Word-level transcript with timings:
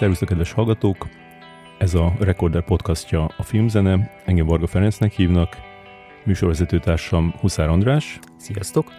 Szervusztok, 0.00 0.28
kedves 0.28 0.52
hallgatók! 0.52 1.08
Ez 1.78 1.94
a 1.94 2.12
Recorder 2.20 2.64
podcastja 2.64 3.24
a 3.36 3.42
filmzene. 3.42 4.10
Engem 4.24 4.46
Varga 4.46 4.66
Ferencnek 4.66 5.12
hívnak, 5.12 5.56
műsorvezetőtársam 6.24 7.34
Huszár 7.40 7.68
András. 7.68 8.18
Sziasztok! 8.36 8.92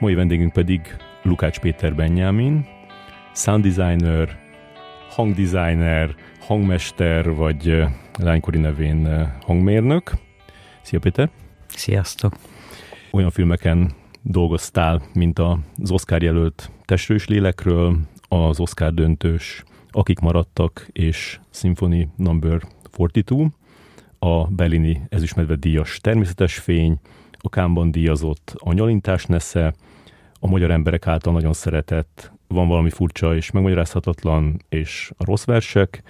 Mai 0.00 0.14
vendégünk 0.14 0.52
pedig 0.52 0.96
Lukács 1.22 1.60
Péter 1.60 1.94
Benjamin, 1.94 2.66
sound 3.34 3.66
designer, 3.66 4.38
hangdesigner, 5.10 6.14
hangmester, 6.40 7.34
vagy 7.34 7.84
lánykori 8.18 8.58
nevén 8.58 9.32
hangmérnök. 9.40 10.12
Szia 10.82 10.98
Péter! 10.98 11.30
Sziasztok! 11.66 12.36
Olyan 13.10 13.30
filmeken 13.30 13.92
dolgoztál, 14.22 15.02
mint 15.14 15.38
az 15.38 15.90
Oscar 15.90 16.22
jelölt 16.22 16.70
Testrős 16.84 17.26
lélekről, 17.26 17.96
az 18.28 18.60
Oscar 18.60 18.94
döntős 18.94 19.64
Akik 19.96 20.18
maradtak 20.18 20.88
és 20.92 21.40
Symphony 21.50 22.10
Number 22.16 22.62
42, 22.98 23.46
a 24.18 24.46
Bellini 24.46 25.02
ezüstmedve 25.08 25.54
díjas 25.54 25.98
Természetes 26.00 26.58
fény, 26.58 26.98
a 27.38 27.48
Kámban 27.48 27.90
díjazott 27.90 28.54
A 28.58 28.72
nyalintás 28.72 29.24
nesze, 29.24 29.74
a 30.40 30.46
magyar 30.46 30.70
emberek 30.70 31.06
által 31.06 31.32
nagyon 31.32 31.52
szeretett 31.52 32.32
Van 32.48 32.68
valami 32.68 32.90
furcsa 32.90 33.36
és 33.36 33.50
megmagyarázhatatlan 33.50 34.62
és 34.68 35.12
a 35.16 35.24
rossz 35.24 35.44
versek, 35.44 36.02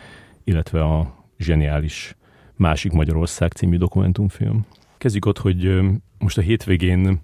illetve 0.44 0.84
a 0.84 1.14
zseniális 1.38 2.16
Másik 2.56 2.92
Magyarország 2.92 3.52
című 3.52 3.76
dokumentumfilm. 3.76 4.66
Kezdjük 4.98 5.24
ott, 5.24 5.38
hogy 5.38 5.80
most 6.18 6.38
a 6.38 6.42
hétvégén 6.42 7.20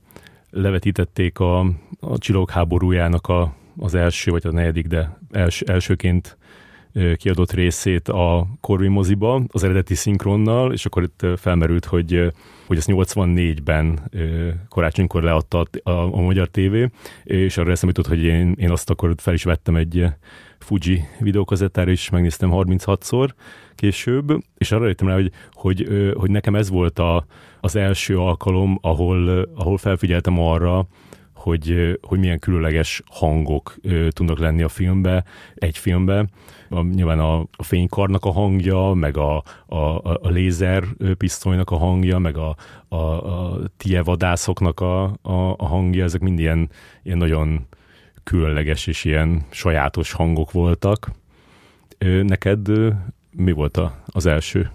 levetítették 0.50 1.38
a, 1.38 1.58
a 2.00 2.18
Csillagok 2.18 2.50
háborújának 2.50 3.26
a, 3.26 3.54
az 3.78 3.94
első, 3.94 4.30
vagy 4.30 4.46
a 4.46 4.52
negyedik, 4.52 4.86
de 4.86 5.18
els, 5.30 5.60
elsőként 5.60 6.36
kiadott 7.16 7.52
részét 7.52 8.08
a 8.08 8.46
Corvin 8.60 8.90
moziba, 8.90 9.42
az 9.48 9.64
eredeti 9.64 9.94
szinkronnal, 9.94 10.72
és 10.72 10.86
akkor 10.86 11.02
itt 11.02 11.26
felmerült, 11.36 11.84
hogy, 11.84 12.32
hogy 12.66 12.76
ezt 12.76 12.88
84-ben 12.92 14.10
karácsonykor 14.68 15.22
leadta 15.22 15.66
a, 15.82 15.90
a, 15.90 16.20
magyar 16.20 16.48
tévé, 16.48 16.88
és 17.24 17.56
arra 17.56 17.70
eszembe 17.70 17.94
jutott, 17.96 18.12
hogy 18.18 18.24
én, 18.24 18.54
én 18.58 18.70
azt 18.70 18.90
akkor 18.90 19.14
fel 19.16 19.34
is 19.34 19.44
vettem 19.44 19.76
egy 19.76 20.06
Fuji 20.58 21.04
videókazettára, 21.18 21.90
és 21.90 22.10
megnéztem 22.10 22.50
36-szor 22.52 23.28
később, 23.74 24.44
és 24.58 24.72
arra 24.72 24.86
jöttem 24.86 25.08
rá, 25.08 25.14
hogy, 25.14 25.30
hogy, 25.52 25.86
hogy 26.14 26.30
nekem 26.30 26.54
ez 26.54 26.70
volt 26.70 26.98
a, 26.98 27.24
az 27.60 27.76
első 27.76 28.18
alkalom, 28.18 28.78
ahol, 28.80 29.48
ahol 29.54 29.78
felfigyeltem 29.78 30.40
arra, 30.40 30.86
hogy, 31.42 31.98
hogy 32.02 32.18
milyen 32.18 32.38
különleges 32.38 33.02
hangok 33.06 33.76
tudnak 34.08 34.38
lenni 34.38 34.62
a 34.62 34.68
filmbe, 34.68 35.24
egy 35.54 35.78
filmbe. 35.78 36.26
A, 36.68 36.82
nyilván 36.82 37.18
a, 37.18 37.40
a 37.40 37.62
fénykarnak 37.62 38.24
a 38.24 38.32
hangja, 38.32 38.92
meg 38.92 39.16
a, 39.16 39.42
a, 39.66 39.76
a 40.02 40.28
lézer 40.28 40.84
pisztolynak 41.18 41.70
a 41.70 41.76
hangja, 41.76 42.18
meg 42.18 42.36
a, 42.36 42.56
a, 42.88 42.96
a 42.96 43.60
tie 43.76 44.02
vadászoknak 44.02 44.80
a, 44.80 45.04
a, 45.22 45.54
a 45.56 45.66
hangja, 45.66 46.04
ezek 46.04 46.20
mind 46.20 46.38
ilyen, 46.38 46.70
ilyen 47.02 47.18
nagyon 47.18 47.66
különleges 48.24 48.86
és 48.86 49.04
ilyen 49.04 49.42
sajátos 49.50 50.12
hangok 50.12 50.52
voltak. 50.52 51.10
Neked 52.22 52.68
mi 53.30 53.52
volt 53.52 53.76
a, 53.76 54.02
az 54.06 54.26
első? 54.26 54.70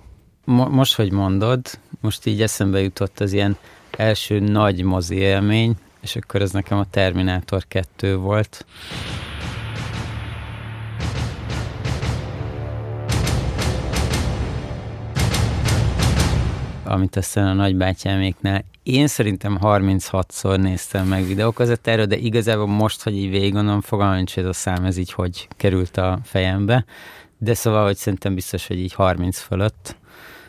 Mo- 0.45 0.69
most, 0.69 0.95
hogy 0.95 1.11
mondod, 1.11 1.61
most 2.01 2.25
így 2.25 2.41
eszembe 2.41 2.81
jutott 2.81 3.19
az 3.19 3.33
ilyen 3.33 3.57
első 3.91 4.39
nagy 4.39 4.83
mozi 4.83 5.15
élmény, 5.15 5.75
és 6.07 6.15
akkor 6.15 6.41
ez 6.41 6.51
nekem 6.51 6.77
a 6.77 6.85
Terminátor 6.89 7.63
2 7.67 8.17
volt. 8.17 8.65
amit 16.83 17.15
aztán 17.15 17.47
a 17.47 17.53
nagybátyáméknál 17.53 18.65
én 18.83 19.07
szerintem 19.07 19.59
36-szor 19.61 20.57
néztem 20.57 21.07
meg 21.07 21.25
videókat 21.25 21.87
erről, 21.87 22.05
de 22.05 22.17
igazából 22.17 22.67
most, 22.67 23.03
hogy 23.03 23.15
így 23.15 23.29
végig 23.29 23.53
gondolom, 23.53 23.81
fogalmam 23.81 24.15
nincs 24.15 24.37
ez 24.37 24.45
a 24.45 24.53
szám, 24.53 24.85
ez 24.85 24.97
így 24.97 25.11
hogy 25.11 25.47
került 25.57 25.97
a 25.97 26.19
fejembe. 26.23 26.85
De 27.37 27.53
szóval, 27.53 27.85
hogy 27.85 27.95
szerintem 27.95 28.35
biztos, 28.35 28.67
hogy 28.67 28.79
így 28.79 28.93
30 28.93 29.39
fölött. 29.39 29.95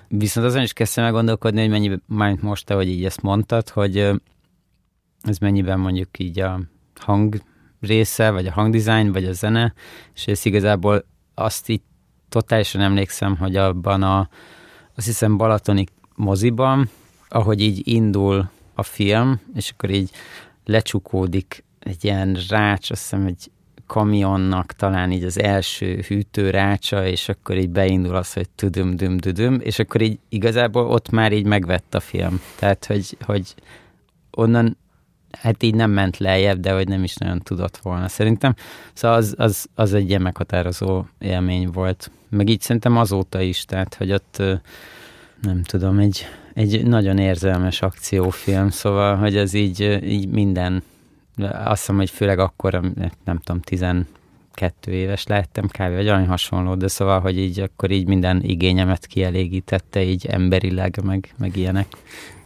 Viszont 0.09 0.47
azon 0.47 0.63
is 0.63 0.73
kezdtem 0.73 1.05
el 1.05 1.13
gondolkodni, 1.13 1.61
hogy 1.61 1.71
mennyi, 1.71 1.99
már 2.07 2.37
most 2.41 2.73
hogy 2.73 2.89
így 2.89 3.05
ezt 3.05 3.23
mondtad, 3.23 3.69
hogy 3.69 4.11
ez 5.23 5.39
mennyiben 5.39 5.81
mondjuk 5.81 6.19
így 6.19 6.41
a 6.41 6.61
hang 7.01 7.43
része, 7.81 8.31
vagy 8.31 8.47
a 8.47 8.53
hangdesign, 8.53 9.13
vagy 9.13 9.25
a 9.25 9.33
zene, 9.33 9.75
és 10.15 10.27
ez 10.27 10.45
igazából 10.45 11.05
azt 11.35 11.69
így 11.69 11.83
totálisan 12.29 12.81
emlékszem, 12.81 13.37
hogy 13.37 13.57
abban 13.57 14.03
a, 14.03 14.29
azt 14.97 15.07
hiszem 15.07 15.37
Balatoni 15.37 15.85
moziban, 16.15 16.91
ahogy 17.29 17.61
így 17.61 17.89
indul 17.89 18.51
a 18.75 18.83
film, 18.83 19.41
és 19.55 19.71
akkor 19.71 19.91
így 19.91 20.11
lecsukódik 20.65 21.65
egy 21.79 22.05
ilyen 22.05 22.39
rács, 22.49 22.91
azt 22.91 23.01
hiszem, 23.01 23.27
egy 23.27 23.51
kamionnak 23.87 24.73
talán 24.73 25.13
így 25.13 25.25
az 25.25 25.41
első 25.41 26.05
hűtőrácsa, 26.09 27.07
és 27.07 27.29
akkor 27.29 27.57
így 27.57 27.71
beindul 27.71 28.15
az, 28.15 28.33
hogy 28.33 28.49
tudum 28.49 28.97
dum 28.97 29.17
dudum, 29.17 29.61
és 29.61 29.79
akkor 29.79 30.01
így 30.01 30.19
igazából 30.29 30.87
ott 30.87 31.11
már 31.11 31.33
így 31.33 31.47
megvett 31.47 31.95
a 31.95 32.01
film. 32.01 32.41
Tehát, 32.59 32.85
hogy, 32.85 33.17
hogy 33.21 33.55
onnan 34.31 34.77
hát 35.33 35.63
így 35.63 35.75
nem 35.75 35.91
ment 35.91 36.19
lejjebb, 36.19 36.61
de 36.61 36.73
hogy 36.73 36.89
nem 36.89 37.05
is 37.05 37.17
nagyon 37.17 37.39
tudott 37.39 37.77
volna 37.77 38.09
szerintem. 38.09 38.55
Szóval 38.93 39.17
az, 39.17 39.35
az, 39.39 39.67
az 39.75 39.95
egy 39.95 40.09
ilyen 40.09 40.23
meghatározó 40.23 41.05
élmény 41.19 41.71
volt. 41.71 42.11
Meg 42.29 42.49
így 42.49 42.61
szerintem 42.61 42.97
azóta 42.97 43.41
is, 43.41 43.65
tehát 43.65 43.95
hogy 43.95 44.13
ott 44.13 44.43
nem 45.43 45.63
tudom, 45.63 45.99
egy, 45.99 46.27
egy 46.55 46.87
nagyon 46.87 47.19
érzelmes 47.19 47.83
akciófilm, 47.83 48.71
szóval, 48.71 49.17
hogy 49.17 49.37
ez 49.37 49.53
így, 49.53 50.01
így 50.05 50.29
minden, 50.29 50.83
azt 51.37 51.81
hiszem, 51.81 51.97
hogy 51.97 52.11
főleg 52.11 52.39
akkor, 52.39 52.81
nem 53.25 53.39
tudom, 53.39 53.61
12 54.59 54.93
éves 54.93 55.27
lehettem 55.27 55.67
kb. 55.67 55.95
vagy 55.95 56.09
olyan 56.09 56.27
hasonló, 56.27 56.75
de 56.75 56.89
szóval, 56.89 57.21
hogy 57.21 57.39
így 57.39 57.61
akkor 57.61 57.91
így 57.91 58.07
minden 58.07 58.43
igényemet 58.43 59.07
kielégítette, 59.07 60.03
így 60.03 60.27
emberileg, 60.27 61.01
meg, 61.05 61.35
meg 61.39 61.57
ilyenek. 61.57 61.87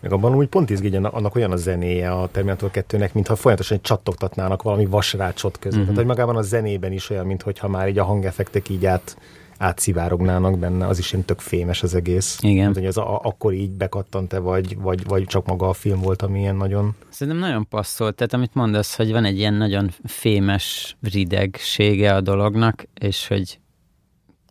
Meg 0.01 0.13
abban 0.13 0.35
úgy 0.35 0.47
pont 0.47 0.71
izgígy, 0.71 0.95
annak 0.95 1.35
olyan 1.35 1.53
a 1.53 1.57
zenéje 1.57 2.11
a 2.11 2.29
Terminator 2.29 2.71
2-nek, 2.73 3.13
mintha 3.13 3.37
folyamatosan 3.37 3.79
csattogtatnának 3.83 4.63
valami 4.63 4.87
vasrácsot 4.87 5.59
között. 5.59 5.81
Uh-huh. 5.81 5.95
Tehát, 5.95 5.97
hogy 5.97 6.17
magában 6.17 6.37
a 6.37 6.43
zenében 6.43 6.93
is 6.93 7.11
olyan, 7.11 7.27
mintha 7.27 7.69
már 7.69 7.89
így 7.89 7.99
a 7.99 8.05
hangeffektek 8.05 8.69
így 8.69 8.87
át 8.87 9.17
átszivárognának 9.63 10.59
benne, 10.59 10.87
az 10.87 10.99
is 10.99 11.13
ilyen 11.13 11.25
tök 11.25 11.41
fémes 11.41 11.83
az 11.83 11.95
egész. 11.95 12.39
Igen. 12.41 12.67
Hát, 12.67 12.75
hogy 12.75 12.87
az 12.87 12.97
a, 12.97 13.21
akkor 13.23 13.53
így 13.53 13.71
bekattant-e, 13.71 14.39
vagy, 14.39 14.77
vagy, 14.77 15.05
vagy 15.05 15.25
csak 15.25 15.47
maga 15.47 15.69
a 15.69 15.73
film 15.73 16.01
volt, 16.01 16.23
ami 16.23 16.41
ilyen 16.41 16.57
nagyon... 16.57 16.95
Szerintem 17.09 17.43
nagyon 17.43 17.69
passzolt, 17.69 18.15
tehát 18.15 18.33
amit 18.33 18.55
mondasz, 18.55 18.97
hogy 18.97 19.13
van 19.13 19.25
egy 19.25 19.39
ilyen 19.39 19.55
nagyon 19.55 19.91
fémes 20.05 20.97
ridegsége 21.03 22.15
a 22.15 22.21
dolognak, 22.21 22.85
és 23.01 23.29
hogy 23.29 23.59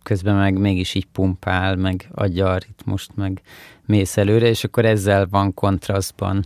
közben 0.04 0.36
meg 0.36 0.60
mégis 0.60 0.94
így 0.94 1.06
pumpál, 1.06 1.76
meg 1.76 2.10
adja 2.12 2.52
a 2.52 2.58
ritmust, 2.58 3.12
meg 3.16 3.42
mész 3.86 4.18
előre, 4.18 4.48
és 4.48 4.64
akkor 4.64 4.86
ezzel 4.86 5.28
van 5.30 5.54
kontrasztban 5.54 6.46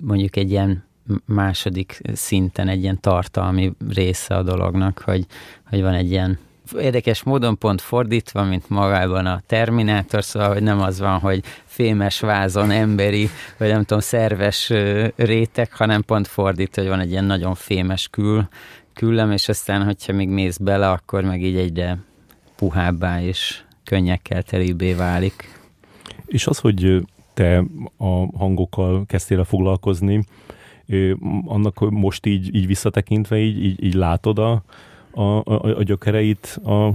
mondjuk 0.00 0.36
egy 0.36 0.50
ilyen 0.50 0.84
második 1.24 2.00
szinten 2.12 2.68
egy 2.68 2.82
ilyen 2.82 3.00
tartalmi 3.00 3.72
része 3.88 4.36
a 4.36 4.42
dolognak, 4.42 4.98
hogy, 4.98 5.26
hogy 5.68 5.82
van 5.82 5.94
egy 5.94 6.10
ilyen 6.10 6.38
érdekes 6.78 7.22
módon 7.22 7.58
pont 7.58 7.80
fordítva, 7.80 8.42
mint 8.42 8.68
magában 8.68 9.26
a 9.26 9.40
Terminátor, 9.46 10.24
szóval, 10.24 10.52
hogy 10.52 10.62
nem 10.62 10.80
az 10.80 10.98
van, 10.98 11.18
hogy 11.18 11.42
fémes 11.64 12.20
vázon 12.20 12.70
emberi, 12.70 13.28
vagy 13.58 13.68
nem 13.68 13.84
tudom, 13.84 14.00
szerves 14.00 14.72
réteg, 15.16 15.72
hanem 15.72 16.02
pont 16.02 16.26
fordít, 16.26 16.74
hogy 16.74 16.88
van 16.88 17.00
egy 17.00 17.10
ilyen 17.10 17.24
nagyon 17.24 17.54
fémes 17.54 18.08
kül, 18.08 18.48
küllem, 18.94 19.30
és 19.30 19.48
aztán, 19.48 19.84
hogyha 19.84 20.12
még 20.12 20.28
mész 20.28 20.56
bele, 20.56 20.90
akkor 20.90 21.24
meg 21.24 21.42
így 21.42 21.56
egyre 21.56 21.98
puhábbá 22.56 23.22
és 23.22 23.60
könnyekkel 23.84 24.42
telíbbé 24.42 24.92
válik. 24.92 25.58
És 26.26 26.46
az, 26.46 26.58
hogy 26.58 27.04
te 27.34 27.64
a 27.96 28.38
hangokkal 28.38 29.06
kezdtél 29.06 29.38
el 29.38 29.44
foglalkozni, 29.44 30.24
annak 31.44 31.90
most 31.90 32.26
így, 32.26 32.54
így 32.54 32.66
visszatekintve 32.66 33.38
így, 33.38 33.64
így, 33.64 33.84
így 33.84 33.94
látod 33.94 34.38
a, 34.38 34.62
a, 35.16 35.42
a, 35.44 35.76
a 35.76 35.82
gyökereit 35.82 36.46
a 36.64 36.92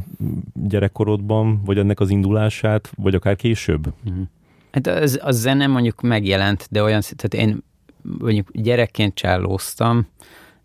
gyerekkorodban, 0.53 1.61
vagy 1.65 1.77
ennek 1.77 1.99
az 1.99 2.09
indulását, 2.09 2.91
vagy 2.97 3.15
akár 3.15 3.35
később? 3.35 3.93
Uh-huh. 4.05 4.23
Hát 4.71 4.87
az, 4.87 5.19
a 5.23 5.31
zene 5.31 5.67
mondjuk 5.67 6.01
megjelent, 6.01 6.67
de 6.69 6.83
olyan, 6.83 7.01
tehát 7.01 7.47
én 7.47 7.63
mondjuk 8.01 8.47
gyerekként 8.51 9.15
csellóztam, 9.15 10.07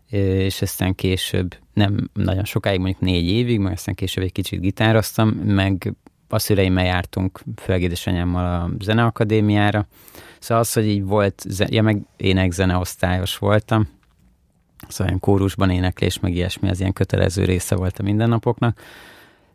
és 0.09 0.61
aztán 0.61 0.95
később, 0.95 1.55
nem 1.73 2.09
nagyon 2.13 2.45
sokáig, 2.45 2.79
mondjuk 2.79 3.01
négy 3.01 3.29
évig, 3.29 3.59
meg 3.59 3.71
aztán 3.71 3.95
később 3.95 4.23
egy 4.23 4.31
kicsit 4.31 4.59
gitároztam, 4.59 5.29
meg 5.29 5.93
a 6.27 6.39
szüleimmel 6.39 6.85
jártunk, 6.85 7.41
főleg 7.55 7.81
édesanyámmal 7.81 8.45
a 8.45 8.83
zeneakadémiára. 8.83 9.87
Szóval 10.39 10.63
az, 10.63 10.73
hogy 10.73 10.87
így 10.87 11.03
volt, 11.03 11.45
ja 11.69 11.81
meg 11.81 12.01
énekzeneosztályos 12.17 13.37
voltam, 13.37 13.87
szóval 14.87 15.17
kórusban 15.19 15.69
éneklés, 15.69 16.19
meg 16.19 16.35
ilyesmi, 16.35 16.69
az 16.69 16.79
ilyen 16.79 16.93
kötelező 16.93 17.45
része 17.45 17.75
volt 17.75 17.99
a 17.99 18.03
mindennapoknak. 18.03 18.81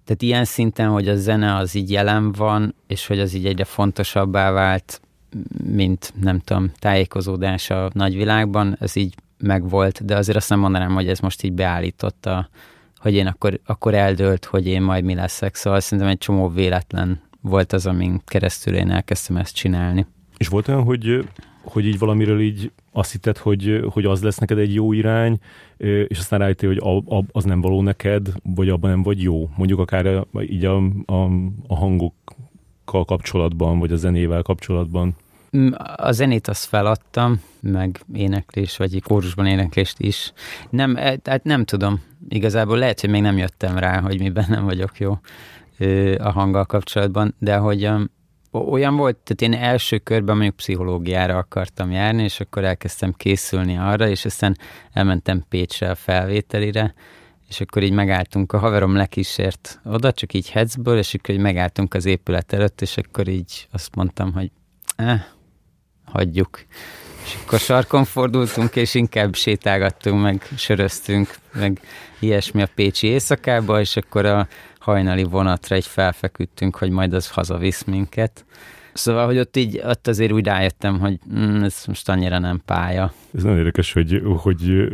Tehát 0.04 0.22
ilyen 0.22 0.44
szinten, 0.44 0.88
hogy 0.88 1.08
a 1.08 1.16
zene 1.16 1.56
az 1.56 1.74
így 1.74 1.90
jelen 1.90 2.32
van, 2.32 2.74
és 2.86 3.06
hogy 3.06 3.20
az 3.20 3.34
így 3.34 3.46
egyre 3.46 3.64
fontosabbá 3.64 4.50
vált, 4.50 5.00
mint 5.64 6.12
nem 6.20 6.38
tudom, 6.38 6.70
tájékozódás 6.78 7.70
a 7.70 7.90
nagyvilágban, 7.92 8.76
ez 8.80 8.96
így 8.96 9.14
megvolt, 9.38 10.04
de 10.04 10.16
azért 10.16 10.36
azt 10.36 10.48
nem 10.48 10.58
mondanám, 10.58 10.94
hogy 10.94 11.08
ez 11.08 11.18
most 11.18 11.42
így 11.42 11.52
beállította, 11.52 12.48
hogy 12.96 13.14
én 13.14 13.26
akkor, 13.26 13.60
akkor 13.64 13.94
eldőlt, 13.94 14.44
hogy 14.44 14.66
én 14.66 14.82
majd 14.82 15.04
mi 15.04 15.14
leszek. 15.14 15.54
Szóval 15.54 15.80
szerintem 15.80 16.08
egy 16.08 16.18
csomó 16.18 16.48
véletlen 16.48 17.20
volt 17.40 17.72
az, 17.72 17.86
amin 17.86 18.20
keresztül 18.24 18.74
én 18.74 18.90
elkezdtem 18.90 19.36
ezt 19.36 19.54
csinálni. 19.54 20.06
És 20.36 20.48
volt 20.48 20.68
olyan, 20.68 20.82
hogy, 20.82 21.28
hogy 21.62 21.86
így 21.86 21.98
valamiről 21.98 22.40
így 22.40 22.70
azt 22.92 23.12
hitted, 23.12 23.38
hogy, 23.38 23.84
hogy 23.90 24.04
az 24.04 24.22
lesz 24.22 24.38
neked 24.38 24.58
egy 24.58 24.74
jó 24.74 24.92
irány, 24.92 25.38
és 26.06 26.18
aztán 26.18 26.38
rájöttél, 26.38 26.68
hogy 26.68 27.04
az 27.32 27.44
nem 27.44 27.60
való 27.60 27.82
neked, 27.82 28.28
vagy 28.42 28.68
abban 28.68 28.90
nem 28.90 29.02
vagy 29.02 29.22
jó. 29.22 29.48
Mondjuk 29.56 29.78
akár 29.78 30.26
így 30.40 30.64
a, 30.64 30.76
a, 31.06 31.24
a 31.66 31.76
hangokkal 31.76 33.04
kapcsolatban, 33.04 33.78
vagy 33.78 33.92
a 33.92 33.96
zenével 33.96 34.42
kapcsolatban. 34.42 35.16
Mm, 35.56 35.68
a 35.96 36.12
zenét 36.12 36.48
azt 36.48 36.64
feladtam, 36.64 37.40
meg 37.60 38.00
éneklés, 38.14 38.76
vagy 38.76 39.02
kórusban 39.02 39.46
éneklést 39.46 40.00
is. 40.00 40.32
Nem, 40.70 40.94
tehát 40.94 41.44
nem 41.44 41.64
tudom. 41.64 42.00
Igazából 42.28 42.78
lehet, 42.78 43.00
hogy 43.00 43.10
még 43.10 43.22
nem 43.22 43.36
jöttem 43.36 43.78
rá, 43.78 44.00
hogy 44.00 44.20
miben 44.20 44.46
nem 44.48 44.64
vagyok 44.64 44.98
jó 44.98 45.18
a 46.18 46.30
hanggal 46.30 46.64
kapcsolatban, 46.64 47.34
de 47.38 47.56
hogy 47.56 47.88
olyan 48.52 48.96
volt, 48.96 49.16
tehát 49.16 49.54
én 49.54 49.64
első 49.64 49.98
körben 49.98 50.34
mondjuk 50.34 50.56
pszichológiára 50.56 51.36
akartam 51.36 51.90
járni, 51.90 52.22
és 52.22 52.40
akkor 52.40 52.64
elkezdtem 52.64 53.12
készülni 53.12 53.78
arra, 53.78 54.08
és 54.08 54.24
aztán 54.24 54.58
elmentem 54.92 55.44
Pécsre 55.48 55.90
a 55.90 55.94
felvételire, 55.94 56.94
és 57.48 57.60
akkor 57.60 57.82
így 57.82 57.92
megálltunk, 57.92 58.52
a 58.52 58.58
haverom 58.58 58.96
lekísért 58.96 59.80
oda, 59.84 60.12
csak 60.12 60.32
így 60.32 60.50
hetzből, 60.50 60.98
és 60.98 61.14
akkor 61.14 61.34
így 61.34 61.40
megálltunk 61.40 61.94
az 61.94 62.04
épület 62.04 62.52
előtt, 62.52 62.80
és 62.80 62.96
akkor 62.96 63.28
így 63.28 63.68
azt 63.70 63.94
mondtam, 63.94 64.32
hogy 64.32 64.50
eh, 64.96 65.22
hagyjuk. 66.04 66.64
És 67.24 67.38
akkor 67.44 67.58
sarkon 67.58 68.04
fordultunk, 68.04 68.76
és 68.76 68.94
inkább 68.94 69.34
sétálgattunk, 69.34 70.22
meg 70.22 70.48
söröztünk, 70.56 71.34
meg 71.52 71.80
ilyesmi 72.18 72.62
a 72.62 72.68
Pécsi 72.74 73.06
éjszakába, 73.06 73.80
és 73.80 73.96
akkor 73.96 74.26
a 74.26 74.48
hajnali 74.82 75.22
vonatra 75.22 75.76
egy 75.76 75.86
felfeküdtünk, 75.86 76.76
hogy 76.76 76.90
majd 76.90 77.12
az 77.12 77.30
hazavisz 77.30 77.84
minket. 77.84 78.44
Szóval, 78.92 79.26
hogy 79.26 79.38
ott 79.38 79.56
így, 79.56 79.80
ott 79.84 80.06
azért 80.06 80.32
úgy 80.32 80.44
rájöttem, 80.44 80.98
hogy 81.00 81.18
mm, 81.34 81.62
ez 81.62 81.84
most 81.86 82.08
annyira 82.08 82.38
nem 82.38 82.62
pálya. 82.64 83.12
Ez 83.34 83.42
nagyon 83.42 83.58
érdekes, 83.58 83.92
hogy, 83.92 84.22
hogy 84.36 84.88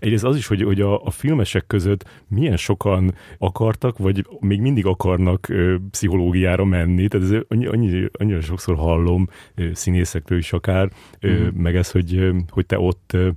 egyrészt 0.00 0.24
az 0.24 0.36
is, 0.36 0.46
hogy, 0.46 0.62
hogy 0.62 0.80
a, 0.80 1.04
a 1.04 1.10
filmesek 1.10 1.66
között 1.66 2.04
milyen 2.28 2.56
sokan 2.56 3.14
akartak, 3.38 3.98
vagy 3.98 4.26
még 4.40 4.60
mindig 4.60 4.86
akarnak 4.86 5.48
ö, 5.48 5.76
pszichológiára 5.90 6.64
menni, 6.64 7.08
tehát 7.08 7.30
ez 7.30 7.42
annyi, 7.48 7.66
annyi, 7.66 8.08
annyira 8.12 8.40
sokszor 8.40 8.76
hallom 8.76 9.28
ö, 9.54 9.68
színészektől 9.74 10.38
is 10.38 10.52
akár, 10.52 10.88
ö, 11.20 11.30
mm. 11.30 11.46
meg 11.62 11.76
ez, 11.76 11.90
hogy, 11.90 12.30
hogy 12.48 12.66
te 12.66 12.78
ott 12.78 13.10
ö, 13.12 13.28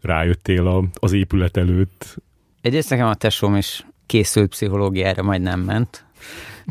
rájöttél 0.00 0.66
a, 0.66 0.84
az 0.92 1.12
épület 1.12 1.56
előtt. 1.56 2.16
Egyrészt 2.60 2.90
nekem 2.90 3.06
a 3.06 3.14
tesóm 3.14 3.56
is 3.56 3.84
készült 4.10 4.48
pszichológiára, 4.48 5.22
majd 5.22 5.42
nem 5.42 5.60
ment. 5.60 6.04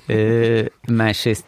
Ö, 0.07 0.61
másrészt 0.87 1.43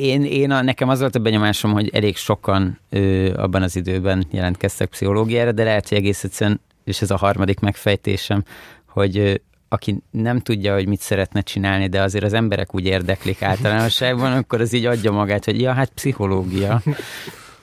én, 0.00 0.24
én 0.24 0.50
a, 0.50 0.62
nekem 0.62 0.88
az 0.88 1.00
volt 1.00 1.14
a 1.14 1.18
benyomásom, 1.18 1.72
hogy 1.72 1.90
elég 1.94 2.16
sokan 2.16 2.78
ö, 2.90 3.32
abban 3.36 3.62
az 3.62 3.76
időben 3.76 4.26
jelentkeztek 4.30 4.88
pszichológiára, 4.88 5.52
de 5.52 5.64
lehet, 5.64 5.88
hogy 5.88 5.98
egész 5.98 6.24
egyszerűen, 6.24 6.60
és 6.84 7.00
ez 7.00 7.10
a 7.10 7.16
harmadik 7.16 7.60
megfejtésem, 7.60 8.44
hogy 8.86 9.18
ö, 9.18 9.34
aki 9.68 10.02
nem 10.10 10.38
tudja, 10.38 10.74
hogy 10.74 10.88
mit 10.88 11.00
szeretne 11.00 11.40
csinálni, 11.40 11.88
de 11.88 12.02
azért 12.02 12.24
az 12.24 12.32
emberek 12.32 12.74
úgy 12.74 12.84
érdeklik 12.84 13.42
általánosságban, 13.42 14.32
akkor 14.32 14.60
az 14.60 14.72
így 14.72 14.86
adja 14.86 15.12
magát, 15.12 15.44
hogy 15.44 15.60
ja, 15.60 15.72
hát 15.72 15.90
pszichológia. 15.94 16.82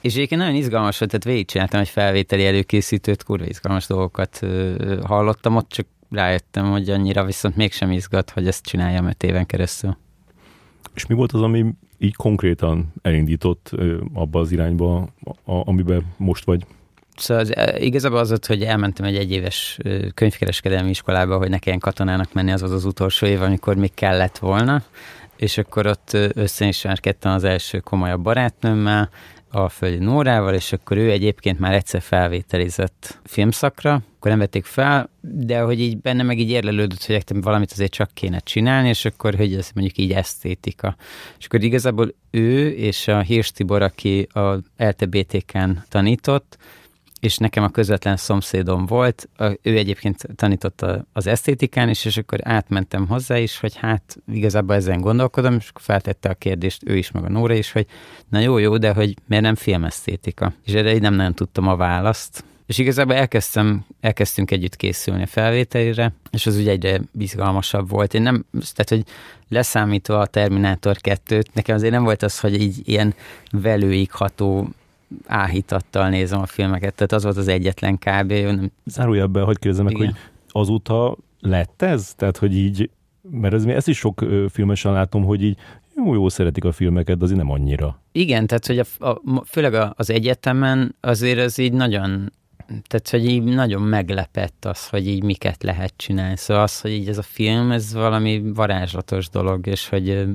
És 0.00 0.14
egyébként 0.14 0.40
nagyon 0.40 0.56
izgalmas 0.56 0.98
volt, 0.98 1.10
tehát 1.10 1.26
végigcsináltam 1.26 1.80
egy 1.80 1.88
felvételi 1.88 2.46
előkészítőt, 2.46 3.22
kurva 3.22 3.44
izgalmas 3.44 3.86
dolgokat 3.86 4.40
hallottam 5.02 5.56
ott, 5.56 5.68
csak 5.68 5.86
rájöttem, 6.10 6.70
hogy 6.70 6.90
annyira 6.90 7.24
viszont 7.24 7.56
mégsem 7.56 7.90
izgat, 7.90 8.30
hogy 8.30 8.46
ezt 8.46 8.64
csináljam 8.64 9.06
öt 9.06 9.22
éven 9.22 9.46
keresztül. 9.46 9.96
És 10.94 11.06
mi 11.06 11.14
volt 11.14 11.32
az, 11.32 11.42
ami 11.42 11.64
így 11.98 12.14
konkrétan 12.14 12.92
elindított 13.02 13.70
abba 14.14 14.40
az 14.40 14.52
irányba, 14.52 15.08
a, 15.24 15.68
amiben 15.68 16.14
most 16.16 16.44
vagy? 16.44 16.66
Szóval 17.16 17.42
az, 17.42 17.54
igazából 17.78 18.18
az 18.18 18.28
volt, 18.28 18.46
hogy 18.46 18.62
elmentem 18.62 19.06
egy 19.06 19.16
egyéves 19.16 19.78
könyvkereskedelmi 20.14 20.90
iskolába, 20.90 21.38
hogy 21.38 21.48
ne 21.48 21.58
kelljen 21.58 21.80
katonának 21.80 22.32
menni, 22.32 22.50
az 22.52 22.62
az 22.62 22.70
az 22.70 22.84
utolsó 22.84 23.26
év, 23.26 23.42
amikor 23.42 23.76
még 23.76 23.94
kellett 23.94 24.38
volna, 24.38 24.82
és 25.36 25.58
akkor 25.58 25.86
ott 25.86 26.12
összeismerkedtem 26.34 27.32
az 27.32 27.44
első 27.44 27.78
komolyabb 27.78 28.22
barátnőmmel, 28.22 29.10
a 29.56 29.68
Földi 29.68 30.04
Nórával, 30.04 30.54
és 30.54 30.72
akkor 30.72 30.96
ő 30.96 31.10
egyébként 31.10 31.58
már 31.58 31.74
egyszer 31.74 32.02
felvételizett 32.02 33.20
filmszakra, 33.24 33.92
akkor 33.92 34.30
nem 34.30 34.38
vették 34.38 34.64
fel, 34.64 35.10
de 35.20 35.60
hogy 35.60 35.80
így 35.80 35.98
benne 35.98 36.22
meg 36.22 36.38
így 36.38 36.50
érlelődött, 36.50 37.04
hogy 37.04 37.42
valamit 37.42 37.72
azért 37.72 37.92
csak 37.92 38.10
kéne 38.14 38.38
csinálni, 38.38 38.88
és 38.88 39.04
akkor, 39.04 39.34
hogy 39.34 39.54
ez 39.54 39.70
mondjuk 39.74 39.98
így 39.98 40.12
esztétika. 40.12 40.96
És 41.38 41.46
akkor 41.46 41.62
igazából 41.62 42.14
ő 42.30 42.68
és 42.68 43.08
a 43.08 43.20
Hirsch 43.20 43.52
Tibor, 43.52 43.82
aki 43.82 44.22
a 44.32 44.58
LTBTK-n 44.76 45.70
tanított, 45.88 46.58
és 47.20 47.36
nekem 47.36 47.64
a 47.64 47.68
közvetlen 47.68 48.16
szomszédom 48.16 48.86
volt, 48.86 49.28
ő 49.62 49.76
egyébként 49.76 50.26
tanította 50.36 51.06
az 51.12 51.26
esztétikán 51.26 51.88
is, 51.88 52.04
és 52.04 52.16
akkor 52.16 52.38
átmentem 52.42 53.06
hozzá 53.06 53.38
is, 53.38 53.58
hogy 53.58 53.76
hát 53.76 54.16
igazából 54.32 54.74
ezen 54.74 55.00
gondolkodom, 55.00 55.54
és 55.54 55.68
akkor 55.68 55.82
feltette 55.82 56.28
a 56.28 56.34
kérdést 56.34 56.82
ő 56.86 56.96
is, 56.96 57.10
meg 57.10 57.24
a 57.24 57.28
Nóra 57.28 57.54
is, 57.54 57.72
hogy 57.72 57.86
na 58.28 58.38
jó, 58.38 58.58
jó, 58.58 58.76
de 58.76 58.92
hogy 58.92 59.14
miért 59.26 59.44
nem 59.44 59.54
filmesztétika? 59.54 60.52
És 60.64 60.72
erre 60.72 60.94
így 60.94 61.00
nem 61.00 61.14
nagyon 61.14 61.34
tudtam 61.34 61.68
a 61.68 61.76
választ. 61.76 62.44
És 62.66 62.78
igazából 62.78 63.14
elkezdtem, 63.14 63.84
elkezdtünk 64.00 64.50
együtt 64.50 64.76
készülni 64.76 65.22
a 65.22 65.26
felvételire, 65.26 66.12
és 66.30 66.46
az 66.46 66.56
ugye 66.56 66.70
egyre 66.70 67.00
bizgalmasabb 67.12 67.88
volt. 67.88 68.14
Én 68.14 68.22
nem, 68.22 68.44
tehát, 68.52 68.88
hogy 68.88 69.04
leszámítva 69.48 70.18
a 70.18 70.26
Terminátor 70.26 70.96
2-t, 71.02 71.44
nekem 71.52 71.74
azért 71.76 71.92
nem 71.92 72.04
volt 72.04 72.22
az, 72.22 72.40
hogy 72.40 72.62
így 72.62 72.88
ilyen 72.88 73.14
velőig 73.50 74.12
ható 74.12 74.68
áhítattal 75.26 76.08
nézem 76.08 76.40
a 76.40 76.46
filmeket, 76.46 76.94
tehát 76.94 77.12
az 77.12 77.22
volt 77.22 77.36
az 77.36 77.48
egyetlen 77.48 77.98
kb. 77.98 78.32
Zárójelben, 78.84 79.44
hogy 79.44 79.58
kérdezem 79.58 79.84
meg, 79.84 79.96
hogy 79.96 80.14
azóta 80.48 81.16
lett 81.40 81.82
ez? 81.82 82.14
Tehát, 82.14 82.36
hogy 82.36 82.56
így, 82.56 82.90
mert 83.30 83.54
ez, 83.54 83.64
ezt 83.64 83.88
is 83.88 83.98
sok 83.98 84.24
filmesen 84.48 84.92
látom, 84.92 85.24
hogy 85.24 85.42
így 85.42 85.58
jó, 85.96 86.14
jó 86.14 86.28
szeretik 86.28 86.64
a 86.64 86.72
filmeket, 86.72 87.18
de 87.18 87.24
azért 87.24 87.38
nem 87.38 87.50
annyira. 87.50 88.00
Igen, 88.12 88.46
tehát 88.46 88.66
hogy 88.66 88.78
a, 88.78 89.06
a, 89.08 89.44
főleg 89.44 89.92
az 89.96 90.10
egyetemen 90.10 90.94
azért 91.00 91.38
az 91.38 91.58
így 91.58 91.72
nagyon 91.72 92.32
tehát, 92.66 93.10
hogy 93.10 93.26
így 93.26 93.42
nagyon 93.42 93.82
meglepett 93.82 94.64
az, 94.64 94.88
hogy 94.88 95.06
így 95.06 95.22
miket 95.22 95.62
lehet 95.62 95.92
csinálni. 95.96 96.36
Szóval 96.36 96.62
az, 96.62 96.80
hogy 96.80 96.90
így 96.90 97.08
ez 97.08 97.18
a 97.18 97.22
film, 97.22 97.70
ez 97.70 97.92
valami 97.92 98.42
varázslatos 98.54 99.28
dolog, 99.28 99.66
és 99.66 99.88
hogy 99.88 100.26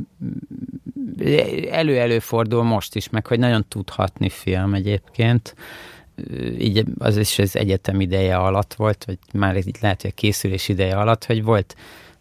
elő-elő 1.72 2.20
fordul 2.20 2.63
most 2.63 2.96
is, 2.96 3.10
meg 3.10 3.27
hogy 3.27 3.39
nagyon 3.39 3.65
tudhatni 3.67 4.29
film 4.29 4.74
egyébként. 4.74 5.55
Így 6.60 6.84
az 6.98 7.17
is 7.17 7.39
az 7.39 7.55
egyetem 7.55 8.01
ideje 8.01 8.38
alatt 8.38 8.74
volt, 8.74 9.03
vagy 9.05 9.17
már 9.34 9.55
itt 9.55 9.79
lehet, 9.79 10.01
hogy 10.01 10.12
a 10.12 10.20
készülés 10.20 10.70
ideje 10.70 10.96
alatt, 10.96 11.25
hogy 11.25 11.43
volt 11.43 11.75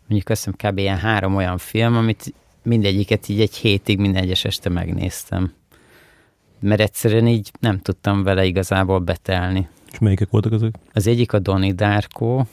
mondjuk 0.06 0.30
azt 0.30 0.44
hiszem 0.44 0.70
kb. 0.70 0.78
ilyen 0.78 0.98
három 0.98 1.36
olyan 1.36 1.58
film, 1.58 1.96
amit 1.96 2.34
mindegyiket 2.62 3.28
így 3.28 3.40
egy 3.40 3.54
hétig 3.54 3.98
minden 3.98 4.22
egyes 4.22 4.44
este 4.44 4.68
megnéztem. 4.68 5.52
Mert 6.60 6.80
egyszerűen 6.80 7.26
így 7.26 7.50
nem 7.60 7.78
tudtam 7.78 8.22
vele 8.22 8.44
igazából 8.44 8.98
betelni. 8.98 9.68
És 9.92 9.98
melyikek 9.98 10.30
voltak 10.30 10.52
azok? 10.52 10.74
Az 10.92 11.06
egyik 11.06 11.32
a 11.32 11.38
Donnie 11.38 11.72
Darko, 11.72 12.44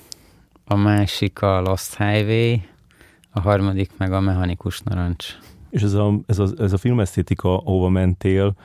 a 0.65 0.75
másik 0.75 1.41
a 1.41 1.61
Lost 1.61 1.97
Highway, 1.97 2.55
a 3.31 3.39
harmadik 3.39 3.91
meg 3.97 4.11
a 4.11 4.19
Mechanikus 4.19 4.79
Narancs. 4.81 5.25
És 5.77 5.83
ez 5.83 5.93
a, 5.93 6.19
ez 6.25 6.39
a, 6.39 6.47
ez 6.57 6.73
a 6.73 6.77
filmesztétika, 6.77 7.57
ahova 7.57 7.89
mentél, 7.89 8.55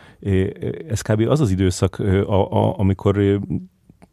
ez 0.88 1.00
kb. 1.00 1.20
az 1.28 1.40
az 1.40 1.50
időszak, 1.50 1.98
a, 1.98 2.52
a, 2.52 2.78
amikor 2.78 3.40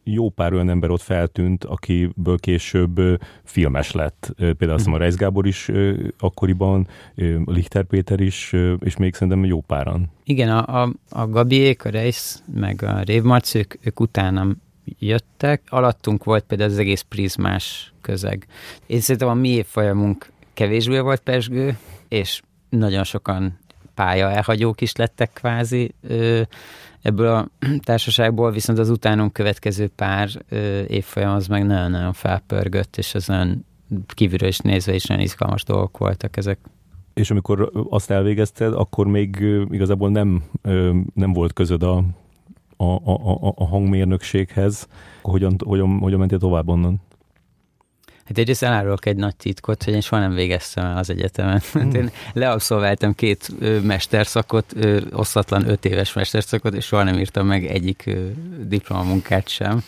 jó 0.04 0.28
pár 0.28 0.52
olyan 0.52 0.68
ember 0.68 0.90
ott 0.90 1.00
feltűnt, 1.00 1.64
akiből 1.64 2.38
később 2.38 3.00
filmes 3.44 3.92
lett. 3.92 4.32
Például 4.36 4.72
azt 4.72 4.86
a 4.86 4.96
Reis 4.96 5.14
Gábor 5.14 5.46
is 5.46 5.70
akkoriban, 6.18 6.88
Lichter 7.44 7.84
Péter 7.84 8.20
is, 8.20 8.52
és 8.78 8.96
még 8.96 9.14
szerintem 9.14 9.44
jó 9.44 9.60
páran. 9.60 10.10
Igen, 10.24 10.48
a, 10.48 10.82
a, 10.82 10.92
a 11.10 11.26
Gabiék, 11.26 11.84
a 11.84 11.90
Reis, 11.90 12.34
meg 12.54 12.82
a 12.82 13.00
Rév 13.00 13.22
Marci, 13.22 13.58
ők, 13.58 13.74
ők 13.86 14.00
utánam 14.00 14.62
jöttek. 14.98 15.62
Alattunk 15.68 16.24
volt 16.24 16.44
például 16.44 16.70
az 16.70 16.78
egész 16.78 17.04
prizmás 17.08 17.92
közeg. 18.00 18.46
Én 18.86 19.00
szerintem 19.00 19.28
a 19.28 19.34
mi 19.34 19.48
évfolyamunk 19.48 20.32
kevésbé 20.54 20.98
volt 20.98 21.20
pesgő, 21.20 21.78
és 22.08 22.42
nagyon 22.70 23.04
sokan 23.04 23.58
pálya 23.94 24.30
elhagyók 24.30 24.80
is 24.80 24.96
lettek 24.96 25.32
kvázi 25.32 25.94
ebből 27.02 27.28
a 27.28 27.48
társaságból, 27.84 28.50
viszont 28.50 28.78
az 28.78 28.90
utánunk 28.90 29.32
következő 29.32 29.88
pár 29.88 30.28
évfolyam 30.88 31.34
az 31.34 31.46
meg 31.46 31.66
nagyon-nagyon 31.66 32.12
felpörgött, 32.12 32.96
és 32.96 33.14
az 33.14 33.30
olyan 33.30 33.64
kívülről 34.14 34.48
is 34.48 34.58
nézve 34.58 34.94
is 34.94 35.04
nagyon 35.04 35.24
izgalmas 35.24 35.64
dolgok 35.64 35.98
voltak 35.98 36.36
ezek. 36.36 36.58
És 37.14 37.30
amikor 37.30 37.70
azt 37.90 38.10
elvégezted, 38.10 38.72
akkor 38.72 39.06
még 39.06 39.44
igazából 39.70 40.10
nem, 40.10 40.42
nem 41.14 41.32
volt 41.32 41.52
közöd 41.52 41.82
a, 41.82 42.04
a, 42.76 42.84
a, 42.84 43.52
a 43.56 43.64
hangmérnökséghez. 43.64 44.88
Hogyan, 45.22 45.56
hogyan, 45.64 45.98
hogyan 45.98 46.18
mentél 46.18 46.38
tovább 46.38 46.68
onnan? 46.68 47.00
Hát 48.30 48.38
egyrészt 48.38 48.62
elárulok 48.62 49.06
egy 49.06 49.16
nagy 49.16 49.36
titkot, 49.36 49.82
hogy 49.82 49.94
én 49.94 50.00
soha 50.00 50.20
nem 50.22 50.34
végeztem 50.34 50.84
el 50.84 50.96
az 50.96 51.10
egyetemen. 51.10 51.62
Mm. 51.78 51.90
Én 51.90 52.10
leabszolváltam 52.32 53.14
két 53.14 53.52
mesterszakot, 53.82 54.74
osztatlan 55.12 55.68
öt 55.68 55.84
éves 55.84 56.12
mesterszakot, 56.12 56.74
és 56.74 56.84
soha 56.84 57.02
nem 57.02 57.18
írtam 57.18 57.46
meg 57.46 57.66
egyik 57.66 58.10
diplomamunkát 58.60 59.48
sem. 59.48 59.82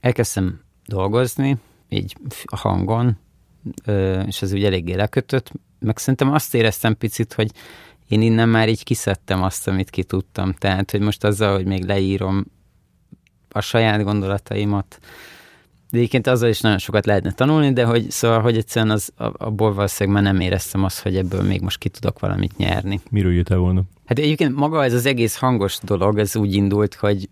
Elkezdtem 0.00 0.60
dolgozni, 0.86 1.56
így 1.88 2.16
a 2.44 2.56
hangon, 2.56 3.18
és 4.26 4.42
ez 4.42 4.52
úgy 4.52 4.64
eléggé 4.64 4.94
lekötött, 4.94 5.50
meg 5.78 5.98
szerintem 5.98 6.32
azt 6.32 6.54
éreztem 6.54 6.96
picit, 6.96 7.32
hogy 7.32 7.50
én 8.08 8.22
innen 8.22 8.48
már 8.48 8.68
így 8.68 8.84
kiszedtem 8.84 9.42
azt, 9.42 9.68
amit 9.68 9.90
ki 9.90 10.02
tudtam. 10.04 10.52
Tehát, 10.52 10.90
hogy 10.90 11.00
most 11.00 11.24
azzal, 11.24 11.54
hogy 11.54 11.66
még 11.66 11.84
leírom 11.84 12.44
a 13.50 13.60
saját 13.60 14.02
gondolataimat, 14.02 14.98
de 15.94 16.00
egyébként 16.00 16.26
azzal 16.26 16.48
is 16.48 16.60
nagyon 16.60 16.78
sokat 16.78 17.06
lehetne 17.06 17.32
tanulni, 17.32 17.72
de 17.72 17.84
hogy 17.84 18.10
szóval, 18.10 18.40
hogy 18.40 18.56
egyszerűen 18.56 18.94
az, 18.94 19.12
abból 19.16 19.74
valószínűleg 19.74 20.22
már 20.22 20.32
nem 20.32 20.42
éreztem 20.42 20.84
azt, 20.84 21.02
hogy 21.02 21.16
ebből 21.16 21.42
még 21.42 21.60
most 21.60 21.78
ki 21.78 21.88
tudok 21.88 22.18
valamit 22.18 22.56
nyerni. 22.56 23.00
Miről 23.10 23.32
jöttél 23.32 23.58
volna? 23.58 23.82
Hát 24.06 24.18
egyébként 24.18 24.54
maga 24.54 24.84
ez 24.84 24.92
az 24.92 25.06
egész 25.06 25.36
hangos 25.36 25.78
dolog, 25.82 26.18
ez 26.18 26.36
úgy 26.36 26.54
indult, 26.54 26.94
hogy 26.94 27.28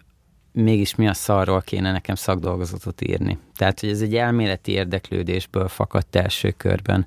mégis 0.53 0.95
mi 0.95 1.09
a 1.09 1.15
szarról 1.15 1.61
kéne 1.61 1.93
nekem 1.93 2.15
szakdolgozatot 2.15 3.01
írni. 3.01 3.39
Tehát, 3.57 3.81
hogy 3.81 3.89
ez 3.89 4.01
egy 4.01 4.15
elméleti 4.15 4.73
érdeklődésből 4.73 5.69
fakadt 5.69 6.17
első 6.17 6.51
körben. 6.51 7.07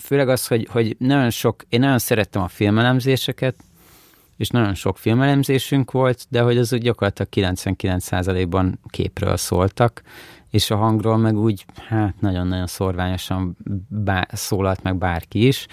Főleg 0.00 0.28
az, 0.28 0.46
hogy, 0.46 0.68
hogy 0.70 0.96
nagyon 0.98 1.30
sok, 1.30 1.64
én 1.68 1.80
nagyon 1.80 1.98
szerettem 1.98 2.42
a 2.42 2.48
filmelemzéseket, 2.48 3.54
és 4.36 4.48
nagyon 4.48 4.74
sok 4.74 4.98
filmelemzésünk 4.98 5.90
volt, 5.90 6.26
de 6.28 6.40
hogy 6.40 6.58
az 6.58 6.72
úgy 6.72 6.82
gyakorlatilag 6.82 7.56
99%-ban 7.56 8.80
képről 8.88 9.36
szóltak, 9.36 10.02
és 10.54 10.70
a 10.70 10.76
hangról 10.76 11.16
meg 11.16 11.36
úgy, 11.36 11.64
hát 11.88 12.20
nagyon-nagyon 12.20 12.66
szorványosan 12.66 13.56
bá- 13.88 14.36
szólalt 14.36 14.82
meg 14.82 14.96
bárki 14.96 15.46
is, 15.46 15.66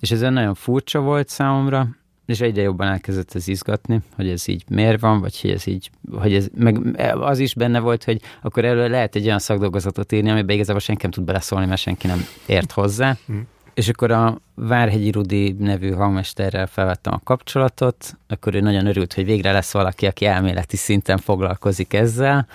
és 0.00 0.10
ez 0.10 0.20
nagyon 0.20 0.54
furcsa 0.54 1.00
volt 1.00 1.28
számomra, 1.28 1.88
és 2.26 2.40
egyre 2.40 2.62
jobban 2.62 2.88
elkezdett 2.88 3.34
ez 3.34 3.48
izgatni, 3.48 4.00
hogy 4.16 4.28
ez 4.28 4.48
így 4.48 4.64
miért 4.68 5.00
van, 5.00 5.20
vagy 5.20 5.40
hogy 5.40 5.50
ez 5.50 5.66
így, 5.66 5.90
hogy 6.18 6.34
ez, 6.34 6.48
meg 6.54 7.00
az 7.20 7.38
is 7.38 7.54
benne 7.54 7.78
volt, 7.78 8.04
hogy 8.04 8.20
akkor 8.42 8.64
elő 8.64 8.88
lehet 8.88 9.14
egy 9.14 9.26
olyan 9.26 9.38
szakdolgozatot 9.38 10.12
írni, 10.12 10.30
amiben 10.30 10.54
igazából 10.54 10.80
senki 10.80 11.02
nem 11.02 11.10
tud 11.10 11.24
beleszólni, 11.24 11.66
mert 11.66 11.80
senki 11.80 12.06
nem 12.06 12.24
ért 12.46 12.72
hozzá. 12.72 13.16
Mm. 13.32 13.38
És 13.74 13.88
akkor 13.88 14.10
a 14.10 14.40
Várhegyi 14.54 15.10
Rudi 15.10 15.52
nevű 15.58 15.90
hangmesterrel 15.90 16.66
felvettem 16.66 17.12
a 17.12 17.20
kapcsolatot, 17.24 18.16
akkor 18.28 18.54
ő 18.54 18.60
nagyon 18.60 18.86
örült, 18.86 19.12
hogy 19.12 19.24
végre 19.24 19.52
lesz 19.52 19.72
valaki, 19.72 20.06
aki 20.06 20.26
elméleti 20.26 20.76
szinten 20.76 21.18
foglalkozik 21.18 21.94
ezzel, 21.94 22.46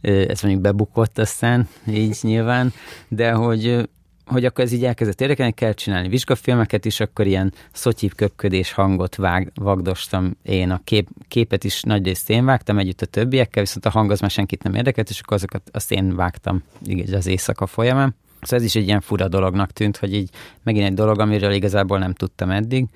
ez 0.00 0.42
mondjuk 0.42 0.62
bebukott 0.62 1.18
aztán, 1.18 1.68
így 1.88 2.18
nyilván, 2.22 2.72
de 3.08 3.32
hogy 3.32 3.88
hogy 4.26 4.44
akkor 4.44 4.64
ez 4.64 4.72
így 4.72 4.84
elkezdett 4.84 5.20
érdekelni, 5.20 5.52
kell 5.52 5.72
csinálni 5.72 6.08
vizsgafilmeket 6.08 6.84
is, 6.84 7.00
akkor 7.00 7.26
ilyen 7.26 7.52
szotyív 7.72 8.14
köpködés 8.14 8.72
hangot 8.72 9.16
vág, 9.16 9.52
vagdostam 9.54 10.36
én, 10.42 10.70
a 10.70 10.80
kép, 10.84 11.08
képet 11.28 11.64
is 11.64 11.82
nagyrészt 11.82 12.30
én 12.30 12.44
vágtam 12.44 12.78
együtt 12.78 13.00
a 13.00 13.06
többiekkel, 13.06 13.62
viszont 13.62 13.86
a 13.86 13.90
hang 13.90 14.10
az 14.10 14.20
már 14.20 14.30
senkit 14.30 14.62
nem 14.62 14.74
érdekelt, 14.74 15.08
és 15.10 15.20
akkor 15.20 15.36
azokat 15.36 15.62
azt 15.72 15.92
én 15.92 16.16
vágtam 16.16 16.62
így 16.86 17.14
az 17.14 17.26
éjszaka 17.26 17.66
folyamán. 17.66 18.14
Szóval 18.40 18.58
ez 18.58 18.64
is 18.64 18.74
egy 18.74 18.86
ilyen 18.86 19.00
fura 19.00 19.28
dolognak 19.28 19.70
tűnt, 19.70 19.96
hogy 19.96 20.14
így 20.14 20.30
megint 20.62 20.86
egy 20.86 20.94
dolog, 20.94 21.20
amiről 21.20 21.52
igazából 21.52 21.98
nem 21.98 22.12
tudtam 22.12 22.50
eddig. 22.50 22.86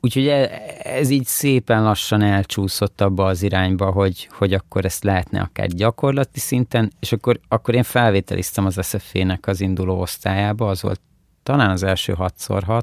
Úgyhogy 0.00 0.26
e, 0.26 0.62
ez 0.82 1.10
így 1.10 1.26
szépen 1.26 1.82
lassan 1.82 2.22
elcsúszott 2.22 3.00
abba 3.00 3.26
az 3.26 3.42
irányba, 3.42 3.90
hogy, 3.90 4.28
hogy 4.32 4.52
akkor 4.52 4.84
ezt 4.84 5.04
lehetne 5.04 5.40
akár 5.40 5.66
gyakorlati 5.66 6.40
szinten, 6.40 6.92
és 7.00 7.12
akkor, 7.12 7.40
akkor 7.48 7.74
én 7.74 7.82
felvételiztem 7.82 8.66
az 8.66 8.78
SFV-nek 8.82 9.46
az 9.46 9.60
induló 9.60 10.00
osztályába, 10.00 10.68
az 10.68 10.82
volt 10.82 11.00
talán 11.42 11.70
az 11.70 11.82
első 11.82 12.14
6x6, 12.18 12.82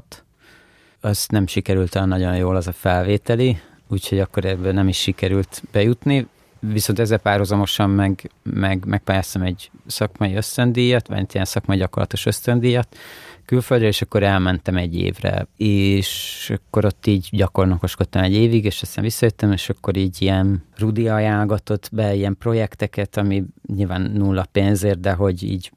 az 1.00 1.26
nem 1.28 1.46
sikerült 1.46 1.94
olyan 1.94 2.08
nagyon 2.08 2.36
jól 2.36 2.56
az 2.56 2.66
a 2.66 2.72
felvételi, 2.72 3.60
úgyhogy 3.88 4.18
akkor 4.18 4.44
ebből 4.44 4.72
nem 4.72 4.88
is 4.88 4.98
sikerült 4.98 5.62
bejutni, 5.72 6.26
viszont 6.60 6.98
ezzel 6.98 7.18
párhuzamosan 7.18 7.90
meg, 7.90 8.30
meg, 8.42 8.84
megpályáztam 8.86 9.42
egy 9.42 9.70
szakmai 9.86 10.34
ösztöndíjat, 10.34 11.08
vagy 11.08 11.26
ilyen 11.32 11.44
szakmai 11.44 11.76
gyakorlatos 11.76 12.26
ösztöndíjat, 12.26 12.96
külföldre, 13.44 13.86
és 13.86 14.02
akkor 14.02 14.22
elmentem 14.22 14.76
egy 14.76 14.94
évre, 14.96 15.46
és 15.56 16.52
akkor 16.54 16.84
ott 16.84 17.06
így 17.06 17.28
gyakornokoskodtam 17.32 18.22
egy 18.22 18.32
évig, 18.32 18.64
és 18.64 18.82
aztán 18.82 19.04
visszajöttem, 19.04 19.52
és 19.52 19.68
akkor 19.68 19.96
így 19.96 20.22
ilyen 20.22 20.64
Rudi 20.76 21.08
ajánlgatott 21.08 21.88
be 21.92 22.14
ilyen 22.14 22.36
projekteket, 22.38 23.16
ami 23.16 23.44
nyilván 23.74 24.02
nulla 24.14 24.46
pénzért, 24.52 25.00
de 25.00 25.12
hogy 25.12 25.42
így 25.42 25.72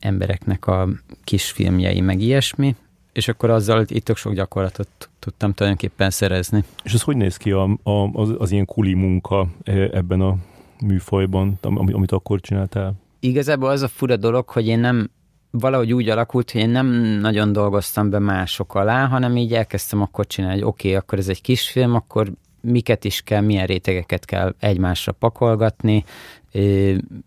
embereknek 0.00 0.66
a 0.66 0.88
kis 1.24 1.50
filmjei, 1.50 2.00
meg 2.00 2.20
ilyesmi, 2.20 2.76
és 3.16 3.28
akkor 3.28 3.50
azzal 3.50 3.84
itt 3.86 4.04
tök 4.04 4.16
sok 4.16 4.32
gyakorlatot 4.32 4.88
tudtam 5.18 5.52
tulajdonképpen 5.52 6.10
szerezni. 6.10 6.64
És 6.82 6.92
ez 6.94 7.02
hogy 7.02 7.16
néz 7.16 7.36
ki 7.36 7.50
a, 7.50 7.62
a, 7.82 8.10
az, 8.12 8.34
az 8.38 8.50
ilyen 8.50 8.64
kuli 8.64 8.94
munka 8.94 9.46
e, 9.64 9.72
ebben 9.72 10.20
a 10.20 10.36
műfajban, 10.84 11.58
amit 11.62 12.12
akkor 12.12 12.40
csináltál? 12.40 12.94
Igazából 13.20 13.68
az 13.68 13.82
a 13.82 13.88
fura 13.88 14.16
dolog, 14.16 14.48
hogy 14.48 14.66
én 14.66 14.78
nem 14.78 15.10
valahogy 15.50 15.92
úgy 15.92 16.08
alakult, 16.08 16.50
hogy 16.50 16.60
én 16.60 16.68
nem 16.68 16.86
nagyon 17.20 17.52
dolgoztam 17.52 18.10
be 18.10 18.18
mások 18.18 18.74
alá, 18.74 19.06
hanem 19.06 19.36
így 19.36 19.52
elkezdtem 19.54 20.02
akkor 20.02 20.26
csinálni, 20.26 20.58
hogy 20.58 20.68
oké, 20.68 20.88
okay, 20.88 21.00
akkor 21.00 21.18
ez 21.18 21.28
egy 21.28 21.40
kisfilm, 21.40 21.94
akkor 21.94 22.32
miket 22.60 23.04
is 23.04 23.20
kell, 23.22 23.40
milyen 23.40 23.66
rétegeket 23.66 24.24
kell 24.24 24.54
egymásra 24.58 25.12
pakolgatni, 25.12 26.04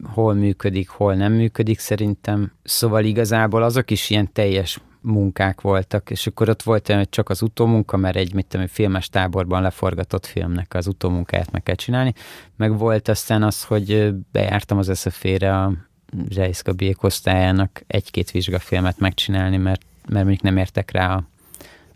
hol 0.03 0.33
működik, 0.33 0.89
hol 0.89 1.13
nem 1.13 1.33
működik 1.33 1.79
szerintem. 1.79 2.51
Szóval 2.63 3.03
igazából 3.03 3.63
azok 3.63 3.91
is 3.91 4.09
ilyen 4.09 4.31
teljes 4.33 4.79
munkák 5.01 5.61
voltak, 5.61 6.09
és 6.09 6.27
akkor 6.27 6.49
ott 6.49 6.63
volt 6.63 6.87
hogy 6.87 7.09
csak 7.09 7.29
az 7.29 7.41
utómunka, 7.41 7.97
mert 7.97 8.15
egy, 8.15 8.33
mit 8.33 8.45
tudom, 8.45 8.67
filmes 8.67 9.09
táborban 9.09 9.61
leforgatott 9.61 10.25
filmnek 10.25 10.73
az 10.73 10.87
utómunkáját 10.87 11.51
meg 11.51 11.63
kell 11.63 11.75
csinálni, 11.75 12.13
meg 12.55 12.77
volt 12.77 13.07
aztán 13.07 13.43
az, 13.43 13.63
hogy 13.63 14.13
bejártam 14.31 14.77
az 14.77 14.97
SZF-re 14.97 15.57
a 15.57 15.73
Zsejsz 16.29 16.63
Gabiék 16.63 17.03
osztályának 17.03 17.83
egy-két 17.87 18.31
vizsgafilmet 18.31 18.99
megcsinálni, 18.99 19.57
mert, 19.57 19.81
mert 20.07 20.25
mondjuk 20.25 20.41
nem 20.41 20.57
értek 20.57 20.91
rá 20.91 21.15
a, 21.15 21.23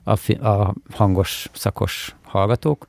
a, 0.04 0.48
a 0.48 0.74
hangos, 0.92 1.50
szakos 1.54 2.16
hallgatók. 2.24 2.88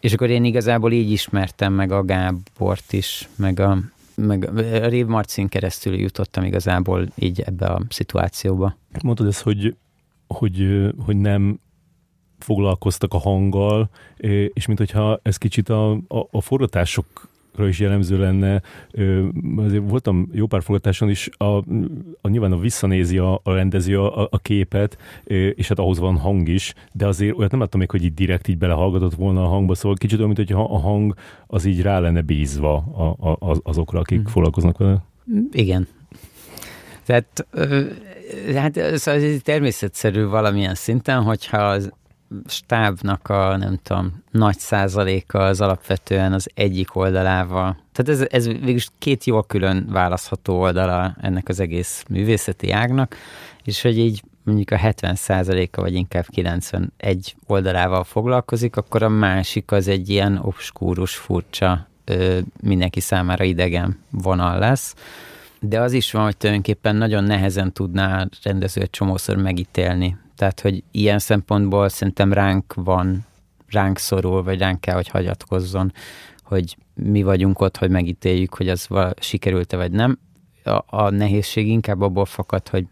És 0.00 0.12
akkor 0.12 0.30
én 0.30 0.44
igazából 0.44 0.92
így 0.92 1.10
ismertem 1.10 1.72
meg 1.72 1.92
a 1.92 2.04
Gábort 2.04 2.92
is, 2.92 3.28
meg 3.36 3.60
a, 3.60 3.78
meg 4.18 4.50
Rév 4.88 5.06
Marcin 5.06 5.48
keresztül 5.48 5.94
jutottam 5.94 6.44
igazából 6.44 7.08
így 7.14 7.40
ebbe 7.40 7.66
a 7.66 7.82
szituációba. 7.88 8.76
Mondtad 9.02 9.26
ezt, 9.26 9.42
hogy, 9.42 9.76
hogy, 10.26 10.88
hogy 11.04 11.16
nem 11.16 11.60
foglalkoztak 12.38 13.14
a 13.14 13.18
hanggal, 13.18 13.90
és 14.52 14.66
mint 14.66 14.78
hogyha 14.78 15.20
ez 15.22 15.36
kicsit 15.36 15.68
a, 15.68 15.92
a, 15.92 16.28
a 16.30 16.40
forgatások 16.40 17.28
is 17.66 17.78
jellemző 17.78 18.18
lenne. 18.18 18.62
Azért 19.56 19.88
voltam 19.88 20.28
jó 20.32 20.46
pár 20.46 20.62
forgatáson 20.62 21.10
is, 21.10 21.28
a, 21.36 21.44
a, 22.20 22.28
nyilván 22.28 22.52
a 22.52 22.58
visszanézi 22.58 23.18
a, 23.18 23.40
a 23.42 23.52
rendező 23.52 24.00
a, 24.00 24.28
a 24.30 24.38
képet, 24.38 24.98
és 25.54 25.68
hát 25.68 25.78
ahhoz 25.78 25.98
van 25.98 26.16
hang 26.16 26.48
is, 26.48 26.74
de 26.92 27.06
azért 27.06 27.36
olyat 27.36 27.50
nem 27.50 27.60
láttam 27.60 27.80
még, 27.80 27.90
hogy 27.90 28.04
így 28.04 28.14
direkt 28.14 28.48
így 28.48 28.58
belehallgatott 28.58 29.14
volna 29.14 29.42
a 29.42 29.48
hangba, 29.48 29.74
szóval 29.74 29.96
kicsit 29.96 30.18
olyan, 30.18 30.32
mint 30.34 30.48
hogy 30.48 30.58
a 30.58 30.78
hang 30.78 31.14
az 31.46 31.64
így 31.64 31.82
rá 31.82 31.98
lenne 31.98 32.20
bízva 32.20 32.74
a, 32.76 33.28
a, 33.30 33.56
azokra, 33.62 33.98
akik 33.98 34.20
mm. 34.20 34.24
foglalkoznak 34.24 34.78
vele. 34.78 35.04
Igen. 35.52 35.88
Tehát 37.04 37.46
hát 38.54 38.76
ez, 38.76 39.06
ez 39.06 39.40
természetszerű 39.42 40.24
valamilyen 40.24 40.74
szinten, 40.74 41.22
hogyha 41.22 41.56
az 41.56 41.92
stábnak 42.46 43.28
a, 43.28 43.56
nem 43.56 43.78
tudom, 43.82 44.22
nagy 44.30 44.58
százaléka 44.58 45.38
az 45.38 45.60
alapvetően 45.60 46.32
az 46.32 46.48
egyik 46.54 46.96
oldalával. 46.96 47.76
Tehát 47.92 48.20
ez, 48.20 48.26
ez 48.30 48.46
végülis 48.46 48.88
két 48.98 49.24
jól 49.24 49.44
külön 49.44 49.86
választható 49.90 50.60
oldala 50.60 51.16
ennek 51.20 51.48
az 51.48 51.60
egész 51.60 52.04
művészeti 52.08 52.70
ágnak, 52.70 53.16
és 53.64 53.82
hogy 53.82 53.98
így 53.98 54.22
mondjuk 54.42 54.70
a 54.70 54.76
70 54.76 55.14
százaléka, 55.14 55.80
vagy 55.80 55.94
inkább 55.94 56.26
91 56.26 57.36
oldalával 57.46 58.04
foglalkozik, 58.04 58.76
akkor 58.76 59.02
a 59.02 59.08
másik 59.08 59.72
az 59.72 59.88
egy 59.88 60.08
ilyen 60.08 60.36
obskúrus, 60.36 61.16
furcsa, 61.16 61.88
mindenki 62.62 63.00
számára 63.00 63.44
idegen 63.44 63.98
vonal 64.10 64.58
lesz. 64.58 64.94
De 65.60 65.80
az 65.80 65.92
is 65.92 66.12
van, 66.12 66.24
hogy 66.24 66.36
tulajdonképpen 66.36 66.96
nagyon 66.96 67.24
nehezen 67.24 67.72
tudná 67.72 68.28
rendező 68.42 68.80
egy 68.80 68.90
csomószor 68.90 69.36
megítélni 69.36 70.16
tehát, 70.38 70.60
hogy 70.60 70.82
ilyen 70.90 71.18
szempontból 71.18 71.88
szerintem 71.88 72.32
ránk 72.32 72.74
van, 72.74 73.26
ránk 73.70 73.98
szorul, 73.98 74.42
vagy 74.42 74.58
ránk 74.58 74.80
kell, 74.80 74.94
hogy 74.94 75.08
hagyatkozzon, 75.08 75.92
hogy 76.42 76.76
mi 76.94 77.22
vagyunk 77.22 77.60
ott, 77.60 77.76
hogy 77.76 77.90
megítéljük, 77.90 78.54
hogy 78.54 78.68
az 78.68 78.88
sikerült-e 79.18 79.76
vagy 79.76 79.90
nem. 79.90 80.18
A, 80.64 80.82
a 80.86 81.10
nehézség 81.10 81.68
inkább 81.68 82.00
abból 82.00 82.24
fakad, 82.24 82.68
hogy 82.68 82.86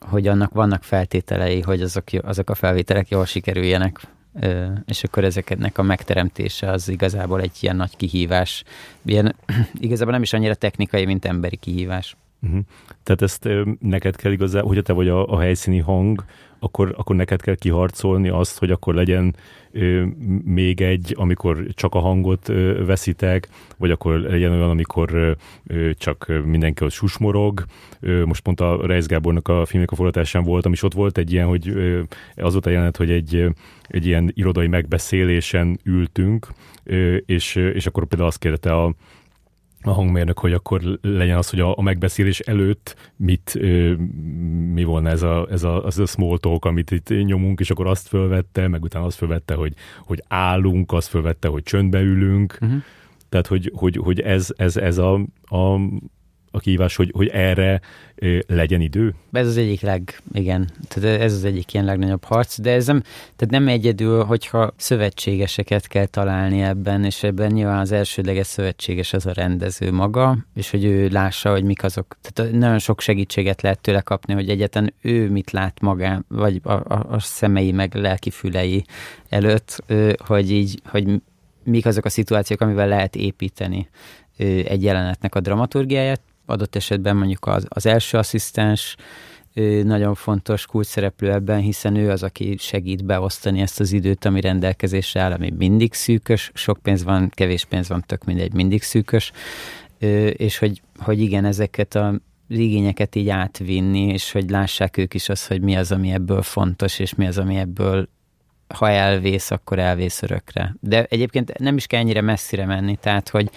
hogy 0.00 0.26
annak 0.26 0.52
vannak 0.52 0.82
feltételei, 0.82 1.60
hogy 1.60 1.82
azok, 1.82 2.04
azok 2.22 2.50
a 2.50 2.54
felvételek 2.54 3.08
jól 3.08 3.26
sikerüljenek, 3.26 4.00
és 4.86 5.04
akkor 5.04 5.24
ezeknek 5.24 5.78
a 5.78 5.82
megteremtése 5.82 6.70
az 6.70 6.88
igazából 6.88 7.40
egy 7.40 7.56
ilyen 7.60 7.76
nagy 7.76 7.96
kihívás. 7.96 8.64
Ilyen, 9.04 9.34
igazából 9.80 10.12
nem 10.12 10.22
is 10.22 10.32
annyira 10.32 10.54
technikai, 10.54 11.04
mint 11.04 11.24
emberi 11.24 11.56
kihívás. 11.56 12.16
Uh-huh. 12.42 12.60
Tehát 13.02 13.22
ezt 13.22 13.48
neked 13.80 14.16
kell 14.16 14.32
igazából, 14.32 14.68
hogyha 14.68 14.82
te 14.82 14.92
vagy 14.92 15.08
a, 15.08 15.26
a 15.26 15.38
helyszíni 15.38 15.78
hang, 15.78 16.24
akkor, 16.58 16.94
akkor 16.96 17.16
neked 17.16 17.42
kell 17.42 17.54
kiharcolni 17.54 18.28
azt, 18.28 18.58
hogy 18.58 18.70
akkor 18.70 18.94
legyen 18.94 19.34
ö, 19.70 20.04
még 20.44 20.80
egy, 20.80 21.14
amikor 21.16 21.66
csak 21.74 21.94
a 21.94 21.98
hangot 21.98 22.48
ö, 22.48 22.84
veszitek, 22.84 23.48
vagy 23.76 23.90
akkor 23.90 24.20
legyen 24.20 24.52
olyan, 24.52 24.70
amikor 24.70 25.36
ö, 25.66 25.90
csak 25.94 26.32
mindenki 26.44 26.84
ott 26.84 26.90
susmorog. 26.90 27.64
Ö, 28.00 28.24
most 28.24 28.42
pont 28.42 28.60
a 28.60 28.86
Reis 28.86 29.06
Gábornak 29.06 29.48
a 29.48 29.64
filmnek 29.64 29.90
a 29.90 29.94
forgatásán 29.94 30.42
voltam, 30.42 30.72
és 30.72 30.82
ott 30.82 30.94
volt 30.94 31.18
egy 31.18 31.32
ilyen, 31.32 31.46
hogy 31.46 31.68
ö, 31.68 32.00
az 32.36 32.52
volt 32.52 32.66
a 32.66 32.70
jelenet, 32.70 32.96
hogy 32.96 33.10
egy, 33.10 33.46
egy 33.88 34.06
ilyen 34.06 34.32
irodai 34.34 34.66
megbeszélésen 34.66 35.78
ültünk, 35.84 36.46
ö, 36.84 37.16
és, 37.16 37.54
és 37.54 37.86
akkor 37.86 38.06
például 38.06 38.28
azt 38.28 38.38
kérte 38.38 38.72
a 38.72 38.94
a 39.82 39.90
hangmérnök, 39.90 40.38
hogy 40.38 40.52
akkor 40.52 40.98
legyen 41.00 41.36
az, 41.36 41.50
hogy 41.50 41.60
a, 41.60 41.76
a 41.76 41.82
megbeszélés 41.82 42.38
előtt 42.40 43.12
mit, 43.16 43.54
ö, 43.54 43.94
mi 44.72 44.84
volna 44.84 45.08
ez 45.08 45.22
a, 45.22 45.46
ez, 45.50 45.62
a, 45.62 45.84
az 45.84 45.98
a 45.98 46.06
small 46.06 46.38
talk, 46.38 46.64
amit 46.64 46.90
itt 46.90 47.08
nyomunk, 47.24 47.60
és 47.60 47.70
akkor 47.70 47.86
azt 47.86 48.08
fölvette, 48.08 48.68
meg 48.68 48.82
utána 48.82 49.04
azt 49.04 49.16
fölvette, 49.16 49.54
hogy, 49.54 49.74
hogy 50.06 50.22
állunk, 50.28 50.92
azt 50.92 51.08
fölvette, 51.08 51.48
hogy 51.48 51.62
csöndbe 51.62 52.00
ülünk, 52.00 52.58
uh-huh. 52.60 52.82
tehát 53.28 53.46
hogy, 53.46 53.72
hogy, 53.74 53.96
hogy 53.96 54.20
ez, 54.20 54.48
ez, 54.56 54.76
ez 54.76 54.98
a, 54.98 55.14
a 55.42 55.78
a 56.58 56.60
kihívás, 56.60 56.96
hogy, 56.96 57.10
hogy 57.14 57.28
erre 57.28 57.80
ö, 58.14 58.38
legyen 58.46 58.80
idő? 58.80 59.14
Ez 59.32 59.46
az 59.46 59.56
egyik 59.56 59.80
leg, 59.80 60.20
igen, 60.32 60.70
tehát 60.88 61.20
ez 61.20 61.32
az 61.32 61.44
egyik 61.44 61.72
ilyen 61.72 61.84
legnagyobb 61.84 62.24
harc, 62.24 62.60
de 62.60 62.72
ez 62.72 62.86
nem, 62.86 63.00
tehát 63.36 63.50
nem 63.50 63.68
egyedül, 63.68 64.24
hogyha 64.24 64.72
szövetségeseket 64.76 65.86
kell 65.86 66.06
találni 66.06 66.62
ebben, 66.62 67.04
és 67.04 67.22
ebben 67.22 67.52
nyilván 67.52 67.78
az 67.78 67.92
elsődleges 67.92 68.46
szövetséges 68.46 69.12
az 69.12 69.26
a 69.26 69.32
rendező 69.32 69.92
maga, 69.92 70.38
és 70.54 70.70
hogy 70.70 70.84
ő 70.84 71.08
lássa, 71.08 71.50
hogy 71.50 71.64
mik 71.64 71.84
azok, 71.84 72.16
tehát 72.22 72.52
nagyon 72.52 72.78
sok 72.78 73.00
segítséget 73.00 73.62
lehet 73.62 73.80
tőle 73.80 74.00
kapni, 74.00 74.34
hogy 74.34 74.48
egyetlen 74.48 74.94
ő 75.02 75.30
mit 75.30 75.50
lát 75.50 75.80
magán, 75.80 76.24
vagy 76.28 76.60
a, 76.62 76.72
a, 76.72 77.06
a 77.08 77.18
szemei 77.18 77.72
meg 77.72 77.94
lelki 77.94 78.30
fülei 78.30 78.84
előtt, 79.28 79.84
hogy 80.16 80.50
így, 80.50 80.80
hogy 80.84 81.20
mik 81.64 81.86
azok 81.86 82.04
a 82.04 82.08
szituációk, 82.08 82.60
amivel 82.60 82.88
lehet 82.88 83.16
építeni 83.16 83.88
egy 84.64 84.82
jelenetnek 84.82 85.34
a 85.34 85.40
dramaturgiáját, 85.40 86.20
adott 86.48 86.76
esetben 86.76 87.16
mondjuk 87.16 87.46
az, 87.46 87.66
az 87.68 87.86
első 87.86 88.18
asszisztens 88.18 88.96
nagyon 89.82 90.14
fontos 90.14 90.66
kulcsszereplő 90.66 91.32
ebben, 91.32 91.60
hiszen 91.60 91.96
ő 91.96 92.10
az, 92.10 92.22
aki 92.22 92.56
segít 92.58 93.04
beosztani 93.04 93.60
ezt 93.60 93.80
az 93.80 93.92
időt, 93.92 94.24
ami 94.24 94.40
rendelkezésre 94.40 95.20
áll, 95.20 95.32
ami 95.32 95.50
mindig 95.58 95.94
szűkös, 95.94 96.50
sok 96.54 96.78
pénz 96.82 97.04
van, 97.04 97.30
kevés 97.34 97.64
pénz 97.64 97.88
van, 97.88 98.04
tök 98.06 98.24
mindegy, 98.24 98.52
mindig 98.52 98.82
szűkös, 98.82 99.32
és 100.32 100.58
hogy, 100.58 100.82
hogy 100.98 101.20
igen, 101.20 101.44
ezeket 101.44 101.94
a 101.94 102.14
igényeket 102.48 103.14
így 103.14 103.28
átvinni, 103.28 104.08
és 104.08 104.32
hogy 104.32 104.50
lássák 104.50 104.96
ők 104.96 105.14
is 105.14 105.28
azt, 105.28 105.46
hogy 105.46 105.60
mi 105.60 105.76
az, 105.76 105.92
ami 105.92 106.10
ebből 106.10 106.42
fontos, 106.42 106.98
és 106.98 107.14
mi 107.14 107.26
az, 107.26 107.38
ami 107.38 107.56
ebből 107.56 108.08
ha 108.74 108.90
elvész, 108.90 109.50
akkor 109.50 109.78
elvész 109.78 110.22
örökre. 110.22 110.74
De 110.80 111.04
egyébként 111.04 111.58
nem 111.58 111.76
is 111.76 111.86
kell 111.86 112.00
ennyire 112.00 112.20
messzire 112.20 112.66
menni, 112.66 112.96
tehát, 112.96 113.28
hogy, 113.28 113.50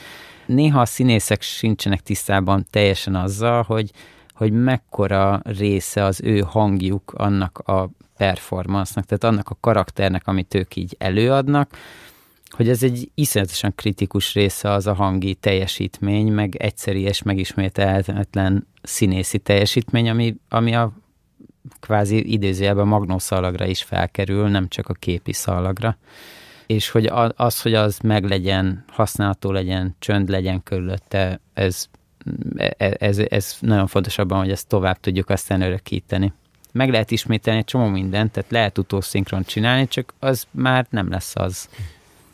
néha 0.54 0.82
a 0.82 0.86
színészek 0.86 1.42
sincsenek 1.42 2.02
tisztában 2.02 2.66
teljesen 2.70 3.16
azzal, 3.16 3.64
hogy, 3.64 3.92
hogy 4.34 4.52
mekkora 4.52 5.42
része 5.44 6.04
az 6.04 6.22
ő 6.24 6.40
hangjuk 6.40 7.14
annak 7.14 7.58
a 7.58 7.90
performance 8.18 8.94
tehát 8.94 9.24
annak 9.24 9.50
a 9.50 9.58
karakternek, 9.60 10.28
amit 10.28 10.54
ők 10.54 10.76
így 10.76 10.96
előadnak, 11.00 11.78
hogy 12.50 12.70
ez 12.70 12.84
egy 12.84 13.12
iszonyatosan 13.16 13.76
kritikus 13.76 14.34
része 14.34 14.72
az 14.72 14.88
a 14.88 14.94
hangi 14.94 15.36
teljesítmény, 15.36 16.34
meg 16.34 16.56
egyszerű 16.56 17.00
és 17.00 17.22
megismételhetetlen 17.22 18.68
színészi 18.82 19.38
teljesítmény, 19.38 20.10
ami, 20.10 20.36
ami 20.50 20.76
a 20.76 20.92
kvázi 21.80 22.32
idézőjelben 22.32 22.88
magnószalagra 22.88 23.66
is 23.66 23.84
felkerül, 23.84 24.48
nem 24.48 24.68
csak 24.68 24.88
a 24.88 24.94
képi 24.94 25.34
szalagra 25.34 25.98
és 26.72 26.90
hogy 26.90 27.12
az, 27.36 27.62
hogy 27.62 27.74
az 27.74 27.98
meg 28.04 28.24
legyen, 28.24 28.84
használható 28.88 29.52
legyen, 29.52 29.96
csönd 30.00 30.30
legyen 30.30 30.64
körülötte, 30.64 31.40
ez, 31.54 31.86
e, 32.56 32.96
ez, 33.00 33.18
ez 33.18 33.56
nagyon 33.60 33.88
fontos 33.88 34.18
abban, 34.18 34.40
hogy 34.40 34.52
ezt 34.52 34.68
tovább 34.68 35.00
tudjuk 35.00 35.30
aztán 35.30 35.62
örökíteni. 35.62 36.34
Meg 36.72 36.90
lehet 36.90 37.12
ismételni 37.12 37.60
egy 37.60 37.66
csomó 37.66 37.88
mindent, 37.88 38.32
tehát 38.32 38.52
lehet 38.52 38.78
utószinkron 38.78 39.44
csinálni, 39.44 39.88
csak 39.88 40.14
az 40.20 40.46
már 40.52 40.88
nem 40.90 41.10
lesz 41.10 41.36
az. 41.36 41.70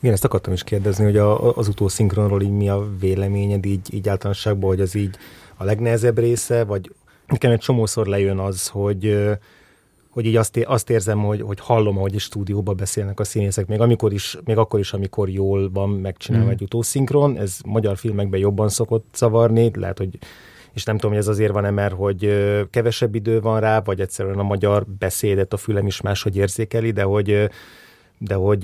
Igen, 0.00 0.12
ezt 0.14 0.24
akartam 0.24 0.52
is 0.52 0.64
kérdezni, 0.64 1.04
hogy 1.04 1.16
a, 1.16 1.56
az 1.56 1.68
utószinkronról 1.68 2.42
így 2.42 2.50
mi 2.50 2.68
a 2.68 2.88
véleményed 3.00 3.64
így, 3.64 3.94
így 3.94 4.08
általánosságban, 4.08 4.68
hogy 4.68 4.80
az 4.80 4.94
így 4.94 5.16
a 5.56 5.64
legnehezebb 5.64 6.18
része, 6.18 6.64
vagy 6.64 6.92
nekem 7.26 7.50
egy 7.50 7.60
csomószor 7.60 8.06
lejön 8.06 8.38
az, 8.38 8.68
hogy 8.68 9.28
hogy 10.18 10.26
így 10.26 10.36
azt, 10.36 10.56
azt 10.64 10.90
érzem, 10.90 11.24
hogy, 11.24 11.40
hogy 11.40 11.60
hallom, 11.60 11.96
hogy 11.96 12.14
is 12.14 12.22
stúdióban 12.22 12.76
beszélnek 12.76 13.20
a 13.20 13.24
színészek, 13.24 13.66
még, 13.66 13.80
amikor 13.80 14.12
is, 14.12 14.38
még 14.44 14.56
akkor 14.56 14.80
is, 14.80 14.92
amikor 14.92 15.28
jól 15.28 15.70
van 15.70 15.88
megcsinálva 15.88 16.46
mm. 16.46 16.50
egy 16.50 16.62
utószinkron, 16.62 17.36
ez 17.36 17.58
magyar 17.66 17.96
filmekben 17.96 18.40
jobban 18.40 18.68
szokott 18.68 19.06
zavarni, 19.16 19.70
lehet, 19.74 19.98
hogy 19.98 20.18
és 20.72 20.84
nem 20.84 20.94
tudom, 20.94 21.10
hogy 21.10 21.20
ez 21.20 21.28
azért 21.28 21.52
van-e, 21.52 21.70
mert 21.70 21.94
hogy 21.94 22.44
kevesebb 22.70 23.14
idő 23.14 23.40
van 23.40 23.60
rá, 23.60 23.80
vagy 23.80 24.00
egyszerűen 24.00 24.38
a 24.38 24.42
magyar 24.42 24.84
beszédet 24.98 25.52
a 25.52 25.56
fülem 25.56 25.86
is 25.86 26.00
máshogy 26.00 26.36
érzékeli, 26.36 26.90
de 26.90 27.02
hogy 27.02 27.48
de 28.18 28.34
hogy, 28.34 28.60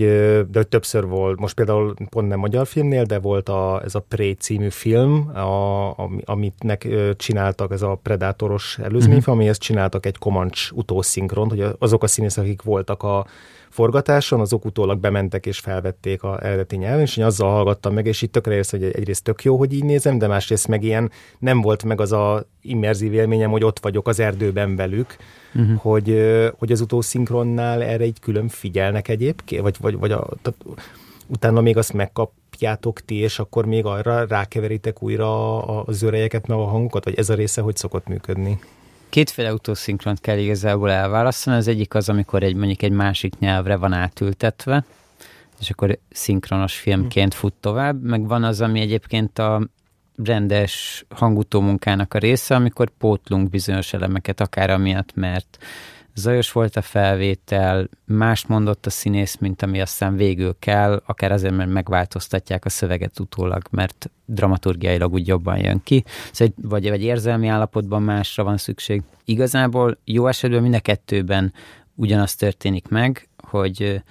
de 0.50 0.58
hogy 0.58 0.68
többször 0.68 1.06
volt, 1.06 1.40
most 1.40 1.54
például 1.54 1.94
pont 2.10 2.28
nem 2.28 2.38
magyar 2.38 2.66
filmnél, 2.66 3.04
de 3.04 3.18
volt 3.18 3.48
a, 3.48 3.82
ez 3.84 3.94
a 3.94 4.04
Prey 4.08 4.32
című 4.32 4.68
film, 4.68 5.30
a, 5.36 5.94
amitnek 6.24 6.88
csináltak, 7.16 7.72
ez 7.72 7.82
a 7.82 7.98
Predátoros 8.02 8.78
előzményfilm, 8.78 9.18
uh-huh. 9.18 9.34
amihez 9.34 9.58
csináltak 9.58 10.06
egy 10.06 10.18
Comanche 10.18 10.70
utószinkront, 10.74 11.50
hogy 11.50 11.66
azok 11.78 12.02
a 12.02 12.06
színészek, 12.06 12.44
akik 12.44 12.62
voltak 12.62 13.02
a 13.02 13.26
forgatáson, 13.74 14.40
azok 14.40 14.64
utólag 14.64 14.98
bementek 14.98 15.46
és 15.46 15.58
felvették 15.58 16.22
a 16.22 16.44
eredeti 16.44 16.76
nyelven, 16.76 17.00
és 17.00 17.16
én 17.16 17.24
azzal 17.24 17.50
hallgattam 17.50 17.94
meg, 17.94 18.06
és 18.06 18.22
itt 18.22 18.32
tökre 18.32 18.54
érsz, 18.54 18.70
hogy 18.70 18.82
egyrészt 18.84 19.24
tök 19.24 19.44
jó, 19.44 19.56
hogy 19.56 19.72
így 19.72 19.84
nézem, 19.84 20.18
de 20.18 20.26
másrészt 20.26 20.68
meg 20.68 20.82
ilyen 20.82 21.10
nem 21.38 21.60
volt 21.60 21.84
meg 21.84 22.00
az 22.00 22.12
a 22.12 22.46
immerzív 22.62 23.12
élményem, 23.12 23.50
hogy 23.50 23.64
ott 23.64 23.78
vagyok 23.78 24.08
az 24.08 24.20
erdőben 24.20 24.76
velük, 24.76 25.16
uh-huh. 25.54 25.80
hogy, 25.80 26.26
hogy 26.58 26.72
az 26.72 26.80
utószinkronnál 26.80 27.82
erre 27.82 28.04
egy 28.04 28.20
külön 28.20 28.48
figyelnek 28.48 29.08
egyébként, 29.08 29.62
vagy, 29.62 29.76
vagy, 29.80 29.98
vagy 29.98 30.12
a, 30.12 30.28
tehát 30.42 30.64
utána 31.26 31.60
még 31.60 31.76
azt 31.76 31.92
megkapjátok 31.92 33.00
ti, 33.00 33.14
és 33.14 33.38
akkor 33.38 33.66
még 33.66 33.84
arra 33.84 34.26
rákeveritek 34.26 35.02
újra 35.02 35.62
az 35.82 36.02
örejeket, 36.02 36.46
meg 36.46 36.58
a 36.58 36.64
hangokat, 36.64 37.04
vagy 37.04 37.18
ez 37.18 37.30
a 37.30 37.34
része 37.34 37.60
hogy 37.60 37.76
szokott 37.76 38.06
működni? 38.06 38.58
Kétféle 39.14 39.52
utószinkront 39.52 40.20
kell 40.20 40.38
igazából 40.38 40.90
elválasztani. 40.90 41.56
Az 41.56 41.68
egyik 41.68 41.94
az, 41.94 42.08
amikor 42.08 42.42
egy 42.42 42.54
mondjuk 42.54 42.82
egy 42.82 42.92
másik 42.92 43.38
nyelvre 43.38 43.76
van 43.76 43.92
átültetve, 43.92 44.84
és 45.60 45.70
akkor 45.70 45.98
szinkronos 46.10 46.74
filmként 46.76 47.34
fut 47.34 47.52
tovább, 47.60 48.02
meg 48.02 48.26
van 48.26 48.44
az, 48.44 48.60
ami 48.60 48.80
egyébként 48.80 49.38
a 49.38 49.68
rendes 50.24 51.04
hangutó 51.08 51.60
munkának 51.60 52.14
a 52.14 52.18
része, 52.18 52.54
amikor 52.54 52.90
pótlunk 52.98 53.50
bizonyos 53.50 53.92
elemeket, 53.92 54.40
akár 54.40 54.70
amiatt, 54.70 55.14
mert 55.14 55.58
zajos 56.14 56.52
volt 56.52 56.76
a 56.76 56.82
felvétel, 56.82 57.88
mást 58.04 58.48
mondott 58.48 58.86
a 58.86 58.90
színész, 58.90 59.36
mint 59.36 59.62
ami 59.62 59.80
aztán 59.80 60.16
végül 60.16 60.56
kell, 60.58 61.02
akár 61.06 61.32
azért, 61.32 61.56
mert 61.56 61.70
megváltoztatják 61.70 62.64
a 62.64 62.68
szöveget 62.68 63.20
utólag, 63.20 63.62
mert 63.70 64.10
dramaturgiailag 64.24 65.12
úgy 65.12 65.26
jobban 65.26 65.58
jön 65.58 65.80
ki, 65.84 66.04
szóval, 66.32 66.54
vagy, 66.62 66.88
vagy 66.88 67.02
érzelmi 67.02 67.48
állapotban 67.48 68.02
másra 68.02 68.44
van 68.44 68.56
szükség. 68.56 69.02
Igazából 69.24 69.98
jó 70.04 70.26
esetben 70.26 70.62
mind 70.62 70.74
a 70.74 70.80
kettőben 70.80 71.52
ugyanaz 71.94 72.34
történik 72.34 72.88
meg, 72.88 73.28
hogy 73.36 74.02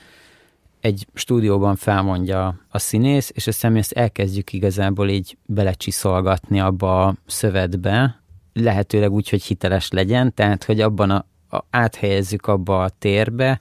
egy 0.79 1.07
stúdióban 1.13 1.75
felmondja 1.75 2.59
a 2.69 2.79
színész, 2.79 3.31
és 3.33 3.47
aztán 3.47 3.71
mi 3.71 3.79
ezt 3.79 3.91
elkezdjük 3.91 4.53
igazából 4.53 5.09
így 5.09 5.37
belecsiszolgatni 5.45 6.59
abba 6.59 7.05
a 7.05 7.15
szövetbe, 7.25 8.21
lehetőleg 8.53 9.11
úgy, 9.11 9.29
hogy 9.29 9.43
hiteles 9.43 9.89
legyen, 9.89 10.33
tehát 10.33 10.63
hogy 10.63 10.81
abban 10.81 11.09
a, 11.09 11.25
áthelyezzük 11.69 12.47
abba 12.47 12.83
a 12.83 12.89
térbe, 12.89 13.59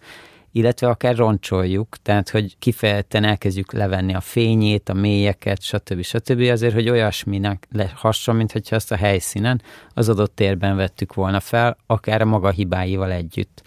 illetve 0.52 0.88
akár 0.88 1.16
roncsoljuk, 1.16 1.96
tehát 2.02 2.30
hogy 2.30 2.58
kifejezetten 2.58 3.24
elkezdjük 3.24 3.72
levenni 3.72 4.14
a 4.14 4.20
fényét, 4.20 4.88
a 4.88 4.94
mélyeket, 4.94 5.62
stb. 5.62 6.02
stb. 6.02 6.40
azért, 6.40 6.74
hogy 6.74 6.88
olyasminek 6.88 7.68
hasonló, 7.94 8.40
mint 8.40 8.52
hogyha 8.52 8.76
azt 8.76 8.92
a 8.92 8.96
helyszínen 8.96 9.62
az 9.94 10.08
adott 10.08 10.34
térben 10.34 10.76
vettük 10.76 11.14
volna 11.14 11.40
fel, 11.40 11.76
akár 11.86 12.20
a 12.20 12.24
maga 12.24 12.50
hibáival 12.50 13.12
együtt 13.12 13.62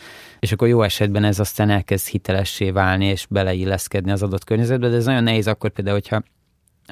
és 0.45 0.51
akkor 0.51 0.67
jó 0.67 0.81
esetben 0.81 1.23
ez 1.23 1.39
aztán 1.39 1.69
elkezd 1.69 2.07
hitelessé 2.07 2.71
válni, 2.71 3.05
és 3.05 3.25
beleilleszkedni 3.29 4.11
az 4.11 4.23
adott 4.23 4.43
környezetbe, 4.43 4.89
de 4.89 4.95
ez 4.95 5.05
nagyon 5.05 5.23
nehéz 5.23 5.47
akkor 5.47 5.69
például, 5.69 5.95
hogyha 5.95 6.23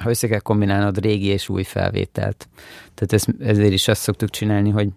ha 0.02 0.10
össze 0.10 0.28
kell 0.28 0.40
kombinálnod 0.40 1.00
régi 1.00 1.28
és 1.28 1.50
új 1.50 1.64
felvételt. 1.64 2.50
Tehát 2.94 3.14
ez, 3.14 3.48
ezért 3.48 3.72
is 3.72 3.88
azt 3.88 4.02
szoktuk 4.02 4.30
csinálni, 4.30 4.70
hogy 4.70 4.90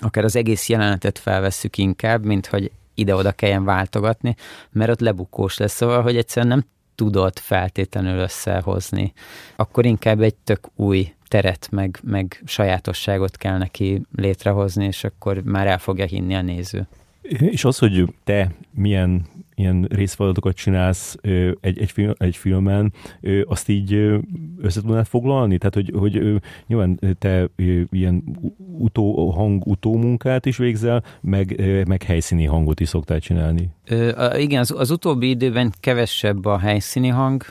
akár 0.00 0.24
az 0.24 0.36
egész 0.36 0.68
jelenetet 0.68 1.18
felvesszük 1.18 1.78
inkább, 1.78 2.24
mint 2.24 2.46
hogy 2.46 2.70
ide-oda 2.94 3.32
kelljen 3.32 3.64
váltogatni, 3.64 4.34
mert 4.70 4.90
ott 4.90 5.00
lebukós 5.00 5.58
lesz, 5.58 5.74
szóval, 5.74 6.02
hogy 6.02 6.16
egyszerűen 6.16 6.56
nem 6.56 6.66
tudod 6.94 7.38
feltétlenül 7.38 8.18
összehozni. 8.18 9.12
Akkor 9.56 9.86
inkább 9.86 10.20
egy 10.20 10.34
tök 10.34 10.68
új 10.76 11.12
teret, 11.28 11.68
meg, 11.70 11.98
meg 12.02 12.42
sajátosságot 12.44 13.36
kell 13.36 13.58
neki 13.58 14.02
létrehozni, 14.16 14.84
és 14.84 15.04
akkor 15.04 15.42
már 15.42 15.66
el 15.66 15.78
fogja 15.78 16.04
hinni 16.04 16.34
a 16.34 16.42
néző. 16.42 16.86
És 17.22 17.64
az, 17.64 17.78
hogy 17.78 18.14
te 18.24 18.50
milyen 18.70 19.26
ilyen 19.54 19.86
részfeladatokat 19.90 20.54
csinálsz 20.54 21.16
egy, 21.60 21.78
egy, 21.78 21.90
film, 21.90 22.12
egy 22.16 22.36
filmen, 22.36 22.92
azt 23.44 23.68
így 23.68 23.92
össze 24.58 25.04
foglalni? 25.04 25.58
Tehát, 25.58 25.74
hogy, 25.74 25.92
hogy 25.96 26.40
nyilván 26.66 26.98
te 27.18 27.48
ilyen 27.90 28.38
utó, 28.78 29.30
hang 29.30 29.66
utómunkát 29.66 30.46
is 30.46 30.56
végzel, 30.56 31.04
meg, 31.20 31.62
meg 31.86 32.02
helyszíni 32.02 32.44
hangot 32.44 32.80
is 32.80 32.88
szoktál 32.88 33.20
csinálni. 33.20 33.70
Ö, 33.88 34.36
igen, 34.36 34.60
az, 34.60 34.70
az 34.70 34.90
utóbbi 34.90 35.28
időben 35.28 35.72
kevesebb 35.80 36.44
a 36.44 36.58
helyszíni 36.58 37.08
hang, 37.08 37.44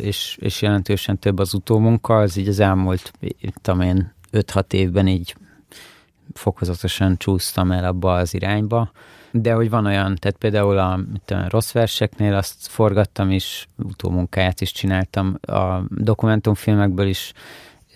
és, 0.00 0.38
és 0.40 0.62
jelentősen 0.62 1.18
több 1.18 1.38
az 1.38 1.54
utómunka, 1.54 2.18
az 2.18 2.36
így 2.36 2.48
az 2.48 2.60
elmúlt, 2.60 3.12
tudom 3.62 3.80
én, 3.80 4.12
5-6 4.32 4.72
évben 4.72 5.06
így 5.06 5.34
fokozatosan 6.32 7.16
csúsztam 7.16 7.72
el 7.72 7.84
abba 7.84 8.14
az 8.14 8.34
irányba, 8.34 8.90
de 9.30 9.52
hogy 9.52 9.70
van 9.70 9.86
olyan, 9.86 10.16
tehát 10.16 10.36
például 10.38 10.78
a, 10.78 10.96
mit 11.12 11.30
a 11.30 11.46
rossz 11.48 11.72
verseknél 11.72 12.34
azt 12.34 12.66
forgattam 12.68 13.30
is, 13.30 13.68
utómunkáját 13.76 14.60
is 14.60 14.72
csináltam, 14.72 15.38
a 15.40 15.80
dokumentumfilmekből 15.88 17.06
is 17.06 17.32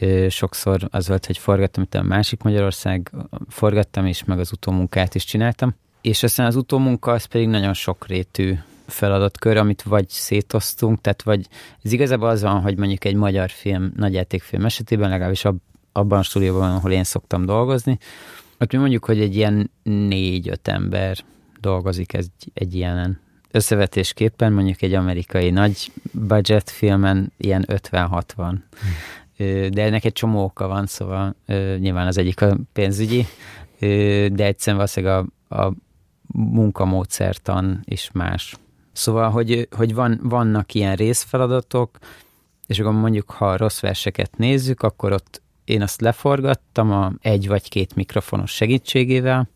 ö, 0.00 0.26
sokszor 0.28 0.88
az 0.90 1.08
volt, 1.08 1.26
hogy 1.26 1.38
forgattam, 1.38 1.82
itt 1.82 1.94
a 1.94 2.02
másik 2.02 2.42
Magyarország, 2.42 3.10
forgattam 3.48 4.06
is, 4.06 4.24
meg 4.24 4.38
az 4.38 4.52
utómunkát 4.52 5.14
is 5.14 5.24
csináltam, 5.24 5.74
és 6.00 6.22
aztán 6.22 6.46
az 6.46 6.56
utómunka 6.56 7.12
az 7.12 7.24
pedig 7.24 7.48
nagyon 7.48 7.72
sokrétű 7.72 8.54
feladatkör, 8.86 9.56
amit 9.56 9.82
vagy 9.82 10.08
szétoztunk, 10.08 11.00
tehát 11.00 11.22
vagy 11.22 11.46
ez 11.82 11.92
igazából 11.92 12.28
az 12.28 12.42
van, 12.42 12.60
hogy 12.60 12.76
mondjuk 12.76 13.04
egy 13.04 13.14
magyar 13.14 13.50
film, 13.50 13.92
nagyjátékfilm 13.96 14.64
esetében, 14.64 15.08
legalábbis 15.08 15.44
abban 15.92 16.18
a 16.18 16.22
stúdióban, 16.22 16.70
ahol 16.70 16.92
én 16.92 17.04
szoktam 17.04 17.44
dolgozni, 17.44 17.98
ott 18.58 18.72
mi 18.72 18.78
mondjuk, 18.78 19.04
hogy 19.04 19.20
egy 19.20 19.36
ilyen 19.36 19.70
négy-öt 19.82 20.68
ember 20.68 21.16
dolgozik 21.60 22.12
egy, 22.12 22.30
egy 22.54 22.74
ilyenen. 22.74 23.20
Összevetésképpen 23.50 24.52
mondjuk 24.52 24.82
egy 24.82 24.94
amerikai 24.94 25.50
nagy 25.50 25.92
budget 26.12 26.70
filmen 26.70 27.32
ilyen 27.36 27.64
50-60. 27.68 28.26
Hmm. 28.36 28.58
De 29.70 29.82
ennek 29.82 30.04
egy 30.04 30.12
csomó 30.12 30.44
oka 30.44 30.66
van, 30.66 30.86
szóval 30.86 31.34
nyilván 31.78 32.06
az 32.06 32.18
egyik 32.18 32.42
a 32.42 32.56
pénzügyi, 32.72 33.26
de 34.32 34.44
egyszerűen 34.44 34.76
valószínűleg 34.76 35.26
a, 35.48 35.56
a 35.64 35.72
munkamódszertan 36.32 37.80
is 37.84 38.10
más. 38.12 38.56
Szóval, 38.92 39.30
hogy, 39.30 39.68
hogy 39.70 39.94
van, 39.94 40.20
vannak 40.22 40.74
ilyen 40.74 40.96
részfeladatok, 40.96 41.98
és 42.66 42.78
akkor 42.78 42.92
mondjuk, 42.92 43.30
ha 43.30 43.56
rossz 43.56 43.80
verseket 43.80 44.36
nézzük, 44.36 44.82
akkor 44.82 45.12
ott 45.12 45.42
én 45.64 45.82
azt 45.82 46.00
leforgattam 46.00 46.92
a 46.92 47.12
egy 47.20 47.48
vagy 47.48 47.68
két 47.68 47.94
mikrofonos 47.94 48.50
segítségével, 48.50 49.48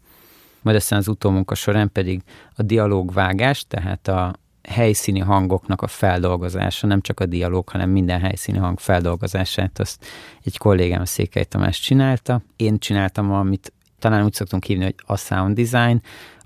majd 0.63 0.77
aztán 0.77 0.99
az 0.99 1.09
utómunka 1.09 1.55
során 1.55 1.93
pedig 1.93 2.23
a 2.57 2.63
dialógvágás, 2.63 3.65
tehát 3.69 4.09
a 4.09 4.35
helyszíni 4.69 5.19
hangoknak 5.19 5.83
a 5.83 5.87
feldolgozása, 5.87 6.87
nem 6.87 7.01
csak 7.01 7.21
a 7.21 7.27
dialóg, 7.27 7.69
hanem 7.69 7.91
minden 7.91 8.21
helyszíni 8.21 8.59
hang 8.59 8.79
feldolgozását, 8.79 9.79
azt 9.79 10.05
egy 10.45 10.57
kollégám 10.57 11.05
Székely 11.05 11.45
Tamás 11.45 11.81
csinálta. 11.81 12.43
Én 12.57 12.79
csináltam, 12.79 13.33
amit 13.33 13.73
talán 13.99 14.25
úgy 14.25 14.33
szoktunk 14.33 14.65
hívni, 14.65 14.85
hogy 14.85 14.95
a 15.07 15.17
sound 15.17 15.61
design, 15.61 16.03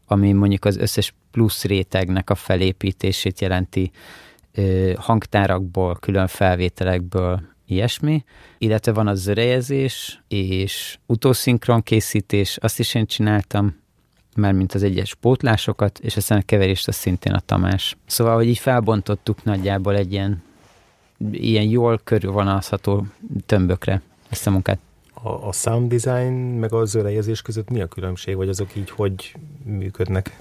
ami 0.07 0.33
mondjuk 0.33 0.65
az 0.65 0.77
összes 0.77 1.15
plusz 1.31 1.65
rétegnek 1.65 2.31
a 2.31 2.35
felépítését 2.35 3.41
jelenti 3.41 3.91
hangtárakból, 4.97 5.97
külön 6.01 6.27
felvételekből, 6.27 7.43
ilyesmi, 7.67 8.25
illetve 8.59 8.93
van 8.93 9.07
a 9.07 9.15
zörejezés 9.15 10.23
és 10.29 10.99
utószinkron 11.07 11.83
készítés, 11.83 12.57
azt 12.57 12.79
is 12.79 12.95
én 12.95 13.07
csináltam, 13.07 13.81
már 14.37 14.53
mint 14.53 14.75
az 14.75 14.83
egyes 14.83 15.15
pótlásokat, 15.15 15.99
és 15.99 16.17
aztán 16.17 16.39
a 16.39 16.43
keverést 16.43 16.89
az 16.89 16.95
szintén 16.95 17.33
a 17.33 17.41
Tamás. 17.41 17.97
Szóval, 18.07 18.35
hogy 18.35 18.47
így 18.47 18.59
felbontottuk 18.59 19.45
nagyjából 19.45 19.97
egy 19.97 20.13
ilyen, 20.13 20.43
ilyen 21.31 21.65
jól 21.65 22.01
körülvonalazható 22.05 23.07
tömbökre 23.47 24.03
ezt 24.29 24.47
a 24.47 24.51
munkát. 24.51 24.79
A, 25.15 25.29
a 25.29 25.53
sound 25.53 25.95
design 25.95 26.33
meg 26.35 26.73
a 26.73 26.85
zörejezés 26.85 27.43
között 27.43 27.71
mi 27.71 27.81
a 27.81 27.87
különbség, 27.87 28.37
vagy 28.37 28.49
azok 28.49 28.77
így 28.77 28.91
hogy 28.91 29.35
működnek? 29.65 30.39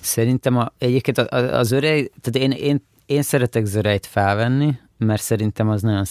Szerintem 0.00 0.56
a, 0.56 0.72
egyébként 0.78 1.18
az 1.18 1.70
örej, 1.70 2.10
tehát 2.20 2.50
én, 2.50 2.50
én, 2.50 2.82
én 3.06 3.22
szeretek 3.22 3.64
zörejt 3.64 4.06
felvenni, 4.06 4.78
mert 4.98 5.22
szerintem 5.22 5.68
az 5.68 5.82
nagyon 5.82 6.04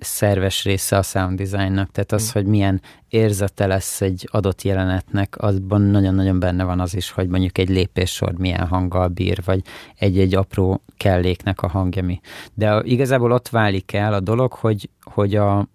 szerves 0.00 0.64
része 0.64 0.96
a 0.96 1.02
sound 1.02 1.38
designnak, 1.38 1.90
tehát 1.90 2.12
az, 2.12 2.28
mm. 2.28 2.32
hogy 2.32 2.46
milyen 2.46 2.80
érzete 3.08 3.66
lesz 3.66 4.00
egy 4.00 4.28
adott 4.30 4.62
jelenetnek, 4.62 5.36
azban 5.38 5.80
nagyon-nagyon 5.80 6.38
benne 6.38 6.64
van 6.64 6.80
az 6.80 6.94
is, 6.94 7.10
hogy 7.10 7.28
mondjuk 7.28 7.58
egy 7.58 7.68
lépéssor 7.68 8.32
milyen 8.32 8.66
hanggal 8.66 9.08
bír, 9.08 9.42
vagy 9.44 9.62
egy-egy 9.98 10.34
apró 10.34 10.82
kelléknek 10.96 11.62
a 11.62 11.68
hangja 11.68 12.02
mi. 12.02 12.20
De 12.54 12.80
igazából 12.84 13.32
ott 13.32 13.48
válik 13.48 13.92
el 13.92 14.12
a 14.12 14.20
dolog, 14.20 14.52
hogy, 14.52 14.88
hogy 15.02 15.34
a, 15.36 15.68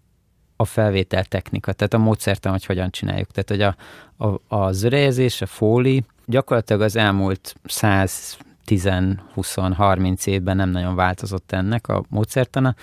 a 0.56 0.66
felvétel 0.66 1.26
technika, 1.26 1.74
tehát 1.74 1.94
a 1.94 1.98
módszertan, 1.98 2.52
hogy 2.52 2.66
hogyan 2.66 2.90
csináljuk. 2.90 3.32
Tehát, 3.32 3.50
hogy 3.50 3.62
a, 3.62 3.76
a, 4.28 4.56
a 4.56 4.72
zörejezés, 4.72 5.42
a 5.42 5.46
fóli 5.46 6.04
gyakorlatilag 6.26 6.82
az 6.82 6.96
elmúlt 6.96 7.56
100 7.64 8.38
10-20-30 8.66 10.28
évben 10.28 10.56
nem 10.56 10.70
nagyon 10.70 10.96
változott 10.96 11.52
ennek 11.52 11.88
a 11.88 12.04
módszertana, 12.10 12.76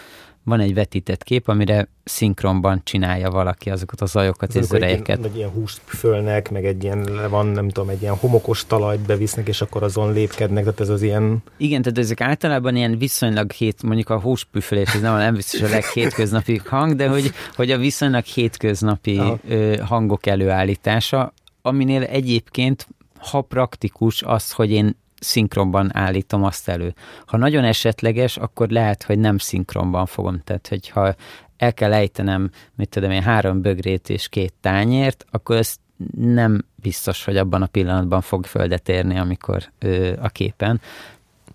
van 0.44 0.60
egy 0.60 0.74
vetített 0.74 1.22
kép, 1.22 1.48
amire 1.48 1.88
szinkronban 2.04 2.80
csinálja 2.84 3.30
valaki 3.30 3.70
azokat 3.70 4.00
a 4.00 4.06
zajokat 4.06 4.54
és 4.54 4.64
zörejeket. 4.64 5.24
Egy 5.24 5.36
ilyen 5.36 5.48
húst 5.48 5.80
fölnek, 5.84 6.50
meg 6.50 6.64
egy 6.64 6.84
ilyen, 6.84 7.28
van 7.30 7.46
nem 7.46 7.68
tudom, 7.68 7.88
egy 7.88 8.02
ilyen 8.02 8.16
homokos 8.16 8.66
talajt 8.66 9.00
bevisznek, 9.00 9.48
és 9.48 9.60
akkor 9.60 9.82
azon 9.82 10.12
lépkednek, 10.12 10.62
tehát 10.62 10.80
ez 10.80 10.88
az 10.88 11.02
ilyen... 11.02 11.42
Igen, 11.56 11.82
tehát 11.82 11.98
ezek 11.98 12.20
általában 12.20 12.76
ilyen 12.76 12.98
viszonylag 12.98 13.50
hét, 13.50 13.82
mondjuk 13.82 14.10
a 14.10 14.20
húspüfölés, 14.20 14.94
ez 14.94 15.00
nem, 15.00 15.16
nem 15.16 15.34
biztos 15.34 15.60
a 15.62 15.68
leghétköznapi 15.68 16.60
hang, 16.64 16.94
de 16.94 17.08
hogy, 17.08 17.32
hogy 17.56 17.70
a 17.70 17.78
viszonylag 17.78 18.24
hétköznapi 18.24 19.20
ö, 19.48 19.76
hangok 19.76 20.26
előállítása, 20.26 21.32
aminél 21.62 22.02
egyébként 22.02 22.86
ha 23.18 23.40
praktikus 23.40 24.22
az, 24.22 24.52
hogy 24.52 24.70
én 24.70 24.96
szinkronban 25.22 25.96
állítom 25.96 26.44
azt 26.44 26.68
elő. 26.68 26.94
Ha 27.26 27.36
nagyon 27.36 27.64
esetleges, 27.64 28.36
akkor 28.36 28.68
lehet, 28.68 29.02
hogy 29.02 29.18
nem 29.18 29.38
szinkronban 29.38 30.06
fogom. 30.06 30.40
Tehát, 30.44 30.68
hogyha 30.68 31.14
el 31.56 31.74
kell 31.74 31.92
ejtenem, 31.92 32.50
mit 32.74 32.88
tudom 32.88 33.10
én, 33.10 33.22
három 33.22 33.60
bögrét 33.60 34.08
és 34.08 34.28
két 34.28 34.54
tányért, 34.60 35.24
akkor 35.30 35.56
ezt 35.56 35.80
nem 36.16 36.64
biztos, 36.74 37.24
hogy 37.24 37.36
abban 37.36 37.62
a 37.62 37.66
pillanatban 37.66 38.20
fog 38.20 38.46
földet 38.46 38.88
érni, 38.88 39.18
amikor 39.18 39.62
ö, 39.78 40.12
a 40.20 40.28
képen. 40.28 40.80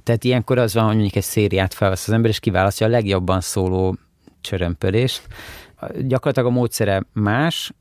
Tehát 0.03 0.23
ilyenkor 0.23 0.58
az 0.58 0.73
van, 0.73 0.84
hogy 0.86 0.93
mondjuk 0.93 1.15
egy 1.15 1.23
szériát 1.23 1.73
felvesz 1.73 2.08
az 2.08 2.13
ember, 2.13 2.30
és 2.30 2.39
kiválasztja 2.39 2.88
a 2.88 2.89
legjobban 2.89 3.41
szóló 3.41 3.97
csörömpölést. 4.41 5.27
Gyakorlatilag 6.02 6.50
a 6.50 6.56
módszere 6.56 7.06
más 7.13 7.74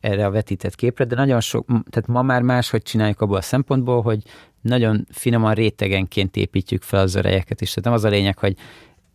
erre 0.00 0.26
a 0.26 0.30
vetített 0.30 0.74
képre, 0.74 1.04
de 1.04 1.14
nagyon 1.14 1.40
sok, 1.40 1.66
tehát 1.66 2.06
ma 2.06 2.22
már 2.22 2.64
hogy 2.70 2.82
csináljuk 2.82 3.20
abból 3.20 3.36
a 3.36 3.42
szempontból, 3.42 4.02
hogy 4.02 4.22
nagyon 4.60 5.06
finoman 5.10 5.54
rétegenként 5.54 6.36
építjük 6.36 6.82
fel 6.82 7.00
az 7.00 7.14
örejeket 7.14 7.60
is. 7.60 7.68
Tehát 7.68 7.84
nem 7.84 7.92
az 7.92 8.04
a 8.04 8.08
lényeg, 8.08 8.38
hogy 8.38 8.56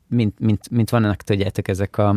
mint, 0.08 0.40
mint, 0.40 0.70
mint 0.70 0.90
vannak, 0.90 1.22
tudjátok, 1.22 1.68
ezek 1.68 1.98
a 1.98 2.16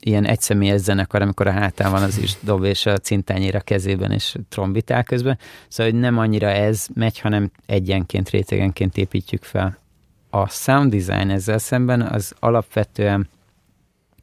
ilyen 0.00 0.24
egyszemélyes 0.24 0.80
zenekar, 0.80 1.22
amikor 1.22 1.46
a 1.46 1.50
hátán 1.50 1.90
van 1.90 2.02
az 2.02 2.18
is 2.18 2.36
dob, 2.40 2.64
és 2.64 2.86
a 2.86 2.98
cintányér 2.98 3.54
a 3.54 3.60
kezében, 3.60 4.12
és 4.12 4.36
trombitál 4.48 5.04
közben. 5.04 5.38
Szóval, 5.68 5.92
hogy 5.92 6.00
nem 6.00 6.18
annyira 6.18 6.48
ez 6.48 6.86
megy, 6.94 7.20
hanem 7.20 7.50
egyenként, 7.66 8.30
rétegenként 8.30 8.96
építjük 8.96 9.44
fel. 9.44 9.78
A 10.30 10.48
sound 10.48 10.94
design 10.94 11.30
ezzel 11.30 11.58
szemben 11.58 12.00
az 12.02 12.34
alapvetően 12.38 13.28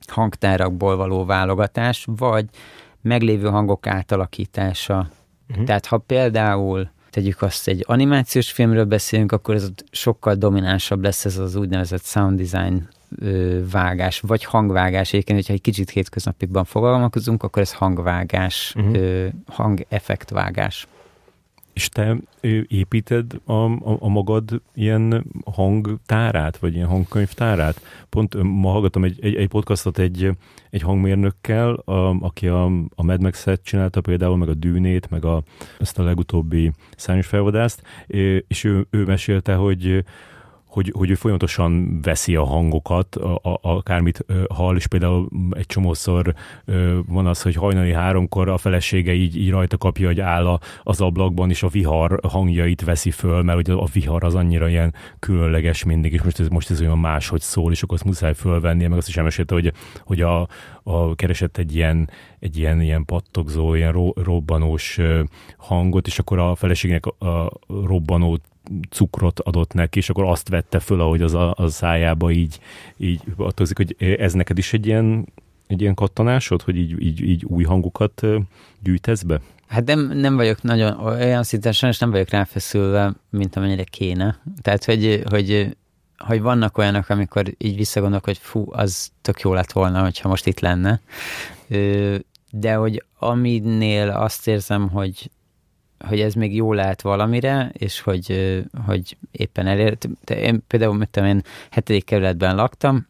hangtárakból 0.10 0.96
való 0.96 1.26
válogatás, 1.26 2.08
vagy 2.16 2.46
meglévő 3.02 3.48
hangok 3.48 3.88
átalakítása. 3.88 5.10
Uh-huh. 5.50 5.66
Tehát 5.66 5.86
ha 5.86 5.98
például 5.98 6.90
tegyük 7.10 7.42
azt, 7.42 7.68
egy 7.68 7.84
animációs 7.88 8.52
filmről 8.52 8.86
beszélünk, 8.86 9.32
akkor 9.32 9.56
ez 9.56 9.70
sokkal 9.92 10.36
dominánsabb 10.36 11.04
lesz 11.04 11.26
ez 11.26 11.38
az 11.38 11.56
úgynevezett 11.56 12.04
sound 12.04 12.42
design 12.42 12.88
vágás, 13.72 14.20
vagy 14.20 14.44
hangvágás. 14.44 15.14
Egyébként, 15.14 15.38
hogyha 15.38 15.54
egy 15.54 15.62
kicsit 15.62 15.90
hétköznapikban 15.90 16.64
fogalmazunk, 16.64 17.44
akkor 17.44 17.62
ez 17.62 17.74
hangvágás, 17.74 18.74
uh-huh. 18.78 19.28
hangeffektvágás. 19.46 20.88
És 21.74 21.90
te 21.90 22.18
építed 22.68 23.32
a, 23.46 23.54
a, 23.54 23.98
a 24.00 24.08
magad 24.08 24.62
ilyen 24.74 25.26
hangtárát, 25.46 26.58
vagy 26.58 26.76
ilyen 26.76 26.88
hangkönyvtárát? 26.88 27.82
Pont 28.10 28.36
ma 28.44 28.72
hallgatom 28.72 29.04
egy, 29.04 29.18
egy, 29.22 29.36
egy 29.36 29.48
podcastot 29.48 29.98
egy, 29.98 30.30
egy 30.70 30.82
hangmérnökkel, 30.82 31.74
a, 31.74 32.10
aki 32.20 32.48
a, 32.48 32.66
a 32.96 33.04
Mad 33.04 33.22
Max-et 33.22 33.64
csinálta 33.64 34.02
például, 34.02 34.38
meg 34.38 34.50
a 34.50 34.54
Dűnét, 34.54 35.10
meg 35.10 35.26
a, 35.26 35.44
ezt 35.80 36.00
a 36.00 36.04
legutóbbi 36.04 36.72
szányos 36.96 37.28
felvadászt, 37.28 37.82
és 38.48 38.64
ő, 38.64 38.88
ő 38.90 39.04
mesélte, 39.06 39.54
hogy 39.56 40.04
hogy, 40.74 40.92
hogy 40.96 41.10
ő 41.10 41.16
folyamatosan 41.16 42.02
veszi 42.02 42.36
a 42.36 42.44
hangokat, 42.44 43.16
a, 43.16 43.36
a, 43.36 43.60
akármit 43.62 44.26
hall, 44.50 44.76
és 44.76 44.88
például 44.88 45.30
egy 45.52 45.66
csomószor 45.66 46.34
van 47.08 47.28
az, 47.28 47.42
hogy 47.42 47.56
hajnali 47.56 47.94
háromkor 47.94 48.50
a 48.50 48.58
felesége 48.58 49.14
így, 49.14 49.38
így 49.38 49.50
rajta 49.50 49.78
kapja, 49.78 50.08
hogy 50.08 50.20
áll 50.20 50.60
az 50.84 51.02
ablakban, 51.02 51.50
és 51.50 51.64
a 51.64 51.68
vihar 51.68 52.20
hangjait 52.28 52.84
veszi 52.84 53.12
föl, 53.12 53.42
mert 53.42 53.68
hogy 53.68 53.70
a 53.70 53.86
vihar 53.94 54.24
az 54.24 54.36
annyira 54.36 54.70
ilyen 54.70 54.94
különleges 55.20 55.84
mindig, 55.84 56.14
és 56.14 56.22
most 56.22 56.40
ez, 56.40 56.48
most 56.48 56.72
ez 56.72 56.82
olyan 56.82 57.00
máshogy 57.00 57.42
szól, 57.42 57.72
és 57.72 57.84
akkor 57.84 57.96
azt 57.96 58.06
muszáj 58.06 58.34
fölvennie, 58.34 58.88
meg 58.88 58.98
azt 58.98 59.08
is 59.08 59.18
elmesélte, 59.18 59.54
hogy, 59.54 59.74
hogy 60.06 60.22
a, 60.22 60.48
a, 60.84 61.16
keresett 61.16 61.58
egy 61.58 61.76
ilyen, 61.76 62.10
egy 62.40 62.58
ilyen, 62.58 62.82
ilyen 62.82 63.06
pattogzó, 63.06 63.74
ilyen 63.74 63.92
ro, 63.92 64.12
robbanós 64.16 65.00
hangot, 65.58 66.08
és 66.08 66.20
akkor 66.20 66.40
a 66.40 66.56
feleségnek 66.56 67.06
a, 67.06 67.26
a 67.26 67.52
robbanó 67.68 68.40
cukrot 68.90 69.40
adott 69.40 69.74
neki, 69.74 70.00
és 70.00 70.10
akkor 70.10 70.24
azt 70.24 70.50
vette 70.50 70.80
föl, 70.80 71.02
ahogy 71.02 71.22
az 71.22 71.34
a, 71.34 71.54
a 71.58 71.68
szájába 71.68 72.32
így, 72.32 72.60
így 72.98 73.22
adtozik, 73.38 73.78
hogy 73.78 73.96
ez 74.00 74.34
neked 74.34 74.58
is 74.58 74.74
egy 74.74 74.86
ilyen, 74.86 75.28
egy 75.68 75.82
ilyen 75.82 75.94
kattanásod, 75.94 76.62
hogy 76.62 76.76
így, 76.76 77.02
így, 77.02 77.22
így 77.22 77.46
új 77.46 77.64
hangokat 77.64 78.22
gyűjtesz 78.80 79.22
be? 79.22 79.42
Hát 79.68 79.86
nem, 79.86 80.18
nem 80.18 80.36
vagyok 80.36 80.62
nagyon 80.62 81.00
olyan 81.00 81.44
szinten, 81.44 81.72
sajnos 81.72 82.00
nem 82.00 82.12
vagyok 82.12 82.30
ráfeszülve, 82.30 83.14
mint 83.30 83.56
amennyire 83.56 83.84
kéne. 83.84 84.40
Tehát, 84.62 84.86
hogy, 84.86 85.24
hogy, 85.30 85.78
hogy 86.18 86.42
vannak 86.42 86.78
olyanok, 86.78 87.10
amikor 87.10 87.54
így 87.58 87.76
visszagondolok, 87.76 88.26
hogy 88.26 88.38
fú, 88.38 88.66
az 88.70 89.12
tök 89.22 89.40
jó 89.40 89.54
lett 89.54 89.72
volna, 89.72 90.02
hogyha 90.02 90.30
most 90.30 90.46
itt 90.46 90.60
lenne. 90.60 91.02
De 92.52 92.74
hogy 92.74 93.04
aminél 93.20 94.10
azt 94.10 94.48
érzem, 94.48 94.90
hogy 94.90 95.32
hogy 96.08 96.20
ez 96.20 96.34
még 96.34 96.56
jó 96.56 96.74
lehet 96.74 97.02
valamire, 97.02 97.72
és 97.74 98.02
hogy, 98.02 98.58
hogy 98.86 99.18
éppen 99.32 99.68
elért. 99.68 100.10
Én 100.30 100.64
például, 100.68 100.94
mit 100.94 101.10
tudom, 101.10 101.30
én 101.30 101.42
hetedik 101.72 102.06
kerületben 102.06 102.56
laktam, 102.56 103.08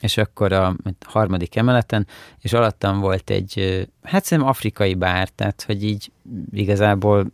és 0.00 0.16
akkor 0.16 0.52
a 0.52 0.76
harmadik 1.06 1.56
emeleten, 1.56 2.06
és 2.40 2.52
alattam 2.52 3.00
volt 3.00 3.30
egy, 3.30 3.86
hát 4.02 4.24
szerintem 4.24 4.52
afrikai 4.52 4.94
bár, 4.94 5.28
tehát 5.28 5.62
hogy 5.66 5.84
így 5.84 6.10
igazából 6.52 7.26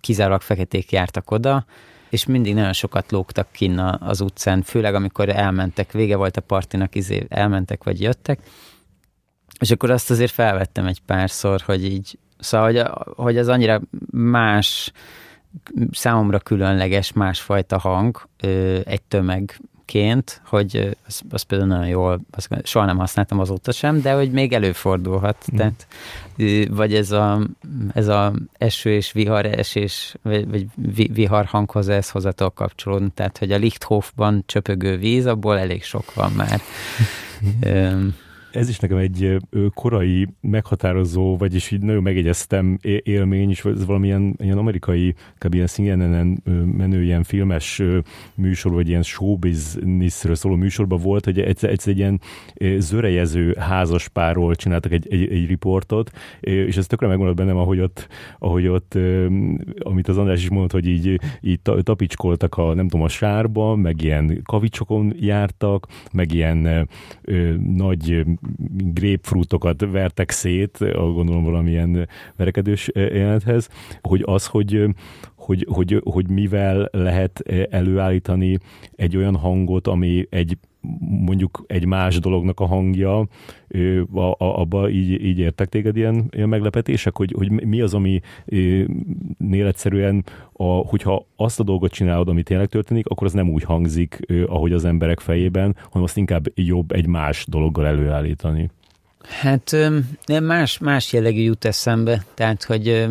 kizárólag 0.00 0.40
feketék 0.40 0.92
jártak 0.92 1.30
oda, 1.30 1.64
és 2.10 2.26
mindig 2.26 2.54
nagyon 2.54 2.72
sokat 2.72 3.10
lógtak 3.10 3.48
kinn 3.52 3.78
az 3.78 4.20
utcán, 4.20 4.62
főleg 4.62 4.94
amikor 4.94 5.28
elmentek, 5.28 5.92
vége 5.92 6.16
volt 6.16 6.36
a 6.36 6.40
partinak, 6.40 6.94
izé, 6.94 7.26
elmentek 7.28 7.84
vagy 7.84 8.00
jöttek, 8.00 8.38
és 9.60 9.70
akkor 9.70 9.90
azt 9.90 10.10
azért 10.10 10.32
felvettem 10.32 10.86
egy 10.86 11.00
párszor, 11.06 11.60
hogy 11.60 11.84
így 11.84 12.18
Szóval, 12.42 12.66
hogy, 12.66 12.82
hogy 13.16 13.38
az 13.38 13.48
annyira 13.48 13.80
más, 14.10 14.92
számomra 15.90 16.38
különleges, 16.38 17.12
másfajta 17.12 17.78
hang 17.78 18.28
egy 18.84 19.02
tömegként, 19.08 20.40
hogy 20.44 20.96
az, 21.06 21.20
az 21.30 21.42
például 21.42 21.70
nagyon 21.70 21.88
jól, 21.88 22.20
az, 22.30 22.48
soha 22.62 22.84
nem 22.84 22.98
használtam 22.98 23.38
azóta 23.38 23.72
sem, 23.72 24.00
de 24.00 24.12
hogy 24.12 24.30
még 24.30 24.52
előfordulhat. 24.52 25.46
Mm. 25.54 25.56
Tehát, 25.56 25.86
vagy 26.70 26.94
ez 26.94 27.10
a, 27.10 27.40
ez 27.94 28.08
a 28.08 28.32
eső 28.58 28.90
és 28.90 29.12
vihar 29.12 29.46
esés, 29.46 30.14
vagy, 30.22 30.48
vagy 30.48 30.66
vihar 31.14 31.44
hanghoz 31.44 31.88
ez 31.88 32.10
hozzától 32.10 32.50
kapcsolódni. 32.50 33.10
Tehát, 33.14 33.38
hogy 33.38 33.52
a 33.52 33.56
Lichthofban 33.56 34.42
csöpögő 34.46 34.96
víz, 34.96 35.26
abból 35.26 35.58
elég 35.58 35.84
sok 35.84 36.14
van 36.14 36.32
már. 36.32 36.60
ez 38.52 38.68
is 38.68 38.78
nekem 38.78 38.96
egy 38.96 39.36
korai, 39.74 40.28
meghatározó, 40.40 41.36
vagyis 41.36 41.70
így 41.70 41.82
nagyon 41.82 42.02
megjegyeztem 42.02 42.78
élmény, 43.02 43.50
és 43.50 43.64
ez 43.64 43.86
valamilyen 43.86 44.36
ilyen 44.38 44.58
amerikai, 44.58 45.14
kb. 45.38 45.54
ilyen 45.54 45.66
CNN-en 45.66 46.42
menő 46.76 47.02
ilyen 47.02 47.22
filmes 47.22 47.82
műsor, 48.34 48.72
vagy 48.72 48.88
ilyen 48.88 49.02
showbusinessről 49.02 50.34
szóló 50.34 50.54
műsorban 50.54 51.00
volt, 51.00 51.24
hogy 51.24 51.40
egyszer, 51.40 51.70
egyszer 51.70 51.92
egy 51.92 51.98
ilyen 51.98 52.20
zörejező 52.78 53.54
házaspárról 53.58 54.54
csináltak 54.54 54.92
egy, 54.92 55.06
egy, 55.10 55.32
egy 55.32 55.46
riportot, 55.46 56.10
és 56.40 56.76
ez 56.76 56.86
tökre 56.86 57.06
megmaradt 57.06 57.36
bennem, 57.36 57.56
ahogy 57.56 57.80
ott, 57.80 58.08
ahogy 58.38 58.66
ott 58.66 58.98
amit 59.78 60.08
az 60.08 60.18
András 60.18 60.42
is 60.42 60.48
mondott, 60.48 60.72
hogy 60.72 60.86
így, 60.86 61.20
így 61.40 61.60
tapicskoltak 61.82 62.56
a, 62.56 62.74
nem 62.74 62.88
tudom, 62.88 63.04
a 63.04 63.08
sárba, 63.08 63.76
meg 63.76 64.02
ilyen 64.02 64.40
kavicsokon 64.44 65.14
jártak, 65.20 65.86
meg 66.12 66.32
ilyen 66.32 66.88
ö, 67.22 67.54
nagy 67.74 68.24
grapefruitokat 68.94 69.86
vertek 69.90 70.30
szét, 70.30 70.78
gondolom 70.94 71.44
valamilyen 71.44 72.08
verekedős 72.36 72.90
jelenethez, 72.94 73.68
hogy 74.00 74.22
az, 74.24 74.46
hogy, 74.46 74.84
hogy, 75.36 75.66
hogy, 75.70 76.00
hogy 76.04 76.30
mivel 76.30 76.88
lehet 76.92 77.42
előállítani 77.70 78.58
egy 78.96 79.16
olyan 79.16 79.36
hangot, 79.36 79.86
ami 79.86 80.26
egy 80.30 80.58
mondjuk 81.00 81.64
egy 81.66 81.84
más 81.84 82.18
dolognak 82.18 82.60
a 82.60 82.66
hangja, 82.66 83.26
abba 84.38 84.88
így, 84.88 85.24
így 85.24 85.38
értek 85.38 85.68
téged 85.68 85.96
ilyen, 85.96 86.28
ilyen 86.30 86.48
meglepetések, 86.48 87.16
hogy, 87.16 87.34
hogy 87.36 87.50
mi 87.50 87.80
az, 87.80 87.94
ami 87.94 88.20
nél 89.36 89.66
egyszerűen, 89.66 90.24
a, 90.52 90.64
hogyha 90.64 91.26
azt 91.36 91.60
a 91.60 91.62
dolgot 91.62 91.92
csinálod, 91.92 92.28
ami 92.28 92.42
tényleg 92.42 92.68
történik, 92.68 93.06
akkor 93.06 93.26
az 93.26 93.32
nem 93.32 93.50
úgy 93.50 93.62
hangzik, 93.62 94.18
ahogy 94.46 94.72
az 94.72 94.84
emberek 94.84 95.20
fejében, 95.20 95.76
hanem 95.82 96.02
azt 96.02 96.16
inkább 96.16 96.46
jobb 96.54 96.92
egy 96.92 97.06
más 97.06 97.46
dologgal 97.48 97.86
előállítani. 97.86 98.70
Hát 99.40 99.76
más, 100.42 100.78
más 100.78 101.12
jellegű 101.12 101.40
jut 101.40 101.64
eszembe, 101.64 102.24
tehát, 102.34 102.64
hogy 102.64 103.08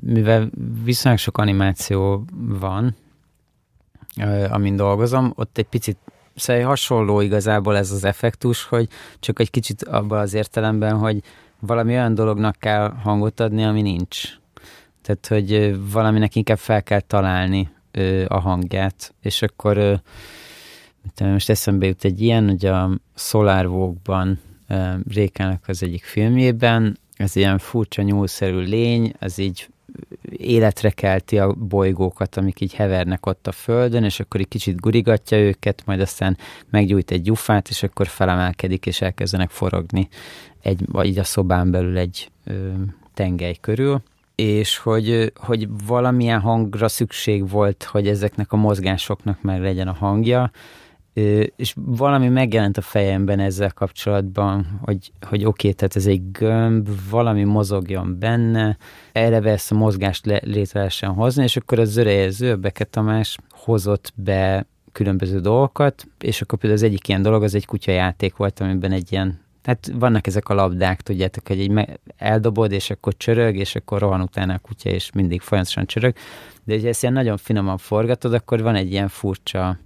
mivel 0.00 0.50
viszonylag 0.84 1.20
sok 1.20 1.38
animáció 1.38 2.24
van, 2.60 2.94
amin 4.50 4.76
dolgozom, 4.76 5.32
ott 5.34 5.58
egy 5.58 5.66
picit 5.66 5.96
szóval 6.34 6.62
hasonló 6.62 7.20
igazából 7.20 7.76
ez 7.76 7.90
az 7.90 8.04
effektus, 8.04 8.64
hogy 8.64 8.88
csak 9.18 9.40
egy 9.40 9.50
kicsit 9.50 9.82
abban 9.82 10.18
az 10.18 10.34
értelemben, 10.34 10.98
hogy 10.98 11.22
valami 11.60 11.92
olyan 11.92 12.14
dolognak 12.14 12.56
kell 12.58 12.92
hangot 13.02 13.40
adni, 13.40 13.64
ami 13.64 13.82
nincs. 13.82 14.22
Tehát, 15.02 15.26
hogy 15.26 15.78
valaminek 15.92 16.34
inkább 16.34 16.58
fel 16.58 16.82
kell 16.82 17.00
találni 17.00 17.70
a 18.28 18.38
hangját, 18.38 19.14
és 19.20 19.42
akkor 19.42 20.00
most 21.18 21.50
eszembe 21.50 21.86
jut 21.86 22.04
egy 22.04 22.20
ilyen, 22.20 22.48
hogy 22.48 22.66
a 22.66 22.90
Solar 23.14 23.66
Walk-ban 23.66 24.40
Rékának 25.08 25.68
az 25.68 25.82
egyik 25.82 26.04
filmjében, 26.04 26.98
ez 27.16 27.36
ilyen 27.36 27.58
furcsa 27.58 28.02
nyúlszerű 28.02 28.58
lény, 28.58 29.12
az 29.18 29.38
így 29.38 29.68
életre 30.36 30.90
kelti 30.90 31.38
a 31.38 31.52
bolygókat, 31.52 32.36
amik 32.36 32.60
így 32.60 32.74
hevernek 32.74 33.26
ott 33.26 33.46
a 33.46 33.52
földön, 33.52 34.04
és 34.04 34.20
akkor 34.20 34.40
egy 34.40 34.48
kicsit 34.48 34.80
gurigatja 34.80 35.38
őket, 35.38 35.82
majd 35.86 36.00
aztán 36.00 36.36
meggyújt 36.70 37.10
egy 37.10 37.22
gyufát, 37.22 37.68
és 37.68 37.82
akkor 37.82 38.06
felemelkedik, 38.06 38.86
és 38.86 39.00
elkezdenek 39.00 39.50
forogni 39.50 40.08
egy, 40.62 40.80
vagy 40.86 41.06
így 41.06 41.18
a 41.18 41.24
szobán 41.24 41.70
belül 41.70 41.98
egy 41.98 42.30
ö, 42.44 42.72
tengely 43.14 43.56
körül. 43.60 44.02
És 44.34 44.78
hogy, 44.78 45.32
hogy 45.36 45.68
valamilyen 45.86 46.40
hangra 46.40 46.88
szükség 46.88 47.48
volt, 47.48 47.84
hogy 47.84 48.08
ezeknek 48.08 48.52
a 48.52 48.56
mozgásoknak 48.56 49.42
meg 49.42 49.60
legyen 49.60 49.88
a 49.88 49.92
hangja, 49.92 50.50
és 51.56 51.74
valami 51.74 52.28
megjelent 52.28 52.76
a 52.76 52.80
fejemben 52.80 53.40
ezzel 53.40 53.70
kapcsolatban, 53.70 54.80
hogy, 54.82 55.12
hogy 55.20 55.44
oké, 55.44 55.46
okay, 55.46 55.72
tehát 55.72 55.96
ez 55.96 56.06
egy 56.06 56.30
gömb, 56.30 56.88
valami 57.10 57.44
mozogjon 57.44 58.18
benne, 58.18 58.76
erre 59.12 59.50
ezt 59.50 59.72
a 59.72 59.74
mozgást 59.74 60.26
le, 60.26 60.40
létre 60.44 60.78
lehessen 60.78 61.10
hozni, 61.10 61.42
és 61.42 61.56
akkor 61.56 61.78
az 61.78 61.90
zörejező, 61.90 62.52
a 62.52 62.56
Beke 62.56 62.84
Tamás 62.84 63.36
hozott 63.50 64.12
be 64.14 64.66
különböző 64.92 65.40
dolgokat, 65.40 66.06
és 66.18 66.40
akkor 66.40 66.58
például 66.58 66.82
az 66.82 66.88
egyik 66.88 67.08
ilyen 67.08 67.22
dolog, 67.22 67.42
az 67.42 67.54
egy 67.54 67.66
kutyajáték 67.66 68.36
volt, 68.36 68.60
amiben 68.60 68.92
egy 68.92 69.12
ilyen 69.12 69.40
tehát 69.62 69.90
vannak 69.94 70.26
ezek 70.26 70.48
a 70.48 70.54
labdák, 70.54 71.00
tudjátok, 71.00 71.48
hogy 71.48 71.60
egy 71.60 71.98
eldobod, 72.16 72.72
és 72.72 72.90
akkor 72.90 73.16
csörög, 73.16 73.56
és 73.56 73.74
akkor 73.74 74.00
rohan 74.00 74.20
utána 74.20 74.54
a 74.54 74.58
kutya, 74.58 74.90
és 74.90 75.10
mindig 75.12 75.40
folyamatosan 75.40 75.86
csörög. 75.86 76.14
De 76.64 76.80
ha 76.80 76.88
ezt 76.88 77.02
ilyen 77.02 77.14
nagyon 77.14 77.36
finoman 77.36 77.78
forgatod, 77.78 78.34
akkor 78.34 78.62
van 78.62 78.74
egy 78.74 78.90
ilyen 78.90 79.08
furcsa 79.08 79.78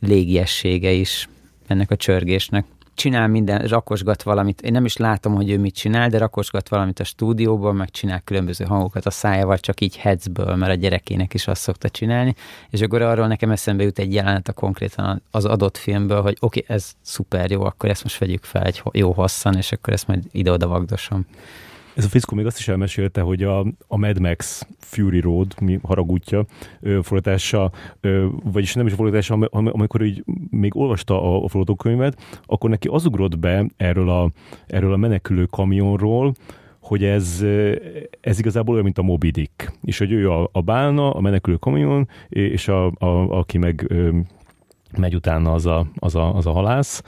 légiessége 0.00 0.90
is 0.90 1.28
ennek 1.66 1.90
a 1.90 1.96
csörgésnek. 1.96 2.64
Csinál 2.94 3.28
minden, 3.28 3.58
rakosgat 3.58 4.22
valamit, 4.22 4.60
én 4.60 4.72
nem 4.72 4.84
is 4.84 4.96
látom, 4.96 5.34
hogy 5.34 5.50
ő 5.50 5.58
mit 5.58 5.74
csinál, 5.74 6.08
de 6.08 6.18
rakosgat 6.18 6.68
valamit 6.68 7.00
a 7.00 7.04
stúdióban, 7.04 7.76
meg 7.76 7.90
csinál 7.90 8.20
különböző 8.20 8.64
hangokat 8.64 9.06
a 9.06 9.10
szájával, 9.10 9.58
csak 9.58 9.80
így 9.80 9.96
headsből, 9.96 10.56
mert 10.56 10.72
a 10.72 10.74
gyerekének 10.74 11.34
is 11.34 11.46
azt 11.46 11.62
szokta 11.62 11.88
csinálni, 11.88 12.34
és 12.70 12.80
akkor 12.80 13.02
arról 13.02 13.26
nekem 13.26 13.50
eszembe 13.50 13.82
jut 13.82 13.98
egy 13.98 14.14
jelenet 14.14 14.48
a 14.48 14.52
konkrétan 14.52 15.22
az 15.30 15.44
adott 15.44 15.76
filmből, 15.76 16.22
hogy 16.22 16.36
oké, 16.40 16.62
okay, 16.62 16.76
ez 16.76 16.92
szuper 17.02 17.50
jó, 17.50 17.64
akkor 17.64 17.90
ezt 17.90 18.02
most 18.02 18.18
vegyük 18.18 18.44
fel 18.44 18.62
egy 18.62 18.82
jó 18.92 19.12
hosszan, 19.12 19.56
és 19.56 19.72
akkor 19.72 19.92
ezt 19.92 20.06
majd 20.06 20.22
ide-oda 20.32 20.66
vagdosom 20.66 21.26
Ez 21.98 22.04
a 22.04 22.08
fickó 22.08 22.36
még 22.36 22.46
azt 22.46 22.58
is 22.58 22.68
elmesélte, 22.68 23.20
hogy 23.20 23.42
a, 23.42 23.60
a 23.86 23.96
Mad 23.96 24.20
Max 24.20 24.66
Fury 24.78 25.20
Road, 25.20 25.54
mi 25.60 25.78
haragútja, 25.82 26.44
fordítása, 27.02 27.72
vagyis 28.44 28.74
nem 28.74 28.86
is 28.86 28.92
fordítása, 28.92 29.34
amikor 29.50 30.02
így 30.02 30.24
még 30.50 30.76
olvasta 30.76 31.22
a, 31.22 31.44
a 31.44 31.48
forgatókönyvet, 31.48 32.42
akkor 32.46 32.70
neki 32.70 32.88
az 32.88 33.06
ugrott 33.06 33.38
be 33.38 33.66
erről 33.76 34.10
a, 34.10 34.30
erről 34.66 34.92
a 34.92 34.96
menekülő 34.96 35.44
kamionról, 35.44 36.34
hogy 36.80 37.04
ez, 37.04 37.44
ez 38.20 38.38
igazából 38.38 38.72
olyan, 38.72 38.84
mint 38.84 38.98
a 38.98 39.02
Moby 39.02 39.30
Dick, 39.30 39.72
és 39.82 39.98
hogy 39.98 40.12
ő 40.12 40.30
a, 40.30 40.48
a 40.52 40.60
bálna, 40.60 41.10
a 41.10 41.20
menekülő 41.20 41.56
kamion, 41.56 42.08
és 42.28 42.68
a, 42.68 42.86
a, 42.86 43.38
aki 43.38 43.58
meg 43.58 43.92
megy 44.96 45.14
utána 45.14 45.52
az 45.52 45.66
a, 45.66 45.86
az 45.94 46.14
a, 46.14 46.34
az 46.34 46.46
a 46.46 46.52
halász, 46.52 47.02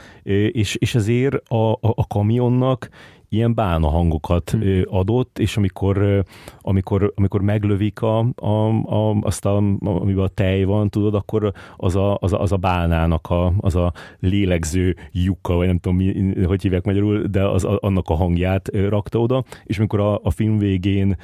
és, 0.52 0.74
és 0.74 0.94
ezért 0.94 1.48
a, 1.48 1.72
a, 1.72 1.78
a 1.80 2.06
kamionnak 2.06 2.88
ilyen 3.32 3.54
bálna 3.54 3.88
hangokat 3.88 4.50
hmm. 4.50 4.82
adott, 4.84 5.38
és 5.38 5.56
amikor, 5.56 6.24
amikor, 6.60 7.12
amikor 7.14 7.40
meglövik 7.40 8.02
a, 8.02 8.18
a, 8.34 8.68
a, 8.68 9.16
azt, 9.20 9.44
a, 9.44 9.56
amiben 9.80 10.24
a 10.24 10.28
tej 10.28 10.64
van, 10.64 10.88
tudod, 10.88 11.14
akkor 11.14 11.52
az 11.76 11.96
a, 11.96 12.16
az 12.20 12.32
a, 12.32 12.40
az 12.40 12.52
a 12.52 12.56
bálnának 12.56 13.30
a, 13.30 13.52
az 13.58 13.74
a 13.74 13.92
lélegző 14.18 14.96
lyuka, 15.12 15.54
vagy 15.54 15.66
nem 15.66 15.78
tudom, 15.78 15.96
mi, 15.96 16.34
hogy 16.44 16.62
hívják 16.62 16.84
magyarul, 16.84 17.22
de 17.22 17.48
az, 17.48 17.64
a, 17.64 17.78
annak 17.80 18.08
a 18.08 18.14
hangját 18.14 18.70
rakta 18.88 19.20
oda, 19.20 19.44
és 19.64 19.78
amikor 19.78 20.00
a, 20.00 20.20
a 20.22 20.30
film 20.30 20.58
végén 20.58 21.16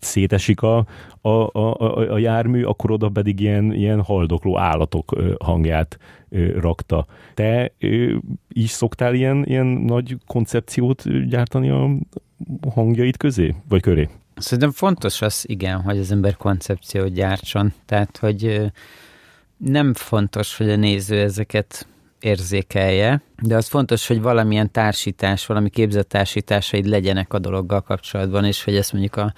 szétesik 0.00 0.62
a, 0.62 0.86
a, 1.28 1.50
a, 1.52 2.12
a 2.12 2.18
jármű, 2.18 2.64
akkor 2.64 2.90
oda 2.90 3.08
pedig 3.08 3.40
ilyen, 3.40 3.72
ilyen 3.72 4.02
haldokló 4.02 4.58
állatok 4.58 5.16
hangját 5.44 5.98
rakta. 6.58 7.06
Te 7.34 7.72
is 8.48 8.70
szoktál 8.70 9.14
ilyen, 9.14 9.44
ilyen 9.44 9.66
nagy 9.66 10.16
koncepciót 10.26 11.28
gyártani 11.28 11.70
a 11.70 11.90
hangjait 12.70 13.16
közé, 13.16 13.54
vagy 13.68 13.80
köré? 13.80 14.08
Szerintem 14.36 14.70
fontos 14.70 15.22
az, 15.22 15.44
igen, 15.48 15.80
hogy 15.80 15.98
az 15.98 16.12
ember 16.12 16.36
koncepciót 16.36 17.12
gyártson. 17.12 17.72
Tehát, 17.86 18.16
hogy 18.16 18.60
nem 19.56 19.94
fontos, 19.94 20.56
hogy 20.56 20.70
a 20.70 20.76
néző 20.76 21.20
ezeket 21.20 21.86
érzékelje, 22.20 23.22
de 23.42 23.56
az 23.56 23.68
fontos, 23.68 24.06
hogy 24.06 24.22
valamilyen 24.22 24.70
társítás, 24.70 25.46
valami 25.46 25.70
képzettársításaid 25.70 26.86
legyenek 26.86 27.32
a 27.32 27.38
dologgal 27.38 27.80
kapcsolatban, 27.80 28.44
és 28.44 28.64
hogy 28.64 28.76
ezt 28.76 28.92
mondjuk 28.92 29.16
a, 29.16 29.32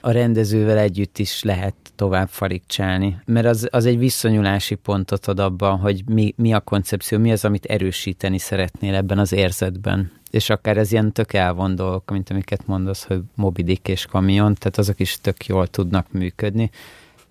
a 0.00 0.10
rendezővel 0.10 0.78
együtt 0.78 1.18
is 1.18 1.42
lehet 1.42 1.74
tovább 1.96 2.28
farigcsálni. 2.28 3.20
Mert 3.24 3.46
az, 3.46 3.68
az 3.70 3.86
egy 3.86 3.98
viszonyulási 3.98 4.74
pontot 4.74 5.26
ad 5.26 5.40
abban, 5.40 5.78
hogy 5.78 6.02
mi, 6.06 6.34
mi 6.36 6.52
a 6.52 6.60
koncepció, 6.60 7.18
mi 7.18 7.32
az, 7.32 7.44
amit 7.44 7.64
erősíteni 7.64 8.38
szeretnél 8.38 8.94
ebben 8.94 9.18
az 9.18 9.32
érzetben. 9.32 10.12
És 10.30 10.50
akár 10.50 10.76
ez 10.76 10.92
ilyen 10.92 11.12
tök 11.12 11.32
elvon 11.32 11.74
dolgok, 11.74 12.10
mint 12.10 12.30
amiket 12.30 12.66
mondasz, 12.66 13.04
hogy 13.04 13.20
Moby 13.34 13.62
Dick 13.62 13.88
és 13.88 14.06
Kamion, 14.06 14.54
tehát 14.54 14.78
azok 14.78 15.00
is 15.00 15.18
tök 15.20 15.46
jól 15.46 15.66
tudnak 15.66 16.12
működni. 16.12 16.70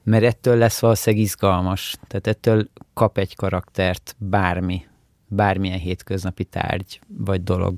Mert 0.04 0.24
ettől 0.24 0.58
lesz 0.58 0.80
valószínűleg 0.80 1.26
izgalmas. 1.26 1.96
Tehát 2.08 2.28
ettől 2.28 2.68
kap 2.94 3.18
egy 3.18 3.36
karaktert 3.36 4.16
bármi, 4.18 4.86
bármilyen 5.28 5.80
hétköznapi 5.80 6.44
tárgy 6.44 7.00
vagy 7.18 7.44
dolog 7.44 7.78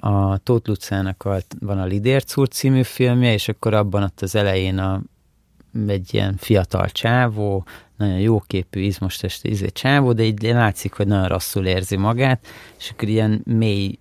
a 0.00 0.38
Tóth 0.38 0.68
Lucának 0.68 1.22
van 1.60 1.78
a 1.78 1.84
Lidérc 1.84 2.48
című 2.50 2.82
filmje, 2.82 3.32
és 3.32 3.48
akkor 3.48 3.74
abban 3.74 4.02
ott 4.02 4.20
az 4.20 4.34
elején 4.34 4.78
a 4.78 5.02
egy 5.86 6.14
ilyen 6.14 6.36
fiatal 6.36 6.88
csávó, 6.88 7.64
nagyon 7.96 8.18
jóképű, 8.18 8.80
izmos 8.80 9.16
testi 9.16 9.50
izé 9.50 9.66
csávó, 9.66 10.12
de 10.12 10.22
így 10.22 10.42
látszik, 10.42 10.92
hogy 10.92 11.06
nagyon 11.06 11.28
rosszul 11.28 11.66
érzi 11.66 11.96
magát, 11.96 12.46
és 12.78 12.90
akkor 12.90 13.08
ilyen 13.08 13.42
mély 13.44 13.98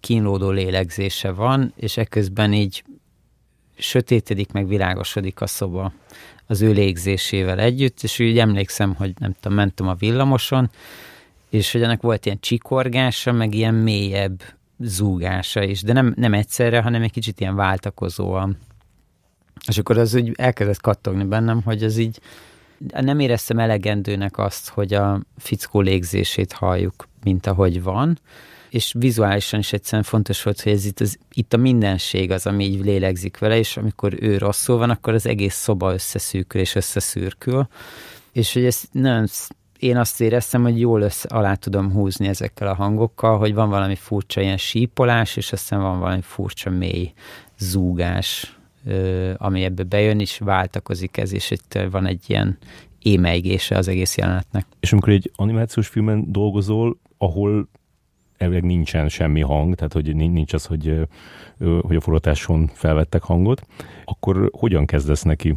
kínlódó 0.00 0.50
lélegzése 0.50 1.30
van, 1.30 1.72
és 1.76 1.96
ekközben 1.96 2.52
így 2.52 2.84
sötétedik, 3.78 4.52
meg 4.52 4.68
világosodik 4.68 5.40
a 5.40 5.46
szoba 5.46 5.92
az 6.46 6.62
ő 6.62 6.72
légzésével 6.72 7.58
együtt, 7.58 8.02
és 8.02 8.20
úgy 8.20 8.38
emlékszem, 8.38 8.94
hogy 8.94 9.12
nem 9.18 9.34
tudom, 9.40 9.56
mentem 9.56 9.88
a 9.88 9.94
villamoson, 9.94 10.70
és 11.48 11.72
hogy 11.72 11.82
ennek 11.82 12.00
volt 12.00 12.26
ilyen 12.26 12.40
csikorgása, 12.40 13.32
meg 13.32 13.54
ilyen 13.54 13.74
mélyebb 13.74 14.42
zúgása 14.78 15.62
is, 15.62 15.82
de 15.82 15.92
nem, 15.92 16.14
nem 16.16 16.34
egyszerre, 16.34 16.80
hanem 16.80 17.02
egy 17.02 17.12
kicsit 17.12 17.40
ilyen 17.40 17.54
váltakozóan. 17.54 18.56
És 19.66 19.78
akkor 19.78 19.98
az 19.98 20.14
úgy 20.14 20.32
elkezdett 20.36 20.80
kattogni 20.80 21.24
bennem, 21.24 21.62
hogy 21.62 21.82
ez 21.82 21.96
így 21.96 22.20
nem 22.78 23.18
éreztem 23.18 23.58
elegendőnek 23.58 24.38
azt, 24.38 24.68
hogy 24.68 24.94
a 24.94 25.20
fickó 25.36 25.80
légzését 25.80 26.52
halljuk, 26.52 27.08
mint 27.22 27.46
ahogy 27.46 27.82
van, 27.82 28.18
és 28.70 28.94
vizuálisan 28.98 29.58
is 29.58 29.72
egyszerűen 29.72 30.02
fontos 30.02 30.42
volt, 30.42 30.60
hogy 30.60 30.72
ez 30.72 30.84
itt, 30.84 31.00
az, 31.00 31.18
itt 31.32 31.52
a 31.52 31.56
mindenség 31.56 32.30
az, 32.30 32.46
ami 32.46 32.64
így 32.64 32.84
lélegzik 32.84 33.38
vele, 33.38 33.58
és 33.58 33.76
amikor 33.76 34.16
ő 34.20 34.38
rosszul 34.38 34.76
van, 34.76 34.90
akkor 34.90 35.14
az 35.14 35.26
egész 35.26 35.54
szoba 35.54 35.92
összeszűkül 35.92 36.60
és 36.60 36.74
összeszűrkül, 36.74 37.68
és 38.32 38.52
hogy 38.52 38.64
ez 38.64 38.82
nagyon 38.92 39.26
én 39.78 39.96
azt 39.96 40.20
éreztem, 40.20 40.62
hogy 40.62 40.80
jól 40.80 41.00
össze, 41.00 41.28
alá 41.28 41.54
tudom 41.54 41.92
húzni 41.92 42.26
ezekkel 42.26 42.68
a 42.68 42.74
hangokkal, 42.74 43.38
hogy 43.38 43.54
van 43.54 43.68
valami 43.68 43.94
furcsa 43.94 44.40
ilyen 44.40 44.56
sípolás, 44.56 45.36
és 45.36 45.52
aztán 45.52 45.80
van 45.80 45.98
valami 45.98 46.22
furcsa 46.22 46.70
mély 46.70 47.12
zúgás, 47.58 48.56
ami 49.36 49.64
ebbe 49.64 49.82
bejön, 49.82 50.20
és 50.20 50.38
váltakozik 50.38 51.16
ez, 51.16 51.32
és 51.32 51.50
itt 51.50 51.78
van 51.90 52.06
egy 52.06 52.24
ilyen 52.26 52.58
émeigése 53.02 53.76
az 53.76 53.88
egész 53.88 54.16
jelenetnek. 54.16 54.66
És 54.80 54.92
amikor 54.92 55.12
egy 55.12 55.30
animációs 55.36 55.88
filmen 55.88 56.32
dolgozol, 56.32 56.98
ahol 57.18 57.68
elvileg 58.36 58.64
nincsen 58.64 59.08
semmi 59.08 59.40
hang, 59.40 59.74
tehát 59.74 59.92
hogy 59.92 60.16
nincs 60.16 60.52
az, 60.52 60.66
hogy, 60.66 61.08
hogy 61.58 61.96
a 61.96 62.00
forgatáson 62.00 62.70
felvettek 62.72 63.22
hangot, 63.22 63.66
akkor 64.04 64.50
hogyan 64.52 64.86
kezdesz 64.86 65.22
neki? 65.22 65.56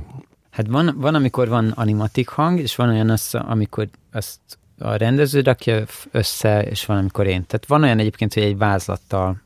Hát 0.60 0.68
van, 0.68 0.96
van, 0.98 1.16
amikor 1.16 1.48
van 1.48 1.70
animatik 1.70 2.30
hang, 2.30 2.60
és 2.60 2.76
van 2.76 2.90
olyan, 2.90 3.10
az, 3.10 3.36
amikor 3.36 3.88
azt 4.12 4.40
a 4.78 4.96
rendező 4.96 5.42
rakja 5.42 5.84
össze, 6.12 6.64
és 6.64 6.86
van, 6.86 6.98
amikor 6.98 7.26
én. 7.26 7.46
Tehát 7.46 7.66
van 7.68 7.84
olyan 7.84 8.00
egyébként, 8.00 8.34
hogy 8.34 8.44
egy 8.44 8.58
vázlattal 8.58 9.42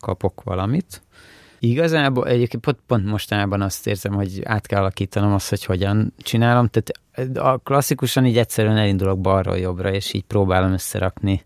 kapok 0.00 0.42
valamit, 0.42 1.02
Igazából 1.58 2.26
egyébként 2.26 2.62
pont, 2.62 2.78
pont 2.86 3.04
mostanában 3.04 3.60
azt 3.60 3.86
érzem, 3.86 4.14
hogy 4.14 4.40
át 4.44 4.66
kell 4.66 4.80
alakítanom 4.80 5.32
azt, 5.32 5.48
hogy 5.48 5.64
hogyan 5.64 6.12
csinálom. 6.18 6.68
Tehát 6.68 7.36
a 7.36 7.58
klasszikusan 7.58 8.26
így 8.26 8.38
egyszerűen 8.38 8.76
elindulok 8.76 9.20
balról 9.20 9.58
jobbra, 9.58 9.92
és 9.92 10.12
így 10.12 10.24
próbálom 10.24 10.72
összerakni 10.72 11.44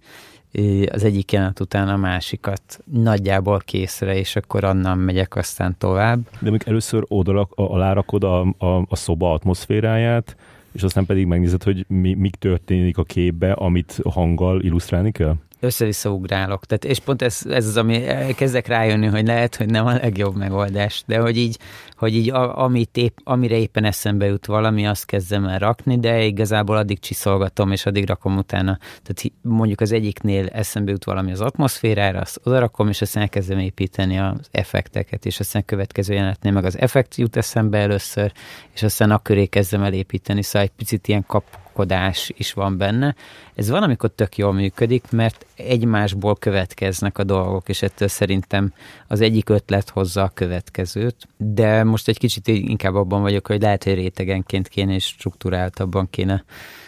az 0.90 1.04
egyik 1.04 1.32
jelenet 1.32 1.60
után 1.60 1.88
a 1.88 1.96
másikat 1.96 2.62
nagyjából 2.92 3.58
készre, 3.64 4.16
és 4.16 4.36
akkor 4.36 4.64
annan 4.64 4.98
megyek 4.98 5.36
aztán 5.36 5.74
tovább. 5.78 6.28
De 6.38 6.50
még 6.50 6.62
először 6.66 7.04
oda 7.08 7.48
alárakod 7.54 8.24
a, 8.24 8.40
a, 8.40 8.84
a 8.88 8.96
szoba 8.96 9.32
atmoszféráját, 9.32 10.36
és 10.72 10.82
aztán 10.82 11.06
pedig 11.06 11.26
megnézed, 11.26 11.62
hogy 11.62 11.84
mi, 11.88 12.14
mi 12.14 12.30
történik 12.38 12.98
a 12.98 13.02
képbe, 13.02 13.52
amit 13.52 14.00
hanggal 14.10 14.60
illusztrálni 14.60 15.12
kell? 15.12 15.34
Össze-vissza 15.64 16.10
ugrálok. 16.10 16.64
Tehát, 16.64 16.84
és 16.84 16.98
pont 16.98 17.22
ez, 17.22 17.40
ez 17.48 17.66
az, 17.66 17.76
ami 17.76 18.04
kezdek 18.36 18.66
rájönni, 18.66 19.06
hogy 19.06 19.26
lehet, 19.26 19.56
hogy 19.56 19.70
nem 19.70 19.86
a 19.86 19.92
legjobb 19.92 20.36
megoldás, 20.36 21.02
de 21.06 21.18
hogy 21.18 21.36
így, 21.36 21.58
hogy 21.96 22.14
így 22.14 22.30
a, 22.30 22.62
amit 22.62 22.96
épp, 22.96 23.16
amire 23.24 23.56
éppen 23.56 23.84
eszembe 23.84 24.26
jut 24.26 24.46
valami, 24.46 24.86
azt 24.86 25.06
kezdem 25.06 25.44
el 25.44 25.58
rakni, 25.58 25.98
de 25.98 26.22
igazából 26.22 26.76
addig 26.76 26.98
csiszolgatom, 26.98 27.72
és 27.72 27.86
addig 27.86 28.06
rakom 28.06 28.36
utána. 28.36 28.78
Tehát 29.02 29.32
mondjuk 29.42 29.80
az 29.80 29.92
egyiknél 29.92 30.46
eszembe 30.46 30.90
jut 30.90 31.04
valami 31.04 31.32
az 31.32 31.40
atmoszférára, 31.40 32.20
azt 32.20 32.40
odarakom, 32.44 32.88
és 32.88 33.00
aztán 33.00 33.22
elkezdem 33.22 33.58
építeni 33.58 34.18
az 34.18 34.48
effekteket, 34.50 35.26
és 35.26 35.40
aztán 35.40 35.62
a 35.62 35.64
következő 35.64 36.14
jelenetnél 36.14 36.52
meg 36.52 36.64
az 36.64 36.78
effekt 36.78 37.14
jut 37.14 37.36
eszembe 37.36 37.78
először, 37.78 38.32
és 38.74 38.82
aztán 38.82 39.10
a 39.10 39.18
köré 39.18 39.46
kezdem 39.46 39.82
el 39.82 39.92
építeni, 39.92 40.42
szóval 40.42 40.62
egy 40.62 40.74
picit 40.76 41.08
ilyen 41.08 41.24
kap, 41.26 41.44
kapkodás 41.74 42.32
is 42.36 42.52
van 42.52 42.76
benne. 42.76 43.14
Ez 43.54 43.68
van, 43.68 43.82
amikor 43.82 44.10
tök 44.10 44.36
jól 44.36 44.52
működik, 44.52 45.04
mert 45.10 45.46
egymásból 45.56 46.36
következnek 46.36 47.18
a 47.18 47.24
dolgok, 47.24 47.68
és 47.68 47.82
ettől 47.82 48.08
szerintem 48.08 48.72
az 49.08 49.20
egyik 49.20 49.48
ötlet 49.48 49.88
hozza 49.88 50.22
a 50.22 50.30
következőt, 50.34 51.16
de 51.36 51.84
most 51.84 52.08
egy 52.08 52.18
kicsit 52.18 52.48
inkább 52.48 52.94
abban 52.94 53.22
vagyok, 53.22 53.46
hogy 53.46 53.62
lehet, 53.62 53.84
hogy 53.84 53.94
rétegenként 53.94 54.68
kéne 54.68 54.94
és 54.94 55.04
struktúráltabban 55.04 56.10
kéne 56.10 56.44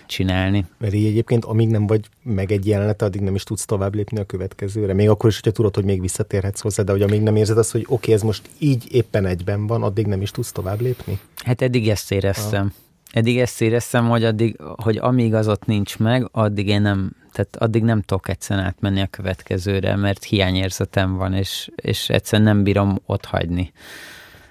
csinálni. 0.07 0.65
Mert 0.79 0.95
így 0.95 1.07
egyébként, 1.07 1.45
amíg 1.45 1.69
nem 1.69 1.87
vagy 1.87 2.05
meg 2.23 2.53
egy 2.53 2.67
jelenet, 2.67 3.03
addig 3.03 3.21
nem 3.21 3.35
is 3.35 3.43
tudsz 3.43 3.65
tovább 3.65 3.95
lépni 3.95 4.19
a 4.19 4.25
következőre. 4.25 4.95
Még 4.95 5.09
akkor 5.09 5.29
is, 5.31 5.35
hogyha 5.35 5.53
tudod, 5.53 5.75
hogy 5.75 5.85
még 5.85 6.01
visszatérhetsz 6.01 6.61
hozzá, 6.61 6.83
de 6.83 6.93
hogy 6.93 7.03
amíg 7.03 7.23
nem 7.23 7.37
érzed 7.37 7.59
azt, 7.59 7.73
hogy 7.73 7.83
oké, 7.83 7.95
okay, 7.95 8.15
ez 8.15 8.23
most 8.23 8.49
így 8.59 8.85
éppen 8.91 9.27
egyben 9.27 9.67
van, 9.67 9.83
addig 9.83 10.07
nem 10.07 10.23
is 10.23 10.31
tudsz 10.31 10.53
tovább 10.53 10.81
lépni. 10.81 11.19
Hát 11.45 11.63
eddig 11.63 11.89
ezt 11.89 12.13
éreztem. 12.13 12.65
Ah 12.65 12.85
eddig 13.13 13.39
ezt 13.39 13.63
éreztem, 13.63 14.09
hogy 14.09 14.25
addig, 14.25 14.57
hogy 14.83 14.97
amíg 14.97 15.35
az 15.35 15.49
ott 15.49 15.65
nincs 15.65 15.99
meg, 15.99 16.29
addig 16.33 16.69
én 16.69 16.81
nem, 16.81 17.13
tehát 17.33 17.57
addig 17.57 17.83
nem 17.83 18.03
tudok 18.03 18.29
egyszerűen 18.29 18.67
átmenni 18.67 19.01
a 19.01 19.07
következőre, 19.07 19.97
mert 19.97 20.25
hiányérzetem 20.25 21.17
van, 21.17 21.33
és, 21.33 21.71
és 21.77 22.09
egyszerűen 22.09 22.49
nem 22.49 22.63
bírom 22.63 22.99
ott 23.07 23.25
hagyni. 23.25 23.73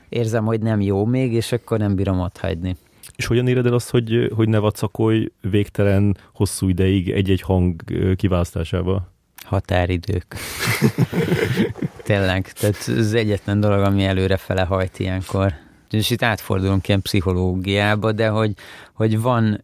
Érzem, 0.09 0.45
hogy 0.45 0.59
nem 0.59 0.81
jó 0.81 1.05
még, 1.05 1.33
és 1.33 1.51
akkor 1.51 1.79
nem 1.79 1.95
bírom 1.95 2.19
ott 2.19 2.37
hagyni. 2.37 2.75
És 3.15 3.25
hogyan 3.25 3.47
éred 3.47 3.65
el 3.65 3.73
azt, 3.73 3.89
hogy, 3.89 4.31
hogy 4.35 4.49
ne 4.49 4.57
vacakolj 4.57 5.31
végtelen, 5.41 6.17
hosszú 6.33 6.69
ideig 6.69 7.09
egy-egy 7.09 7.41
hang 7.41 7.81
kiválasztásával? 8.15 9.13
Határidők. 9.43 10.35
Tényleg, 12.03 12.51
tehát 12.51 12.87
ez 12.87 13.13
egyetlen 13.13 13.59
dolog, 13.59 13.79
ami 13.79 14.03
előre 14.03 14.37
fele 14.37 14.61
hajt 14.61 14.99
ilyenkor. 14.99 15.53
És 15.89 16.09
itt 16.09 16.23
átfordulunk 16.23 16.87
ilyen 16.87 17.01
pszichológiába, 17.01 18.11
de 18.11 18.27
hogy, 18.27 18.53
hogy 18.93 19.21
van, 19.21 19.63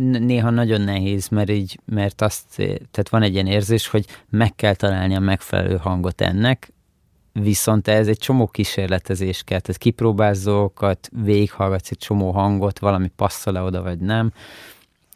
néha 0.00 0.50
nagyon 0.50 0.80
nehéz, 0.80 1.28
mert 1.28 1.50
így, 1.50 1.78
mert 1.84 2.22
azt, 2.22 2.44
tehát 2.56 3.08
van 3.10 3.22
egy 3.22 3.32
ilyen 3.32 3.46
érzés, 3.46 3.88
hogy 3.88 4.06
meg 4.30 4.54
kell 4.54 4.74
találni 4.74 5.14
a 5.14 5.20
megfelelő 5.20 5.76
hangot 5.76 6.20
ennek, 6.20 6.72
viszont 7.32 7.88
ez 7.88 8.08
egy 8.08 8.18
csomó 8.18 8.46
kísérletezés 8.46 9.42
kell, 9.44 9.60
tehát 9.60 9.80
kipróbálsz 9.80 10.42
dolgokat, 10.42 11.08
végighallgatsz 11.24 11.90
egy 11.90 11.98
csomó 11.98 12.30
hangot, 12.30 12.78
valami 12.78 13.10
passzol-e 13.16 13.62
oda, 13.62 13.82
vagy 13.82 13.98
nem, 13.98 14.32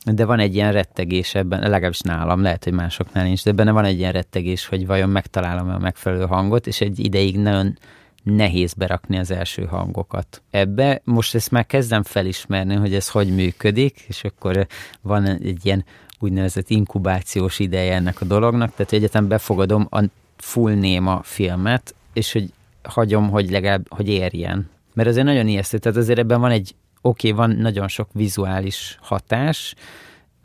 de 0.05 0.25
van 0.25 0.39
egy 0.39 0.55
ilyen 0.55 0.73
rettegés 0.73 1.35
ebben, 1.35 1.61
legalábbis 1.61 2.01
nálam, 2.01 2.43
lehet, 2.43 2.65
hogy 2.65 2.73
másoknál 2.73 3.25
nincs, 3.25 3.45
de 3.45 3.53
benne 3.53 3.71
van 3.71 3.85
egy 3.85 3.99
ilyen 3.99 4.13
rettegés, 4.13 4.67
hogy 4.67 4.87
vajon 4.87 5.09
megtalálom 5.09 5.69
a 5.69 5.79
megfelelő 5.79 6.27
hangot, 6.27 6.67
és 6.67 6.81
egy 6.81 6.99
ideig 6.99 7.39
nagyon 7.39 7.79
nehéz 8.23 8.73
berakni 8.75 9.19
az 9.19 9.31
első 9.31 9.65
hangokat 9.65 10.43
ebbe. 10.51 11.01
Most 11.05 11.35
ezt 11.35 11.51
már 11.51 11.67
kezdem 11.67 12.03
felismerni, 12.03 12.75
hogy 12.75 12.95
ez 12.95 13.09
hogy 13.09 13.35
működik, 13.35 14.05
és 14.09 14.25
akkor 14.25 14.67
van 15.01 15.27
egy 15.27 15.67
ilyen 15.67 15.85
úgynevezett 16.19 16.69
inkubációs 16.71 17.59
ideje 17.59 17.95
ennek 17.95 18.21
a 18.21 18.25
dolognak, 18.25 18.75
tehát 18.75 18.93
egyetem 18.93 19.29
befogadom 19.29 19.87
a 19.91 20.03
full 20.37 20.75
néma 20.75 21.21
filmet, 21.23 21.95
és 22.13 22.33
hogy 22.33 22.53
hagyom, 22.83 23.31
hogy 23.31 23.51
legalább, 23.51 23.87
hogy 23.89 24.09
érjen. 24.09 24.71
Mert 24.95 25.09
azért 25.09 25.27
nagyon 25.27 25.49
ijesztő, 25.49 25.79
tehát 25.79 25.99
azért 25.99 26.19
ebben 26.19 26.41
van 26.41 26.51
egy, 26.51 26.75
oké, 27.01 27.31
okay, 27.31 27.47
van 27.47 27.57
nagyon 27.57 27.89
sok 27.89 28.09
vizuális 28.13 28.99
hatás, 29.01 29.75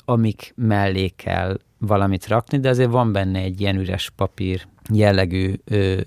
amik 0.05 0.53
mellé 0.55 1.07
kell 1.07 1.59
valamit 1.77 2.27
rakni, 2.27 2.59
de 2.59 2.69
azért 2.69 2.89
van 2.89 3.11
benne 3.11 3.39
egy 3.39 3.61
ilyen 3.61 3.75
üres 3.75 4.11
papír 4.15 4.67
jellegű 4.93 5.53
ö, 5.65 5.99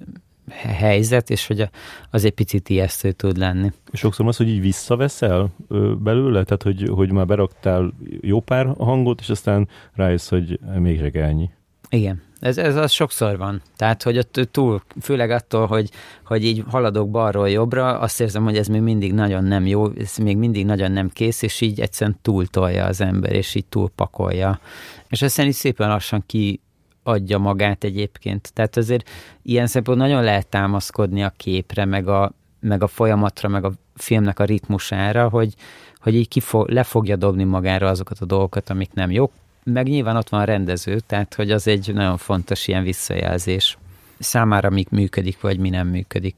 helyzet, 0.51 1.31
és 1.31 1.47
hogy 1.47 1.69
az 2.11 2.25
egy 2.25 2.33
picit 2.33 2.69
ijesztő 2.69 3.13
tud 3.13 3.37
lenni. 3.37 3.73
Sokszor 3.93 4.27
az, 4.27 4.37
hogy 4.37 4.49
így 4.49 4.61
visszaveszel 4.61 5.51
belőle, 5.99 6.45
tehát 6.45 6.63
hogy, 6.63 6.89
hogy 6.89 7.13
már 7.13 7.27
beraktál 7.27 7.93
jó 8.21 8.41
pár 8.41 8.75
hangot, 8.79 9.21
és 9.21 9.29
aztán 9.29 9.69
rájössz, 9.95 10.29
hogy 10.29 10.61
még 10.79 11.17
ennyi. 11.17 11.51
Igen, 11.89 12.23
ez, 12.41 12.59
ez 12.59 12.77
az 12.77 12.91
sokszor 12.91 13.37
van. 13.37 13.63
Tehát, 13.77 14.03
hogy 14.03 14.19
ott 14.19 14.49
túl, 14.51 14.83
főleg 15.01 15.31
attól, 15.31 15.67
hogy, 15.67 15.91
hogy 16.25 16.45
így 16.45 16.65
haladok 16.69 17.11
balról 17.11 17.51
jobbra, 17.51 17.99
azt 17.99 18.21
érzem, 18.21 18.45
hogy 18.45 18.57
ez 18.57 18.67
még 18.67 18.81
mindig 18.81 19.13
nagyon 19.13 19.45
nem 19.45 19.67
jó, 19.67 19.91
ez 19.91 20.17
még 20.17 20.37
mindig 20.37 20.65
nagyon 20.65 20.93
nem 20.93 21.09
kész, 21.09 21.43
és 21.43 21.61
így 21.61 21.81
egyszerűen 21.81 22.19
túltolja 22.23 22.85
az 22.85 23.01
ember, 23.01 23.33
és 23.33 23.55
így 23.55 23.67
túlpakolja. 23.67 24.61
És 25.09 25.23
aztán 25.23 25.47
így 25.47 25.53
szépen 25.53 25.89
lassan 25.89 26.23
ki 26.27 26.61
adja 27.03 27.39
magát 27.39 27.85
egyébként. 27.85 28.53
Tehát 28.53 28.77
azért 28.77 29.09
ilyen 29.43 29.67
szempontból 29.67 30.07
nagyon 30.07 30.25
lehet 30.25 30.47
támaszkodni 30.47 31.23
a 31.23 31.33
képre, 31.37 31.85
meg 31.85 32.09
a, 32.09 32.33
meg 32.61 32.83
a 32.83 32.87
folyamatra, 32.87 33.49
meg 33.49 33.65
a 33.65 33.73
filmnek 33.95 34.39
a 34.39 34.45
ritmusára, 34.45 35.29
hogy, 35.29 35.55
hogy 35.99 36.15
így 36.15 36.29
kifog, 36.29 36.69
le 36.69 36.83
fogja 36.83 37.17
dobni 37.17 37.45
magára 37.45 37.89
azokat 37.89 38.19
a 38.21 38.25
dolgokat, 38.25 38.71
amik 38.71 38.93
nem 38.93 39.11
jók. 39.11 39.33
Meg 39.65 39.87
nyilván 39.89 40.17
ott 40.17 40.29
van 40.29 40.41
a 40.41 40.45
rendező, 40.45 41.01
tehát 41.01 41.35
hogy 41.35 41.51
az 41.51 41.67
egy 41.67 41.95
nagyon 41.95 42.17
fontos 42.17 42.69
ilyen 42.69 42.83
visszajelzés 42.83 43.79
számára, 44.19 44.71
mi 44.71 44.85
működik, 44.91 45.41
vagy 45.41 45.59
mi 45.59 45.69
nem 45.69 45.89
működik. 45.89 46.35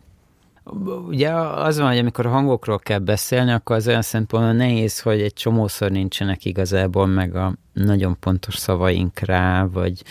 Ugye 1.08 1.30
az 1.34 1.78
van, 1.78 1.88
hogy 1.88 1.98
amikor 1.98 2.26
a 2.26 2.30
hangokról 2.30 2.78
kell 2.78 2.98
beszélni, 2.98 3.50
akkor 3.50 3.76
az 3.76 3.88
olyan 3.88 4.02
szempontból 4.02 4.52
nehéz, 4.52 5.00
hogy 5.00 5.20
egy 5.20 5.32
csomószor 5.32 5.90
nincsenek 5.90 6.44
igazából 6.44 7.06
meg 7.06 7.36
a 7.36 7.54
nagyon 7.72 8.16
pontos 8.20 8.56
szavaink 8.56 9.18
rá, 9.18 9.64
vagy, 9.64 10.02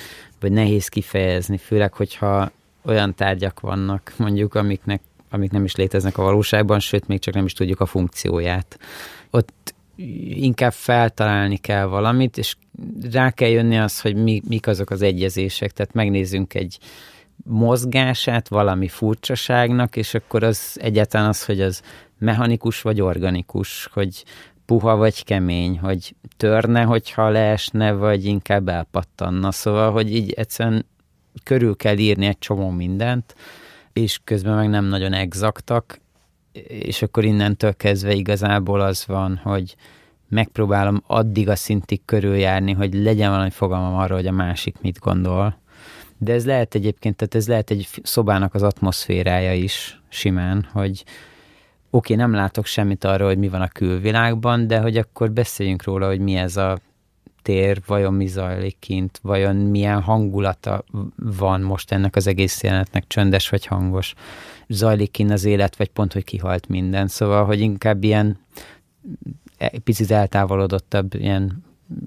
vagy 0.42 0.52
nehéz 0.52 0.88
kifejezni, 0.88 1.58
főleg, 1.58 1.94
hogyha 1.94 2.52
olyan 2.86 3.16
tárgyak 3.16 3.60
vannak, 3.60 4.14
mondjuk, 4.18 4.56
amiknek, 4.56 5.02
amik 5.30 5.52
nem 5.52 5.64
is 5.64 5.76
léteznek 5.76 6.18
a 6.18 6.24
valóságban, 6.24 6.80
sőt, 6.80 7.08
még 7.08 7.20
csak 7.20 7.34
nem 7.34 7.46
is 7.46 7.54
tudjuk 7.54 7.80
a 7.80 7.86
funkcióját. 7.86 8.80
Ott 9.30 9.74
inkább 10.30 10.74
feltalálni 10.74 11.58
kell 11.58 11.86
valamit, 11.86 12.38
és 12.38 12.56
rá 13.12 13.32
kell 13.32 13.50
jönni 13.50 13.80
az, 13.80 14.02
hogy 14.02 14.16
mi, 14.16 14.42
mik 14.48 14.68
azok 14.68 14.90
az 14.90 15.02
egyezések, 15.02 15.72
tehát 15.72 15.94
megnézzünk 15.94 16.54
egy 16.54 16.78
mozgását 17.44 18.48
valami 18.48 18.88
furcsaságnak, 18.88 19.96
és 19.96 20.14
akkor 20.14 20.44
az 20.44 20.78
egyáltalán 20.82 21.28
az, 21.28 21.46
hogy 21.46 21.62
az 21.62 21.82
mechanikus 22.18 22.82
vagy 22.82 23.02
organikus, 23.02 23.90
hogy 23.94 24.24
puha 24.72 24.96
vagy 24.96 25.24
kemény, 25.24 25.80
hogy 25.80 26.16
törne, 26.38 26.84
hogyha 26.84 27.30
leesne, 27.30 27.92
vagy 27.92 28.26
inkább 28.26 28.68
elpattanna. 28.68 29.52
Szóval, 29.52 29.92
hogy 29.92 30.16
így 30.16 30.32
egyszerűen 30.32 30.86
körül 31.44 31.76
kell 31.76 31.98
írni 31.98 32.26
egy 32.26 32.40
csomó 32.40 32.70
mindent, 32.70 33.36
és 33.94 34.20
közben 34.24 34.56
meg 34.56 34.70
nem 34.70 34.86
nagyon 34.86 35.14
exaktak, 35.14 36.00
és 36.68 37.02
akkor 37.02 37.24
innentől 37.24 37.76
kezdve 37.76 38.14
igazából 38.14 38.82
az 38.82 39.06
van, 39.08 39.40
hogy 39.44 39.76
megpróbálom 40.30 41.04
addig 41.08 41.50
a 41.50 41.56
szintig 41.56 42.02
körüljárni, 42.06 42.72
hogy 42.72 42.94
legyen 42.94 43.30
valami 43.30 43.50
fogalmam 43.50 43.96
arról, 43.96 44.18
hogy 44.18 44.28
a 44.28 44.32
másik 44.32 44.76
mit 44.82 45.00
gondol. 45.00 45.58
De 46.18 46.34
ez 46.34 46.46
lehet 46.46 46.76
egyébként, 46.76 47.16
tehát 47.16 47.36
ez 47.36 47.48
lehet 47.48 47.72
egy 47.72 47.88
szobának 48.04 48.54
az 48.54 48.64
atmoszférája 48.64 49.54
is 49.54 50.02
simán, 50.10 50.68
hogy 50.74 51.04
oké, 51.92 52.16
nem 52.16 52.34
látok 52.34 52.66
semmit 52.66 53.04
arról, 53.04 53.28
hogy 53.28 53.38
mi 53.38 53.50
van 53.50 53.62
a 53.62 53.68
külvilágban, 53.68 54.68
de 54.68 54.80
hogy 54.80 54.98
akkor 54.98 55.32
beszéljünk 55.32 55.84
róla, 55.84 56.08
hogy 56.08 56.20
mi 56.20 56.36
ez 56.36 56.58
a 56.58 56.80
tér, 57.42 57.82
vajon 57.86 58.14
mi 58.14 58.28
zajlik 58.28 58.80
kint, 58.80 59.20
vajon 59.24 59.56
milyen 59.56 60.02
hangulata 60.02 60.84
van 61.16 61.62
most 61.62 61.92
ennek 61.92 62.16
az 62.16 62.28
egész 62.28 62.64
jelenetnek, 62.64 63.08
csöndes 63.08 63.50
vagy 63.50 63.66
hangos, 63.66 64.14
zajlik 64.68 65.12
kint 65.12 65.32
az 65.32 65.46
élet, 65.46 65.76
vagy 65.76 65.90
pont, 65.90 66.14
hogy 66.14 66.24
kihalt 66.24 66.68
minden. 66.68 67.08
Szóval, 67.08 67.46
hogy 67.46 67.60
inkább 67.60 68.04
ilyen 68.04 68.38
e, 69.58 69.72
picit 69.84 70.12
eltávolodottabb 70.12 71.14
ilyen 71.14 71.64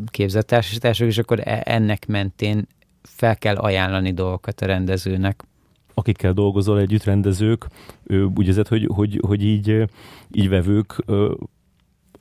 képzettársítások, 0.07 1.07
és 1.07 1.19
akkor 1.19 1.41
e, 1.45 1.63
ennek 1.65 2.07
mentén 2.07 2.69
fel 3.03 3.37
kell 3.37 3.57
ajánlani 3.57 4.13
dolgokat 4.13 4.61
a 4.61 4.67
rendezőnek 4.67 5.45
akikkel 5.95 6.33
dolgozol 6.33 6.81
együtt, 6.81 7.05
rendezők, 7.05 7.67
úgy 8.35 8.47
érzed, 8.47 8.69
hogy, 8.69 8.89
hogy, 8.95 9.21
hogy 9.27 9.45
így, 9.45 9.85
így 10.33 10.49
vevők 10.49 11.05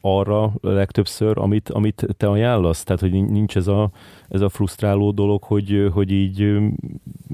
arra 0.06 0.54
legtöbbször, 0.62 1.38
amit, 1.38 1.70
amit 1.70 2.06
te 2.18 2.28
ajánlasz? 2.28 2.84
Tehát, 2.84 3.02
hogy 3.02 3.12
nincs 3.12 3.56
ez 3.56 3.68
a, 3.68 3.90
ez 4.30 4.42
a 4.42 4.50
frusztráló 4.50 5.12
dolog, 5.12 5.44
hogy, 5.44 5.90
hogy 5.94 6.12
így 6.12 6.58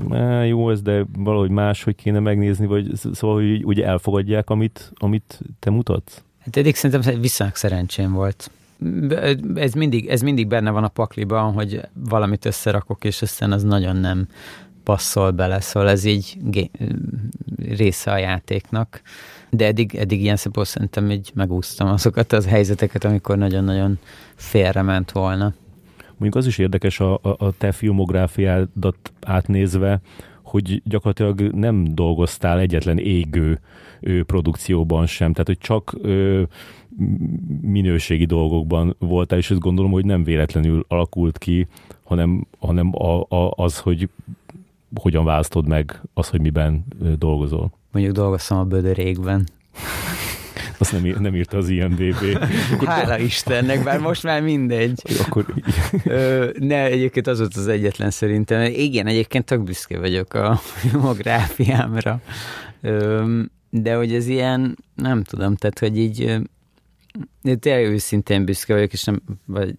á, 0.10 0.44
jó 0.44 0.70
ez, 0.70 0.82
de 0.82 1.06
valahogy 1.18 1.50
más, 1.50 1.84
hogy 1.84 1.96
kéne 1.96 2.20
megnézni, 2.20 2.66
vagy 2.66 2.92
szóval, 2.94 3.36
hogy 3.36 3.64
úgy 3.64 3.82
elfogadják, 3.82 4.50
amit, 4.50 4.92
amit 4.96 5.40
te 5.60 5.70
mutatsz? 5.70 6.24
Hát 6.40 6.58
eddig 6.58 6.76
szerintem 6.76 7.20
viszonylag 7.22 7.56
szerencsém 7.56 8.12
volt. 8.12 8.52
Ez 9.56 9.74
mindig, 9.74 10.08
ez 10.08 10.22
mindig 10.22 10.48
benne 10.48 10.72
van 10.72 10.84
a 10.84 10.88
pakliban, 10.88 11.54
hogy 11.54 11.82
valamit 11.94 12.46
összerakok, 12.46 13.04
és 13.04 13.22
aztán 13.22 13.52
az 13.52 13.64
nagyon 13.64 13.96
nem 13.96 14.28
passzol 14.84 15.32
bele, 15.32 15.62
szóval 15.62 15.90
ez 15.90 16.04
így 16.04 16.38
része 17.58 18.12
a 18.12 18.18
játéknak. 18.18 19.02
De 19.50 19.66
eddig, 19.66 19.96
eddig 19.96 20.22
ilyen 20.22 20.36
szempontból 20.36 20.66
szerintem 20.66 21.12
így 21.12 21.32
megúsztam 21.34 21.88
azokat 21.88 22.34
az 22.34 22.48
helyzeteket, 22.48 23.04
amikor 23.04 23.38
nagyon-nagyon 23.38 24.00
félrement 24.36 25.12
volna. 25.12 25.54
Mondjuk 26.08 26.36
az 26.36 26.48
is 26.48 26.58
érdekes 26.58 27.00
a, 27.00 27.14
a, 27.14 27.36
a 27.38 27.52
te 27.58 27.72
filmográfiádat 27.72 29.12
átnézve, 29.22 30.02
hogy 30.42 30.82
gyakorlatilag 30.86 31.42
nem 31.42 31.96
dolgoztál 31.96 32.60
egyetlen 32.60 32.98
égő 32.98 33.60
ő, 34.00 34.24
produkcióban 34.24 35.06
sem, 35.06 35.32
tehát 35.32 35.48
hogy 35.48 35.58
csak 35.58 35.96
ö, 36.02 36.42
minőségi 37.62 38.26
dolgokban 38.26 38.96
voltál, 39.00 39.40
és 39.40 39.52
ezt 39.52 39.60
gondolom, 39.60 39.92
hogy 39.92 40.06
nem 40.06 40.24
véletlenül 40.24 40.86
alakult 40.88 41.38
ki, 41.38 41.68
hanem, 42.04 42.48
hanem 42.60 42.96
a, 42.96 43.22
a, 43.22 43.54
az, 43.56 43.80
hogy 43.80 44.10
hogyan 44.96 45.26
választod 45.26 45.68
meg 45.68 46.02
az, 46.14 46.30
hogy 46.30 46.42
miben 46.42 46.86
dolgozol? 47.18 47.72
Mondjuk 47.92 48.16
dolgoztam 48.16 48.58
a 48.58 48.64
Bödörégben. 48.64 49.48
Azt 50.78 50.92
nem, 50.92 51.16
nem 51.20 51.36
írta 51.36 51.58
az 51.58 51.70
IMDB. 51.70 52.38
Hála 52.86 53.18
Istennek, 53.18 53.84
bár 53.84 54.00
most 54.00 54.24
már 54.24 54.42
mindegy. 54.42 55.02
Akkor... 55.26 55.46
Ö, 56.04 56.50
ne, 56.60 56.86
egyébként 56.86 57.28
az 57.28 57.40
volt 57.40 57.56
az 57.56 57.68
egyetlen 57.68 58.12
szerintem. 58.12 58.72
Igen, 58.74 59.08
egyébként 59.08 59.46
tök 59.46 59.64
büszke 59.64 60.00
vagyok 60.00 60.34
a 60.34 60.56
filmográfiámra. 60.76 62.22
Ö, 62.82 63.42
de 63.70 63.96
hogy 63.96 64.14
ez 64.14 64.28
ilyen, 64.28 64.78
nem 64.96 65.24
tudom, 65.24 65.56
tehát 65.56 65.80
hogy 65.80 65.98
így 65.98 66.40
tényleg 67.60 67.86
őszintén 67.86 68.46
büszke 68.46 68.74
vagyok, 68.74 68.94
és 68.94 69.04
nem, 69.04 69.22
vagy, 69.46 69.76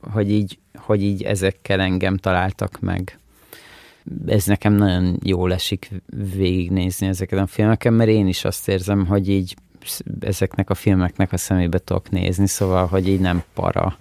hogy 0.00 0.30
így, 0.30 0.58
hogy 0.74 1.02
így 1.02 1.22
ezekkel 1.22 1.80
engem 1.80 2.16
találtak 2.16 2.80
meg 2.80 3.18
ez 4.26 4.46
nekem 4.46 4.72
nagyon 4.72 5.18
jól 5.22 5.52
esik 5.52 5.90
végignézni 6.36 7.06
ezeket 7.06 7.38
a 7.38 7.46
filmeket, 7.46 7.92
mert 7.92 8.10
én 8.10 8.26
is 8.26 8.44
azt 8.44 8.68
érzem, 8.68 9.06
hogy 9.06 9.28
így 9.28 9.56
ezeknek 10.20 10.70
a 10.70 10.74
filmeknek 10.74 11.32
a 11.32 11.36
szemébe 11.36 11.78
tudok 11.78 12.10
nézni, 12.10 12.46
szóval, 12.46 12.86
hogy 12.86 13.08
így 13.08 13.20
nem 13.20 13.42
para. 13.54 13.98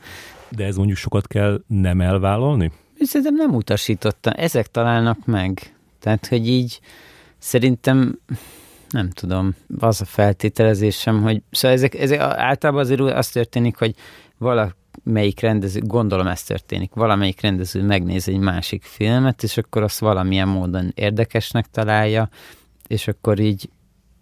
De 0.49 0.65
ez 0.65 0.75
mondjuk 0.75 0.97
sokat 0.97 1.27
kell 1.27 1.61
nem 1.67 2.01
elvállalni? 2.01 2.71
Szerintem 2.99 3.35
nem 3.35 3.55
utasítottam. 3.55 4.33
Ezek 4.35 4.67
találnak 4.67 5.25
meg. 5.25 5.75
Tehát, 5.99 6.27
hogy 6.27 6.47
így 6.47 6.79
Szerintem 7.43 8.19
nem 8.89 9.09
tudom, 9.09 9.55
az 9.79 10.01
a 10.01 10.05
feltételezésem, 10.05 11.21
hogy 11.21 11.41
szóval 11.51 11.77
ezek, 11.77 11.95
ezek 11.95 12.19
általában 12.19 12.81
azért 12.81 12.99
az 12.99 13.29
történik, 13.29 13.77
hogy 13.77 13.95
valamelyik 15.03 15.39
rendező, 15.39 15.79
gondolom 15.79 16.27
ez 16.27 16.43
történik, 16.43 16.93
valamelyik 16.93 17.41
rendező 17.41 17.83
megnéz 17.83 18.27
egy 18.27 18.39
másik 18.39 18.83
filmet, 18.83 19.43
és 19.43 19.57
akkor 19.57 19.83
azt 19.83 19.99
valamilyen 19.99 20.47
módon 20.47 20.91
érdekesnek 20.95 21.65
találja, 21.71 22.29
és 22.87 23.07
akkor 23.07 23.39
így 23.39 23.69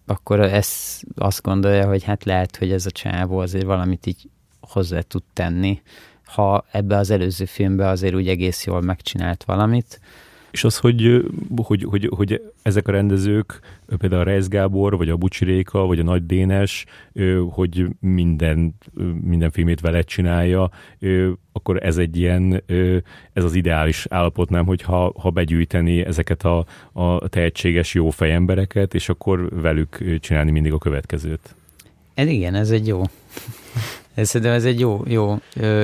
akkor 0.06 0.40
ez 0.40 1.00
azt 1.16 1.42
gondolja, 1.42 1.88
hogy 1.88 2.04
hát 2.04 2.24
lehet, 2.24 2.56
hogy 2.56 2.72
ez 2.72 2.86
a 2.86 2.92
csávó 2.92 3.38
azért 3.38 3.66
valamit 3.66 4.06
így 4.06 4.30
hozzá 4.62 5.02
tud 5.02 5.24
tenni, 5.34 5.82
ha 6.26 6.66
ebbe 6.72 6.98
az 6.98 7.10
előző 7.10 7.46
filmbe 7.46 7.88
azért 7.88 8.16
úgy 8.16 8.28
egész 8.28 8.66
jól 8.66 8.82
megcsinált 8.82 9.44
valamit. 9.44 10.00
És 10.52 10.64
az, 10.64 10.78
hogy, 10.78 11.26
hogy, 11.56 11.84
hogy, 11.84 12.10
hogy 12.16 12.42
ezek 12.62 12.88
a 12.88 12.92
rendezők, 12.92 13.60
például 13.98 14.22
a 14.22 14.26
Reis 14.26 14.48
Gábor, 14.48 14.98
vagy 14.98 15.10
a 15.10 15.18
Bucsi 15.18 15.46
Réka, 15.46 15.80
vagy 15.86 16.00
a 16.00 16.04
Nagy 16.04 16.26
Dénes, 16.26 16.86
hogy 17.50 17.86
minden, 18.00 18.76
minden 19.22 19.52
filmét 19.52 19.80
vele 19.80 20.02
csinálja, 20.02 20.70
akkor 21.52 21.84
ez 21.84 21.98
egy 21.98 22.18
ilyen, 22.18 22.64
ez 23.34 23.44
az 23.44 23.56
ideális 23.56 24.06
állapot, 24.10 24.50
nem, 24.50 24.66
hogy 24.66 24.82
ha, 24.82 25.14
ha 25.18 25.30
begyűjteni 25.30 26.06
ezeket 26.06 26.44
a, 26.44 26.66
a 26.92 27.28
tehetséges 27.28 27.94
jó 27.94 28.10
fejembereket, 28.10 28.94
és 28.94 29.10
akkor 29.10 29.62
velük 29.62 30.20
csinálni 30.20 30.52
mindig 30.52 30.74
a 30.74 30.78
következőt. 30.78 31.56
Ez 32.14 32.28
igen, 32.28 32.56
ez 32.56 32.70
egy 32.70 32.88
jó. 32.88 33.02
Ez, 34.14 34.28
szerintem 34.28 34.56
ez 34.56 34.66
egy 34.66 34.80
jó, 34.80 35.04
jó 35.08 35.38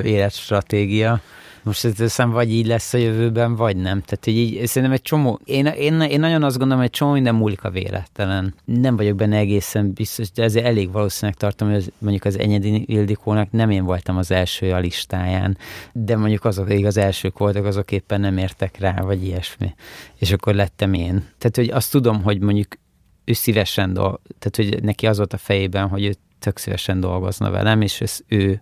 életstratégia. 0.03 1.21
Most 1.65 1.85
ez 1.85 1.97
hiszem, 1.97 2.29
vagy 2.29 2.51
így 2.51 2.67
lesz 2.67 2.93
a 2.93 2.97
jövőben, 2.97 3.55
vagy 3.55 3.75
nem. 3.75 4.01
Tehát 4.01 4.25
hogy 4.25 4.37
így, 4.37 4.67
szerintem 4.67 4.91
egy 4.91 5.01
csomó, 5.01 5.39
én, 5.43 5.65
én, 5.65 6.01
én 6.01 6.19
nagyon 6.19 6.43
azt 6.43 6.57
gondolom, 6.57 6.77
hogy 6.77 6.91
egy 6.91 6.97
csomó 6.97 7.11
minden 7.11 7.35
múlik 7.35 7.63
a 7.63 7.69
véletlen. 7.69 8.53
Nem 8.65 8.95
vagyok 8.95 9.15
benne 9.15 9.37
egészen 9.37 9.93
biztos, 9.93 10.31
de 10.31 10.43
ezért 10.43 10.65
elég 10.65 10.91
valószínűleg 10.91 11.37
tartom, 11.37 11.67
hogy 11.67 11.77
az, 11.77 11.91
mondjuk 11.97 12.25
az 12.25 12.39
Enyedi 12.39 12.83
Ildikónak 12.87 13.51
nem 13.51 13.69
én 13.69 13.83
voltam 13.83 14.17
az 14.17 14.31
első 14.31 14.71
a 14.71 14.79
listáján, 14.79 15.57
de 15.93 16.17
mondjuk 16.17 16.45
azok, 16.45 16.65
akik 16.65 16.85
az 16.85 16.97
elsők 16.97 17.37
voltak, 17.37 17.65
azok 17.65 17.91
éppen 17.91 18.19
nem 18.19 18.37
értek 18.37 18.77
rá, 18.79 19.01
vagy 19.01 19.23
ilyesmi. 19.23 19.73
És 20.19 20.31
akkor 20.31 20.53
lettem 20.53 20.93
én. 20.93 21.27
Tehát, 21.37 21.55
hogy 21.55 21.69
azt 21.69 21.91
tudom, 21.91 22.23
hogy 22.23 22.39
mondjuk 22.39 22.67
ő 23.23 23.33
szívesen 23.33 23.93
dolg, 23.93 24.19
tehát 24.39 24.55
hogy 24.71 24.83
neki 24.83 25.07
az 25.07 25.17
volt 25.17 25.33
a 25.33 25.37
fejében, 25.37 25.87
hogy 25.87 26.05
ő 26.05 26.15
tök 26.39 26.57
szívesen 26.57 26.99
dolgozna 26.99 27.49
velem, 27.49 27.81
és 27.81 28.01
ez 28.01 28.19
ő 28.27 28.61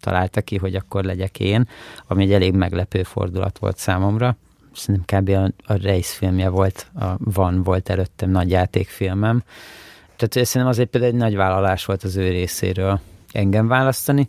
találta 0.00 0.40
ki, 0.40 0.56
hogy 0.56 0.74
akkor 0.74 1.04
legyek 1.04 1.40
én, 1.40 1.68
ami 2.06 2.24
egy 2.24 2.32
elég 2.32 2.54
meglepő 2.54 3.02
fordulat 3.02 3.58
volt 3.58 3.76
számomra. 3.76 4.36
Szerintem 4.72 5.20
kb. 5.20 5.28
a, 5.28 5.72
a 5.72 5.76
Race 5.82 6.14
filmje 6.14 6.48
volt, 6.48 6.90
a 6.94 7.06
Van 7.18 7.62
volt 7.62 7.88
előttem 7.88 8.30
nagy 8.30 8.50
játékfilmem. 8.50 9.42
Tehát 10.16 10.46
szerintem 10.46 10.66
azért 10.66 10.88
például 10.88 11.12
egy 11.12 11.18
nagy 11.18 11.36
vállalás 11.36 11.84
volt 11.84 12.02
az 12.02 12.16
ő 12.16 12.28
részéről 12.28 13.00
engem 13.32 13.68
választani. 13.68 14.28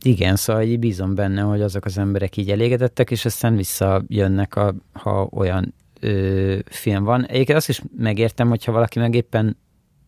Igen, 0.00 0.36
szóval 0.36 0.62
így 0.62 0.78
bízom 0.78 1.14
benne, 1.14 1.40
hogy 1.40 1.60
azok 1.62 1.84
az 1.84 1.98
emberek 1.98 2.36
így 2.36 2.50
elégedettek, 2.50 3.10
és 3.10 3.24
aztán 3.24 3.56
visszajönnek, 3.56 4.56
a, 4.56 4.74
ha 4.92 5.28
olyan 5.32 5.74
ö, 6.00 6.58
film 6.66 7.04
van. 7.04 7.26
Egyébként 7.26 7.58
azt 7.58 7.68
is 7.68 7.82
megértem, 7.96 8.48
hogyha 8.48 8.72
valaki 8.72 8.98
meg 8.98 9.14
éppen 9.14 9.56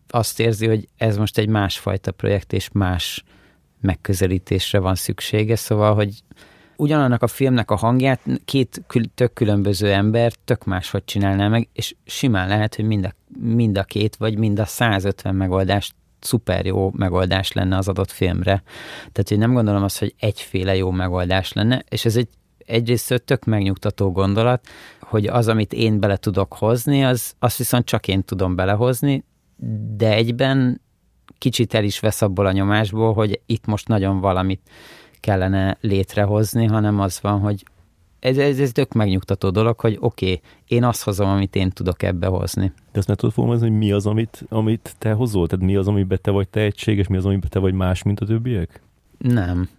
azt 0.07 0.39
érzi, 0.39 0.67
hogy 0.67 0.87
ez 0.97 1.17
most 1.17 1.37
egy 1.37 1.47
másfajta 1.47 2.11
projekt, 2.11 2.53
és 2.53 2.69
más 2.71 3.23
megközelítésre 3.81 4.79
van 4.79 4.95
szüksége, 4.95 5.55
szóval, 5.55 5.95
hogy 5.95 6.23
ugyanannak 6.77 7.23
a 7.23 7.27
filmnek 7.27 7.71
a 7.71 7.75
hangját 7.75 8.21
két 8.45 8.83
kül- 8.87 9.11
tök 9.15 9.33
különböző 9.33 9.91
ember 9.91 10.31
tök 10.45 10.63
máshogy 10.63 11.03
csinálná 11.05 11.47
meg, 11.47 11.69
és 11.73 11.95
simán 12.05 12.47
lehet, 12.47 12.75
hogy 12.75 12.85
mind 12.85 13.05
a, 13.05 13.13
mind 13.39 13.77
a 13.77 13.83
két, 13.83 14.15
vagy 14.15 14.37
mind 14.37 14.59
a 14.59 14.65
150 14.65 15.35
megoldást 15.35 15.95
szuper 16.19 16.65
jó 16.65 16.91
megoldás 16.95 17.51
lenne 17.51 17.77
az 17.77 17.87
adott 17.87 18.11
filmre. 18.11 18.63
Tehát, 18.97 19.29
hogy 19.29 19.37
nem 19.37 19.53
gondolom 19.53 19.83
azt, 19.83 19.99
hogy 19.99 20.15
egyféle 20.19 20.75
jó 20.75 20.91
megoldás 20.91 21.53
lenne, 21.53 21.83
és 21.89 22.05
ez 22.05 22.15
egy 22.15 22.27
egyrészt 22.57 23.23
tök 23.25 23.45
megnyugtató 23.45 24.11
gondolat, 24.11 24.67
hogy 25.01 25.25
az, 25.25 25.47
amit 25.47 25.73
én 25.73 25.99
bele 25.99 26.17
tudok 26.17 26.53
hozni, 26.53 27.05
az, 27.05 27.33
azt 27.39 27.57
viszont 27.57 27.85
csak 27.85 28.07
én 28.07 28.23
tudom 28.23 28.55
belehozni, 28.55 29.23
de 29.97 30.13
egyben 30.13 30.81
kicsit 31.37 31.73
el 31.73 31.83
is 31.83 31.99
vesz 31.99 32.21
abból 32.21 32.45
a 32.45 32.51
nyomásból, 32.51 33.13
hogy 33.13 33.41
itt 33.45 33.65
most 33.65 33.87
nagyon 33.87 34.19
valamit 34.19 34.61
kellene 35.19 35.77
létrehozni, 35.81 36.65
hanem 36.65 36.99
az 36.99 37.21
van, 37.21 37.39
hogy 37.39 37.63
ez, 38.19 38.37
ez, 38.37 38.59
ez 38.59 38.71
tök 38.71 38.93
megnyugtató 38.93 39.49
dolog, 39.49 39.79
hogy 39.79 39.97
oké, 39.99 40.25
okay, 40.25 40.41
én 40.67 40.83
azt 40.83 41.03
hozom, 41.03 41.29
amit 41.29 41.55
én 41.55 41.69
tudok 41.69 42.03
ebbe 42.03 42.27
hozni. 42.27 42.71
De 42.91 42.99
azt 42.99 43.07
meg 43.07 43.17
tudod 43.17 43.33
fogalmazni, 43.33 43.67
hogy 43.69 43.77
mi 43.77 43.91
az, 43.91 44.05
amit, 44.05 44.45
amit 44.49 44.95
te 44.97 45.11
hozol? 45.11 45.47
Tehát 45.47 45.65
mi 45.65 45.75
az, 45.75 45.87
amiben 45.87 46.19
te 46.21 46.31
vagy 46.31 46.47
tehetséges, 46.47 47.07
mi 47.07 47.17
az, 47.17 47.25
amiben 47.25 47.49
te 47.49 47.59
vagy 47.59 47.73
más, 47.73 48.03
mint 48.03 48.19
a 48.19 48.25
többiek? 48.25 48.81
Nem. 49.17 49.69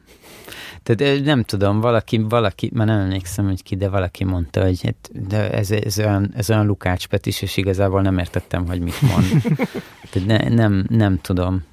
Tehát 0.83 1.25
nem 1.25 1.43
tudom, 1.43 1.81
valaki, 1.81 2.19
valaki, 2.29 2.71
már 2.75 2.87
nem 2.87 2.99
emlékszem, 2.99 3.47
hogy 3.47 3.63
ki, 3.63 3.77
de 3.77 3.89
valaki 3.89 4.25
mondta, 4.25 4.63
hogy 4.63 4.83
hát, 4.83 5.29
de 5.29 5.51
ez, 5.51 5.71
ez, 5.71 5.99
olyan, 5.99 6.33
ez 6.37 6.51
olyan 6.51 6.67
Lukács 6.67 7.07
Petis, 7.07 7.43
és 7.43 7.57
igazából 7.57 8.03
nem 8.03 8.19
értettem, 8.19 8.67
hogy 8.67 8.81
mit 8.81 9.01
mond. 9.01 9.25
Tehát 10.11 10.29
ne, 10.29 10.49
nem, 10.49 10.87
nem 10.89 11.21
tudom. 11.21 11.65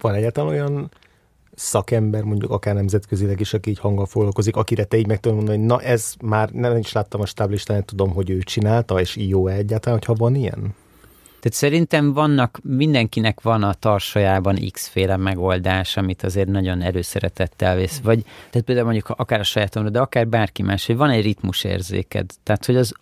Van 0.00 0.14
egyáltalán 0.14 0.50
olyan 0.50 0.90
szakember, 1.54 2.22
mondjuk 2.22 2.50
akár 2.50 2.74
nemzetközileg 2.74 3.40
is, 3.40 3.54
aki 3.54 3.70
így 3.70 3.78
hanggal 3.78 4.06
foglalkozik, 4.06 4.56
akire 4.56 4.84
te 4.84 4.96
így 4.96 5.06
meg 5.06 5.20
tudod 5.20 5.36
mondani, 5.36 5.58
hogy 5.58 5.66
na 5.66 5.80
ez 5.80 6.14
már 6.22 6.50
nem 6.50 6.76
is 6.76 6.92
láttam 6.92 7.20
a 7.20 7.26
stáblistán, 7.26 7.84
tudom, 7.84 8.10
hogy 8.10 8.30
ő 8.30 8.38
csinálta, 8.38 9.00
és 9.00 9.16
jó 9.16 9.46
-e 9.46 9.54
egyáltalán, 9.54 9.98
hogyha 9.98 10.14
van 10.14 10.34
ilyen? 10.34 10.74
Tehát 11.40 11.58
szerintem 11.58 12.12
vannak, 12.12 12.58
mindenkinek 12.62 13.40
van 13.40 13.62
a 13.62 13.74
tarsajában 13.74 14.58
x-féle 14.70 15.16
megoldás, 15.16 15.96
amit 15.96 16.22
azért 16.22 16.48
nagyon 16.48 16.80
erőszeretettel 16.82 17.76
vész. 17.76 18.00
Vagy, 18.02 18.22
tehát 18.22 18.66
például 18.66 18.86
mondjuk 18.86 19.08
akár 19.08 19.40
a 19.40 19.42
sajátomra, 19.42 19.90
de 19.90 20.00
akár 20.00 20.28
bárki 20.28 20.62
más, 20.62 20.86
hogy 20.86 20.96
van 20.96 21.10
egy 21.10 21.22
ritmusérzéked. 21.22 22.30
Tehát, 22.42 22.66
hogy 22.66 22.76
az, 22.76 22.94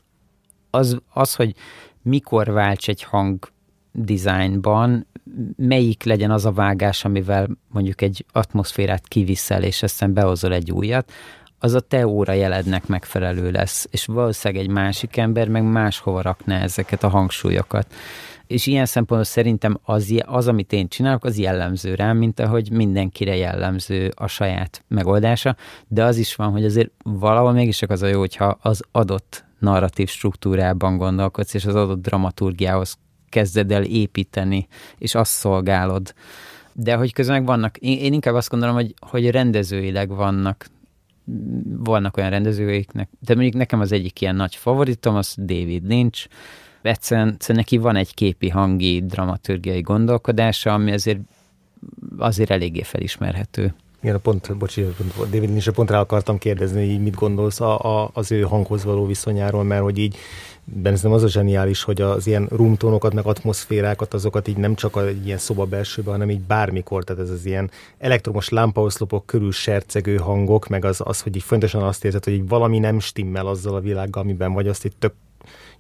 az, 0.71 0.99
az 1.13 1.35
hogy 1.35 1.55
mikor 2.03 2.51
válts 2.51 2.89
egy 2.89 3.03
hang 3.03 3.53
designban, 3.93 5.07
melyik 5.57 6.03
legyen 6.03 6.31
az 6.31 6.45
a 6.45 6.53
vágás, 6.53 7.05
amivel 7.05 7.49
mondjuk 7.69 8.01
egy 8.01 8.25
atmoszférát 8.33 9.09
kiviszel, 9.09 9.63
és 9.63 9.83
aztán 9.83 10.13
behozol 10.13 10.53
egy 10.53 10.71
újat, 10.71 11.13
az 11.59 11.75
a 11.75 11.81
te 11.81 12.07
óra 12.07 12.33
jelednek 12.33 12.87
megfelelő 12.87 13.51
lesz, 13.51 13.87
és 13.91 14.07
valószínűleg 14.07 14.65
egy 14.65 14.71
másik 14.71 15.17
ember 15.17 15.49
meg 15.49 15.63
máshova 15.63 16.23
rakná 16.23 16.61
ezeket 16.61 17.03
a 17.03 17.09
hangsúlyokat. 17.09 17.95
És 18.47 18.67
ilyen 18.67 18.87
szempontból 18.87 19.29
szerintem 19.31 19.79
az, 19.83 20.15
az, 20.27 20.49
amit 20.49 20.73
én 20.73 20.89
csinálok, 20.89 21.25
az 21.25 21.39
jellemző 21.39 21.95
rám, 21.95 22.17
mint 22.17 22.41
ahogy 22.41 22.71
mindenkire 22.71 23.37
jellemző 23.37 24.13
a 24.17 24.27
saját 24.27 24.85
megoldása, 24.89 25.57
de 25.89 26.05
az 26.05 26.17
is 26.17 26.35
van, 26.35 26.51
hogy 26.51 26.65
azért 26.65 26.91
valahol 27.03 27.53
mégis 27.53 27.83
az 27.83 28.03
a 28.03 28.07
jó, 28.07 28.19
hogyha 28.19 28.59
az 28.61 28.83
adott 28.93 29.45
narratív 29.59 30.09
struktúrában 30.09 30.97
gondolkodsz, 30.97 31.55
és 31.55 31.65
az 31.65 31.75
adott 31.75 32.03
dramaturgiához 32.03 32.99
kezded 33.29 33.73
el 33.73 33.85
építeni, 33.85 34.67
és 34.99 35.15
azt 35.15 35.33
szolgálod. 35.33 36.15
De 36.73 36.95
hogy 36.95 37.13
közben 37.13 37.45
vannak, 37.45 37.77
én, 37.77 37.99
én 37.99 38.13
inkább 38.13 38.35
azt 38.35 38.49
gondolom, 38.49 38.75
hogy, 38.75 38.95
hogy 39.01 39.31
rendezőileg 39.31 40.09
vannak 40.09 40.67
vannak 41.79 42.17
olyan 42.17 42.31
rendezőiknek, 42.31 43.09
de 43.21 43.35
mondjuk 43.35 43.55
nekem 43.55 43.81
az 43.81 43.93
egyik 43.93 44.21
ilyen 44.21 44.37
nagy 44.37 44.55
favoritom, 44.55 45.15
az 45.15 45.35
David 45.39 45.89
Lynch, 45.89 46.29
egyszerűen, 46.83 47.29
egyszerűen 47.29 47.59
neki 47.59 47.77
van 47.77 47.97
egy 47.97 48.15
képi 48.15 48.49
hangi 48.49 49.03
dramaturgiai 49.07 49.81
gondolkodása, 49.81 50.73
ami 50.75 50.93
azért, 50.93 51.19
azért 52.19 52.51
eléggé 52.51 52.83
felismerhető. 52.83 53.75
Igen, 54.01 54.15
a 54.15 54.19
pont, 54.19 54.57
bocsi, 54.57 54.85
David 55.19 55.49
Lynch, 55.49 55.71
pont 55.71 55.91
rá 55.91 56.01
akartam 56.01 56.39
kérdezni, 56.39 56.81
hogy 56.81 56.91
így 56.91 57.03
mit 57.03 57.15
gondolsz 57.15 57.61
a, 57.61 58.03
a, 58.03 58.11
az 58.13 58.33
ő 58.33 58.43
hanghoz 58.43 58.85
való 58.85 59.07
viszonyáról, 59.07 59.65
mert 59.65 59.83
hogy 59.83 59.99
így 59.99 60.17
benne 60.73 61.13
az 61.13 61.23
a 61.23 61.29
zseniális, 61.29 61.83
hogy 61.83 62.01
az 62.01 62.27
ilyen 62.27 62.47
rumtónokat, 62.51 63.15
meg 63.15 63.27
atmoszférákat, 63.27 64.15
azokat 64.15 64.49
így 64.49 64.57
nem 64.57 64.75
csak 64.75 64.97
egy 64.97 65.27
ilyen 65.27 65.39
szoba 65.39 65.65
belsőben, 65.65 66.13
hanem 66.13 66.31
így 66.31 66.41
bármikor, 66.41 67.05
tehát 67.05 67.23
ez 67.23 67.31
az 67.31 67.47
ilyen 67.47 67.71
elektromos 67.99 68.49
lámpaoszlopok 68.49 69.27
körül 69.27 69.53
sercegő 69.53 70.17
hangok, 70.17 70.69
meg 70.69 70.85
az, 70.85 71.01
az 71.05 71.21
hogy 71.21 71.37
így 71.37 71.43
fontosan 71.43 71.83
azt 71.83 72.05
érzed, 72.05 72.25
hogy 72.25 72.33
így 72.33 72.49
valami 72.49 72.79
nem 72.79 73.01
stimmel 73.01 73.47
azzal 73.47 73.75
a 73.75 73.81
világgal, 73.81 74.23
amiben 74.23 74.53
vagy, 74.53 74.69
azt 74.69 74.85
itt 74.85 74.97
tök 74.99 75.15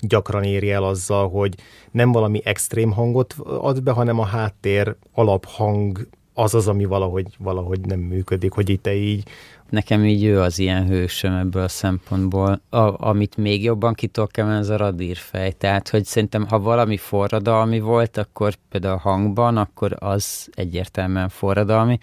gyakran 0.00 0.42
éri 0.42 0.70
el 0.70 0.84
azzal, 0.84 1.28
hogy 1.28 1.54
nem 1.90 2.12
valami 2.12 2.40
extrém 2.44 2.90
hangot 2.90 3.34
ad 3.44 3.82
be, 3.82 3.90
hanem 3.90 4.18
a 4.18 4.24
háttér 4.24 4.96
alaphang 5.12 6.08
az 6.34 6.54
az, 6.54 6.68
ami 6.68 6.84
valahogy, 6.84 7.26
valahogy 7.38 7.80
nem 7.80 7.98
működik, 7.98 8.52
hogy 8.52 8.68
itt 8.68 8.88
így 8.88 9.28
Nekem 9.68 10.04
így 10.04 10.24
ő 10.24 10.40
az 10.40 10.58
ilyen 10.58 10.86
hősöm 10.86 11.34
ebből 11.34 11.62
a 11.62 11.68
szempontból. 11.68 12.60
A, 12.68 13.08
amit 13.08 13.36
még 13.36 13.62
jobban 13.62 13.94
ki 13.94 14.06
tudok 14.06 14.36
emelni, 14.36 14.58
az 14.58 14.68
a 14.68 14.76
radírfej. 14.76 15.52
Tehát, 15.52 15.88
hogy 15.88 16.04
szerintem, 16.04 16.46
ha 16.46 16.58
valami 16.58 16.96
forradalmi 16.96 17.80
volt, 17.80 18.16
akkor 18.16 18.54
például 18.68 18.94
a 18.94 18.98
hangban, 18.98 19.56
akkor 19.56 19.96
az 19.98 20.48
egyértelműen 20.54 21.28
forradalmi. 21.28 21.98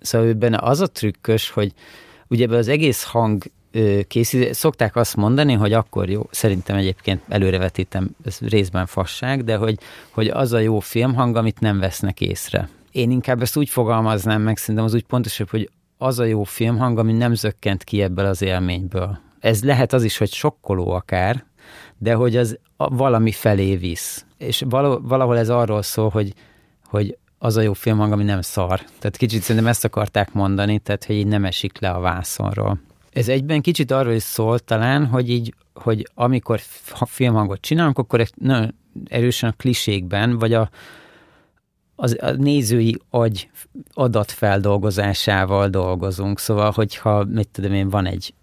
Szóval 0.00 0.32
benne 0.32 0.58
az 0.60 0.80
a 0.80 0.86
trükkös, 0.86 1.50
hogy 1.50 1.72
ugye 2.28 2.56
az 2.56 2.68
egész 2.68 3.04
hang 3.04 3.42
készít. 4.08 4.54
Szokták 4.54 4.96
azt 4.96 5.16
mondani, 5.16 5.52
hogy 5.52 5.72
akkor 5.72 6.08
jó, 6.10 6.26
szerintem 6.30 6.76
egyébként 6.76 7.22
előrevetítem, 7.28 8.10
ez 8.24 8.38
részben 8.38 8.86
fasság, 8.86 9.44
de 9.44 9.56
hogy, 9.56 9.78
hogy 10.10 10.28
az 10.28 10.52
a 10.52 10.58
jó 10.58 10.78
filmhang, 10.78 11.36
amit 11.36 11.60
nem 11.60 11.78
vesznek 11.78 12.20
észre. 12.20 12.68
Én 12.90 13.10
inkább 13.10 13.42
ezt 13.42 13.56
úgy 13.56 13.68
fogalmaznám 13.68 14.42
meg, 14.42 14.56
szerintem 14.56 14.84
az 14.84 14.94
úgy 14.94 15.04
pontosabb, 15.04 15.50
hogy 15.50 15.70
az 15.98 16.18
a 16.18 16.24
jó 16.24 16.42
filmhang, 16.42 16.98
ami 16.98 17.12
nem 17.12 17.34
zökkent 17.34 17.84
ki 17.84 18.02
ebből 18.02 18.26
az 18.26 18.42
élményből. 18.42 19.18
Ez 19.40 19.64
lehet 19.64 19.92
az 19.92 20.04
is, 20.04 20.18
hogy 20.18 20.32
sokkoló 20.32 20.90
akár, 20.90 21.44
de 21.98 22.14
hogy 22.14 22.36
az 22.36 22.58
valami 22.76 23.32
felé 23.32 23.76
visz. 23.76 24.26
És 24.38 24.64
valahol 24.68 25.38
ez 25.38 25.48
arról 25.48 25.82
szól, 25.82 26.08
hogy, 26.08 26.32
hogy 26.84 27.18
az 27.38 27.56
a 27.56 27.60
jó 27.60 27.72
filmhang, 27.72 28.12
ami 28.12 28.24
nem 28.24 28.40
szar. 28.40 28.80
Tehát 28.98 29.16
kicsit 29.16 29.42
szerintem 29.42 29.70
ezt 29.70 29.84
akarták 29.84 30.32
mondani, 30.32 30.78
tehát 30.78 31.04
hogy 31.04 31.16
így 31.16 31.26
nem 31.26 31.44
esik 31.44 31.80
le 31.80 31.90
a 31.90 32.00
vászonról. 32.00 32.80
Ez 33.12 33.28
egyben 33.28 33.60
kicsit 33.60 33.90
arról 33.90 34.12
is 34.12 34.22
szól 34.22 34.58
talán, 34.58 35.06
hogy 35.06 35.30
így, 35.30 35.54
hogy 35.74 36.08
amikor 36.14 36.60
filmhangot 37.06 37.60
csinálunk, 37.60 37.98
akkor 37.98 38.26
nagyon 38.34 38.74
erősen 39.08 39.50
a 39.50 39.56
klisékben, 39.56 40.38
vagy 40.38 40.52
a, 40.52 40.70
az, 41.96 42.16
a 42.20 42.30
nézői 42.30 42.98
agy 43.10 43.50
adatfeldolgozásával 43.92 45.68
dolgozunk. 45.68 46.38
Szóval, 46.38 46.70
hogyha, 46.70 47.24
mit 47.24 47.48
tudom 47.48 47.72
én, 47.72 47.88
van 47.88 48.06
egy 48.06 48.34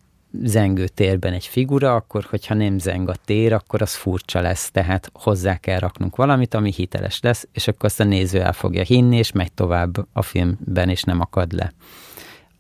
zengő 0.42 0.88
térben 0.88 1.34
egy 1.34 1.46
figura, 1.46 1.96
akkor 1.96 2.24
hogyha 2.30 2.54
nem 2.54 2.78
zeng 2.78 3.10
a 3.10 3.16
tér, 3.26 3.54
akkor 3.54 3.82
az 3.82 3.96
furcsa 3.96 4.42
lesz, 4.42 4.72
tehát 4.72 5.12
hozzá 5.14 5.58
kell 5.58 5.80
raknunk 5.80 6.16
valamit, 6.16 6.54
ami 6.54 6.72
hiteles 6.72 7.20
lesz, 7.22 7.48
és 7.52 7.68
akkor 7.68 7.86
azt 7.86 8.00
a 8.00 8.04
néző 8.04 8.42
el 8.42 8.54
fogja 8.54 8.84
hinni, 8.84 9.18
és 9.18 9.32
megy 9.32 9.52
tovább 9.52 10.08
a 10.14 10.22
filmben, 10.22 10.90
és 10.90 11.04
nem 11.04 11.20
akad 11.20 11.52
le. 11.52 11.74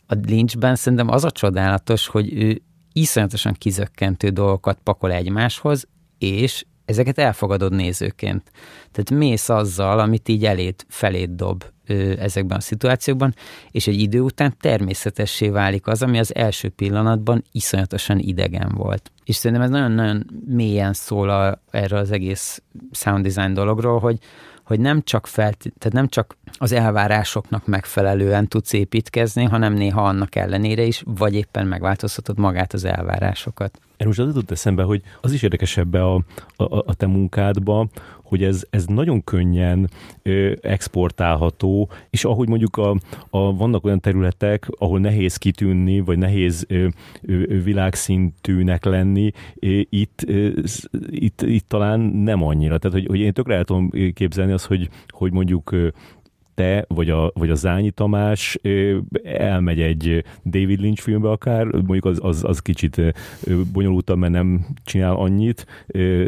A 0.07 0.13
Lynchben 0.27 0.75
szerintem 0.75 1.09
az 1.09 1.23
a 1.23 1.31
csodálatos, 1.31 2.07
hogy 2.07 2.33
ő 2.33 2.61
iszonyatosan 2.93 3.53
kizökkentő 3.53 4.29
dolgokat 4.29 4.79
pakol 4.83 5.11
egymáshoz, 5.11 5.87
és 6.17 6.65
ezeket 6.85 7.17
elfogadod 7.17 7.73
nézőként. 7.73 8.51
Tehát 8.91 9.23
mész 9.23 9.49
azzal, 9.49 9.99
amit 9.99 10.29
így 10.29 10.45
eléd, 10.45 10.75
feléd 10.87 11.29
dob 11.29 11.63
ö, 11.87 12.13
ezekben 12.19 12.57
a 12.57 12.61
szituációkban, 12.61 13.33
és 13.71 13.87
egy 13.87 13.99
idő 13.99 14.19
után 14.19 14.55
természetessé 14.59 15.49
válik 15.49 15.87
az, 15.87 16.01
ami 16.01 16.19
az 16.19 16.35
első 16.35 16.69
pillanatban 16.69 17.43
iszonyatosan 17.51 18.19
idegen 18.19 18.71
volt. 18.75 19.11
És 19.25 19.35
szerintem 19.35 19.65
ez 19.65 19.71
nagyon-nagyon 19.71 20.25
mélyen 20.45 20.93
szól 20.93 21.29
a, 21.29 21.61
erről 21.71 21.99
az 21.99 22.11
egész 22.11 22.61
sound 22.91 23.27
design 23.27 23.53
dologról, 23.53 23.99
hogy, 23.99 24.17
hogy 24.63 24.79
nem 24.79 25.01
csak, 25.01 25.27
felt, 25.27 25.57
tehát 25.57 25.93
nem 25.93 26.07
csak 26.07 26.37
az 26.57 26.71
elvárásoknak 26.71 27.67
megfelelően 27.67 28.47
tudsz 28.47 28.73
építkezni, 28.73 29.43
hanem 29.43 29.73
néha 29.73 30.01
annak 30.01 30.35
ellenére 30.35 30.83
is, 30.83 31.03
vagy 31.05 31.33
éppen 31.33 31.67
megváltoztatod 31.67 32.39
magát 32.39 32.73
az 32.73 32.83
elvárásokat. 32.83 33.79
Én 33.97 34.07
most 34.07 34.19
az 34.19 34.27
jutott 34.27 34.51
eszembe, 34.51 34.83
hogy 34.83 35.01
az 35.21 35.31
is 35.31 35.41
érdekes 35.41 35.77
ebbe 35.77 36.03
a, 36.03 36.15
a, 36.55 36.77
a 36.77 36.93
te 36.93 37.07
munkádba, 37.07 37.87
hogy 38.23 38.43
ez, 38.43 38.65
ez 38.69 38.85
nagyon 38.85 39.23
könnyen 39.23 39.89
ö, 40.21 40.51
exportálható, 40.61 41.89
és 42.09 42.25
ahogy 42.25 42.47
mondjuk 42.47 42.77
a, 42.77 42.95
a, 43.29 43.55
vannak 43.55 43.85
olyan 43.85 43.99
területek, 43.99 44.67
ahol 44.77 44.99
nehéz 44.99 45.35
kitűnni, 45.35 45.99
vagy 45.99 46.17
nehéz 46.17 46.65
ö, 46.67 46.87
ö, 47.21 47.61
világszintűnek 47.63 48.85
lenni, 48.85 49.31
ö, 49.59 49.79
itt, 49.89 50.23
ö, 50.27 50.49
itt, 51.09 51.41
itt 51.41 51.67
talán 51.67 51.99
nem 51.99 52.43
annyira. 52.43 52.77
Tehát, 52.77 52.97
hogy, 52.97 53.07
hogy 53.07 53.19
én 53.19 53.33
tökre 53.33 53.55
el 53.55 53.63
tudom 53.63 53.89
képzelni 54.13 54.51
azt, 54.51 54.65
hogy, 54.65 54.89
hogy 55.09 55.31
mondjuk 55.31 55.75
te, 56.55 56.85
vagy 56.87 57.09
a, 57.09 57.31
vagy 57.33 57.49
a 57.49 57.55
Zányi 57.55 57.91
Tamás 57.91 58.59
elmegy 59.23 59.81
egy 59.81 60.23
David 60.45 60.79
Lynch 60.79 61.01
filmbe 61.01 61.29
akár, 61.29 61.65
mondjuk 61.65 62.05
az, 62.05 62.19
az, 62.21 62.43
az 62.43 62.59
kicsit 62.59 63.01
bonyolultabb, 63.73 64.17
mert 64.17 64.33
nem 64.33 64.65
csinál 64.83 65.15
annyit, 65.15 65.65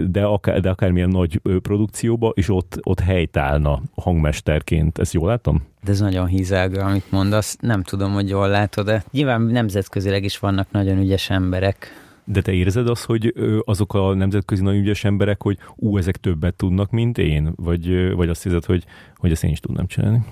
de, 0.08 0.24
akár, 0.24 0.60
de 0.60 0.70
akármilyen 0.70 1.10
nagy 1.10 1.42
produkcióba, 1.62 2.32
és 2.36 2.50
ott, 2.50 2.80
ott 2.84 3.00
helytállna 3.00 3.82
hangmesterként. 3.96 4.98
Ezt 4.98 5.14
jól 5.14 5.28
látom? 5.28 5.64
De 5.84 5.92
ez 5.92 6.00
nagyon 6.00 6.26
hízelgő, 6.28 6.80
amit 6.80 7.12
mondasz. 7.12 7.58
Nem 7.60 7.84
tudom, 7.84 8.14
hogy 8.14 8.30
jól 8.30 8.48
látod, 8.48 8.86
de 8.86 9.04
nyilván 9.12 9.42
nemzetközileg 9.42 10.24
is 10.24 10.40
vannak 10.40 10.72
nagyon 10.72 10.98
ügyes 10.98 11.30
emberek, 11.30 12.05
de 12.26 12.42
te 12.42 12.52
érzed 12.52 12.90
azt, 12.90 13.06
hogy 13.06 13.34
azok 13.66 13.94
a 13.94 14.14
nemzetközi 14.14 14.64
nagyon 14.64 14.82
ügyes 14.82 15.04
emberek, 15.04 15.42
hogy 15.42 15.58
ú, 15.76 15.98
ezek 15.98 16.18
többet 16.18 16.56
tudnak, 16.56 16.92
mint 16.92 17.18
én? 17.18 17.54
Vagy, 17.56 18.14
vagy 18.14 18.30
azt 18.30 18.44
hiszed, 18.44 18.66
hogy, 18.66 18.84
hogy 19.16 19.32
ezt 19.32 19.44
én 19.44 19.52
is 19.52 19.60
tudnám 19.60 19.88
csinálni? 19.88 20.26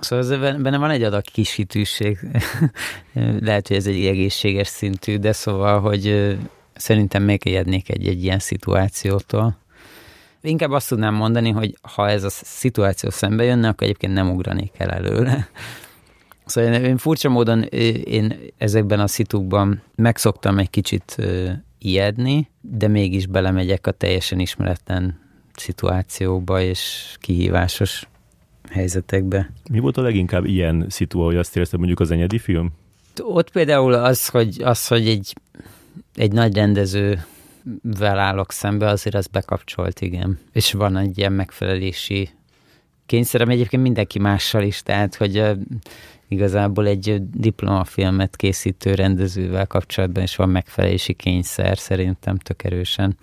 Szóval 0.00 0.24
ez, 0.24 0.60
benne 0.62 0.78
van 0.78 0.90
egy 0.90 1.02
adag 1.02 1.22
kisítőség. 1.22 2.18
Lehet, 3.40 3.68
hogy 3.68 3.76
ez 3.76 3.86
egy 3.86 4.06
egészséges 4.06 4.68
szintű, 4.68 5.16
de 5.16 5.32
szóval, 5.32 5.80
hogy 5.80 6.36
szerintem 6.74 7.22
még 7.22 7.46
egy, 7.46 7.84
egy 8.06 8.24
ilyen 8.24 8.38
szituációtól. 8.38 9.56
Inkább 10.40 10.70
azt 10.70 10.88
tudnám 10.88 11.14
mondani, 11.14 11.50
hogy 11.50 11.74
ha 11.82 12.08
ez 12.08 12.24
a 12.24 12.30
szituáció 12.30 13.10
szembe 13.10 13.44
jönne, 13.44 13.68
akkor 13.68 13.82
egyébként 13.86 14.12
nem 14.12 14.30
ugranék 14.30 14.72
el 14.76 14.90
előle. 14.90 15.48
Szóval 16.46 16.72
én, 16.72 16.84
én 16.84 16.96
furcsa 16.96 17.28
módon 17.28 17.62
én 18.04 18.38
ezekben 18.58 19.00
a 19.00 19.06
szitukban 19.06 19.82
megszoktam 19.94 20.58
egy 20.58 20.70
kicsit 20.70 21.16
ijedni, 21.78 22.50
de 22.60 22.88
mégis 22.88 23.26
belemegyek 23.26 23.86
a 23.86 23.90
teljesen 23.90 24.38
ismeretlen 24.38 25.18
szituációba 25.54 26.60
és 26.60 27.14
kihívásos 27.20 28.08
helyzetekbe. 28.70 29.50
Mi 29.70 29.78
volt 29.78 29.96
a 29.96 30.02
leginkább 30.02 30.44
ilyen 30.44 30.86
szitu, 30.88 31.20
hogy 31.20 31.36
azt 31.36 31.56
érezted 31.56 31.78
mondjuk 31.78 32.00
az 32.00 32.10
enyedi 32.10 32.38
film? 32.38 32.72
Ott 33.18 33.50
például 33.50 33.92
az, 33.92 34.28
hogy, 34.28 34.62
az, 34.62 34.86
hogy 34.86 35.08
egy, 35.08 35.34
egy 36.14 36.32
nagy 36.32 36.54
rendezővel 36.54 38.18
állok 38.18 38.52
szembe, 38.52 38.88
azért 38.88 39.14
az 39.14 39.26
bekapcsolt, 39.26 40.00
igen. 40.00 40.38
És 40.52 40.72
van 40.72 40.96
egy 40.96 41.18
ilyen 41.18 41.32
megfelelési 41.32 42.28
kényszerem 43.06 43.48
egyébként 43.48 43.82
mindenki 43.82 44.18
mással 44.18 44.62
is, 44.62 44.82
tehát 44.82 45.14
hogy 45.14 45.42
igazából 46.28 46.86
egy 46.86 47.22
diplomafilmet 47.30 48.36
készítő 48.36 48.94
rendezővel 48.94 49.66
kapcsolatban 49.66 50.22
is 50.22 50.36
van 50.36 50.48
megfelelési 50.48 51.12
kényszer, 51.12 51.78
szerintem 51.78 52.36
tök 52.36 52.64
erősen. 52.64 53.16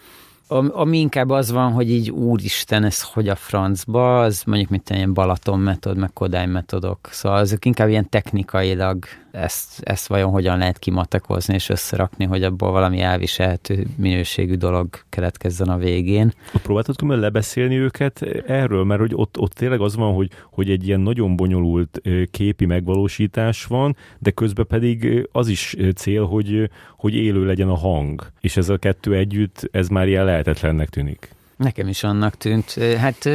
Ami 0.72 1.00
inkább 1.00 1.30
az 1.30 1.52
van, 1.52 1.72
hogy 1.72 1.90
így 1.90 2.12
úristen, 2.12 2.84
ez 2.84 3.02
hogy 3.02 3.30
a 3.30 3.36
francba, 3.36 4.22
az 4.22 4.44
mondjuk 4.46 4.70
mint 4.70 4.90
ilyen 4.90 5.14
Balaton 5.14 5.60
metod, 5.60 5.98
meg 5.98 6.14
Kodály 6.14 6.46
metodok. 6.46 7.00
Szóval 7.12 7.38
azok 7.38 7.66
inkább 7.66 7.90
ilyen 7.90 8.10
technikailag 8.10 9.06
ezt, 9.34 9.82
ezt 9.84 10.08
vajon 10.08 10.32
hogyan 10.32 10.58
lehet 10.58 10.80
kimatekozni 10.80 11.54
és 11.54 11.70
összerakni, 11.70 12.26
hogy 12.26 12.44
abból 12.44 12.72
valami 12.72 13.00
elviselhető 13.00 13.88
minőségű 13.96 14.56
dolog 14.56 14.88
keletkezzen 15.10 15.70
a 15.70 15.78
végén. 15.78 16.34
Próbáltad 16.64 16.96
különben 16.96 17.24
lebeszélni 17.24 17.76
őket 17.76 18.22
erről, 18.48 18.84
mert 18.84 19.00
hogy 19.00 19.12
ott, 19.16 19.38
ott 19.40 19.54
tényleg 19.54 19.82
az 19.82 19.96
van, 19.96 20.14
hogy, 20.14 20.30
hogy 20.52 20.70
egy 20.70 20.88
ilyen 20.88 21.00
nagyon 21.00 21.36
bonyolult 21.36 22.02
képi 22.32 22.66
megvalósítás 22.66 23.66
van, 23.66 23.96
de 24.20 24.32
közben 24.32 24.68
pedig 24.68 25.28
az 25.32 25.48
is 25.48 25.76
cél, 25.96 26.26
hogy, 26.26 26.70
hogy 26.98 27.16
élő 27.16 27.46
legyen 27.46 27.70
a 27.70 27.78
hang. 27.78 28.32
És 28.40 28.58
ez 28.58 28.70
a 28.70 28.78
kettő 28.78 29.16
együtt, 29.16 29.70
ez 29.72 29.88
már 29.88 30.08
ilyen 30.08 30.26
lehetetlennek 30.26 30.90
tűnik. 30.90 31.36
Nekem 31.58 31.88
is 31.88 32.04
annak 32.04 32.38
tűnt. 32.38 32.72
Hát 32.98 33.30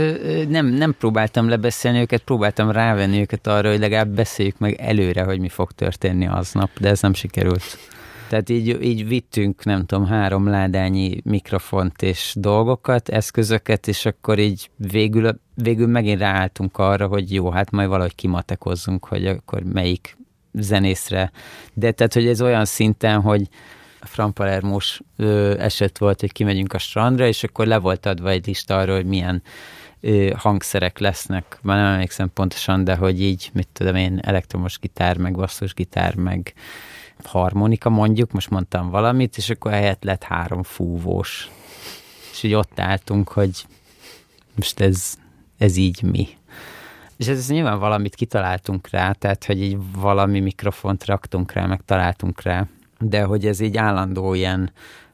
nem, 0.49 0.67
nem 0.67 0.95
próbáltam 0.99 1.49
lebeszélni 1.49 2.01
őket, 2.01 2.23
próbáltam 2.23 2.71
rávenni 2.71 3.21
őket 3.21 3.47
arra, 3.47 3.71
hogy 3.71 3.79
legalább 3.79 4.09
beszéljük 4.09 4.59
meg 4.59 4.75
előre, 4.75 5.23
hogy 5.23 5.41
mi 5.41 5.49
fog 5.49 5.73
történni 5.73 6.27
aznap, 6.27 6.71
de 6.81 6.89
ez 6.89 7.01
nem 7.01 7.15
sikerült. 7.15 7.79
Tehát 8.29 8.49
így, 8.49 8.83
így 8.83 9.09
vittünk, 9.09 9.65
nem 9.65 9.87
tudom, 9.87 10.07
három 10.07 10.47
ládányi 10.47 11.21
mikrofont 11.25 12.03
és 12.03 12.35
dolgokat, 12.39 13.09
eszközöket, 13.09 13.89
és 13.89 14.07
akkor 14.07 14.39
így 14.39 14.71
végül, 14.77 15.41
végül 15.55 15.87
megint 15.87 16.21
ráálltunk 16.21 16.79
arra, 16.79 17.07
hogy 17.07 17.33
jó, 17.33 17.51
hát 17.51 17.71
majd 17.71 17.89
valahogy 17.89 18.15
kimatekozzunk, 18.15 19.05
hogy 19.05 19.27
akkor 19.27 19.63
melyik 19.63 20.17
zenészre. 20.53 21.31
De 21.75 21.91
tehát, 21.93 22.15
hogy 22.15 22.27
ez 22.27 22.43
olyan 22.43 22.65
szinten, 22.65 23.21
hogy 23.21 23.49
Fran 24.01 24.33
Palermos 24.33 25.01
eset 25.59 25.99
volt, 25.99 26.21
hogy 26.21 26.33
kimegyünk 26.33 26.73
a 26.73 26.79
strandra, 26.79 27.27
és 27.27 27.43
akkor 27.43 27.67
le 27.67 27.79
volt 27.79 28.07
adva 28.07 28.29
egy 28.29 28.47
lista 28.47 28.77
arról, 28.77 28.97
hogy 28.97 29.07
milyen 29.07 29.43
ö, 30.01 30.31
hangszerek 30.37 30.99
lesznek, 30.99 31.59
már 31.63 31.77
nem 31.77 31.93
emlékszem 31.93 32.33
pontosan, 32.33 32.85
de 32.85 32.95
hogy 32.95 33.23
így, 33.23 33.51
mit 33.53 33.69
tudom 33.73 33.95
én, 33.95 34.19
elektromos 34.23 34.79
gitár, 34.79 35.17
meg 35.17 35.35
basszusgitár, 35.35 36.15
meg 36.15 36.55
harmonika 37.25 37.91
mondjuk, 37.91 38.33
most 38.33 38.51
mondtam 38.51 38.91
valamit, 38.91 39.37
és 39.37 39.51
akkor 39.51 39.73
helyett 39.73 40.05
lett 40.05 40.23
három 40.23 40.63
fúvós. 40.63 41.51
És 42.33 42.43
így 42.43 42.55
ott 42.55 42.81
álltunk, 42.81 43.29
hogy 43.29 43.67
most 44.55 44.81
ez, 44.81 45.15
ez 45.59 45.77
így 45.77 46.03
mi. 46.03 46.29
És 47.17 47.27
ez, 47.27 47.49
nyilván 47.49 47.79
valamit 47.79 48.15
kitaláltunk 48.15 48.89
rá, 48.91 49.13
tehát 49.13 49.45
hogy 49.45 49.63
így 49.63 49.77
valami 49.93 50.41
mikrofont 50.41 51.05
raktunk 51.05 51.53
rá, 51.53 51.67
meg 51.67 51.81
találtunk 51.85 52.43
rá, 52.43 52.67
de 53.01 53.23
hogy 53.23 53.47
ez 53.47 53.61
így 53.61 53.77
állandó 53.77 54.35
ilyen 54.35 54.73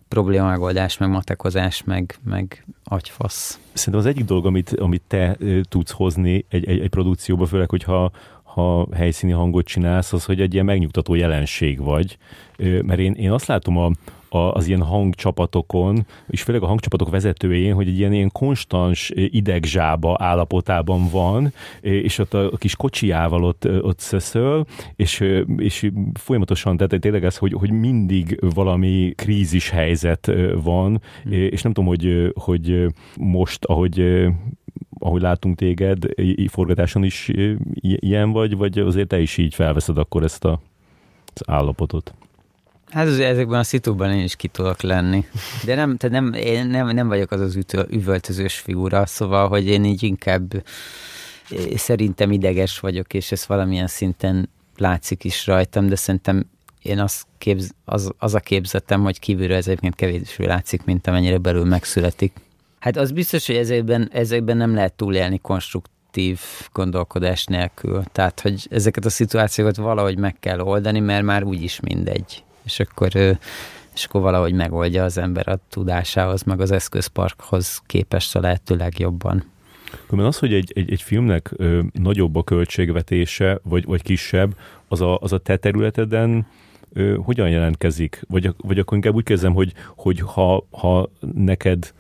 problémamegoldás, 0.09 0.99
meg 0.99 1.09
matekozás, 1.09 1.85
meg, 1.85 2.19
meg 2.25 2.67
agyfasz. 2.85 3.59
Szerintem 3.73 4.03
az 4.03 4.15
egyik 4.15 4.25
dolog, 4.25 4.47
amit, 4.47 4.71
amit 4.71 5.03
te 5.07 5.37
tudsz 5.69 5.91
hozni 5.91 6.45
egy, 6.49 6.69
egy, 6.69 6.81
egy 6.81 6.89
produkcióba, 6.89 7.47
főleg, 7.47 7.71
hogyha 7.71 8.11
ha 8.43 8.87
helyszíni 8.93 9.33
hangot 9.33 9.67
csinálsz, 9.67 10.13
az, 10.13 10.25
hogy 10.25 10.41
egy 10.41 10.53
ilyen 10.53 10.65
megnyugtató 10.65 11.15
jelenség 11.15 11.81
vagy. 11.81 12.19
Mert 12.59 12.99
én, 12.99 13.13
én 13.13 13.31
azt 13.31 13.47
látom 13.47 13.79
a, 13.79 13.91
az 14.35 14.67
ilyen 14.67 14.83
hangcsapatokon, 14.83 16.07
és 16.29 16.43
főleg 16.43 16.63
a 16.63 16.67
hangcsapatok 16.67 17.11
vezetőjén, 17.11 17.75
hogy 17.75 17.89
egy 17.89 17.99
ilyen, 17.99 18.13
ilyen 18.13 18.33
konstans 18.33 19.13
idegzsába 19.15 20.17
állapotában 20.19 21.09
van, 21.11 21.53
és 21.81 22.19
ott 22.19 22.35
a, 22.35 22.51
kis 22.57 22.77
kocsijával 22.77 23.45
ott, 23.45 23.69
ott 23.81 23.99
szeszöl, 23.99 24.67
és, 24.97 25.25
és 25.57 25.91
folyamatosan, 26.15 26.77
tehát 26.77 27.01
tényleg 27.01 27.25
ez, 27.25 27.37
hogy, 27.37 27.53
hogy 27.53 27.71
mindig 27.71 28.39
valami 28.55 29.13
krízis 29.17 29.71
helyzet 29.71 30.33
van, 30.63 31.01
hmm. 31.23 31.33
és 31.33 31.63
nem 31.63 31.73
tudom, 31.73 31.89
hogy, 31.89 32.33
hogy 32.35 32.87
most, 33.17 33.65
ahogy 33.65 34.25
ahogy 34.99 35.21
látunk 35.21 35.57
téged, 35.57 36.05
forgatáson 36.47 37.05
is 37.05 37.31
ilyen 37.81 38.33
vagy, 38.33 38.57
vagy 38.57 38.79
azért 38.79 39.09
te 39.09 39.21
is 39.21 39.37
így 39.37 39.55
felveszed 39.55 39.99
akkor 39.99 40.23
ezt 40.23 40.45
a, 40.45 40.61
az 41.35 41.43
állapotot? 41.47 42.15
Hát 42.95 43.07
az, 43.07 43.19
ezekben 43.19 43.59
a 43.59 43.63
szitúban 43.63 44.13
én 44.13 44.25
is 44.25 44.37
ki 44.37 44.49
tudok 44.49 44.83
lenni. 44.83 45.25
De 45.65 45.75
nem, 45.75 45.97
tehát 45.97 46.21
nem, 46.21 46.33
én 46.33 46.67
nem, 46.67 46.89
nem 46.89 47.09
vagyok 47.09 47.31
az 47.31 47.41
az 47.41 47.57
ütő, 47.57 47.87
üvöltözős 47.91 48.55
figura, 48.55 49.07
szóval, 49.07 49.49
hogy 49.49 49.67
én 49.67 49.85
így 49.85 50.03
inkább 50.03 50.65
szerintem 51.75 52.33
ideges 52.33 52.81
vagyok, 52.81 53.15
és 53.15 53.33
ez 53.33 53.47
valamilyen 53.47 53.87
szinten 53.87 54.49
látszik 54.77 55.25
is 55.25 55.47
rajtam, 55.47 55.89
de 55.89 55.97
szerintem 55.97 56.47
én 56.83 56.99
az, 56.99 57.23
képz, 57.39 57.71
az, 57.85 58.11
az 58.19 58.35
a 58.35 58.41
képzetem, 58.41 59.03
hogy 59.03 59.19
kívülről 59.19 59.57
ez 59.57 59.67
egyébként 59.67 59.95
kevésbé 59.95 60.47
látszik, 60.47 60.85
mint 60.85 61.07
amennyire 61.07 61.39
belül 61.39 61.65
megszületik. 61.65 62.33
Hát 62.79 62.97
az 62.97 63.13
biztos, 63.13 63.47
hogy 63.47 63.57
ezekben, 63.57 64.09
ezekben 64.13 64.57
nem 64.57 64.75
lehet 64.75 64.93
túlélni 64.93 65.39
konstruktív 65.39 66.41
gondolkodás 66.73 67.45
nélkül. 67.45 68.03
Tehát, 68.13 68.41
hogy 68.41 68.67
ezeket 68.71 69.05
a 69.05 69.11
szituációkat 69.11 69.77
valahogy 69.77 70.19
meg 70.19 70.37
kell 70.41 70.61
oldani, 70.61 71.01
mert 71.01 71.25
már 71.25 71.43
úgyis 71.43 71.81
mindegy 71.81 72.44
és 72.65 72.81
akkor, 72.81 73.15
és 73.95 74.05
akkor 74.05 74.21
valahogy 74.21 74.53
megoldja 74.53 75.05
az 75.05 75.19
ember 75.19 75.49
a 75.49 75.59
tudásához, 75.69 76.43
meg 76.43 76.61
az 76.61 76.71
eszközparkhoz 76.71 77.83
képest 77.87 78.37
a 78.37 78.41
lehető 78.41 78.77
legjobban. 78.77 79.53
Különben 80.07 80.27
az, 80.27 80.39
hogy 80.39 80.53
egy, 80.53 80.73
egy, 80.75 80.93
egy 80.93 81.03
filmnek 81.03 81.51
ö, 81.57 81.81
nagyobb 81.93 82.37
a 82.37 82.43
költségvetése, 82.43 83.61
vagy, 83.63 83.85
vagy 83.85 84.03
kisebb, 84.03 84.57
az 84.89 85.01
a, 85.01 85.19
az 85.19 85.33
a 85.33 85.39
te 85.39 85.57
területeden 85.57 86.47
ö, 86.93 87.17
hogyan 87.23 87.49
jelentkezik? 87.49 88.23
Vagy, 88.29 88.55
vagy 88.57 88.79
akkor 88.79 88.97
inkább 88.97 89.15
úgy 89.15 89.25
kezdem, 89.25 89.55
hogy, 89.55 89.73
hogy 89.97 90.21
ha, 90.21 90.67
ha 90.71 91.11
neked 91.35 91.93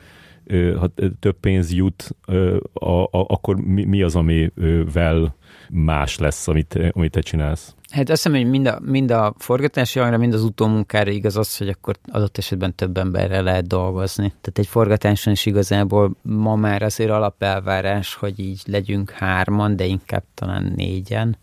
ö, 0.44 0.76
ha 0.78 0.90
több 1.20 1.36
pénz 1.40 1.72
jut, 1.72 2.16
ö, 2.26 2.56
a, 2.72 3.02
a, 3.02 3.08
akkor 3.10 3.56
mi, 3.56 3.84
mi 3.84 4.02
az, 4.02 4.16
amivel 4.16 5.36
más 5.70 6.18
lesz, 6.18 6.48
amit, 6.48 6.78
amit 6.92 7.10
te 7.10 7.20
csinálsz? 7.20 7.74
Hát 7.94 8.10
azt 8.10 8.22
hiszem, 8.22 8.40
hogy 8.40 8.50
mind 8.50 8.66
a, 8.66 8.78
mind 8.82 9.10
a 9.10 9.34
forgatási 9.38 9.98
hangra, 9.98 10.18
mind 10.18 10.34
az 10.34 10.42
utómunkára 10.42 11.10
igaz 11.10 11.36
az, 11.36 11.56
hogy 11.56 11.68
akkor 11.68 11.96
adott 12.12 12.38
esetben 12.38 12.74
több 12.74 12.96
emberrel 12.96 13.42
lehet 13.42 13.66
dolgozni. 13.66 14.28
Tehát 14.28 14.58
egy 14.58 14.66
forgatáson 14.66 15.32
is 15.32 15.46
igazából 15.46 16.16
ma 16.22 16.56
már 16.56 16.82
azért 16.82 17.10
alapelvárás, 17.10 18.14
hogy 18.14 18.38
így 18.38 18.62
legyünk 18.66 19.10
hárman, 19.10 19.76
de 19.76 19.84
inkább 19.84 20.22
talán 20.34 20.72
négyen 20.76 21.36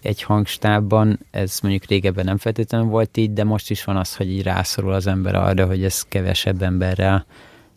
egy 0.00 0.22
hangstábban. 0.22 1.18
Ez 1.30 1.58
mondjuk 1.62 1.84
régebben 1.84 2.24
nem 2.24 2.38
feltétlenül 2.38 2.86
volt 2.88 3.16
így, 3.16 3.32
de 3.32 3.44
most 3.44 3.70
is 3.70 3.84
van 3.84 3.96
az, 3.96 4.16
hogy 4.16 4.30
így 4.30 4.42
rászorul 4.42 4.92
az 4.92 5.06
ember 5.06 5.34
arra, 5.34 5.66
hogy 5.66 5.84
ez 5.84 6.02
kevesebb 6.02 6.62
emberrel 6.62 7.26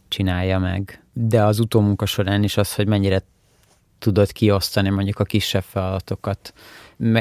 csinálja 0.08 0.60
meg. 0.60 1.04
De 1.14 1.44
az 1.44 1.60
utómunka 1.60 2.06
során 2.06 2.44
is 2.44 2.58
az, 2.58 2.76
hogy 2.76 2.88
mennyire 2.88 3.24
tudod 4.00 4.32
kiosztani 4.32 4.90
mondjuk 4.90 5.20
a 5.20 5.24
kisebb 5.24 5.64
feladatokat 5.64 6.54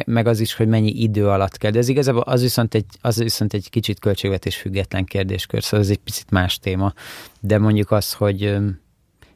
meg 0.07 0.27
az 0.27 0.41
is, 0.41 0.55
hogy 0.55 0.69
mennyi 0.69 0.91
idő 0.91 1.29
alatt 1.29 1.57
kell. 1.57 1.71
De 1.71 1.79
ez 1.79 1.89
igazából 1.89 2.23
az 2.23 2.43
viszont 2.43 2.75
egy, 2.75 2.87
az 3.01 3.19
viszont 3.19 3.55
egy 3.55 3.71
kicsit 3.71 3.99
költségvetés 3.99 4.57
független 4.57 5.05
kérdéskör, 5.05 5.63
szóval 5.63 5.81
ez 5.81 5.91
egy 5.91 5.99
picit 5.99 6.31
más 6.31 6.59
téma. 6.59 6.93
De 7.41 7.59
mondjuk 7.59 7.91
az, 7.91 8.13
hogy 8.13 8.57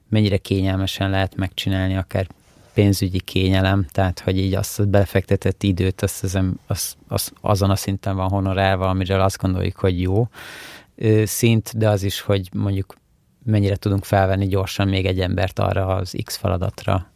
mennyire 0.08 0.36
kényelmesen 0.36 1.10
lehet 1.10 1.36
megcsinálni, 1.36 1.96
akár 1.96 2.26
pénzügyi 2.74 3.20
kényelem, 3.20 3.86
tehát 3.92 4.20
hogy 4.20 4.38
így 4.38 4.54
azt 4.54 4.80
a 4.80 4.84
befektetett 4.84 5.62
időt, 5.62 6.02
azt 6.02 6.22
az, 6.22 6.38
az, 6.66 6.96
az, 7.08 7.32
azon 7.40 7.70
a 7.70 7.76
szinten 7.76 8.16
van 8.16 8.28
honorálva, 8.28 8.88
amiről 8.88 9.20
azt 9.20 9.38
gondoljuk, 9.38 9.76
hogy 9.76 10.00
jó 10.00 10.28
szint, 11.24 11.76
de 11.76 11.88
az 11.88 12.02
is, 12.02 12.20
hogy 12.20 12.48
mondjuk 12.52 12.94
mennyire 13.44 13.76
tudunk 13.76 14.04
felvenni 14.04 14.46
gyorsan 14.46 14.88
még 14.88 15.06
egy 15.06 15.20
embert 15.20 15.58
arra 15.58 15.86
az 15.86 16.14
X 16.24 16.36
feladatra, 16.36 17.10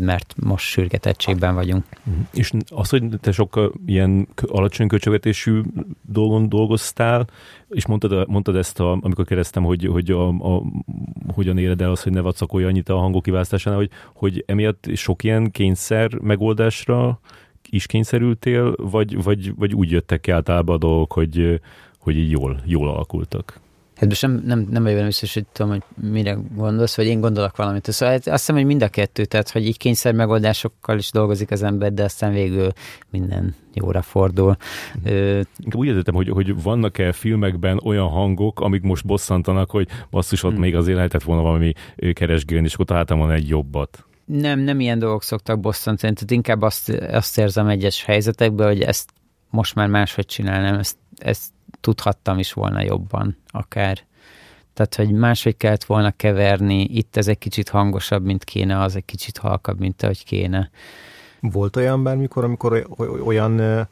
mert 0.00 0.34
most 0.44 0.64
sürgetettségben 0.64 1.54
vagyunk. 1.54 1.84
Mhm. 2.02 2.20
És 2.32 2.52
az, 2.68 2.88
hogy 2.88 3.04
te 3.20 3.32
sok 3.32 3.72
ilyen 3.86 4.28
alacsony 4.46 4.86
költségvetésű 4.86 5.60
dolgon 6.02 6.48
dolgoztál, 6.48 7.26
és 7.68 7.86
mondtad, 7.86 8.28
mondtad 8.28 8.56
ezt, 8.56 8.80
a, 8.80 8.98
amikor 9.00 9.24
kérdeztem, 9.24 9.64
hogy, 9.64 9.86
hogy 9.86 10.10
a, 10.10 10.28
a, 10.28 10.62
hogyan 11.34 11.58
éred 11.58 11.80
el 11.80 11.90
az, 11.90 12.02
hogy 12.02 12.12
ne 12.12 12.20
vacakolj 12.20 12.64
annyit 12.64 12.88
a 12.88 12.96
hangok 12.96 13.22
kiválasztásánál, 13.22 13.78
hogy, 13.78 13.90
hogy 14.12 14.44
emiatt 14.46 14.88
sok 14.94 15.24
ilyen 15.24 15.50
kényszer 15.50 16.14
megoldásra 16.14 17.20
is 17.70 17.86
kényszerültél, 17.86 18.74
vagy, 18.76 19.22
vagy, 19.22 19.54
vagy 19.54 19.74
úgy 19.74 19.90
jöttek 19.90 20.20
ki 20.20 20.30
általában 20.30 20.74
a 20.74 20.78
dolgok, 20.78 21.12
hogy, 21.12 21.60
hogy 21.98 22.16
így 22.16 22.30
jól, 22.30 22.60
jól 22.64 22.88
alakultak? 22.88 23.60
Hát 24.02 24.10
most 24.10 24.22
nem, 24.22 24.42
nem, 24.44 24.66
nem 24.70 24.82
vagyok 24.82 25.04
biztos, 25.04 25.34
hogy 25.34 25.46
tudom, 25.52 25.70
hogy 25.70 25.82
mire 26.10 26.38
gondolsz, 26.54 26.96
vagy 26.96 27.06
én 27.06 27.20
gondolok 27.20 27.56
valamit. 27.56 27.92
Szóval 27.92 28.14
hát 28.14 28.26
azt 28.26 28.38
hiszem, 28.38 28.56
hogy 28.56 28.64
mind 28.64 28.82
a 28.82 28.88
kettő, 28.88 29.24
tehát 29.24 29.50
hogy 29.50 29.66
így 29.66 29.76
kényszer 29.76 30.14
megoldásokkal 30.14 30.98
is 30.98 31.10
dolgozik 31.10 31.50
az 31.50 31.62
ember, 31.62 31.92
de 31.92 32.02
aztán 32.02 32.32
végül 32.32 32.72
minden 33.10 33.54
jóra 33.74 34.02
fordul. 34.02 34.56
Mm. 34.98 35.40
Inkább 35.58 35.80
úgy 35.80 35.86
értettem, 35.86 36.14
hogy, 36.14 36.28
hogy 36.28 36.62
vannak-e 36.62 37.12
filmekben 37.12 37.80
olyan 37.84 38.08
hangok, 38.08 38.60
amik 38.60 38.82
most 38.82 39.06
bosszantanak, 39.06 39.70
hogy 39.70 39.88
basszus, 40.10 40.42
ott 40.42 40.52
hmm. 40.52 40.60
még 40.60 40.76
azért 40.76 40.96
lehetett 40.96 41.22
volna 41.22 41.42
valami 41.42 41.72
keresgélni, 42.12 42.66
és 42.66 42.74
akkor 42.74 42.84
találtam 42.84 43.18
volna 43.18 43.34
egy 43.34 43.48
jobbat. 43.48 44.04
Nem, 44.24 44.60
nem 44.60 44.80
ilyen 44.80 44.98
dolgok 44.98 45.22
szoktak 45.22 45.60
bosszantani, 45.60 46.12
tehát 46.14 46.30
inkább 46.30 46.62
azt, 46.62 46.88
azt 46.88 47.38
érzem 47.38 47.68
egyes 47.68 48.04
helyzetekben, 48.04 48.66
hogy 48.66 48.80
ezt 48.80 49.10
most 49.50 49.74
már 49.74 49.88
máshogy 49.88 50.26
csinálnám, 50.26 50.78
ezt, 50.78 50.96
ezt 51.22 51.50
tudhattam 51.80 52.38
is 52.38 52.52
volna 52.52 52.82
jobban 52.82 53.36
akár. 53.46 54.00
Tehát, 54.74 54.94
hogy 54.94 55.10
máshogy 55.12 55.56
kellett 55.56 55.84
volna 55.84 56.10
keverni, 56.10 56.82
itt 56.82 57.16
ez 57.16 57.28
egy 57.28 57.38
kicsit 57.38 57.68
hangosabb, 57.68 58.24
mint 58.24 58.44
kéne, 58.44 58.80
az 58.80 58.96
egy 58.96 59.04
kicsit 59.04 59.38
halkabb, 59.38 59.78
mint 59.78 60.02
ahogy 60.02 60.24
kéne. 60.24 60.70
Volt 61.40 61.76
olyan 61.76 62.02
bármikor, 62.02 62.44
amikor 62.44 62.86
olyan 63.24 63.86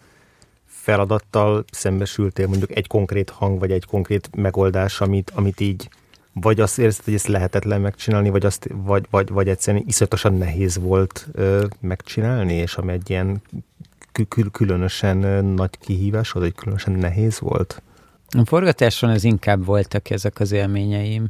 feladattal 0.66 1.64
szembesültél, 1.72 2.46
mondjuk 2.46 2.76
egy 2.76 2.86
konkrét 2.86 3.30
hang, 3.30 3.58
vagy 3.58 3.70
egy 3.70 3.84
konkrét 3.84 4.30
megoldás, 4.36 5.00
amit, 5.00 5.32
amit 5.34 5.60
így 5.60 5.88
vagy 6.32 6.60
azt 6.60 6.78
érzed, 6.78 7.04
hogy 7.04 7.14
ezt 7.14 7.26
lehetetlen 7.26 7.80
megcsinálni, 7.80 8.30
vagy, 8.30 8.44
azt, 8.44 8.68
vagy, 8.72 9.06
vagy, 9.10 9.28
vagy 9.28 9.48
egyszerűen 9.48 9.84
iszonyatosan 9.86 10.34
nehéz 10.34 10.78
volt 10.78 11.28
ö, 11.32 11.66
megcsinálni, 11.80 12.54
és 12.54 12.76
ami 12.76 12.92
egy 12.92 13.10
ilyen 13.10 13.42
kül- 14.12 14.50
különösen 14.50 15.44
nagy 15.44 15.78
kihívás 15.78 16.30
volt, 16.30 16.46
vagy 16.46 16.54
különösen 16.54 16.92
nehéz 16.92 17.40
volt? 17.40 17.82
A 18.38 18.44
forgatáson 18.44 19.10
ez 19.10 19.24
inkább 19.24 19.64
voltak 19.64 20.10
ezek 20.10 20.40
az 20.40 20.52
élményeim. 20.52 21.26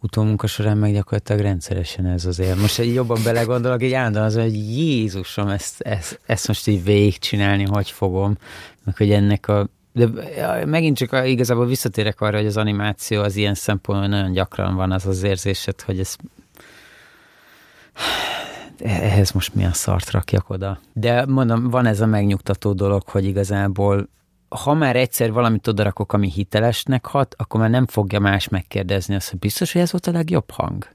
Utómunka 0.00 0.46
során 0.46 0.78
meg 0.78 0.92
gyakorlatilag 0.92 1.40
rendszeresen 1.42 2.06
ez 2.06 2.24
az 2.24 2.38
él. 2.38 2.54
Most 2.54 2.78
egy 2.78 2.94
jobban 2.94 3.20
belegondolok, 3.24 3.82
egy 3.82 3.92
állandóan 3.92 4.24
az, 4.24 4.34
hogy 4.34 4.54
Jézusom, 4.54 5.48
ezt, 5.48 5.80
ezt, 5.80 6.20
ezt 6.26 6.48
most 6.48 6.66
így 6.66 6.84
végigcsinálni, 6.84 7.64
hogy 7.64 7.90
fogom, 7.90 8.36
meg 8.84 8.96
hogy 8.96 9.10
ennek 9.10 9.48
a 9.48 9.68
de 9.92 10.06
megint 10.64 10.96
csak 10.96 11.26
igazából 11.26 11.66
visszatérek 11.66 12.20
arra, 12.20 12.36
hogy 12.36 12.46
az 12.46 12.56
animáció 12.56 13.22
az 13.22 13.36
ilyen 13.36 13.54
szempontból 13.54 14.08
nagyon 14.08 14.32
gyakran 14.32 14.74
van 14.74 14.92
az 14.92 15.06
az 15.06 15.22
érzésed, 15.22 15.80
hogy 15.80 15.98
ez 15.98 16.16
ehhez 18.82 19.30
most 19.30 19.54
milyen 19.54 19.72
szart 19.72 20.10
rakjak 20.10 20.50
oda. 20.50 20.78
De 20.92 21.26
mondom, 21.26 21.70
van 21.70 21.86
ez 21.86 22.00
a 22.00 22.06
megnyugtató 22.06 22.72
dolog, 22.72 23.08
hogy 23.08 23.24
igazából 23.24 24.08
ha 24.48 24.74
már 24.74 24.96
egyszer 24.96 25.32
valamit 25.32 25.66
odarakok, 25.66 26.12
ami 26.12 26.30
hitelesnek 26.30 27.06
hat, 27.06 27.34
akkor 27.38 27.60
már 27.60 27.70
nem 27.70 27.86
fogja 27.86 28.20
más 28.20 28.48
megkérdezni 28.48 29.14
azt, 29.14 29.30
hogy 29.30 29.38
biztos, 29.38 29.72
hogy 29.72 29.80
ez 29.82 29.90
volt 29.92 30.06
a 30.06 30.12
legjobb 30.12 30.50
hang. 30.50 30.88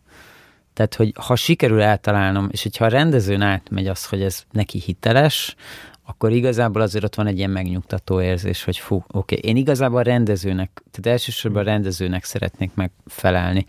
Tehát, 0.74 0.96
hogy 0.96 1.14
ha 1.20 1.36
sikerül 1.36 1.82
eltalálnom, 1.82 2.48
és 2.52 2.64
hogyha 2.64 2.86
a 2.86 2.90
rendezőn 2.90 3.42
átmegy 3.42 3.88
az, 3.88 4.06
hogy 4.06 4.22
ez 4.22 4.44
neki 4.52 4.80
hiteles, 4.80 5.56
akkor 6.06 6.32
igazából 6.32 6.82
azért 6.82 7.04
ott 7.04 7.16
van 7.16 7.28
egy 7.28 7.38
ilyen 7.38 7.50
megnyugtató 7.50 8.22
érzés, 8.22 8.64
hogy 8.64 8.78
fú, 8.78 8.96
oké, 8.96 9.36
okay, 9.36 9.50
én 9.50 9.58
igazából 9.58 10.00
a 10.00 10.02
rendezőnek, 10.02 10.84
tehát 10.92 11.18
elsősorban 11.18 11.62
a 11.62 11.66
rendezőnek 11.66 12.24
szeretnék 12.24 12.72
megfelelni 12.74 13.66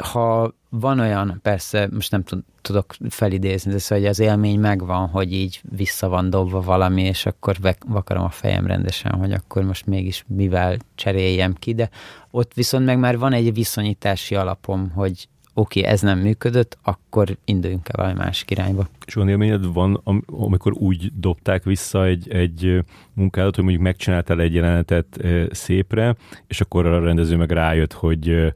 ha 0.00 0.54
van 0.70 0.98
olyan, 0.98 1.38
persze 1.42 1.88
most 1.92 2.10
nem 2.10 2.22
tudok 2.62 2.94
felidézni, 3.08 3.72
de 3.72 3.78
szóval 3.78 3.98
hogy 3.98 4.12
az 4.12 4.18
élmény 4.18 4.60
megvan, 4.60 5.08
hogy 5.08 5.32
így 5.32 5.60
vissza 5.76 6.08
van 6.08 6.30
dobva 6.30 6.60
valami, 6.60 7.02
és 7.02 7.26
akkor 7.26 7.56
vakarom 7.86 8.24
a 8.24 8.30
fejem 8.30 8.66
rendesen, 8.66 9.12
hogy 9.12 9.32
akkor 9.32 9.62
most 9.62 9.86
mégis 9.86 10.24
mivel 10.26 10.76
cseréljem 10.94 11.54
ki, 11.54 11.74
de 11.74 11.90
ott 12.30 12.54
viszont 12.54 12.84
meg 12.84 12.98
már 12.98 13.18
van 13.18 13.32
egy 13.32 13.54
viszonyítási 13.54 14.34
alapom, 14.34 14.90
hogy 14.90 15.28
oké, 15.54 15.80
okay, 15.80 15.92
ez 15.92 16.00
nem 16.00 16.18
működött, 16.18 16.78
akkor 16.82 17.36
induljunk 17.44 17.88
el 17.88 18.04
valami 18.04 18.24
másik 18.24 18.50
irányba. 18.50 18.88
És 19.06 19.16
olyan 19.16 19.28
élményed 19.28 19.72
van, 19.72 20.02
amikor 20.26 20.72
úgy 20.72 21.12
dobták 21.14 21.64
vissza 21.64 22.04
egy, 22.04 22.32
egy 22.32 22.84
munkádat, 23.12 23.54
hogy 23.54 23.64
mondjuk 23.64 23.84
megcsináltál 23.84 24.40
egy 24.40 24.54
jelenetet 24.54 25.20
szépre, 25.50 26.16
és 26.46 26.60
akkor 26.60 26.86
a 26.86 27.04
rendező 27.04 27.36
meg 27.36 27.50
rájött, 27.50 27.92
hogy 27.92 28.54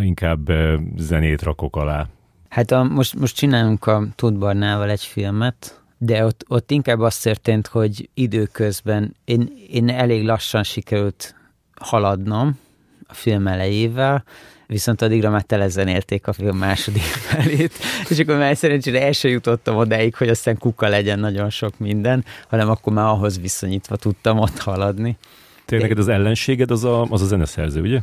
inkább 0.00 0.52
zenét 0.96 1.42
rakok 1.42 1.76
alá. 1.76 2.06
Hát 2.48 2.70
a, 2.70 2.82
most, 2.82 3.14
most 3.14 3.36
csinálunk 3.36 3.86
a 3.86 4.06
Tudbarnával 4.14 4.90
egy 4.90 5.04
filmet, 5.04 5.82
de 5.98 6.24
ott, 6.24 6.44
ott 6.48 6.70
inkább 6.70 7.00
az 7.00 7.18
történt, 7.18 7.66
hogy 7.66 8.08
időközben 8.14 9.16
én, 9.24 9.52
én 9.70 9.88
elég 9.88 10.24
lassan 10.24 10.62
sikerült 10.62 11.34
haladnom 11.80 12.58
a 13.06 13.14
film 13.14 13.46
elejével, 13.46 14.24
viszont 14.66 15.02
addigra 15.02 15.30
már 15.30 15.42
telezenélték 15.42 16.26
a 16.26 16.32
film 16.32 16.56
második 16.56 17.02
felét, 17.28 17.72
és 18.08 18.18
akkor 18.18 18.36
már 18.36 18.56
szerencsére 18.56 19.02
el 19.02 19.12
sem 19.12 19.30
jutottam 19.30 19.76
odáig, 19.76 20.14
hogy 20.14 20.28
aztán 20.28 20.58
kuka 20.58 20.88
legyen 20.88 21.18
nagyon 21.18 21.50
sok 21.50 21.78
minden, 21.78 22.24
hanem 22.48 22.70
akkor 22.70 22.92
már 22.92 23.06
ahhoz 23.06 23.40
viszonyítva 23.40 23.96
tudtam 23.96 24.38
ott 24.38 24.58
haladni. 24.58 25.16
Tényleg 25.64 25.98
az 25.98 26.08
ellenséged 26.08 26.70
az 26.70 26.84
a, 26.84 27.02
az 27.02 27.22
a 27.22 27.26
zeneszerző, 27.26 27.80
ugye? 27.80 28.00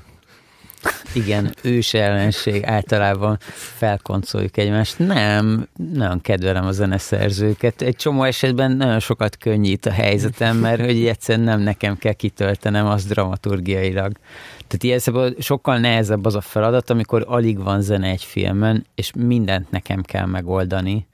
Igen, 1.13 1.53
ős 1.63 1.93
ellenség, 1.93 2.63
általában 2.63 3.37
felkoncoljuk 3.77 4.57
egymást. 4.57 4.99
Nem, 4.99 5.67
nagyon 5.93 6.21
kedvelem 6.21 6.65
a 6.65 6.71
zeneszerzőket. 6.71 7.81
Egy 7.81 7.95
csomó 7.95 8.23
esetben 8.23 8.71
nagyon 8.71 8.99
sokat 8.99 9.37
könnyít 9.37 9.85
a 9.85 9.91
helyzetem, 9.91 10.57
mert 10.57 10.85
hogy 10.85 11.05
egyszerűen 11.05 11.45
nem 11.45 11.59
nekem 11.59 11.97
kell 11.97 12.13
kitöltenem 12.13 12.85
az 12.85 13.05
dramaturgiailag. 13.05 14.11
Tehát 14.67 14.83
ilyen 14.83 15.33
sokkal 15.39 15.77
nehezebb 15.77 16.25
az 16.25 16.35
a 16.35 16.41
feladat, 16.41 16.89
amikor 16.89 17.25
alig 17.27 17.63
van 17.63 17.81
zene 17.81 18.07
egy 18.07 18.23
filmen, 18.23 18.85
és 18.95 19.11
mindent 19.17 19.71
nekem 19.71 20.01
kell 20.01 20.25
megoldani. 20.25 21.07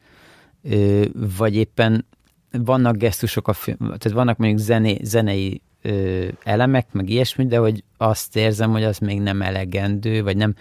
Vagy 1.37 1.55
éppen 1.55 2.05
vannak 2.51 2.97
gesztusok 2.97 3.47
a 3.47 3.53
film, 3.53 3.77
tehát 3.77 4.11
vannak 4.11 4.37
mondjuk 4.37 4.59
zené, 4.59 4.99
zenei 5.03 5.61
ö, 5.85 6.27
elemek, 6.43 6.87
meg 6.91 7.09
ilyesmi, 7.09 7.45
de 7.45 7.57
hogy 7.57 7.83
azt 7.97 8.35
érzem, 8.35 8.71
hogy 8.71 8.83
az 8.83 8.97
még 8.97 9.21
nem 9.21 9.41
elegendő, 9.41 10.23
vagy 10.23 10.37
nem 10.37 10.55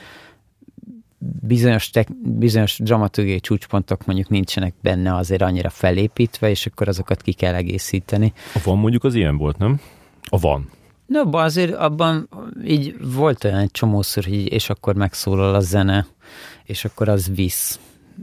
bizonyos, 1.41 1.91
tek, 1.91 2.09
bizonyos 2.23 2.79
dramaturgiai 2.83 3.41
csúcspontok 3.41 4.07
mondjuk 4.07 4.29
nincsenek 4.29 4.75
benne 4.83 5.15
azért 5.15 5.43
annyira 5.43 5.71
felépítve, 5.71 6.51
és 6.51 6.67
akkor 6.67 6.89
azokat 6.89 7.23
ki 7.23 7.33
kell 7.33 7.55
egészíteni. 7.55 8.33
A 8.55 8.61
van 8.65 8.79
mondjuk 8.79 9.05
az 9.05 9.15
ilyen 9.15 9.37
volt, 9.37 9.59
nem? 9.59 9.81
A 10.29 10.39
van. 10.39 10.71
No, 11.07 11.39
azért 11.39 11.75
abban 11.75 12.29
így 12.65 12.97
volt 13.15 13.45
olyan 13.45 13.59
egy 13.59 13.71
csomószor, 13.71 14.25
hogy 14.25 14.53
és 14.53 14.71
akkor 14.71 14.95
megszólal 14.95 15.55
a 15.55 15.61
zene, 15.61 16.07
és 16.65 16.85
akkor 16.85 17.09
az 17.09 17.31
visz. 17.35 17.81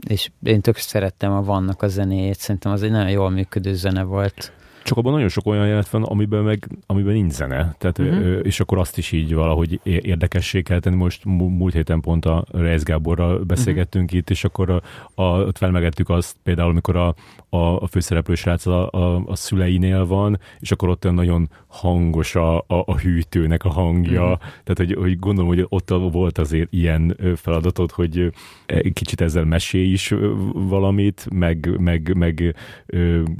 És 0.08 0.30
én 0.42 0.60
tök 0.60 0.76
szerettem 0.76 1.32
a 1.32 1.42
vannak 1.42 1.82
a 1.82 1.88
zenéjét, 1.88 2.38
szerintem 2.38 2.72
az 2.72 2.82
egy 2.82 2.90
nagyon 2.90 3.10
jól 3.10 3.30
működő 3.30 3.74
zene 3.74 4.02
volt. 4.02 4.52
Csak 4.84 4.96
abban 4.98 5.12
nagyon 5.12 5.28
sok 5.28 5.46
olyan 5.46 5.66
jelent 5.66 5.88
van, 5.88 6.02
amiben 6.02 6.42
meg 6.42 6.68
amiben 6.86 7.12
nincs 7.12 7.32
zene. 7.32 7.74
Tehát, 7.78 7.98
uh-huh. 7.98 8.40
És 8.42 8.60
akkor 8.60 8.78
azt 8.78 8.98
is 8.98 9.12
így 9.12 9.34
valahogy 9.34 9.80
érdekessé 9.82 10.62
kell 10.62 10.78
tenni. 10.78 10.96
Most 10.96 11.24
múlt 11.24 11.72
héten 11.72 12.00
pont 12.00 12.24
a 12.24 12.44
Reis 12.50 12.82
Gáborral 12.82 13.38
beszélgettünk 13.38 14.04
uh-huh. 14.04 14.20
itt, 14.20 14.30
és 14.30 14.44
akkor 14.44 14.70
a, 14.70 14.82
a, 15.14 15.22
ott 15.22 15.58
felmegettük 15.58 16.08
azt 16.08 16.36
például, 16.42 16.70
amikor 16.70 16.96
a, 16.96 17.14
a, 17.48 17.56
a 17.56 17.86
főszereplő 17.86 18.34
srác 18.34 18.66
a, 18.66 18.88
a, 18.90 19.22
a 19.26 19.36
szüleinél 19.36 20.06
van, 20.06 20.38
és 20.60 20.70
akkor 20.70 20.88
ott 20.88 21.04
olyan 21.04 21.16
nagyon 21.16 21.48
hangos 21.66 22.34
a, 22.34 22.58
a, 22.58 22.64
a 22.66 22.98
hűtőnek 22.98 23.64
a 23.64 23.70
hangja. 23.70 24.22
Uh-huh. 24.22 24.38
Tehát, 24.38 24.76
hogy, 24.76 24.92
hogy 24.92 25.18
gondolom, 25.18 25.50
hogy 25.50 25.66
ott 25.68 25.88
volt 25.88 26.38
azért 26.38 26.72
ilyen 26.72 27.16
feladatod, 27.36 27.90
hogy 27.90 28.32
kicsit 28.92 29.20
ezzel 29.20 29.44
mesélj 29.44 29.90
is 29.90 30.14
valamit, 30.52 31.26
meg, 31.30 31.76
meg, 31.78 32.14
meg 32.16 32.54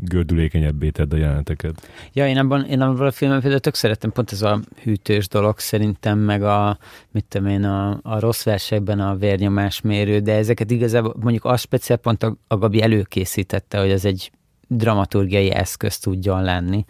gördülékenyebbé 0.00 0.90
tedd 0.90 1.12
a 1.12 1.16
jeleneteket. 1.32 1.88
Ja, 2.12 2.28
én 2.28 2.38
abban, 2.38 2.64
én 2.64 2.80
abban 2.80 3.06
a 3.06 3.10
filmben 3.10 3.40
például 3.40 3.60
tök 3.60 3.74
szerettem 3.74 4.12
pont 4.12 4.32
ez 4.32 4.42
a 4.42 4.60
hűtős 4.82 5.28
dolog 5.28 5.58
szerintem, 5.58 6.18
meg 6.18 6.42
a, 6.42 6.78
mit 7.10 7.24
tudom 7.28 7.46
én, 7.46 7.64
a, 7.64 7.98
a 8.02 8.20
rossz 8.20 8.42
versekben 8.42 9.00
a 9.00 9.16
vérnyomásmérő, 9.16 10.18
de 10.18 10.34
ezeket 10.34 10.70
igazából 10.70 11.14
mondjuk 11.20 11.44
az 11.44 11.60
speciál 11.60 11.98
pont 11.98 12.22
a, 12.22 12.36
a 12.46 12.56
Gabi 12.56 12.82
előkészítette, 12.82 13.78
hogy 13.78 13.90
ez 13.90 14.04
egy 14.04 14.30
dramaturgiai 14.76 15.50
eszköz 15.50 15.98
tudjon 15.98 16.42
lenni. 16.42 16.84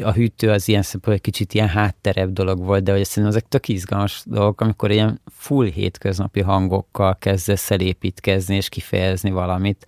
A 0.00 0.12
hűtő 0.12 0.50
az 0.50 0.68
ilyen 0.68 0.82
szempontból 0.82 1.14
egy 1.14 1.20
kicsit 1.20 1.54
ilyen 1.54 1.68
hátterebb 1.68 2.32
dolog 2.32 2.64
volt, 2.64 2.82
de 2.82 2.92
hogy 2.92 3.04
szerintem 3.04 3.32
ezek 3.32 3.48
tök 3.48 3.68
izgalmas 3.68 4.22
dolgok, 4.24 4.60
amikor 4.60 4.90
ilyen 4.90 5.20
full 5.30 5.66
hétköznapi 5.66 6.40
hangokkal 6.40 7.16
kezdesz 7.18 7.70
el 7.70 7.80
építkezni 7.80 8.56
és 8.56 8.68
kifejezni 8.68 9.30
valamit, 9.30 9.86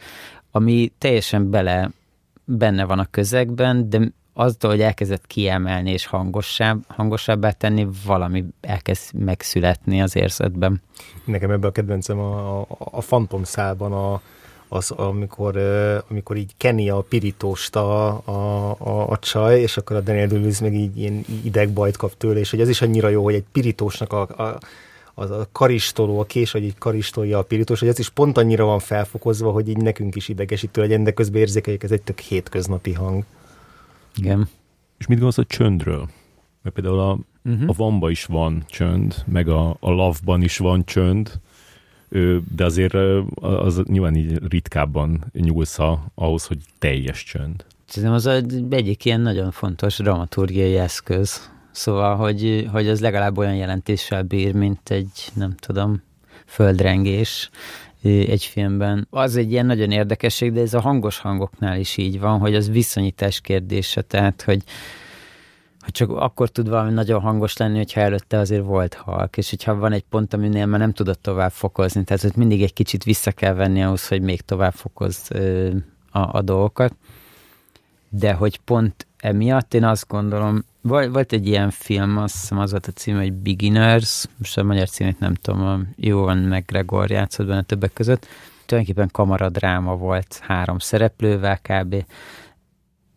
ami 0.50 0.92
teljesen 0.98 1.50
bele 1.50 1.90
benne 2.58 2.84
van 2.84 2.98
a 2.98 3.06
közegben, 3.10 3.90
de 3.90 4.12
azzal, 4.32 4.70
hogy 4.70 4.80
elkezdett 4.80 5.26
kiemelni 5.26 5.90
és 5.90 6.06
hangosabb, 6.06 6.82
hangosabbá 6.86 7.50
tenni, 7.50 7.88
valami 8.06 8.44
elkezd 8.60 9.14
megszületni 9.14 10.02
az 10.02 10.16
érzetben. 10.16 10.82
Nekem 11.24 11.50
ebben 11.50 11.68
a 11.68 11.72
kedvencem 11.72 12.18
a, 12.18 12.60
a, 12.60 12.66
a 12.78 13.00
Phantom 13.00 13.44
szában 13.44 13.92
a, 13.92 14.20
az, 14.68 14.90
amikor, 14.90 15.56
amikor 16.10 16.36
így 16.36 16.52
keni 16.56 16.90
a 16.90 17.00
pirítóst 17.00 17.76
a, 17.76 18.06
a, 18.24 18.70
a, 18.78 19.10
a 19.10 19.18
csaj, 19.18 19.60
és 19.60 19.76
akkor 19.76 19.96
a 19.96 20.00
Daniel 20.00 20.26
Duluth 20.26 20.62
meg 20.62 20.74
így 20.74 20.98
ilyen 20.98 21.24
idegbajt 21.44 21.96
kap 21.96 22.16
tőle, 22.16 22.38
és 22.38 22.50
hogy 22.50 22.60
ez 22.60 22.68
is 22.68 22.82
annyira 22.82 23.08
jó, 23.08 23.24
hogy 23.24 23.34
egy 23.34 23.44
pirítósnak 23.52 24.12
a, 24.12 24.20
a 24.20 24.58
az 25.20 25.30
a 25.30 25.48
karistoló, 25.52 26.18
a 26.18 26.24
kés, 26.24 26.50
hogy 26.50 26.62
így 26.62 26.78
karistolja 26.78 27.38
a 27.38 27.42
pirítós, 27.42 27.78
hogy 27.78 27.88
ez 27.88 27.98
is 27.98 28.08
pont 28.08 28.38
annyira 28.38 28.64
van 28.64 28.78
felfokozva, 28.78 29.50
hogy 29.50 29.68
így 29.68 29.76
nekünk 29.76 30.16
is 30.16 30.28
idegesítő 30.28 30.80
legyen, 30.80 31.04
de 31.04 31.12
közben 31.12 31.40
érzékeljük, 31.40 31.82
ez 31.82 31.90
egy 31.90 32.02
tök 32.02 32.18
hétköznapi 32.18 32.92
hang. 32.92 33.24
Igen. 34.16 34.48
És 34.98 35.06
mit 35.06 35.18
gondolsz 35.18 35.38
a 35.38 35.44
csöndről? 35.44 36.08
Mert 36.62 36.74
például 36.74 37.00
a, 37.00 37.18
uh-huh. 37.44 37.68
a 37.68 37.72
Vamba 37.76 38.10
is 38.10 38.24
van 38.24 38.64
csönd, 38.68 39.14
meg 39.26 39.48
a, 39.48 39.76
a 39.80 39.90
Love-ban 39.90 40.42
is 40.42 40.58
van 40.58 40.84
csönd, 40.84 41.32
de 42.54 42.64
azért 42.64 42.94
az 43.40 43.82
nyilván 43.84 44.14
így 44.14 44.38
ritkábban 44.48 45.24
nyúlsz 45.32 45.78
ahhoz, 46.14 46.46
hogy 46.46 46.58
teljes 46.78 47.24
csönd. 47.24 47.64
Szerintem 47.84 48.14
az 48.14 48.26
egyik 48.70 49.04
ilyen 49.04 49.20
nagyon 49.20 49.50
fontos 49.50 49.96
dramaturgiai 49.96 50.76
eszköz, 50.76 51.50
Szóval, 51.70 52.16
hogy, 52.16 52.68
hogy 52.72 52.88
az 52.88 53.00
legalább 53.00 53.38
olyan 53.38 53.54
jelentéssel 53.54 54.22
bír, 54.22 54.54
mint 54.54 54.90
egy, 54.90 55.28
nem 55.34 55.54
tudom, 55.56 56.02
földrengés 56.46 57.50
egy 58.02 58.44
filmben. 58.44 59.06
Az 59.10 59.36
egy 59.36 59.50
ilyen 59.50 59.66
nagyon 59.66 59.90
érdekesség, 59.90 60.52
de 60.52 60.60
ez 60.60 60.74
a 60.74 60.80
hangos 60.80 61.18
hangoknál 61.18 61.78
is 61.78 61.96
így 61.96 62.20
van, 62.20 62.38
hogy 62.38 62.54
az 62.54 62.70
viszonyítás 62.70 63.40
kérdése, 63.40 64.02
tehát, 64.02 64.42
hogy, 64.42 64.62
hogy 65.80 65.92
csak 65.92 66.10
akkor 66.10 66.48
tud 66.48 66.68
valami 66.68 66.92
nagyon 66.92 67.20
hangos 67.20 67.56
lenni, 67.56 67.76
hogyha 67.76 68.00
előtte 68.00 68.38
azért 68.38 68.64
volt 68.64 68.94
halk, 68.94 69.36
és 69.36 69.50
hogyha 69.50 69.74
van 69.74 69.92
egy 69.92 70.04
pont, 70.08 70.34
aminél 70.34 70.66
már 70.66 70.80
nem 70.80 70.92
tudod 70.92 71.18
tovább 71.18 71.52
fokozni, 71.52 72.04
tehát 72.04 72.22
hogy 72.22 72.36
mindig 72.36 72.62
egy 72.62 72.72
kicsit 72.72 73.04
vissza 73.04 73.32
kell 73.32 73.54
venni 73.54 73.82
ahhoz, 73.82 74.08
hogy 74.08 74.20
még 74.22 74.40
tovább 74.40 74.72
fokoz 74.72 75.30
a, 76.10 76.36
a 76.36 76.42
dolgokat. 76.42 76.94
De 78.08 78.32
hogy 78.32 78.58
pont 78.58 79.06
emiatt 79.20 79.74
én 79.74 79.84
azt 79.84 80.08
gondolom, 80.08 80.64
volt 80.82 81.32
egy 81.32 81.46
ilyen 81.46 81.70
film, 81.70 82.16
azt 82.16 82.40
hiszem 82.40 82.58
az 82.58 82.70
volt 82.70 82.86
a 82.86 82.92
cím, 82.92 83.16
hogy 83.16 83.32
Beginners, 83.32 84.24
most 84.36 84.58
a 84.58 84.62
magyar 84.62 84.88
címét 84.88 85.18
nem 85.18 85.34
tudom, 85.34 85.94
Jóvan 85.96 86.38
McGregor 86.38 87.10
játszott 87.10 87.46
benne 87.46 87.62
többek 87.62 87.92
között. 87.92 88.26
Tulajdonképpen 88.66 89.10
kamaradráma 89.12 89.96
volt 89.96 90.40
három 90.42 90.78
szereplővel 90.78 91.60
kb. 91.62 92.04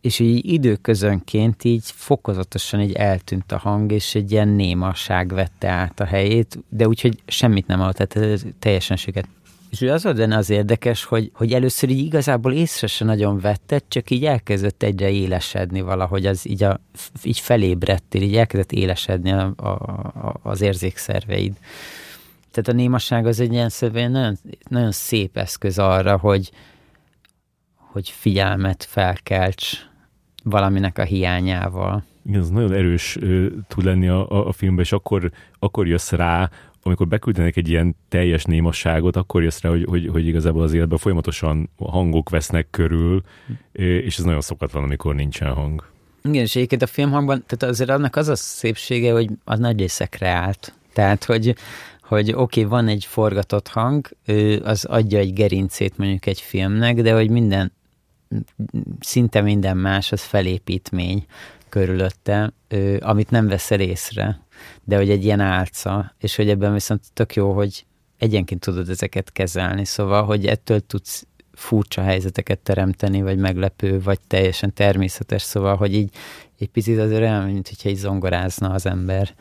És 0.00 0.18
így 0.18 0.52
időközönként 0.52 1.64
így 1.64 1.84
fokozatosan 1.84 2.80
így 2.80 2.92
eltűnt 2.92 3.52
a 3.52 3.58
hang, 3.58 3.92
és 3.92 4.14
egy 4.14 4.32
ilyen 4.32 4.48
némaság 4.48 5.32
vette 5.32 5.68
át 5.68 6.00
a 6.00 6.04
helyét, 6.04 6.58
de 6.68 6.88
úgyhogy 6.88 7.22
semmit 7.26 7.66
nem 7.66 7.80
adott, 7.80 7.96
tehát 7.96 8.44
teljesen 8.58 8.96
süket 8.96 9.28
és 9.80 9.90
az 9.90 10.02
volt 10.02 10.16
benne 10.16 10.36
az 10.36 10.50
érdekes, 10.50 11.04
hogy, 11.04 11.30
hogy 11.34 11.52
először 11.52 11.90
így 11.90 12.04
igazából 12.04 12.52
észre 12.52 12.86
se 12.86 13.04
nagyon 13.04 13.38
vetted, 13.38 13.82
csak 13.88 14.10
így 14.10 14.24
elkezdett 14.24 14.82
egyre 14.82 15.10
élesedni 15.10 15.80
valahogy, 15.80 16.26
az 16.26 16.48
így, 16.48 16.62
a, 16.62 16.80
így 17.22 17.38
felébredtél, 17.38 18.22
így 18.22 18.36
elkezdett 18.36 18.72
élesedni 18.72 19.32
a, 19.32 19.52
a, 19.56 19.68
a, 19.68 20.40
az 20.42 20.60
érzékszerveid. 20.60 21.56
Tehát 22.50 22.68
a 22.68 22.72
némaság 22.72 23.26
az 23.26 23.40
egy 23.40 23.52
ilyen 23.52 23.68
szövén 23.68 24.10
nagyon, 24.10 24.38
nagyon 24.68 24.92
szép 24.92 25.36
eszköz 25.36 25.78
arra, 25.78 26.18
hogy, 26.18 26.50
hogy 27.76 28.08
figyelmet 28.08 28.84
felkelts 28.84 29.78
valaminek 30.42 30.98
a 30.98 31.02
hiányával. 31.02 32.04
Igen, 32.26 32.40
ez 32.40 32.48
nagyon 32.48 32.72
erős 32.72 33.16
uh, 33.16 33.46
tud 33.68 33.84
lenni 33.84 34.08
a, 34.08 34.30
a, 34.30 34.46
a 34.46 34.52
filmben, 34.52 34.84
és 34.84 34.92
akkor, 34.92 35.30
akkor 35.58 35.86
jössz 35.86 36.10
rá, 36.10 36.50
amikor 36.86 37.08
beküldenek 37.08 37.56
egy 37.56 37.68
ilyen 37.68 37.96
teljes 38.08 38.44
némasságot, 38.44 39.16
akkor 39.16 39.42
jössz 39.42 39.60
rá, 39.60 39.70
hogy, 39.70 39.84
hogy, 39.88 40.08
hogy 40.08 40.26
igazából 40.26 40.62
az 40.62 40.72
életben 40.72 40.98
folyamatosan 40.98 41.70
hangok 41.76 42.30
vesznek 42.30 42.66
körül, 42.70 43.22
és 43.72 44.18
ez 44.18 44.24
nagyon 44.24 44.40
szokatlan, 44.40 44.82
amikor 44.82 45.14
nincsen 45.14 45.52
hang. 45.52 45.92
Igen, 46.22 46.42
és 46.42 46.56
egyébként 46.56 46.82
a 46.82 46.86
filmhangban, 46.86 47.44
tehát 47.46 47.74
azért 47.74 47.90
annak 47.90 48.16
az 48.16 48.28
a 48.28 48.36
szépsége, 48.36 49.12
hogy 49.12 49.30
az 49.44 49.58
nagy 49.58 49.78
része 49.78 50.06
kreált. 50.06 50.74
Tehát, 50.92 51.24
hogy, 51.24 51.54
hogy 52.02 52.32
oké, 52.32 52.40
okay, 52.40 52.64
van 52.64 52.88
egy 52.88 53.04
forgatott 53.04 53.68
hang, 53.68 54.08
az 54.62 54.84
adja 54.84 55.18
egy 55.18 55.32
gerincét 55.32 55.98
mondjuk 55.98 56.26
egy 56.26 56.40
filmnek, 56.40 57.00
de 57.00 57.14
hogy 57.14 57.30
minden, 57.30 57.72
szinte 59.00 59.40
minden 59.40 59.76
más, 59.76 60.12
az 60.12 60.22
felépítmény 60.22 61.24
körülötte, 61.68 62.52
amit 63.00 63.30
nem 63.30 63.48
veszel 63.48 63.80
észre, 63.80 64.43
de 64.84 64.96
hogy 64.96 65.10
egy 65.10 65.24
ilyen 65.24 65.40
álca, 65.40 66.14
és 66.18 66.36
hogy 66.36 66.48
ebben 66.48 66.72
viszont 66.72 67.02
tök 67.12 67.34
jó, 67.34 67.52
hogy 67.52 67.84
egyenként 68.18 68.60
tudod 68.60 68.88
ezeket 68.88 69.32
kezelni, 69.32 69.84
szóval, 69.84 70.24
hogy 70.24 70.46
ettől 70.46 70.80
tudsz 70.80 71.26
furcsa 71.52 72.02
helyzeteket 72.02 72.58
teremteni, 72.58 73.22
vagy 73.22 73.38
meglepő, 73.38 74.00
vagy 74.00 74.18
teljesen 74.26 74.72
természetes, 74.72 75.42
szóval, 75.42 75.76
hogy 75.76 75.94
így 75.94 76.10
egy 76.58 76.68
picit 76.68 76.98
azért 76.98 77.20
olyan, 77.20 77.44
mint 77.44 77.68
hogyha 77.68 77.88
egy 77.88 77.96
zongorázna 77.96 78.70
az 78.70 78.86
ember, 78.86 79.34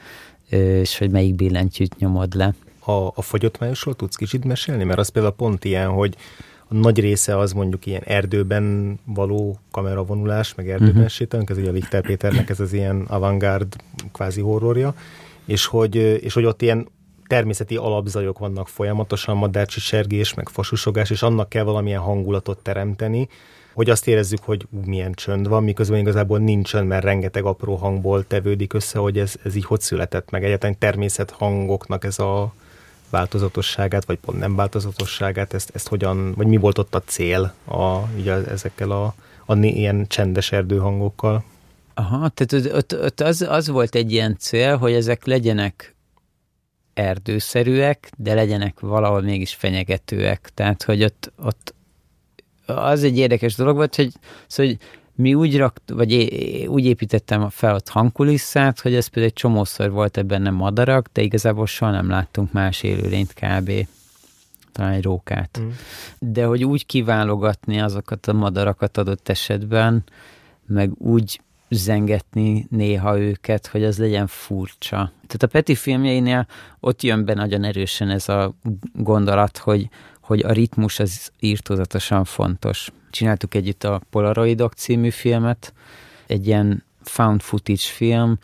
és 0.49 0.97
hogy 0.97 1.11
melyik 1.11 1.36
billentyűt 1.36 1.97
nyomod 1.97 2.36
le. 2.36 2.53
A, 2.80 2.91
a 2.91 3.22
fogyott 3.22 3.59
tudsz 3.97 4.16
kicsit 4.16 4.43
mesélni? 4.43 4.84
Mert 4.84 4.99
az 4.99 5.09
például 5.09 5.34
pont 5.34 5.66
ilyen, 5.66 5.89
hogy 5.89 6.16
a 6.74 6.80
nagy 6.80 6.99
része 6.99 7.38
az 7.38 7.53
mondjuk 7.53 7.86
ilyen 7.86 8.01
erdőben 8.05 8.97
való 9.05 9.59
kameravonulás, 9.71 10.55
meg 10.55 10.69
erdőben 10.69 10.95
uh-huh. 10.95 11.07
sétálunk, 11.07 11.49
ez 11.49 11.57
ugye 11.57 11.69
a 11.69 11.71
Lichter 11.71 12.01
Péternek 12.01 12.49
ez 12.49 12.59
az 12.59 12.74
ilyen 12.74 13.01
avantgárd 13.01 13.76
kvázi 14.11 14.41
horrorja, 14.41 14.93
és 15.45 15.65
hogy, 15.65 15.95
és 15.95 16.34
hogy 16.34 16.45
ott 16.45 16.61
ilyen 16.61 16.88
természeti 17.28 17.76
alapzajok 17.76 18.39
vannak 18.39 18.67
folyamatosan, 18.67 19.38
madárcsi 19.38 19.80
sergés, 19.80 20.34
meg 20.34 20.49
fasusogás, 20.49 21.09
és 21.09 21.21
annak 21.21 21.49
kell 21.49 21.63
valamilyen 21.63 22.01
hangulatot 22.01 22.57
teremteni, 22.57 23.28
hogy 23.74 23.89
azt 23.89 24.07
érezzük, 24.07 24.43
hogy 24.43 24.67
ú, 24.69 24.80
milyen 24.86 25.13
csönd 25.13 25.47
van, 25.47 25.63
miközben 25.63 25.99
igazából 25.99 26.39
nincsen, 26.39 26.86
mert 26.86 27.03
rengeteg 27.03 27.43
apró 27.43 27.76
hangból 27.76 28.28
tevődik 28.28 28.74
össze, 28.74 28.99
hogy 28.99 29.19
ez, 29.19 29.36
ez 29.43 29.55
így 29.55 29.65
hogy 29.65 29.82
született 29.82 30.30
meg. 30.30 30.43
Egyáltalán 30.43 30.78
természet 30.80 31.32
hangoknak 31.32 32.03
ez 32.03 32.19
a 32.19 32.53
változatosságát, 33.14 34.05
vagy 34.05 34.20
pont 34.20 34.39
nem 34.39 34.55
változatosságát, 34.55 35.53
ezt, 35.53 35.72
ezt 35.74 35.88
hogyan, 35.88 36.34
vagy 36.34 36.47
mi 36.47 36.57
volt 36.57 36.78
ott 36.78 36.95
a 36.95 37.01
cél 37.05 37.53
a, 37.66 37.97
ugye 38.18 38.34
ezekkel 38.34 38.91
a, 38.91 39.16
a 39.45 39.55
ilyen 39.55 40.07
csendes 40.07 40.51
erdőhangokkal? 40.51 41.43
Aha, 41.93 42.30
tehát 42.30 42.76
ott, 42.76 43.01
ott 43.01 43.20
az, 43.20 43.41
az 43.41 43.68
volt 43.68 43.95
egy 43.95 44.11
ilyen 44.11 44.38
cél, 44.39 44.78
hogy 44.78 44.93
ezek 44.93 45.26
legyenek 45.26 45.95
erdőszerűek, 46.93 48.11
de 48.18 48.34
legyenek 48.34 48.80
valahol 48.80 49.22
mégis 49.22 49.53
fenyegetőek. 49.53 50.51
Tehát, 50.53 50.84
hogy 50.84 51.03
ott, 51.03 51.32
ott 51.38 51.74
az 52.66 53.03
egy 53.03 53.18
érdekes 53.18 53.55
dolog 53.55 53.76
volt, 53.76 53.95
hogy, 53.95 54.11
szóval, 54.47 54.72
hogy 54.72 54.80
mi 55.16 55.34
úgy 55.34 55.57
rakt, 55.57 55.82
vagy 55.93 56.11
é, 56.11 56.66
úgy 56.66 56.86
építettem 56.86 57.49
fel 57.49 57.76
ott 57.76 57.89
hangkulisszát, 57.89 58.80
hogy 58.80 58.95
ez 58.95 59.07
például 59.07 59.34
egy 59.34 59.39
csomószor 59.41 59.91
volt 59.91 60.18
ebben 60.18 60.41
nem 60.41 60.53
madarak, 60.53 61.09
de 61.14 61.22
igazából 61.22 61.66
soha 61.66 61.91
nem 61.91 62.09
láttunk 62.09 62.51
más 62.51 62.84
élőlényt 62.84 63.34
kb. 63.34 63.72
Talán 64.72 64.91
egy 64.91 65.03
rókát. 65.03 65.59
Mm. 65.61 65.70
De 66.20 66.45
hogy 66.45 66.64
úgy 66.64 66.86
kiválogatni 66.86 67.82
azokat 67.82 68.28
a 68.28 68.34
madarakat 68.34 68.97
adott 68.97 69.30
esetben, 69.30 70.03
meg 70.66 70.91
úgy 70.97 71.41
zengetni 71.70 72.68
néha 72.70 73.20
őket, 73.20 73.68
hogy 73.68 73.84
az 73.84 73.97
legyen 73.97 74.28
furcsa. 74.28 75.11
Tehát 75.28 75.43
a 75.43 75.47
Peti 75.47 75.76
filmjeinél 75.76 76.47
ott 76.80 77.01
jön 77.01 77.26
be 77.26 77.34
nagyon 77.34 77.64
erősen 77.64 78.09
ez 78.09 78.30
a 78.30 78.53
gondolat, 78.93 79.57
hogy, 79.57 79.89
hogy 80.22 80.43
a 80.43 80.51
ritmus 80.51 80.99
az 80.99 81.32
írtózatosan 81.39 82.24
fontos. 82.24 82.91
Csináltuk 83.14 83.55
együtt 83.55 83.84
a 83.84 84.01
Polaroidok 84.09 84.74
című 84.74 85.09
filmet, 85.09 85.74
egy 86.28 86.47
ilyen 86.47 86.84
found 87.01 87.41
footage 87.41 87.82
film, 87.82 88.38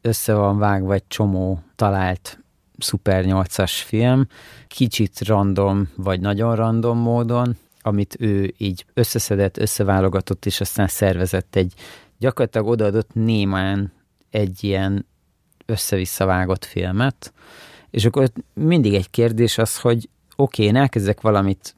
össze 0.00 0.34
van 0.34 0.58
vágva 0.58 0.94
egy 0.94 1.06
csomó 1.08 1.62
talált 1.76 2.38
Super 2.78 3.24
8-as 3.26 3.72
film, 3.84 4.26
kicsit 4.68 5.20
random, 5.20 5.88
vagy 5.96 6.20
nagyon 6.20 6.56
random 6.56 6.98
módon, 6.98 7.56
amit 7.80 8.16
ő 8.18 8.54
így 8.58 8.84
összeszedett, 8.94 9.56
összeválogatott, 9.56 10.46
és 10.46 10.60
aztán 10.60 10.88
szervezett 10.88 11.56
egy 11.56 11.72
gyakorlatilag 12.18 12.66
odaadott 12.66 13.14
némán 13.14 13.92
egy 14.30 14.64
ilyen 14.64 15.06
össze-visszavágott 15.66 16.64
filmet, 16.64 17.32
és 17.90 18.04
akkor 18.04 18.30
mindig 18.54 18.94
egy 18.94 19.10
kérdés 19.10 19.58
az, 19.58 19.80
hogy 19.80 20.08
oké, 20.36 20.62
okay, 20.62 20.66
én 20.66 20.80
elkezdek 20.80 21.20
valamit 21.20 21.74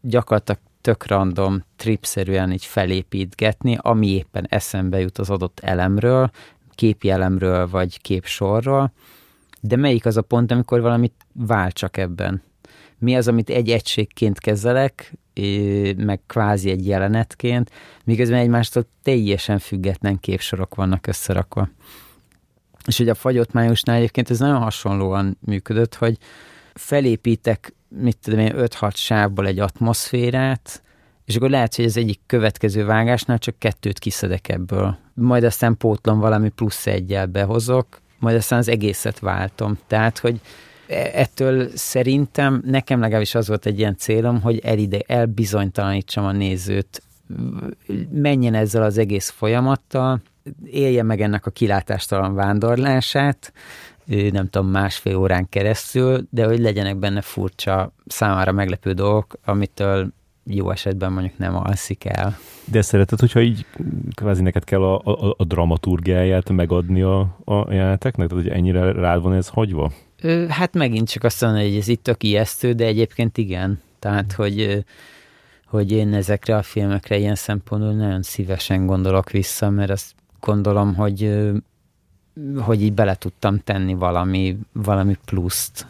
gyakorlatilag 0.00 0.60
tök 0.82 1.06
random, 1.06 1.64
tripszerűen 1.76 2.52
így 2.52 2.64
felépítgetni, 2.64 3.78
ami 3.80 4.08
éppen 4.08 4.46
eszembe 4.48 5.00
jut 5.00 5.18
az 5.18 5.30
adott 5.30 5.60
elemről, 5.60 6.30
képi 6.74 7.10
elemről 7.10 7.68
vagy 7.68 8.00
képsorról, 8.00 8.92
de 9.60 9.76
melyik 9.76 10.06
az 10.06 10.16
a 10.16 10.22
pont, 10.22 10.50
amikor 10.50 10.80
valamit 10.80 11.14
váltsak 11.32 11.96
ebben? 11.96 12.42
Mi 12.98 13.16
az, 13.16 13.28
amit 13.28 13.50
egy 13.50 13.70
egységként 13.70 14.38
kezelek, 14.38 15.12
meg 15.96 16.20
kvázi 16.26 16.70
egy 16.70 16.86
jelenetként, 16.86 17.70
miközben 18.04 18.38
egymástól 18.38 18.86
teljesen 19.02 19.58
független 19.58 20.18
képsorok 20.20 20.74
vannak 20.74 21.06
összerakva. 21.06 21.68
És 22.86 22.98
ugye 22.98 23.10
a 23.10 23.14
fagyott 23.14 23.52
májusnál 23.52 23.96
egyébként 23.96 24.30
ez 24.30 24.38
nagyon 24.38 24.60
hasonlóan 24.60 25.38
működött, 25.40 25.94
hogy 25.94 26.18
felépítek, 26.74 27.74
mit 28.00 28.18
tudom 28.22 28.38
én, 28.38 28.52
5-6 28.56 28.94
sávból 28.94 29.46
egy 29.46 29.58
atmoszférát, 29.58 30.82
és 31.24 31.36
akkor 31.36 31.50
lehet, 31.50 31.74
hogy 31.74 31.84
az 31.84 31.96
egyik 31.96 32.20
következő 32.26 32.84
vágásnál 32.84 33.38
csak 33.38 33.58
kettőt 33.58 33.98
kiszedek 33.98 34.48
ebből. 34.48 34.96
Majd 35.14 35.44
aztán 35.44 35.76
pótlom 35.76 36.18
valami 36.18 36.48
plusz 36.48 36.86
egyel 36.86 37.26
behozok, 37.26 38.00
majd 38.18 38.36
aztán 38.36 38.58
az 38.58 38.68
egészet 38.68 39.18
váltom. 39.18 39.78
Tehát, 39.86 40.18
hogy 40.18 40.40
e, 40.86 41.10
ettől 41.14 41.68
szerintem 41.74 42.62
nekem 42.66 43.00
legalábbis 43.00 43.34
az 43.34 43.48
volt 43.48 43.66
egy 43.66 43.78
ilyen 43.78 43.96
célom, 43.96 44.40
hogy 44.40 44.58
elide, 44.58 44.98
elbizonytalanítsam 45.06 46.24
a 46.24 46.32
nézőt, 46.32 47.02
menjen 48.12 48.54
ezzel 48.54 48.82
az 48.82 48.98
egész 48.98 49.28
folyamattal, 49.28 50.22
élje 50.64 51.02
meg 51.02 51.20
ennek 51.20 51.46
a 51.46 51.50
kilátástalan 51.50 52.34
vándorlását, 52.34 53.52
nem 54.06 54.48
tudom, 54.48 54.70
másfél 54.70 55.16
órán 55.16 55.48
keresztül, 55.48 56.26
de 56.30 56.46
hogy 56.46 56.58
legyenek 56.58 56.96
benne 56.96 57.20
furcsa, 57.20 57.92
számára 58.06 58.52
meglepő 58.52 58.92
dolgok, 58.92 59.38
amitől 59.44 60.12
jó 60.44 60.70
esetben 60.70 61.12
mondjuk 61.12 61.38
nem 61.38 61.56
alszik 61.56 62.04
el. 62.04 62.38
De 62.64 62.82
szereted, 62.82 63.20
hogyha 63.20 63.40
így 63.40 63.66
kvázi 64.14 64.42
neked 64.42 64.64
kell 64.64 64.82
a, 64.82 65.00
a, 65.04 65.34
a 65.38 65.44
dramaturgiáját 65.44 66.50
megadni 66.50 67.02
a, 67.02 67.20
a 67.44 67.72
jeleneteknek? 67.72 68.28
Tehát, 68.28 68.44
hogy 68.44 68.52
ennyire 68.52 68.92
rád 68.92 69.22
van 69.22 69.32
ez 69.34 69.48
hagyva? 69.48 69.92
Ö, 70.22 70.46
hát 70.48 70.74
megint 70.74 71.10
csak 71.10 71.24
azt 71.24 71.40
mondani, 71.40 71.68
hogy 71.68 71.76
ez 71.76 71.88
itt 71.88 72.02
tök 72.02 72.22
ijesztő, 72.22 72.72
de 72.72 72.84
egyébként 72.84 73.38
igen. 73.38 73.80
Tehát, 73.98 74.32
hogy, 74.32 74.84
hogy 75.66 75.92
én 75.92 76.14
ezekre 76.14 76.56
a 76.56 76.62
filmekre 76.62 77.18
ilyen 77.18 77.34
szempontból 77.34 77.92
nagyon 77.92 78.22
szívesen 78.22 78.86
gondolok 78.86 79.30
vissza, 79.30 79.70
mert 79.70 79.90
azt 79.90 80.14
gondolom, 80.40 80.94
hogy 80.94 81.50
hogy 82.58 82.82
így 82.82 82.92
bele 82.92 83.14
tudtam 83.14 83.58
tenni 83.58 83.94
valami, 83.94 84.56
valami 84.72 85.16
pluszt. 85.24 85.86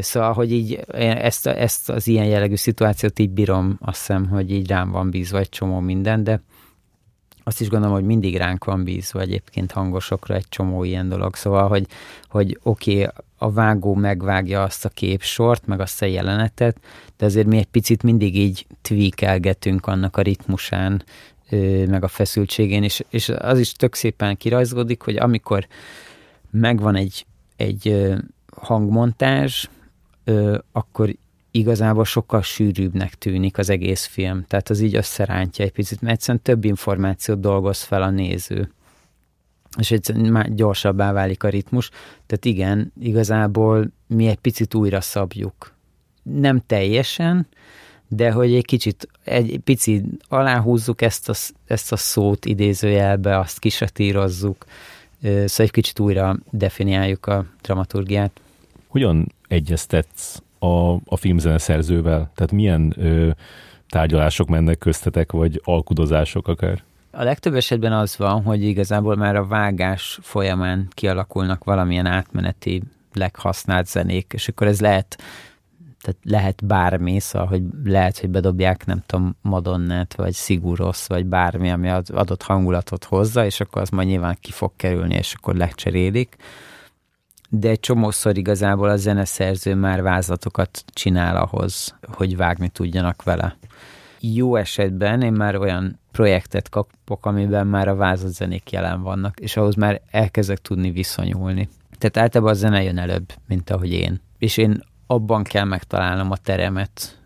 Szóval, 0.00 0.32
hogy 0.32 0.52
így 0.52 0.84
ezt, 0.96 1.46
ezt 1.46 1.90
az 1.90 2.06
ilyen 2.06 2.26
jellegű 2.26 2.54
szituációt 2.54 3.18
így 3.18 3.30
bírom, 3.30 3.78
azt 3.80 3.98
hiszem, 3.98 4.28
hogy 4.28 4.50
így 4.50 4.68
rám 4.68 4.90
van 4.90 5.10
bízva 5.10 5.38
egy 5.38 5.48
csomó 5.48 5.80
minden, 5.80 6.24
de 6.24 6.42
azt 7.44 7.60
is 7.60 7.68
gondolom, 7.68 7.94
hogy 7.94 8.04
mindig 8.04 8.36
ránk 8.36 8.64
van 8.64 8.84
bízva 8.84 9.20
egyébként 9.20 9.72
hangosokra 9.72 10.34
egy 10.34 10.48
csomó 10.48 10.84
ilyen 10.84 11.08
dolog. 11.08 11.34
Szóval, 11.34 11.68
hogy, 11.68 11.86
hogy 12.28 12.58
oké, 12.62 12.92
okay, 12.92 13.14
a 13.38 13.50
vágó 13.50 13.94
megvágja 13.94 14.62
azt 14.62 14.84
a 14.84 14.88
képsort, 14.88 15.66
meg 15.66 15.80
azt 15.80 16.02
a 16.02 16.06
jelenetet, 16.06 16.76
de 17.16 17.24
azért 17.24 17.46
mi 17.46 17.56
egy 17.56 17.66
picit 17.66 18.02
mindig 18.02 18.36
így 18.36 18.66
tweakelgetünk 18.82 19.86
annak 19.86 20.16
a 20.16 20.22
ritmusán, 20.22 21.04
meg 21.88 22.04
a 22.04 22.08
feszültségén, 22.08 22.82
és, 22.82 23.04
és 23.10 23.28
az 23.28 23.58
is 23.58 23.72
tök 23.72 23.94
szépen 23.94 24.36
kirajzódik, 24.36 25.02
hogy 25.02 25.16
amikor 25.16 25.66
megvan 26.50 26.94
egy, 26.94 27.26
egy 27.56 28.12
hangmontázs, 28.56 29.64
akkor 30.72 31.14
igazából 31.50 32.04
sokkal 32.04 32.42
sűrűbbnek 32.42 33.14
tűnik 33.14 33.58
az 33.58 33.70
egész 33.70 34.04
film. 34.04 34.44
Tehát 34.48 34.70
az 34.70 34.80
így 34.80 34.94
összerántja 34.94 35.64
egy 35.64 35.72
picit, 35.72 36.00
mert 36.00 36.14
egyszerűen 36.14 36.42
több 36.42 36.64
információt 36.64 37.40
dolgoz 37.40 37.82
fel 37.82 38.02
a 38.02 38.10
néző. 38.10 38.72
És 39.78 39.90
egyszerűen 39.90 40.32
már 40.32 40.54
gyorsabbá 40.54 41.12
válik 41.12 41.42
a 41.42 41.48
ritmus. 41.48 41.88
Tehát 42.26 42.44
igen, 42.44 42.92
igazából 43.00 43.92
mi 44.06 44.26
egy 44.26 44.38
picit 44.38 44.74
újra 44.74 45.00
szabjuk. 45.00 45.74
Nem 46.22 46.62
teljesen, 46.66 47.46
de 48.14 48.30
hogy 48.30 48.54
egy 48.54 48.64
kicsit, 48.64 49.08
egy 49.24 49.60
picit 49.64 50.04
aláhúzzuk 50.28 51.02
ezt 51.02 51.28
a, 51.28 51.34
ezt 51.66 51.92
a 51.92 51.96
szót 51.96 52.44
idézőjelbe, 52.44 53.38
azt 53.38 53.58
kisatírozzuk, 53.58 54.64
szóval 55.22 55.46
egy 55.56 55.70
kicsit 55.70 55.98
újra 55.98 56.36
definiáljuk 56.50 57.26
a 57.26 57.44
dramaturgiát. 57.62 58.40
Hogyan 58.88 59.32
egyeztetsz 59.48 60.42
a, 60.58 60.92
a 60.92 61.16
filmzene 61.16 61.58
szerzővel? 61.58 62.30
Tehát 62.34 62.52
milyen 62.52 62.94
ö, 62.96 63.30
tárgyalások 63.88 64.48
mennek 64.48 64.78
köztetek, 64.78 65.32
vagy 65.32 65.60
alkudozások 65.64 66.48
akár? 66.48 66.82
A 67.10 67.22
legtöbb 67.22 67.54
esetben 67.54 67.92
az 67.92 68.16
van, 68.16 68.42
hogy 68.42 68.62
igazából 68.62 69.16
már 69.16 69.36
a 69.36 69.46
vágás 69.46 70.18
folyamán 70.22 70.88
kialakulnak 70.90 71.64
valamilyen 71.64 72.06
átmeneti 72.06 72.82
leghasznált 73.12 73.86
zenék, 73.86 74.32
és 74.34 74.48
akkor 74.48 74.66
ez 74.66 74.80
lehet 74.80 75.22
tehát 76.02 76.18
lehet 76.22 76.66
bármi, 76.66 77.20
szóval, 77.20 77.48
hogy 77.48 77.62
lehet, 77.84 78.18
hogy 78.18 78.30
bedobják, 78.30 78.86
nem 78.86 79.02
tudom, 79.06 79.36
Madonnát, 79.42 80.14
vagy 80.14 80.34
Siguros, 80.34 81.06
vagy 81.06 81.26
bármi, 81.26 81.70
ami 81.70 81.88
az 81.88 82.10
adott 82.10 82.42
hangulatot 82.42 83.04
hozza, 83.04 83.44
és 83.44 83.60
akkor 83.60 83.82
az 83.82 83.88
majd 83.88 84.08
nyilván 84.08 84.36
ki 84.40 84.50
fog 84.50 84.72
kerülni, 84.76 85.14
és 85.14 85.34
akkor 85.34 85.54
lecserélik. 85.54 86.36
De 87.48 87.68
egy 87.68 87.80
csomószor 87.80 88.36
igazából 88.36 88.88
a 88.88 88.96
zeneszerző 88.96 89.74
már 89.74 90.02
vázlatokat 90.02 90.84
csinál 90.92 91.36
ahhoz, 91.36 91.94
hogy 92.02 92.36
vágni 92.36 92.68
tudjanak 92.68 93.22
vele. 93.22 93.56
Jó 94.20 94.56
esetben 94.56 95.22
én 95.22 95.32
már 95.32 95.56
olyan 95.56 96.00
projektet 96.12 96.68
kapok, 96.68 97.26
amiben 97.26 97.66
már 97.66 97.88
a 97.88 97.94
vázott 97.94 98.32
zenék 98.32 98.70
jelen 98.70 99.02
vannak, 99.02 99.40
és 99.40 99.56
ahhoz 99.56 99.74
már 99.74 100.00
elkezdek 100.10 100.58
tudni 100.58 100.90
viszonyulni. 100.90 101.68
Tehát 101.98 102.16
általában 102.16 102.52
a 102.52 102.56
zene 102.56 102.82
jön 102.82 102.98
előbb, 102.98 103.32
mint 103.46 103.70
ahogy 103.70 103.92
én. 103.92 104.20
És 104.38 104.56
én 104.56 104.82
abban 105.12 105.42
kell 105.42 105.64
megtalálnom 105.64 106.30
a 106.30 106.36
teremet 106.36 107.20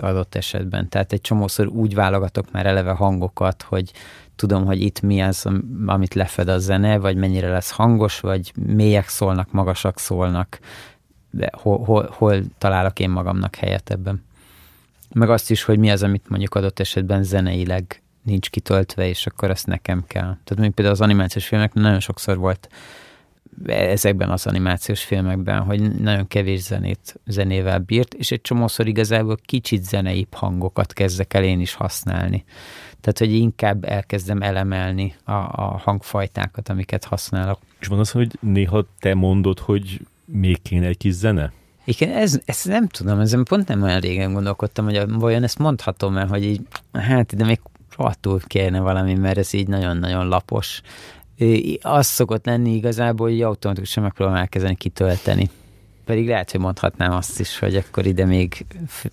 adott 0.00 0.34
esetben. 0.34 0.88
Tehát 0.88 1.12
egy 1.12 1.20
csomószor 1.20 1.66
úgy 1.66 1.94
válogatok 1.94 2.50
már 2.50 2.66
eleve 2.66 2.90
hangokat, 2.90 3.62
hogy 3.62 3.92
tudom, 4.36 4.64
hogy 4.64 4.80
itt 4.80 5.00
mi 5.00 5.22
az, 5.22 5.48
amit 5.86 6.14
lefed 6.14 6.48
a 6.48 6.58
zene, 6.58 6.98
vagy 6.98 7.16
mennyire 7.16 7.50
lesz 7.50 7.70
hangos, 7.70 8.20
vagy 8.20 8.52
mélyek 8.54 9.08
szólnak, 9.08 9.52
magasak 9.52 9.98
szólnak, 9.98 10.58
de 11.30 11.50
hol, 11.52 11.84
hol, 11.84 12.10
hol 12.12 12.42
találok 12.58 12.98
én 12.98 13.10
magamnak 13.10 13.54
helyet 13.54 13.90
ebben. 13.90 14.24
Meg 15.12 15.30
azt 15.30 15.50
is, 15.50 15.62
hogy 15.62 15.78
mi 15.78 15.90
az, 15.90 16.02
amit 16.02 16.28
mondjuk 16.28 16.54
adott 16.54 16.80
esetben 16.80 17.22
zeneileg 17.22 18.02
nincs 18.22 18.50
kitöltve, 18.50 19.08
és 19.08 19.26
akkor 19.26 19.50
azt 19.50 19.66
nekem 19.66 20.04
kell. 20.06 20.22
Tehát 20.22 20.48
mondjuk 20.48 20.74
például 20.74 20.96
az 20.96 21.02
animációs 21.02 21.46
filmek 21.46 21.74
nagyon 21.74 22.00
sokszor 22.00 22.36
volt 22.36 22.68
ezekben 23.66 24.30
az 24.30 24.46
animációs 24.46 25.04
filmekben, 25.04 25.60
hogy 25.60 26.00
nagyon 26.00 26.26
kevés 26.26 26.60
zenét, 26.60 27.20
zenével 27.26 27.78
bírt, 27.78 28.14
és 28.14 28.30
egy 28.30 28.40
csomószor 28.40 28.86
igazából 28.86 29.38
kicsit 29.44 29.84
zeneibb 29.84 30.34
hangokat 30.34 30.92
kezdek 30.92 31.34
el 31.34 31.44
én 31.44 31.60
is 31.60 31.74
használni. 31.74 32.44
Tehát, 33.00 33.18
hogy 33.18 33.32
inkább 33.32 33.84
elkezdem 33.84 34.42
elemelni 34.42 35.14
a, 35.24 35.32
a 35.32 35.80
hangfajtákat, 35.84 36.68
amiket 36.68 37.04
használok. 37.04 37.58
És 37.78 37.86
van 37.86 37.98
az, 37.98 38.10
hogy 38.10 38.38
néha 38.40 38.86
te 38.98 39.14
mondod, 39.14 39.58
hogy 39.58 40.00
még 40.24 40.62
kéne 40.62 40.86
egy 40.86 40.96
kis 40.96 41.12
zene? 41.12 41.52
Igen, 41.84 42.10
ez, 42.10 42.40
ezt 42.44 42.68
nem 42.68 42.88
tudom, 42.88 43.20
ezen 43.20 43.44
pont 43.44 43.68
nem 43.68 43.82
olyan 43.82 44.00
régen 44.00 44.32
gondolkodtam, 44.32 44.84
hogy 44.84 45.02
vajon 45.08 45.42
ezt 45.42 45.58
mondhatom 45.58 46.16
el, 46.16 46.26
hogy 46.26 46.44
így, 46.44 46.60
hát 46.92 47.36
de 47.36 47.44
még 47.44 47.60
rohadtul 47.96 48.40
kéne 48.46 48.80
valami, 48.80 49.14
mert 49.14 49.38
ez 49.38 49.52
így 49.52 49.68
nagyon-nagyon 49.68 50.28
lapos 50.28 50.82
az 51.80 52.06
szokott 52.06 52.46
lenni 52.46 52.74
igazából, 52.74 53.28
hogy 53.28 53.42
automatikusan 53.42 54.02
megpróbálom 54.02 54.40
elkezdeni 54.40 54.74
kitölteni. 54.74 55.50
Pedig 56.04 56.28
lehet, 56.28 56.50
hogy 56.50 56.60
mondhatnám 56.60 57.12
azt 57.12 57.40
is, 57.40 57.58
hogy 57.58 57.76
akkor 57.76 58.06
ide 58.06 58.24
még 58.24 58.66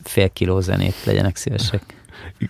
fél 0.04 0.30
kiló 0.30 0.60
zenét 0.60 1.04
legyenek 1.06 1.36
szívesek. 1.36 1.84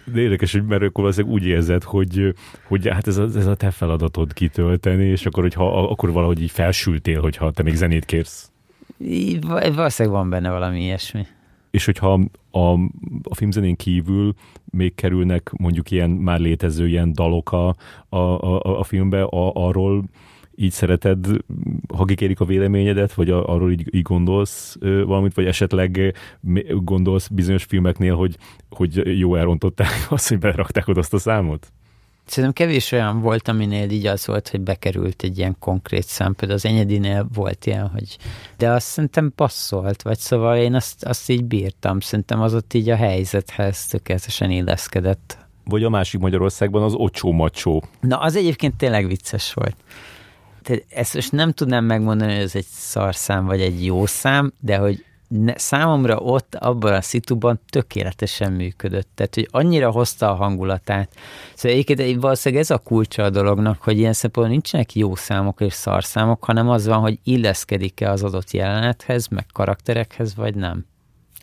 De 0.05 0.21
érdekes, 0.28 0.51
hogy 0.51 0.65
mert 0.65 0.82
akkor 0.82 1.03
valószínűleg 1.03 1.36
úgy 1.36 1.45
érzed, 1.45 1.84
hogy, 1.84 2.36
hogy 2.67 2.88
hát 2.88 3.07
ez 3.07 3.17
a, 3.17 3.24
ez 3.36 3.45
a 3.45 3.55
te 3.55 3.71
feladatod 3.71 4.34
kitölteni, 4.34 5.05
és 5.05 5.26
akkor, 5.26 5.43
hogyha, 5.43 5.89
akkor 5.89 6.11
valahogy 6.11 6.41
így 6.41 6.51
felsültél, 6.51 7.21
hogyha 7.21 7.51
te 7.51 7.63
még 7.63 7.76
zenét 7.76 8.05
kérsz. 8.05 8.51
Valószínűleg 9.41 10.17
van 10.17 10.30
benne 10.30 10.49
valami 10.49 10.82
ilyesmi 10.82 11.28
és 11.74 11.86
hogyha 11.86 12.19
a, 12.56 12.74
a 13.24 13.36
filmzenén 13.36 13.76
kívül 13.76 14.34
még 14.66 14.95
kerülnek 14.95 15.51
mondjuk 15.58 15.91
ilyen 15.91 16.10
már 16.10 16.39
létező 16.39 16.88
ilyen 16.88 17.14
dalok 17.14 17.51
a, 17.51 17.76
a, 18.10 18.18
a, 18.18 18.80
a 18.80 18.84
filmbe, 18.84 19.24
a, 19.24 19.51
arról 19.54 20.04
így 20.56 20.72
szereted, 20.72 21.28
ha 21.95 22.06
kikérik 22.06 22.39
a 22.39 22.45
véleményedet, 22.45 23.14
vagy 23.14 23.30
arról 23.30 23.72
így, 23.72 23.95
így 23.95 24.01
gondolsz 24.01 24.78
valamit, 24.80 25.34
vagy 25.34 25.45
esetleg 25.45 26.16
gondolsz 26.70 27.28
bizonyos 27.28 27.64
filmeknél, 27.64 28.16
hogy, 28.16 28.38
hogy 28.70 29.20
jó 29.20 29.36
elrontották 29.36 30.08
azt, 30.10 30.30
hogy 30.30 30.39
berakták 30.39 30.88
oda 30.88 30.99
azt 30.99 31.14
a 31.14 31.18
számot? 31.18 31.72
Szerintem 32.26 32.65
kevés 32.65 32.91
olyan 32.91 33.21
volt, 33.21 33.47
aminél 33.47 33.89
így 33.89 34.05
az 34.05 34.26
volt, 34.26 34.49
hogy 34.49 34.61
bekerült 34.61 35.24
egy 35.24 35.38
ilyen 35.38 35.55
konkrét 35.59 36.05
szám. 36.05 36.36
Például 36.36 36.59
az 36.59 36.65
Enyedinél 36.65 37.28
volt 37.34 37.65
ilyen, 37.65 37.88
hogy 37.88 38.17
de 38.57 38.69
azt 38.69 38.88
szerintem 38.88 39.32
passzolt, 39.36 40.01
vagy 40.01 40.17
szóval 40.17 40.57
én 40.57 40.76
azt, 40.76 41.05
azt 41.05 41.30
így 41.30 41.43
bírtam. 41.43 41.99
Szerintem 41.99 42.41
az 42.41 42.53
ott 42.53 42.74
így 42.74 42.89
a 42.89 42.95
helyzethez 42.95 43.88
tökéletesen 43.88 44.51
illeszkedett. 44.51 45.38
Vagy 45.65 45.84
a 45.84 45.89
másik 45.89 46.19
Magyarországban 46.19 46.84
az 46.84 46.93
Ocsó 46.93 47.32
Macsó. 47.32 47.84
Na, 47.99 48.17
az 48.17 48.36
egyébként 48.36 48.76
tényleg 48.76 49.07
vicces 49.07 49.53
volt. 49.53 49.76
Tehát 50.61 50.86
ezt 50.89 51.13
most 51.13 51.32
nem 51.32 51.51
tudnám 51.51 51.86
megmondani, 51.86 52.34
hogy 52.34 52.41
ez 52.41 52.55
egy 52.55 52.65
szarszám 52.71 53.45
vagy 53.45 53.61
egy 53.61 53.86
jó 53.86 54.05
szám, 54.05 54.53
de 54.59 54.78
hogy 54.78 55.05
ne, 55.39 55.57
számomra 55.57 56.17
ott, 56.17 56.55
abban 56.55 56.93
a 56.93 57.01
szituban 57.01 57.59
tökéletesen 57.69 58.51
működött. 58.51 59.07
Tehát, 59.15 59.36
hogy 59.36 59.47
annyira 59.51 59.91
hozta 59.91 60.31
a 60.31 60.36
hangulatát. 60.36 61.15
Szóval 61.53 61.77
egyébként 61.77 62.21
valószínűleg 62.21 62.63
ez 62.63 62.69
a 62.71 62.77
kulcsa 62.77 63.23
a 63.23 63.29
dolognak, 63.29 63.81
hogy 63.81 63.97
ilyen 63.97 64.13
szempontból 64.13 64.53
nincsenek 64.53 64.95
jó 64.95 65.15
számok 65.15 65.61
és 65.61 65.73
szarszámok, 65.73 66.43
hanem 66.43 66.69
az 66.69 66.88
van, 66.88 66.99
hogy 66.99 67.19
illeszkedik-e 67.23 68.11
az 68.11 68.23
adott 68.23 68.51
jelenethez, 68.51 69.27
meg 69.27 69.45
karakterekhez, 69.53 70.36
vagy 70.36 70.55
nem. 70.55 70.86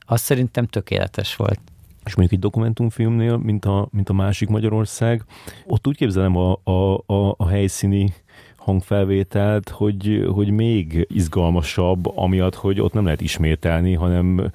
Azt 0.07 0.24
szerintem 0.24 0.66
tökéletes 0.66 1.36
volt. 1.36 1.61
És 2.05 2.14
mondjuk 2.14 2.38
egy 2.41 2.51
dokumentumfilmnél, 2.51 3.36
mint 3.36 3.64
a, 3.64 3.88
mint 3.91 4.09
a 4.09 4.12
másik 4.12 4.49
Magyarország, 4.49 5.24
ott 5.66 5.86
úgy 5.86 5.97
képzelem 5.97 6.36
a, 6.36 6.61
a, 6.64 6.95
a, 7.07 7.34
a 7.36 7.49
helyszíni 7.49 8.14
hangfelvételt, 8.71 9.68
hogy, 9.68 10.27
hogy 10.35 10.51
még 10.51 11.07
izgalmasabb, 11.09 12.16
amiatt, 12.18 12.55
hogy 12.55 12.81
ott 12.81 12.93
nem 12.93 13.05
lehet 13.05 13.21
ismételni, 13.21 13.95
hanem 13.95 14.51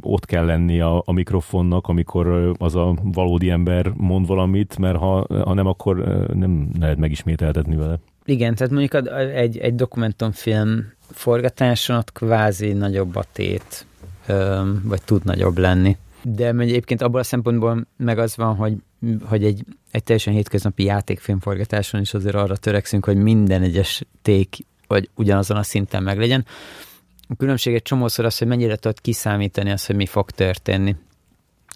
ott 0.00 0.24
kell 0.24 0.44
lenni 0.44 0.80
a, 0.80 1.02
a 1.06 1.12
mikrofonnak, 1.12 1.88
amikor 1.88 2.54
az 2.58 2.74
a 2.74 2.94
valódi 3.02 3.50
ember 3.50 3.92
mond 3.96 4.26
valamit, 4.26 4.78
mert 4.78 4.96
ha, 4.96 5.26
ha 5.44 5.54
nem, 5.54 5.66
akkor 5.66 5.96
nem 6.34 6.70
lehet 6.80 6.98
megismételtetni 6.98 7.76
vele. 7.76 7.98
Igen, 8.24 8.54
tehát 8.54 8.72
mondjuk 8.72 9.10
egy, 9.34 9.58
egy 9.58 9.74
dokumentumfilm 9.74 10.92
forgatáson 11.10 11.96
ott 11.96 12.12
kvázi 12.12 12.72
nagyobb 12.72 13.16
a 13.16 13.24
tét, 13.32 13.86
vagy 14.82 15.02
tud 15.04 15.24
nagyobb 15.24 15.58
lenni. 15.58 15.96
De 16.22 16.52
egyébként 16.58 17.02
abból 17.02 17.20
a 17.20 17.24
szempontból 17.24 17.86
meg 17.96 18.18
az 18.18 18.36
van, 18.36 18.56
hogy, 18.56 18.74
hogy 19.24 19.44
egy, 19.44 19.64
egy 19.90 20.02
teljesen 20.02 20.32
hétköznapi 20.32 20.84
játékfilmforgatáson 20.84 22.00
is 22.00 22.14
azért 22.14 22.34
arra 22.34 22.56
törekszünk, 22.56 23.04
hogy 23.04 23.16
minden 23.16 23.62
egyes 23.62 24.02
ték 24.22 24.56
vagy 24.86 25.10
ugyanazon 25.14 25.56
a 25.56 25.62
szinten 25.62 26.02
meglegyen. 26.02 26.46
A 27.28 27.34
különbség 27.36 27.74
egy 27.74 27.82
csomószor 27.82 28.24
az, 28.24 28.38
hogy 28.38 28.46
mennyire 28.46 28.76
tudod 28.76 29.00
kiszámítani 29.00 29.70
azt, 29.70 29.86
hogy 29.86 29.96
mi 29.96 30.06
fog 30.06 30.30
történni. 30.30 30.96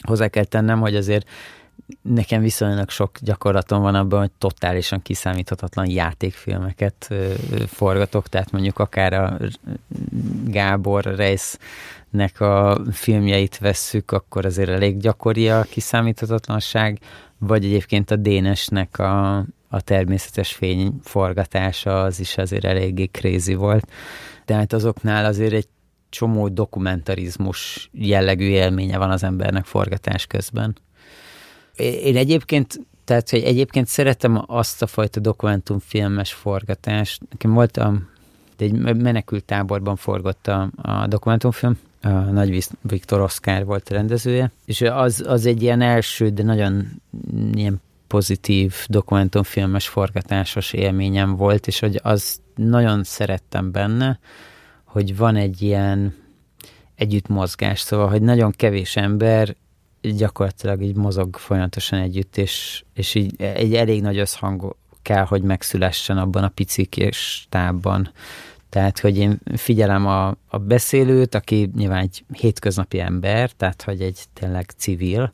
Hozzá 0.02 0.28
kell 0.28 0.44
tennem, 0.44 0.80
hogy 0.80 0.96
azért 0.96 1.28
nekem 2.02 2.40
viszonylag 2.40 2.90
sok 2.90 3.18
gyakorlatom 3.20 3.82
van 3.82 3.94
abban, 3.94 4.20
hogy 4.20 4.30
totálisan 4.38 5.02
kiszámíthatatlan 5.02 5.90
játékfilmeket 5.90 7.14
forgatok, 7.66 8.28
tehát 8.28 8.50
mondjuk 8.50 8.78
akár 8.78 9.12
a 9.12 9.38
Gábor 10.44 11.04
Reisnek 12.14 12.40
a 12.40 12.80
filmjeit 12.92 13.58
vesszük, 13.58 14.10
akkor 14.10 14.44
azért 14.46 14.68
elég 14.68 14.96
gyakori 14.96 15.48
a 15.48 15.62
kiszámíthatatlanság, 15.62 16.98
vagy 17.38 17.64
egyébként 17.64 18.10
a 18.10 18.16
Dénesnek 18.16 18.98
a, 18.98 19.36
a 19.68 19.80
természetes 19.80 20.52
fény 20.52 20.98
forgatása 21.02 22.02
az 22.02 22.20
is 22.20 22.36
azért 22.36 22.64
eléggé 22.64 23.04
crazy 23.04 23.54
volt. 23.54 23.88
Tehát 24.44 24.72
azoknál 24.72 25.24
azért 25.24 25.52
egy 25.52 25.66
csomó 26.08 26.48
dokumentarizmus 26.48 27.90
jellegű 27.92 28.46
élménye 28.48 28.98
van 28.98 29.10
az 29.10 29.22
embernek 29.22 29.64
forgatás 29.64 30.26
közben. 30.26 30.76
Én 31.76 32.16
egyébként, 32.16 32.80
tehát, 33.04 33.30
hogy 33.30 33.42
egyébként 33.42 33.86
szeretem 33.86 34.44
azt 34.46 34.82
a 34.82 34.86
fajta 34.86 35.20
dokumentumfilmes 35.20 36.32
forgatást. 36.32 37.22
Nekem 37.30 37.52
volt 37.52 37.76
a, 37.76 37.94
egy 38.58 38.72
menekült 38.96 39.44
táborban 39.44 39.96
forgott 39.96 40.46
a, 40.46 40.70
a 40.82 41.06
dokumentumfilm, 41.06 41.78
a 42.04 42.08
Nagy 42.08 42.66
Viktor 42.80 43.20
Oszkár 43.20 43.64
volt 43.64 43.88
a 43.88 43.94
rendezője, 43.94 44.50
és 44.64 44.80
az, 44.80 45.24
az 45.26 45.46
egy 45.46 45.62
ilyen 45.62 45.80
első, 45.80 46.28
de 46.28 46.42
nagyon 46.42 46.86
ilyen 47.52 47.80
pozitív 48.06 48.74
dokumentumfilmes 48.86 49.88
forgatásos 49.88 50.72
élményem 50.72 51.36
volt, 51.36 51.66
és 51.66 51.78
hogy 51.78 52.00
az 52.02 52.40
nagyon 52.54 53.04
szerettem 53.04 53.70
benne, 53.72 54.18
hogy 54.84 55.16
van 55.16 55.36
egy 55.36 55.62
ilyen 55.62 56.14
együttmozgás, 56.94 57.80
szóval, 57.80 58.08
hogy 58.08 58.22
nagyon 58.22 58.50
kevés 58.50 58.96
ember 58.96 59.56
gyakorlatilag 60.00 60.82
így 60.82 60.96
mozog 60.96 61.36
folyamatosan 61.36 61.98
együtt, 61.98 62.36
és, 62.36 62.84
és 62.94 63.14
így 63.14 63.34
egy 63.42 63.74
elég 63.74 64.02
nagy 64.02 64.18
összhang 64.18 64.76
kell, 65.02 65.24
hogy 65.24 65.42
megszülessen 65.42 66.18
abban 66.18 66.44
a 66.44 66.48
pici 66.48 66.84
kis 66.84 67.46
tábban. 67.48 68.10
Tehát, 68.74 68.98
hogy 68.98 69.18
én 69.18 69.38
figyelem 69.54 70.06
a, 70.06 70.26
a 70.48 70.58
beszélőt, 70.58 71.34
aki 71.34 71.70
nyilván 71.76 72.00
egy 72.00 72.24
hétköznapi 72.32 73.00
ember, 73.00 73.50
tehát, 73.50 73.82
hogy 73.82 74.00
egy 74.00 74.20
tényleg 74.32 74.70
civil, 74.76 75.32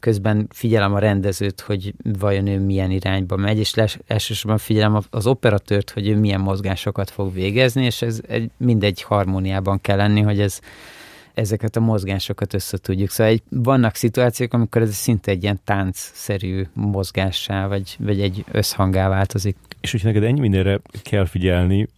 közben 0.00 0.46
figyelem 0.50 0.94
a 0.94 0.98
rendezőt, 0.98 1.60
hogy 1.60 1.94
vajon 2.18 2.46
ő 2.46 2.58
milyen 2.58 2.90
irányba 2.90 3.36
megy, 3.36 3.58
és 3.58 3.74
les, 3.74 3.98
elsősorban 4.06 4.58
figyelem 4.58 5.00
az 5.10 5.26
operatőrt, 5.26 5.90
hogy 5.90 6.08
ő 6.08 6.16
milyen 6.16 6.40
mozgásokat 6.40 7.10
fog 7.10 7.32
végezni, 7.32 7.84
és 7.84 8.02
ez 8.02 8.20
egy, 8.28 8.50
mindegy 8.56 9.02
harmóniában 9.02 9.80
kell 9.80 9.96
lenni, 9.96 10.20
hogy 10.20 10.40
ez 10.40 10.60
ezeket 11.34 11.76
a 11.76 11.80
mozgásokat 11.80 12.54
össze 12.54 12.78
tudjuk. 12.78 13.10
Szóval 13.10 13.32
egy, 13.32 13.42
vannak 13.48 13.94
szituációk, 13.94 14.52
amikor 14.52 14.82
ez 14.82 14.94
szinte 14.94 15.30
egy 15.30 15.42
ilyen 15.42 15.60
táncszerű 15.64 16.66
mozgássá, 16.72 17.66
vagy, 17.66 17.96
vagy 17.98 18.20
egy 18.20 18.44
összhangá 18.50 19.08
változik. 19.08 19.56
És 19.80 19.90
hogyha 19.90 20.06
neked 20.06 20.22
ennyi 20.22 20.40
mindenre 20.40 20.80
kell 21.02 21.24
figyelni, 21.24 21.88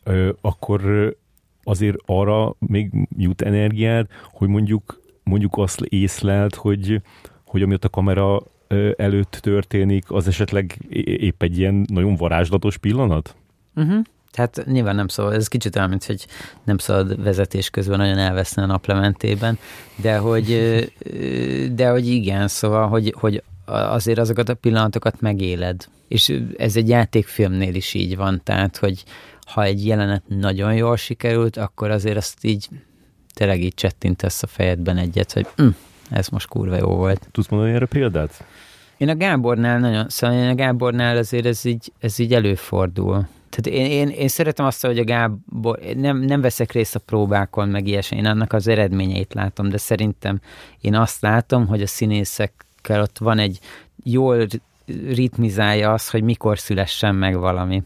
akkor 0.41 1.15
azért 1.63 1.97
arra 2.07 2.55
még 2.59 3.09
jut 3.17 3.43
energiád, 3.43 4.07
hogy 4.33 4.49
mondjuk, 4.49 5.01
mondjuk 5.23 5.53
azt 5.57 5.81
észlelt, 5.81 6.55
hogy, 6.55 7.03
hogy 7.45 7.63
amiatt 7.63 7.85
a 7.85 7.89
kamera 7.89 8.43
előtt 8.97 9.39
történik, 9.43 10.11
az 10.11 10.29
esetleg 10.29 10.79
épp 11.05 11.43
egy 11.43 11.59
ilyen 11.59 11.87
nagyon 11.89 12.17
varázslatos 12.17 12.77
pillanat? 12.79 13.37
Uh-huh. 13.75 14.05
Tehát 14.37 14.65
nyilván 14.67 14.95
nem 14.95 15.09
szabad, 15.09 15.33
ez 15.33 15.49
kicsit 15.49 15.77
olyan, 15.77 15.89
mint 15.89 16.05
hogy 16.05 16.27
nem 16.65 16.79
szabad 16.79 17.23
vezetés 17.23 17.71
közben 17.71 17.99
nagyon 17.99 18.19
elveszni 18.19 18.63
a 18.63 18.67
naplementében, 18.67 19.59
de 19.97 20.17
hogy, 20.17 20.47
de 21.75 21.89
hogy 21.89 22.09
igen, 22.09 22.49
szóval, 22.49 22.89
hogy, 22.89 23.15
hogy 23.19 23.43
azért 23.67 24.19
azokat 24.19 24.49
a 24.49 24.55
pillanatokat 24.55 25.21
megéled. 25.21 25.85
És 26.09 26.41
ez 26.57 26.77
egy 26.77 26.89
játékfilmnél 26.89 27.75
is 27.75 27.95
így 27.95 28.17
van, 28.17 28.41
tehát, 28.45 28.77
hogy 28.77 29.05
ha 29.47 29.63
egy 29.63 29.87
jelenet 29.87 30.23
nagyon 30.29 30.75
jól 30.75 30.97
sikerült, 30.97 31.57
akkor 31.57 31.91
azért 31.91 32.17
azt 32.17 32.45
így 32.45 32.69
tényleg 33.35 33.63
így 33.63 33.75
csettintesz 33.75 34.43
a 34.43 34.47
fejedben 34.47 34.97
egyet, 34.97 35.33
hogy 35.33 35.47
hm, 35.57 35.69
ez 36.11 36.29
most 36.29 36.49
kurva 36.49 36.77
jó 36.77 36.89
volt. 36.89 37.29
Tudsz 37.33 37.49
mondani 37.49 37.73
erre 37.73 37.87
példát? 37.87 38.45
Én 38.97 39.09
a 39.09 39.17
Gábornál 39.17 39.79
nagyon, 39.79 40.09
szóval 40.09 40.37
én 40.37 40.49
a 40.49 40.55
Gábornál 40.55 41.17
azért 41.17 41.47
ez 41.47 41.65
így, 41.65 41.93
ez 41.99 42.19
így 42.19 42.35
előfordul. 42.35 43.27
Tehát 43.57 43.81
én, 43.81 43.91
én, 43.91 44.09
én 44.09 44.29
szeretem 44.29 44.67
azt, 44.67 44.87
hogy 44.87 44.99
a 44.99 45.05
Gábor, 45.05 45.79
nem, 45.95 46.19
nem 46.19 46.41
veszek 46.41 46.73
részt 46.73 46.95
a 46.95 46.99
próbákon, 46.99 47.69
meg 47.69 47.87
ilyesmi, 47.87 48.17
én 48.17 48.27
annak 48.27 48.53
az 48.53 48.69
eredményeit 48.69 49.35
látom, 49.35 49.69
de 49.69 49.77
szerintem 49.77 50.41
én 50.81 50.95
azt 50.95 51.21
látom, 51.21 51.67
hogy 51.67 51.83
a 51.83 51.87
színészekkel 51.87 53.01
ott 53.01 53.19
van 53.19 53.39
egy 53.39 53.59
jól 54.05 54.47
ritmizálja 55.07 55.93
az, 55.93 56.11
hogy 56.11 56.23
mikor 56.23 56.59
szülessen 56.59 57.15
meg 57.15 57.39
valami. 57.39 57.83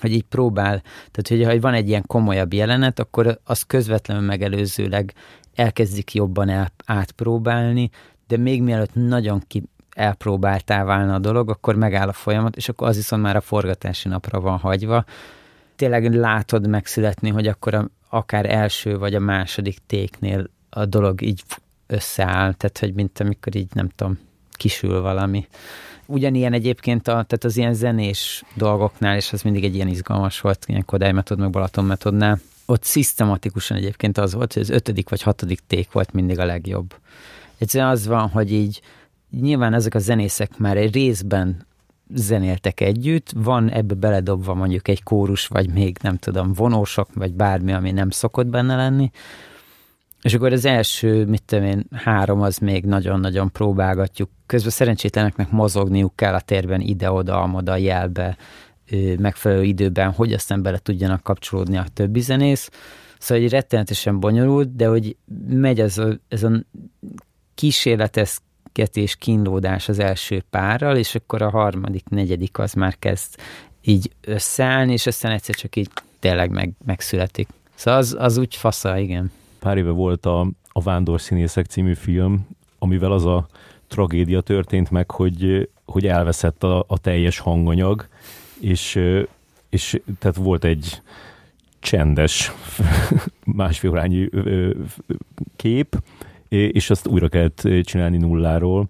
Hogy 0.00 0.12
így 0.12 0.24
próbál, 0.28 0.82
tehát 1.10 1.28
hogy 1.28 1.44
ha 1.44 1.60
van 1.60 1.74
egy 1.74 1.88
ilyen 1.88 2.04
komolyabb 2.06 2.52
jelenet, 2.52 2.98
akkor 2.98 3.40
az 3.44 3.62
közvetlenül 3.62 4.26
megelőzőleg 4.26 5.14
elkezdik 5.54 6.14
jobban 6.14 6.48
el, 6.48 6.72
átpróbálni, 6.84 7.90
de 8.28 8.36
még 8.36 8.62
mielőtt 8.62 8.94
nagyon 8.94 9.42
ki, 9.46 9.62
elpróbáltá 10.00 10.84
válna 10.84 11.14
a 11.14 11.18
dolog, 11.18 11.50
akkor 11.50 11.74
megáll 11.74 12.08
a 12.08 12.12
folyamat, 12.12 12.56
és 12.56 12.68
akkor 12.68 12.88
az 12.88 12.96
viszont 12.96 13.22
már 13.22 13.36
a 13.36 13.40
forgatási 13.40 14.08
napra 14.08 14.40
van 14.40 14.58
hagyva. 14.58 15.04
Tényleg 15.76 16.14
látod 16.14 16.68
megszületni, 16.68 17.30
hogy 17.30 17.46
akkor 17.46 17.74
a, 17.74 17.88
akár 18.08 18.50
első 18.50 18.98
vagy 18.98 19.14
a 19.14 19.20
második 19.20 19.78
téknél 19.86 20.50
a 20.70 20.84
dolog 20.84 21.22
így 21.22 21.42
összeáll, 21.86 22.52
tehát 22.52 22.78
hogy 22.78 22.94
mint 22.94 23.20
amikor 23.20 23.54
így 23.56 23.68
nem 23.72 23.88
tudom, 23.88 24.18
kisül 24.52 25.00
valami. 25.00 25.46
Ugyanilyen 26.06 26.52
egyébként 26.52 27.08
a, 27.08 27.12
tehát 27.12 27.44
az 27.44 27.56
ilyen 27.56 27.74
zenés 27.74 28.42
dolgoknál, 28.54 29.16
és 29.16 29.32
az 29.32 29.42
mindig 29.42 29.64
egy 29.64 29.74
ilyen 29.74 29.88
izgalmas 29.88 30.40
volt, 30.40 30.64
ilyen 30.66 30.84
Kodály 30.84 31.12
metod, 31.12 31.38
meg 31.38 31.50
Balaton 31.50 31.84
metodnál, 31.84 32.40
ott 32.66 32.84
szisztematikusan 32.84 33.76
egyébként 33.76 34.18
az 34.18 34.34
volt, 34.34 34.52
hogy 34.52 34.62
az 34.62 34.70
ötödik 34.70 35.08
vagy 35.08 35.22
hatodik 35.22 35.60
ték 35.66 35.92
volt 35.92 36.12
mindig 36.12 36.38
a 36.38 36.44
legjobb. 36.44 36.94
Egyszerűen 37.58 37.90
az 37.90 38.06
van, 38.06 38.28
hogy 38.28 38.52
így 38.52 38.80
nyilván 39.30 39.74
ezek 39.74 39.94
a 39.94 39.98
zenészek 39.98 40.58
már 40.58 40.76
egy 40.76 40.94
részben 40.94 41.66
zenéltek 42.14 42.80
együtt, 42.80 43.30
van 43.34 43.70
ebbe 43.70 43.94
beledobva 43.94 44.54
mondjuk 44.54 44.88
egy 44.88 45.02
kórus, 45.02 45.46
vagy 45.46 45.70
még 45.70 45.96
nem 46.02 46.16
tudom, 46.16 46.52
vonósok, 46.52 47.14
vagy 47.14 47.32
bármi, 47.32 47.72
ami 47.72 47.90
nem 47.90 48.10
szokott 48.10 48.46
benne 48.46 48.76
lenni, 48.76 49.10
és 50.22 50.34
akkor 50.34 50.52
az 50.52 50.64
első, 50.64 51.24
mit 51.26 51.42
tudom 51.42 51.64
én, 51.64 51.86
három 51.92 52.40
az 52.40 52.58
még 52.58 52.84
nagyon-nagyon 52.84 53.52
próbálgatjuk. 53.52 54.30
Közben 54.46 54.70
szerencsétleneknek 54.70 55.50
mozogniuk 55.50 56.16
kell 56.16 56.34
a 56.34 56.40
térben 56.40 56.80
ide-oda, 56.80 57.42
amoda 57.42 57.76
jelbe, 57.76 58.36
megfelelő 59.18 59.62
időben, 59.62 60.12
hogy 60.12 60.32
aztán 60.32 60.62
bele 60.62 60.78
tudjanak 60.78 61.22
kapcsolódni 61.22 61.76
a 61.76 61.86
többi 61.94 62.20
zenész. 62.20 62.70
Szóval 63.18 63.44
egy 63.44 63.50
rettenetesen 63.50 64.20
bonyolult, 64.20 64.76
de 64.76 64.86
hogy 64.86 65.16
megy 65.48 65.80
ez 65.80 65.98
a, 65.98 66.18
ez 66.28 66.42
a 66.42 66.50
kísérletezgetés, 68.72 69.16
kínlódás 69.16 69.88
az 69.88 69.98
első 69.98 70.42
párral, 70.50 70.96
és 70.96 71.14
akkor 71.14 71.42
a 71.42 71.50
harmadik, 71.50 72.08
negyedik 72.08 72.58
az 72.58 72.72
már 72.72 72.98
kezd 72.98 73.34
így 73.82 74.10
összeállni, 74.20 74.92
és 74.92 75.06
aztán 75.06 75.32
egyszer 75.32 75.54
csak 75.54 75.76
így 75.76 75.90
tényleg 76.18 76.50
meg, 76.50 76.72
megszületik. 76.84 77.48
Szóval 77.74 78.00
az, 78.00 78.16
az 78.18 78.36
úgy 78.36 78.56
fasza, 78.56 78.98
igen. 78.98 79.32
Pár 79.58 79.76
éve 79.76 79.90
volt 79.90 80.26
a, 80.26 80.40
a 80.72 80.82
Vándor 80.82 81.20
Színészek 81.20 81.66
című 81.66 81.94
film, 81.94 82.46
amivel 82.78 83.12
az 83.12 83.24
a 83.24 83.46
tragédia 83.88 84.40
történt 84.40 84.90
meg, 84.90 85.10
hogy, 85.10 85.68
hogy 85.84 86.06
elveszett 86.06 86.62
a, 86.64 86.84
a 86.88 86.98
teljes 86.98 87.38
hanganyag, 87.38 88.06
és, 88.60 89.00
és 89.68 90.00
tehát 90.18 90.36
volt 90.36 90.64
egy 90.64 91.02
csendes 91.80 92.52
másfél 93.44 93.90
órányi 93.90 94.28
kép, 95.56 95.96
és 96.50 96.90
azt 96.90 97.06
újra 97.06 97.28
kellett 97.28 97.68
csinálni 97.82 98.16
nulláról, 98.16 98.88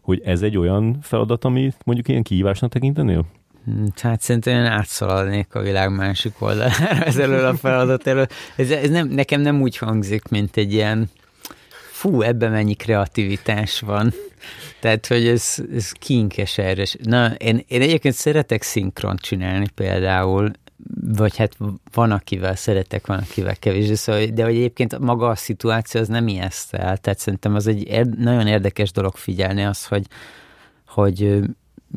hogy 0.00 0.22
ez 0.24 0.42
egy 0.42 0.56
olyan 0.56 0.98
feladat, 1.02 1.44
amit 1.44 1.76
mondjuk 1.84 2.08
ilyen 2.08 2.22
kihívásnak 2.22 2.72
tekintenél? 2.72 3.24
Hm, 3.64 3.84
hát 3.96 4.20
szerintem 4.20 4.54
én 4.54 4.64
átszaladnék 4.64 5.54
a 5.54 5.60
világ 5.60 5.94
másik 5.94 6.32
oldalára 6.38 7.04
ez 7.04 7.16
elől 7.16 7.46
a 7.46 7.54
feladat 7.54 8.06
elől. 8.06 8.26
Ez, 8.56 8.70
ez 8.70 8.90
nem, 8.90 9.08
nekem 9.08 9.40
nem 9.40 9.60
úgy 9.60 9.76
hangzik, 9.76 10.28
mint 10.28 10.56
egy 10.56 10.72
ilyen 10.72 11.10
fú, 11.90 12.22
ebben 12.22 12.50
mennyi 12.50 12.74
kreativitás 12.74 13.80
van. 13.80 14.12
Tehát, 14.80 15.06
hogy 15.06 15.26
ez, 15.26 15.56
ez 15.74 15.92
kinkes 15.92 16.58
erre. 16.58 16.84
Na, 17.02 17.34
én, 17.34 17.64
én 17.68 17.80
egyébként 17.80 18.14
szeretek 18.14 18.62
szinkront 18.62 19.20
csinálni 19.20 19.66
például, 19.74 20.50
vagy 21.16 21.36
hát 21.36 21.56
van, 21.92 22.10
akivel 22.10 22.56
szeretek, 22.56 23.06
van, 23.06 23.18
akivel 23.18 23.56
kevésbé, 23.56 23.94
szóval, 23.94 24.26
de 24.26 24.44
hogy 24.44 24.54
egyébként 24.54 24.98
maga 24.98 25.28
a 25.28 25.34
szituáció 25.34 26.00
az 26.00 26.08
nem 26.08 26.28
ijesztel, 26.28 26.96
tehát 26.96 27.18
szerintem 27.18 27.54
az 27.54 27.66
egy 27.66 27.88
er, 27.88 28.06
nagyon 28.06 28.46
érdekes 28.46 28.92
dolog 28.92 29.16
figyelni 29.16 29.64
az, 29.64 29.86
hogy, 29.86 30.06
hogy 30.86 31.40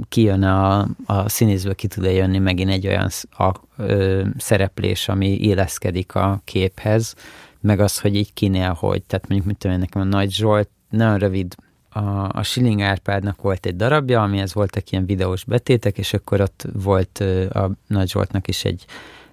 kijön 0.10 0.44
a, 0.44 0.88
a 1.06 1.30
színészből, 1.30 1.76
ki 1.76 1.88
tud 1.88 2.04
jönni 2.04 2.38
megint 2.38 2.70
egy 2.70 2.88
olyan 2.88 3.10
a, 3.38 3.52
ö, 3.78 4.26
szereplés, 4.38 5.08
ami 5.08 5.40
éleszkedik 5.40 6.16
a 6.16 6.42
képhez, 6.44 7.16
meg 7.60 7.80
az, 7.80 8.00
hogy 8.00 8.16
így 8.16 8.34
kinél, 8.34 8.74
hogy, 8.74 9.04
tehát 9.04 9.28
mondjuk, 9.28 9.50
mit 9.50 9.58
tudom 9.58 9.76
én, 9.76 9.82
nekem 9.82 10.02
a 10.02 10.06
Nagy 10.06 10.32
Zsolt 10.32 10.70
nagyon 10.90 11.18
rövid 11.18 11.56
a, 11.94 12.30
a 12.30 12.44
Schilling 12.44 12.82
Árpádnak 12.82 13.41
volt 13.41 13.65
egy 13.65 13.76
darabja, 13.76 14.22
amihez 14.22 14.53
voltak 14.53 14.90
ilyen 14.90 15.06
videós 15.06 15.44
betétek, 15.44 15.98
és 15.98 16.14
akkor 16.14 16.41
ott 16.41 16.65
volt 16.74 17.18
a 17.49 17.72
Nagy 17.88 18.10
Zsoltnak 18.10 18.48
is 18.48 18.65
egy, 18.65 18.86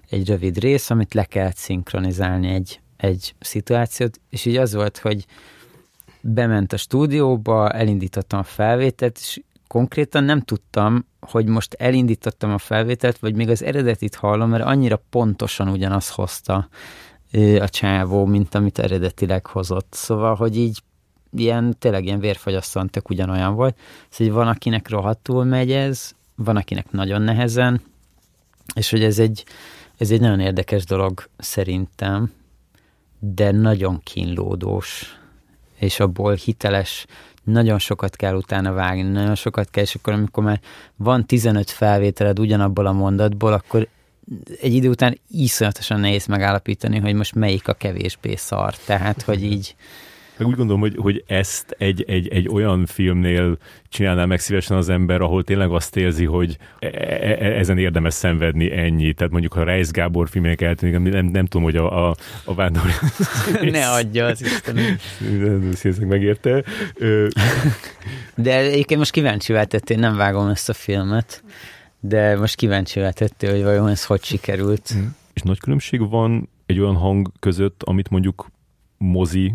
egy 0.09 0.27
rövid 0.27 0.57
rész, 0.57 0.89
amit 0.89 1.13
le 1.13 1.23
kellett 1.23 1.55
szinkronizálni 1.55 2.47
egy, 2.47 2.79
egy 2.97 3.35
szituációt, 3.39 4.19
és 4.29 4.45
így 4.45 4.55
az 4.55 4.73
volt, 4.73 4.97
hogy 4.97 5.25
bement 6.21 6.73
a 6.73 6.77
stúdióba, 6.77 7.71
elindítottam 7.71 8.39
a 8.39 8.43
felvételt, 8.43 9.17
és 9.17 9.41
konkrétan 9.67 10.23
nem 10.23 10.41
tudtam, 10.41 11.05
hogy 11.19 11.45
most 11.45 11.73
elindítottam 11.73 12.51
a 12.51 12.57
felvételt, 12.57 13.19
vagy 13.19 13.35
még 13.35 13.49
az 13.49 13.63
eredetit 13.63 14.15
hallom, 14.15 14.49
mert 14.49 14.63
annyira 14.63 15.03
pontosan 15.09 15.67
ugyanaz 15.67 16.09
hozta 16.09 16.69
a 17.59 17.69
csávó, 17.69 18.25
mint 18.25 18.55
amit 18.55 18.79
eredetileg 18.79 19.45
hozott. 19.45 19.93
Szóval, 19.93 20.35
hogy 20.35 20.57
így 20.57 20.79
ilyen, 21.35 21.75
tényleg 21.79 22.05
ilyen 22.05 22.19
vérfagyasztóan 22.19 22.89
tök 22.89 23.09
ugyanolyan 23.09 23.55
volt. 23.55 23.77
Szóval, 24.09 24.33
van, 24.33 24.47
akinek 24.47 24.89
rohadtul 24.89 25.43
megy 25.43 25.71
ez, 25.71 26.11
van, 26.35 26.55
akinek 26.55 26.91
nagyon 26.91 27.21
nehezen, 27.21 27.81
és 28.75 28.89
hogy 28.89 29.03
ez 29.03 29.19
egy, 29.19 29.45
ez 29.97 30.11
egy 30.11 30.21
nagyon 30.21 30.39
érdekes 30.39 30.85
dolog 30.85 31.29
szerintem, 31.37 32.31
de 33.19 33.51
nagyon 33.51 33.99
kínlódós, 34.03 35.19
és 35.77 35.99
abból 35.99 36.33
hiteles, 36.33 37.05
nagyon 37.43 37.79
sokat 37.79 38.15
kell 38.15 38.35
utána 38.35 38.73
vágni, 38.73 39.01
nagyon 39.01 39.35
sokat 39.35 39.69
kell, 39.69 39.83
és 39.83 39.95
akkor 39.95 40.13
amikor 40.13 40.43
már 40.43 40.59
van 40.95 41.25
15 41.25 41.69
felvételed 41.69 42.39
ugyanabból 42.39 42.85
a 42.85 42.91
mondatból, 42.91 43.53
akkor 43.53 43.87
egy 44.61 44.73
idő 44.73 44.89
után 44.89 45.19
iszonyatosan 45.29 45.99
nehéz 45.99 46.25
megállapítani, 46.25 46.99
hogy 46.99 47.13
most 47.13 47.35
melyik 47.35 47.67
a 47.67 47.73
kevésbé 47.73 48.35
szar. 48.35 48.75
Tehát, 48.75 49.21
hogy 49.21 49.43
így 49.43 49.75
meg 50.41 50.49
úgy 50.49 50.57
gondolom, 50.57 50.81
hogy, 50.81 50.95
hogy 50.97 51.23
ezt 51.27 51.75
egy, 51.77 52.03
egy, 52.07 52.27
egy 52.27 52.47
olyan 52.49 52.85
filmnél 52.85 53.57
csinálná 53.89 54.25
meg 54.25 54.39
szívesen 54.39 54.77
az 54.77 54.89
ember, 54.89 55.21
ahol 55.21 55.43
tényleg 55.43 55.71
azt 55.71 55.95
érzi, 55.95 56.25
hogy 56.25 56.57
e, 56.79 56.87
e, 56.87 57.37
e 57.39 57.57
ezen 57.57 57.77
érdemes 57.77 58.13
szenvedni 58.13 58.71
ennyi. 58.71 59.13
Tehát 59.13 59.31
mondjuk, 59.31 59.53
ha 59.53 59.63
Reis 59.63 59.91
Gábor 59.91 60.29
filmek 60.29 60.61
eltűnik, 60.61 61.11
nem, 61.11 61.25
nem 61.25 61.45
tudom, 61.45 61.63
hogy 61.63 61.75
a, 61.75 62.09
a, 62.09 62.15
a 62.45 62.53
vándor... 62.53 62.81
ne 63.71 63.89
adja 63.89 64.25
az 64.25 64.41
Istenem. 64.41 64.97
Színészek 65.73 66.07
megérte. 66.07 66.63
De 68.35 68.57
egyébként 68.57 68.99
most 68.99 69.11
kíváncsi 69.11 69.53
tettél, 69.53 69.97
nem 69.97 70.15
vágom 70.15 70.47
ezt 70.47 70.69
a 70.69 70.73
filmet, 70.73 71.43
de 71.99 72.37
most 72.37 72.55
kíváncsi 72.55 72.99
tettél, 73.13 73.51
hogy 73.51 73.63
vajon 73.63 73.87
ez 73.87 74.05
hogy 74.05 74.23
sikerült. 74.23 74.93
Mm. 74.97 75.05
És 75.33 75.41
nagy 75.41 75.59
különbség 75.59 76.09
van 76.09 76.49
egy 76.65 76.79
olyan 76.79 76.95
hang 76.95 77.31
között, 77.39 77.83
amit 77.83 78.09
mondjuk 78.09 78.51
mozi 79.01 79.53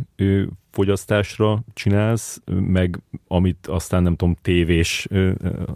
fogyasztásra 0.76 1.60
csinálsz, 1.74 2.40
meg 2.46 3.00
amit 3.28 3.66
aztán 3.66 4.02
nem 4.02 4.16
tudom, 4.16 4.36
tévés 4.42 5.08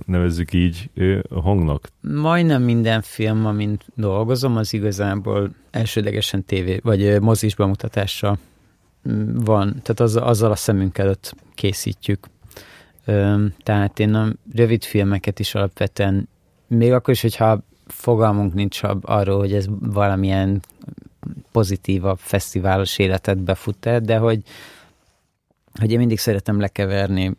nevezzük 0.07 0.53
így 0.53 0.91
hangnak? 1.31 1.89
Majdnem 2.01 2.63
minden 2.63 3.03
film, 3.03 3.47
amint 3.47 3.85
dolgozom, 3.95 4.57
az 4.57 4.73
igazából 4.73 5.51
elsődlegesen 5.71 6.45
tévé, 6.45 6.81
vagy 6.83 7.21
mozis 7.21 7.55
bemutatásra 7.55 8.39
mm, 9.09 9.37
van, 9.37 9.69
tehát 9.69 10.01
az, 10.01 10.17
azzal 10.17 10.51
a 10.51 10.57
szemünk 10.57 10.99
előtt 10.99 11.35
készítjük. 11.55 12.27
Tehát 13.63 13.99
én 13.99 14.15
a 14.15 14.33
rövid 14.55 14.85
filmeket 14.85 15.39
is 15.39 15.55
alapvetően, 15.55 16.29
még 16.67 16.93
akkor 16.93 17.15
is, 17.15 17.21
hogyha 17.21 17.63
fogalmunk 17.87 18.55
nincs 18.55 18.81
arról, 19.01 19.39
hogy 19.39 19.53
ez 19.53 19.67
valamilyen 19.81 20.61
pozitívabb 21.53 22.19
fesztiválos 22.19 22.99
életet 22.99 23.39
befut 23.39 24.03
de 24.03 24.17
hogy, 24.17 24.43
hogy 25.79 25.93
én 25.93 25.99
mindig 25.99 26.19
szeretem 26.19 26.61
lekeverni 26.61 27.37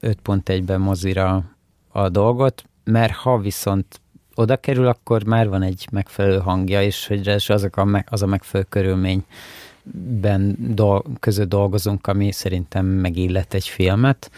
5.1-ben 0.00 0.80
mozira 0.80 1.44
a 1.88 2.08
dolgot, 2.08 2.64
mert 2.84 3.12
ha 3.12 3.38
viszont 3.38 4.00
oda 4.34 4.56
kerül, 4.56 4.86
akkor 4.86 5.24
már 5.24 5.48
van 5.48 5.62
egy 5.62 5.88
megfelelő 5.90 6.38
hangja, 6.38 6.82
és 6.82 7.06
hogy 7.06 7.28
azok 7.28 7.76
a, 7.76 8.04
az 8.06 8.22
a 8.22 8.26
megfelelő 8.26 8.68
körülményben 8.70 10.56
dol, 10.58 11.04
között 11.20 11.48
dolgozunk, 11.48 12.06
ami 12.06 12.32
szerintem 12.32 12.86
megillet 12.86 13.54
egy 13.54 13.68
filmet. 13.68 14.30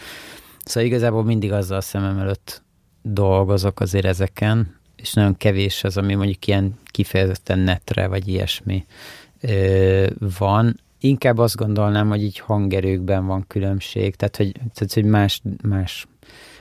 Szóval 0.65 0.89
igazából 0.89 1.23
mindig 1.23 1.51
azzal 1.51 1.77
a 1.77 1.81
szemem 1.81 2.19
előtt 2.19 2.61
dolgozok 3.01 3.79
azért 3.79 4.05
ezeken, 4.05 4.79
és 4.95 5.13
nagyon 5.13 5.37
kevés 5.37 5.83
az, 5.83 5.97
ami 5.97 6.13
mondjuk 6.13 6.47
ilyen 6.47 6.79
kifejezetten 6.85 7.59
netre, 7.59 8.07
vagy 8.07 8.27
ilyesmi 8.27 8.85
ö, 9.41 10.07
van. 10.37 10.79
Inkább 11.03 11.37
azt 11.37 11.55
gondolnám, 11.55 12.09
hogy 12.09 12.23
így 12.23 12.39
hangerőkben 12.39 13.25
van 13.25 13.47
különbség, 13.47 14.15
tehát 14.15 14.35
hogy, 14.35 14.51
tehát, 14.51 14.93
hogy 14.93 15.05
más, 15.05 15.41
más 15.63 16.07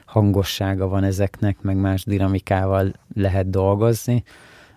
hangossága 0.04 0.88
van 0.88 1.04
ezeknek, 1.04 1.60
meg 1.62 1.76
más 1.76 2.04
dinamikával 2.04 2.92
lehet 3.14 3.50
dolgozni 3.50 4.22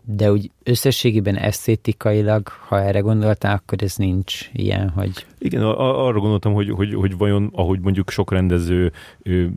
de 0.06 0.32
úgy 0.32 0.52
összességében 0.64 1.38
esztétikailag, 1.38 2.48
ha 2.48 2.82
erre 2.82 3.00
gondoltál, 3.00 3.56
akkor 3.56 3.84
ez 3.84 3.96
nincs 3.96 4.50
ilyen, 4.54 4.90
hogy... 4.90 5.26
Igen, 5.40 5.62
arra 5.62 6.20
gondoltam, 6.20 6.54
hogy, 6.54 6.70
hogy, 6.70 6.94
hogy 6.94 7.18
vajon, 7.18 7.50
ahogy 7.54 7.80
mondjuk 7.80 8.10
sok 8.10 8.32
rendező 8.32 8.92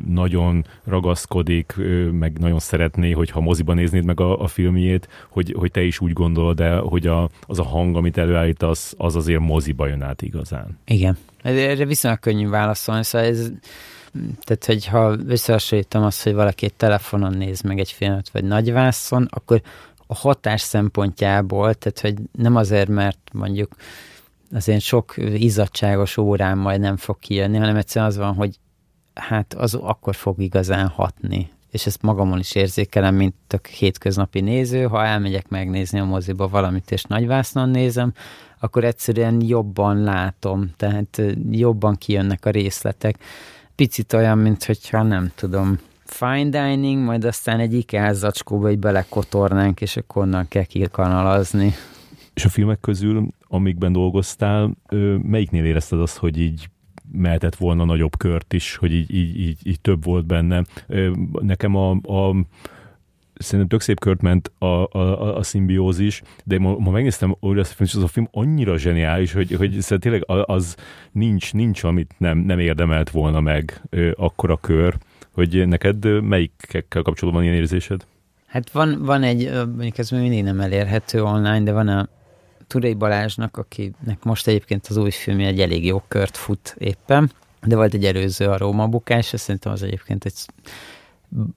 nagyon 0.08 0.64
ragaszkodik, 0.84 1.74
meg 2.12 2.38
nagyon 2.38 2.58
szeretné, 2.58 3.10
hogyha 3.10 3.40
moziban 3.40 3.76
néznéd 3.76 4.04
meg 4.04 4.20
a, 4.20 4.42
a 4.42 4.46
filmjét, 4.46 5.08
hogy, 5.28 5.54
hogy 5.58 5.70
te 5.70 5.82
is 5.82 6.00
úgy 6.00 6.12
gondolod, 6.12 6.56
de 6.56 6.76
hogy 6.76 7.06
a, 7.06 7.28
az 7.40 7.58
a 7.58 7.64
hang, 7.64 7.96
amit 7.96 8.18
előállítasz, 8.18 8.94
az 8.96 9.16
azért 9.16 9.40
moziba 9.40 9.86
jön 9.86 10.02
át 10.02 10.22
igazán. 10.22 10.78
Igen. 10.84 11.16
Erre 11.42 11.84
viszonylag 11.84 12.20
könnyű 12.20 12.48
válaszolni, 12.48 13.04
szóval 13.04 13.28
ez 13.28 13.50
tehát, 14.44 14.64
hogyha 14.64 15.16
összehasonlítom 15.26 16.02
azt, 16.02 16.22
hogy 16.22 16.34
valaki 16.34 16.64
egy 16.64 16.74
telefonon 16.74 17.32
néz 17.36 17.60
meg 17.60 17.78
egy 17.78 17.90
filmet, 17.90 18.28
vagy 18.28 18.44
nagyvászon, 18.44 19.28
akkor 19.30 19.60
a 20.06 20.14
hatás 20.14 20.60
szempontjából, 20.60 21.74
tehát 21.74 22.00
hogy 22.00 22.14
nem 22.32 22.56
azért, 22.56 22.88
mert 22.88 23.18
mondjuk 23.32 23.76
azért 24.52 24.80
sok 24.80 25.14
izzadságos 25.18 26.16
órán 26.16 26.58
majd 26.58 26.80
nem 26.80 26.96
fog 26.96 27.18
kijönni, 27.18 27.58
hanem 27.58 27.76
egyszerűen 27.76 28.10
az 28.10 28.16
van, 28.16 28.34
hogy 28.34 28.58
hát 29.14 29.54
az 29.54 29.74
akkor 29.74 30.14
fog 30.14 30.40
igazán 30.40 30.88
hatni. 30.88 31.50
És 31.70 31.86
ezt 31.86 32.02
magamon 32.02 32.38
is 32.38 32.54
érzékelem, 32.54 33.14
mint 33.14 33.34
tök 33.46 33.66
hétköznapi 33.66 34.40
néző. 34.40 34.84
Ha 34.84 35.04
elmegyek 35.04 35.48
megnézni 35.48 35.98
a 35.98 36.04
moziba 36.04 36.48
valamit, 36.48 36.90
és 36.90 37.02
nagyvásznon 37.02 37.68
nézem, 37.68 38.12
akkor 38.58 38.84
egyszerűen 38.84 39.40
jobban 39.40 40.02
látom, 40.02 40.70
tehát 40.76 41.22
jobban 41.50 41.96
kijönnek 41.96 42.44
a 42.44 42.50
részletek. 42.50 43.18
Picit 43.74 44.12
olyan, 44.12 44.38
mint 44.38 44.64
hogyha 44.64 45.02
nem 45.02 45.32
tudom, 45.34 45.78
fine 46.10 46.48
dining, 46.48 47.04
majd 47.04 47.24
aztán 47.24 47.60
egy 47.60 47.74
IKEA 47.74 48.12
zacskóba 48.12 48.70
így 48.70 48.78
belekotornánk, 48.78 49.80
és 49.80 49.96
akkor 49.96 50.22
onnan 50.22 50.48
kell 50.48 50.64
kikanalazni. 50.64 51.72
És 52.34 52.44
a 52.44 52.48
filmek 52.48 52.80
közül, 52.80 53.28
amikben 53.48 53.92
dolgoztál, 53.92 54.70
melyiknél 55.22 55.64
érezted 55.64 56.00
azt, 56.00 56.16
hogy 56.16 56.38
így 56.38 56.68
mehetett 57.12 57.54
volna 57.54 57.84
nagyobb 57.84 58.16
kört 58.16 58.52
is, 58.52 58.76
hogy 58.76 58.92
így, 58.92 59.14
így, 59.14 59.40
így, 59.40 59.58
így 59.64 59.80
több 59.80 60.04
volt 60.04 60.26
benne. 60.26 60.64
Nekem 61.40 61.74
a, 61.74 61.90
a 61.90 62.34
szerintem 63.34 63.68
tök 63.68 63.80
szép 63.80 64.00
kört 64.00 64.22
ment 64.22 64.52
a, 64.58 64.66
a, 64.66 65.36
a 65.36 65.42
szimbiózis, 65.42 66.22
de 66.44 66.58
ma, 66.58 66.76
ma 66.78 66.90
megnéztem 66.90 67.36
hogy 67.40 67.58
az, 67.58 67.96
a 68.02 68.06
film 68.06 68.28
annyira 68.30 68.78
zseniális, 68.78 69.32
hogy, 69.32 69.52
hogy 69.52 69.78
tényleg 69.98 70.22
az 70.26 70.76
nincs, 71.12 71.52
nincs, 71.52 71.82
amit 71.82 72.14
nem, 72.18 72.38
nem 72.38 72.58
érdemelt 72.58 73.10
volna 73.10 73.40
meg 73.40 73.82
akkor 74.14 74.50
a 74.50 74.56
kör 74.56 74.96
hogy 75.36 75.68
neked 75.68 76.22
melyikkel 76.22 77.02
kapcsolatban 77.02 77.42
ilyen 77.42 77.54
érzésed? 77.54 78.06
Hát 78.46 78.70
van, 78.70 79.04
van 79.04 79.22
egy, 79.22 79.50
mondjuk 79.52 79.98
ez 79.98 80.10
mindig 80.10 80.42
nem 80.42 80.60
elérhető 80.60 81.22
online, 81.22 81.62
de 81.62 81.72
van 81.72 81.88
a 81.88 82.08
Turei 82.66 82.94
Balázsnak, 82.94 83.56
akinek 83.56 84.22
most 84.22 84.46
egyébként 84.46 84.86
az 84.86 84.96
új 84.96 85.10
filmje 85.10 85.46
egy 85.46 85.60
elég 85.60 85.84
jó 85.84 86.02
kört 86.08 86.36
fut 86.36 86.74
éppen, 86.78 87.30
de 87.62 87.76
volt 87.76 87.94
egy 87.94 88.04
előző 88.04 88.46
a 88.46 88.56
Róma 88.56 88.86
bukás, 88.86 89.24
szerintem 89.24 89.72
az 89.72 89.82
egyébként 89.82 90.24
egy 90.24 90.34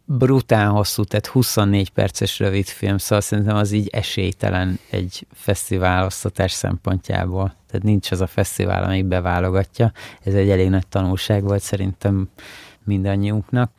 brutál 0.06 0.69
hosszú, 0.69 1.03
tehát 1.03 1.27
24 1.27 1.89
perces 1.89 2.39
rövid 2.39 2.65
film, 2.65 2.97
szóval 2.97 3.22
szerintem 3.22 3.56
az 3.56 3.72
így 3.72 3.88
esélytelen 3.91 4.80
egy 4.89 5.27
fesztiválosztatás 5.34 6.51
szempontjából. 6.51 7.56
Tehát 7.68 7.85
nincs 7.85 8.11
az 8.11 8.22
a 8.22 8.27
fesztivál, 8.27 8.84
amelyik 8.84 9.06
beválogatja. 9.06 9.91
Ez 10.23 10.34
egy 10.34 10.49
elég 10.49 10.69
nagy 10.69 10.88
tanulság 10.88 11.43
volt 11.43 11.61
szerintem 11.61 12.30
mindannyiunknak. 12.90 13.72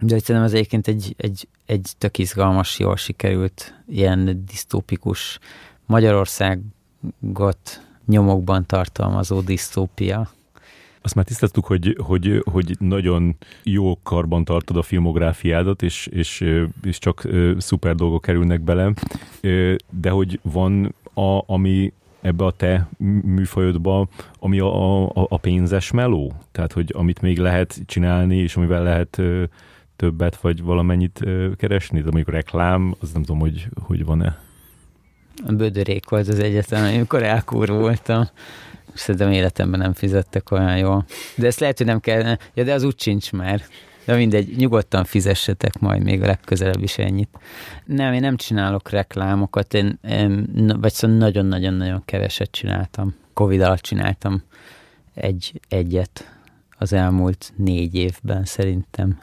De 0.00 0.14
egyszerűen 0.14 0.44
az 0.44 0.54
egyébként 0.54 0.88
egy, 0.88 1.14
egy, 1.16 1.48
egy 1.66 1.92
tök 1.98 2.18
izgalmas, 2.18 2.78
jól 2.78 2.96
sikerült 2.96 3.74
ilyen 3.88 4.44
disztópikus 4.46 5.38
Magyarországot 5.86 7.82
nyomokban 8.06 8.66
tartalmazó 8.66 9.40
disztópia. 9.40 10.30
Azt 11.02 11.14
már 11.14 11.24
tisztáztuk, 11.24 11.66
hogy, 11.66 11.96
hogy, 12.02 12.42
hogy 12.52 12.76
nagyon 12.78 13.36
jó 13.62 13.98
karban 14.02 14.44
tartod 14.44 14.76
a 14.76 14.82
filmográfiádat, 14.82 15.82
és, 15.82 16.06
és, 16.06 16.44
és 16.82 16.98
csak 16.98 17.28
szuper 17.58 17.94
dolgok 17.94 18.22
kerülnek 18.22 18.60
bele, 18.60 18.92
de 19.90 20.10
hogy 20.10 20.40
van, 20.42 20.94
a, 21.14 21.42
ami 21.46 21.92
ebbe 22.28 22.44
a 22.44 22.50
te 22.50 22.88
műfajodba, 23.22 24.08
ami 24.38 24.58
a, 24.58 25.06
a, 25.06 25.26
a 25.28 25.36
pénzes 25.36 25.90
meló? 25.90 26.32
Tehát, 26.52 26.72
hogy 26.72 26.92
amit 26.94 27.20
még 27.20 27.38
lehet 27.38 27.80
csinálni, 27.86 28.36
és 28.36 28.56
amivel 28.56 28.82
lehet 28.82 29.18
ö, 29.18 29.44
többet, 29.96 30.36
vagy 30.36 30.62
valamennyit 30.62 31.20
ö, 31.22 31.50
keresni? 31.56 31.98
De 31.98 32.04
mondjuk 32.04 32.34
reklám, 32.34 32.94
az 33.00 33.12
nem 33.12 33.22
tudom, 33.22 33.40
hogy, 33.40 33.68
hogy 33.82 34.04
van-e. 34.04 34.38
A 35.46 35.52
bödörék 35.52 36.08
volt 36.08 36.28
az 36.28 36.38
egyetlen, 36.38 36.94
amikor 36.94 37.22
elkurvultam. 37.22 38.28
Szerintem 38.94 39.32
életemben 39.32 39.80
nem 39.80 39.92
fizettek 39.92 40.50
olyan 40.50 40.76
jól. 40.78 41.04
De 41.36 41.46
ezt 41.46 41.60
lehet, 41.60 41.78
hogy 41.78 41.86
nem 41.86 42.00
kell. 42.00 42.36
Ja, 42.54 42.64
de 42.64 42.72
az 42.72 42.82
úgy 42.82 43.00
sincs 43.00 43.32
már. 43.32 43.62
De 44.08 44.16
mindegy, 44.16 44.56
nyugodtan 44.56 45.04
fizessetek 45.04 45.78
majd 45.78 46.02
még 46.02 46.22
a 46.22 46.26
legközelebb 46.26 46.82
is 46.82 46.98
ennyit. 46.98 47.38
Nem, 47.84 48.12
én 48.12 48.20
nem 48.20 48.36
csinálok 48.36 48.90
reklámokat, 48.90 49.74
én, 49.74 49.98
én 50.08 50.48
vagy 50.80 50.92
szóval 50.92 51.16
nagyon-nagyon-nagyon 51.16 52.02
keveset 52.04 52.50
csináltam. 52.50 53.14
Covid 53.34 53.60
alatt 53.60 53.80
csináltam 53.80 54.42
egy, 55.14 55.60
egyet 55.68 56.38
az 56.78 56.92
elmúlt 56.92 57.52
négy 57.56 57.94
évben 57.94 58.44
szerintem. 58.44 59.20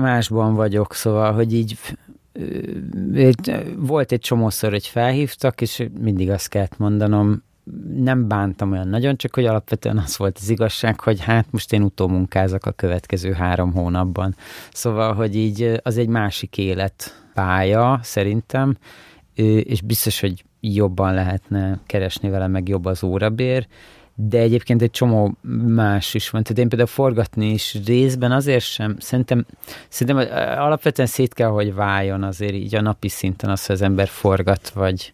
Másban 0.00 0.54
vagyok, 0.54 0.94
szóval, 0.94 1.32
hogy 1.32 1.54
így 1.54 1.78
volt 3.76 4.12
egy 4.12 4.20
csomószor, 4.20 4.70
hogy 4.70 4.86
felhívtak, 4.86 5.60
és 5.60 5.88
mindig 6.00 6.30
azt 6.30 6.48
kellett 6.48 6.78
mondanom, 6.78 7.42
nem 7.96 8.28
bántam 8.28 8.72
olyan 8.72 8.88
nagyon, 8.88 9.16
csak 9.16 9.34
hogy 9.34 9.46
alapvetően 9.46 9.98
az 9.98 10.16
volt 10.16 10.38
az 10.40 10.48
igazság, 10.48 11.00
hogy 11.00 11.20
hát 11.20 11.46
most 11.50 11.72
én 11.72 11.82
utómunkázok 11.82 12.66
a 12.66 12.72
következő 12.72 13.32
három 13.32 13.72
hónapban. 13.72 14.36
Szóval, 14.72 15.14
hogy 15.14 15.36
így 15.36 15.80
az 15.82 15.96
egy 15.96 16.08
másik 16.08 16.58
életpálya 16.58 18.00
szerintem, 18.02 18.76
és 19.62 19.80
biztos, 19.80 20.20
hogy 20.20 20.44
jobban 20.60 21.14
lehetne 21.14 21.78
keresni 21.86 22.28
vele, 22.28 22.46
meg 22.46 22.68
jobb 22.68 22.84
az 22.84 23.02
órabér, 23.02 23.66
de 24.14 24.38
egyébként 24.38 24.82
egy 24.82 24.90
csomó 24.90 25.36
más 25.66 26.14
is 26.14 26.30
van. 26.30 26.42
Tehát 26.42 26.58
én 26.58 26.68
például 26.68 26.88
forgatni 26.90 27.50
is 27.50 27.76
részben 27.86 28.32
azért 28.32 28.64
sem, 28.64 28.96
szerintem, 28.98 29.46
szerintem 29.88 30.28
alapvetően 30.58 31.08
szét 31.08 31.34
kell, 31.34 31.48
hogy 31.48 31.74
váljon 31.74 32.22
azért 32.22 32.52
így 32.52 32.74
a 32.74 32.80
napi 32.80 33.08
szinten 33.08 33.50
az, 33.50 33.66
hogy 33.66 33.74
az 33.74 33.82
ember 33.82 34.08
forgat, 34.08 34.68
vagy, 34.68 35.12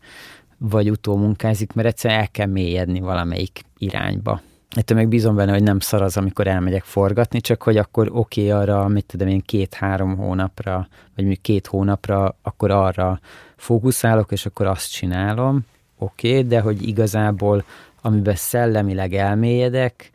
vagy 0.58 0.90
utómunkázik, 0.90 1.72
mert 1.72 1.88
egyszerűen 1.88 2.20
el 2.20 2.28
kell 2.28 2.46
mélyedni 2.46 3.00
valamelyik 3.00 3.60
irányba. 3.78 4.40
Ettől 4.70 4.96
meg 4.96 5.08
bízom 5.08 5.36
benne, 5.36 5.52
hogy 5.52 5.62
nem 5.62 5.78
szar 5.78 6.02
az, 6.02 6.16
amikor 6.16 6.46
elmegyek 6.46 6.84
forgatni, 6.84 7.40
csak 7.40 7.62
hogy 7.62 7.76
akkor 7.76 8.08
oké 8.12 8.46
okay, 8.46 8.60
arra, 8.60 8.88
mit 8.88 9.04
tudom 9.04 9.28
én, 9.28 9.42
két-három 9.46 10.16
hónapra, 10.16 10.88
vagy 11.16 11.24
még 11.24 11.40
két 11.40 11.66
hónapra, 11.66 12.36
akkor 12.42 12.70
arra 12.70 13.20
fókuszálok, 13.56 14.32
és 14.32 14.46
akkor 14.46 14.66
azt 14.66 14.92
csinálom, 14.92 15.60
oké, 15.98 16.28
okay, 16.28 16.46
de 16.46 16.60
hogy 16.60 16.88
igazából 16.88 17.64
amiben 18.00 18.34
szellemileg 18.34 19.14
elmélyedek, 19.14 20.10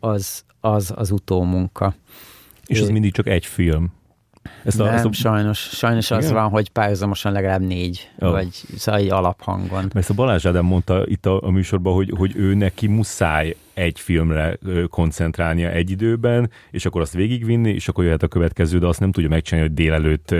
az 0.00 0.44
az, 0.60 0.92
az 0.96 1.10
utómunka. 1.10 1.94
És 2.66 2.80
az 2.80 2.88
mindig 2.88 3.12
csak 3.12 3.26
egy 3.26 3.46
film. 3.46 3.92
Ezt 4.64 4.80
a, 4.80 4.84
nem, 4.84 4.94
ezt 4.94 5.04
a... 5.04 5.12
sajnos, 5.12 5.58
sajnos 5.58 6.10
az 6.10 6.30
van, 6.30 6.48
hogy 6.48 6.68
párhuzamosan 6.68 7.32
legalább 7.32 7.60
négy, 7.60 8.10
oh. 8.18 8.30
vagy 8.30 8.48
szóval 8.76 9.00
egy 9.00 9.10
alaphangon. 9.10 9.82
Mert 9.82 9.96
ezt 9.96 10.10
a 10.10 10.14
Balázs 10.14 10.46
Ádám 10.46 10.64
mondta 10.64 11.02
itt 11.06 11.26
a, 11.26 11.42
a 11.42 11.50
műsorban, 11.50 11.94
hogy, 11.94 12.12
hogy 12.16 12.32
ő 12.36 12.54
neki 12.54 12.86
muszáj 12.86 13.56
egy 13.74 14.00
filmre 14.00 14.58
koncentrálnia 14.90 15.70
egy 15.70 15.90
időben, 15.90 16.50
és 16.70 16.86
akkor 16.86 17.00
azt 17.00 17.12
végigvinni, 17.12 17.70
és 17.70 17.88
akkor 17.88 18.04
jöhet 18.04 18.22
a 18.22 18.28
következő, 18.28 18.78
de 18.78 18.86
azt 18.86 19.00
nem 19.00 19.12
tudja 19.12 19.28
megcsinálni, 19.28 19.68
hogy 19.68 19.76
délelőtt 19.76 20.34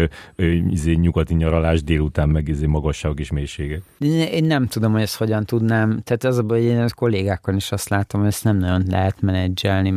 izé, 0.70 0.92
nyugati 0.92 1.34
nyaralás, 1.34 1.82
délután 1.82 2.28
meg 2.28 2.48
izé, 2.48 2.66
magasságok 2.66 3.20
és 3.20 3.30
mélységek. 3.30 3.82
Én 4.32 4.44
nem 4.44 4.66
tudom, 4.66 4.92
hogy 4.92 5.00
ezt 5.00 5.16
hogyan 5.16 5.44
tudnám. 5.44 6.00
Tehát 6.04 6.24
az 6.24 6.38
a 6.38 6.42
baj, 6.42 6.60
hogy 6.60 6.68
én 6.68 6.80
a 6.80 6.86
kollégákon 6.94 7.56
is 7.56 7.72
azt 7.72 7.88
látom, 7.88 8.20
hogy 8.20 8.30
ezt 8.30 8.44
nem 8.44 8.56
nagyon 8.56 8.82
lehet 8.88 9.20
menedzselni 9.20 9.94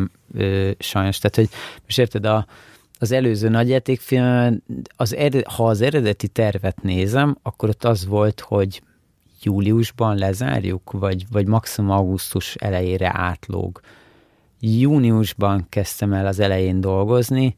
sajnos. 0.80 1.18
Tehát, 1.20 1.36
hogy 1.36 1.50
most 1.86 2.00
érted, 2.00 2.26
a, 2.26 2.46
az 3.06 3.12
előző 3.12 3.50
nagyjátékfilm, 3.50 4.62
az 4.96 5.16
ered, 5.16 5.48
ha 5.48 5.68
az 5.68 5.82
eredeti 5.82 6.28
tervet 6.28 6.82
nézem, 6.82 7.38
akkor 7.42 7.70
ott 7.70 7.84
az 7.84 8.06
volt, 8.06 8.40
hogy 8.40 8.82
júliusban 9.42 10.18
lezárjuk, 10.18 10.92
vagy, 10.92 11.26
vagy 11.32 11.48
maximum 11.48 11.92
augusztus 11.92 12.56
elejére 12.56 13.12
átlóg. 13.14 13.80
Júniusban 14.60 15.66
kezdtem 15.70 16.14
el 16.14 16.26
az 16.26 16.40
elején 16.40 16.82
dolgozni, 16.82 17.56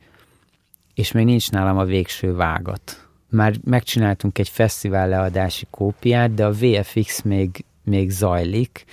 és 0.94 1.12
még 1.12 1.26
nincs 1.26 1.52
nálam 1.52 1.78
a 1.78 1.86
végső 1.86 2.36
vágat. 2.36 3.08
Már 3.30 3.56
megcsináltunk 3.64 4.40
egy 4.40 4.50
fesztivál 4.50 5.10
leadási 5.10 5.68
kópiát, 5.70 6.34
de 6.34 6.46
a 6.46 6.52
VFX 6.52 7.22
még, 7.22 7.66
még 7.84 8.10
zajlik, 8.10 8.86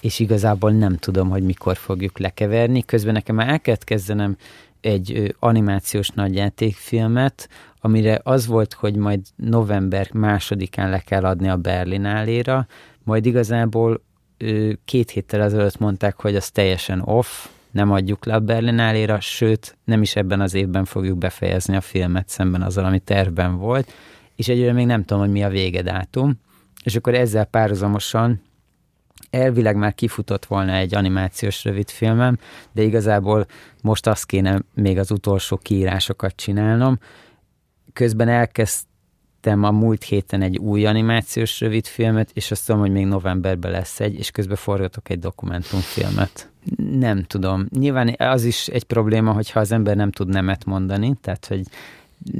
és 0.00 0.18
igazából 0.18 0.70
nem 0.70 0.96
tudom, 0.96 1.28
hogy 1.28 1.42
mikor 1.42 1.76
fogjuk 1.76 2.18
lekeverni. 2.18 2.84
Közben 2.84 3.12
nekem 3.12 3.34
már 3.34 3.48
el 3.48 3.60
kellett 3.60 3.84
kezdenem 3.84 4.36
egy 4.86 5.34
animációs 5.38 6.08
nagyjátékfilmet, 6.08 7.48
amire 7.80 8.20
az 8.22 8.46
volt, 8.46 8.72
hogy 8.72 8.96
majd 8.96 9.20
november 9.36 10.08
másodikán 10.12 10.90
le 10.90 10.98
kell 10.98 11.24
adni 11.24 11.48
a 11.48 11.56
Berlináléra, 11.56 12.66
majd 13.04 13.26
igazából 13.26 14.02
két 14.84 15.10
héttel 15.10 15.42
ezelőtt 15.42 15.78
mondták, 15.78 16.20
hogy 16.20 16.36
az 16.36 16.50
teljesen 16.50 17.00
off, 17.00 17.46
nem 17.70 17.92
adjuk 17.92 18.24
le 18.24 18.34
a 18.34 18.40
Berlináléra, 18.40 19.20
sőt, 19.20 19.76
nem 19.84 20.02
is 20.02 20.16
ebben 20.16 20.40
az 20.40 20.54
évben 20.54 20.84
fogjuk 20.84 21.18
befejezni 21.18 21.76
a 21.76 21.80
filmet 21.80 22.28
szemben 22.28 22.62
azzal, 22.62 22.84
ami 22.84 22.98
tervben 22.98 23.56
volt, 23.56 23.92
és 24.36 24.48
egyre 24.48 24.72
még 24.72 24.86
nem 24.86 25.04
tudom, 25.04 25.22
hogy 25.22 25.32
mi 25.32 25.44
a 25.44 25.48
végedátum, 25.48 26.40
és 26.84 26.96
akkor 26.96 27.14
ezzel 27.14 27.44
párhuzamosan 27.44 28.40
elvileg 29.30 29.76
már 29.76 29.94
kifutott 29.94 30.44
volna 30.44 30.72
egy 30.72 30.94
animációs 30.94 31.64
rövidfilmem, 31.64 32.38
de 32.72 32.82
igazából 32.82 33.46
most 33.82 34.06
azt 34.06 34.26
kéne 34.26 34.62
még 34.74 34.98
az 34.98 35.10
utolsó 35.10 35.56
kiírásokat 35.56 36.36
csinálnom. 36.36 36.98
Közben 37.92 38.28
elkezdtem 38.28 39.62
a 39.62 39.70
múlt 39.70 40.02
héten 40.02 40.42
egy 40.42 40.58
új 40.58 40.86
animációs 40.86 41.60
rövidfilmet, 41.60 42.30
és 42.34 42.50
azt 42.50 42.66
tudom, 42.66 42.80
hogy 42.80 42.90
még 42.90 43.06
novemberben 43.06 43.70
lesz 43.70 44.00
egy, 44.00 44.18
és 44.18 44.30
közben 44.30 44.56
forgatok 44.56 45.10
egy 45.10 45.18
dokumentumfilmet. 45.18 46.50
Nem 46.76 47.22
tudom. 47.22 47.66
Nyilván 47.78 48.14
az 48.18 48.44
is 48.44 48.66
egy 48.66 48.84
probléma, 48.84 49.32
hogyha 49.32 49.60
az 49.60 49.72
ember 49.72 49.96
nem 49.96 50.10
tud 50.10 50.28
nemet 50.28 50.64
mondani, 50.64 51.14
tehát 51.20 51.46
hogy 51.46 51.62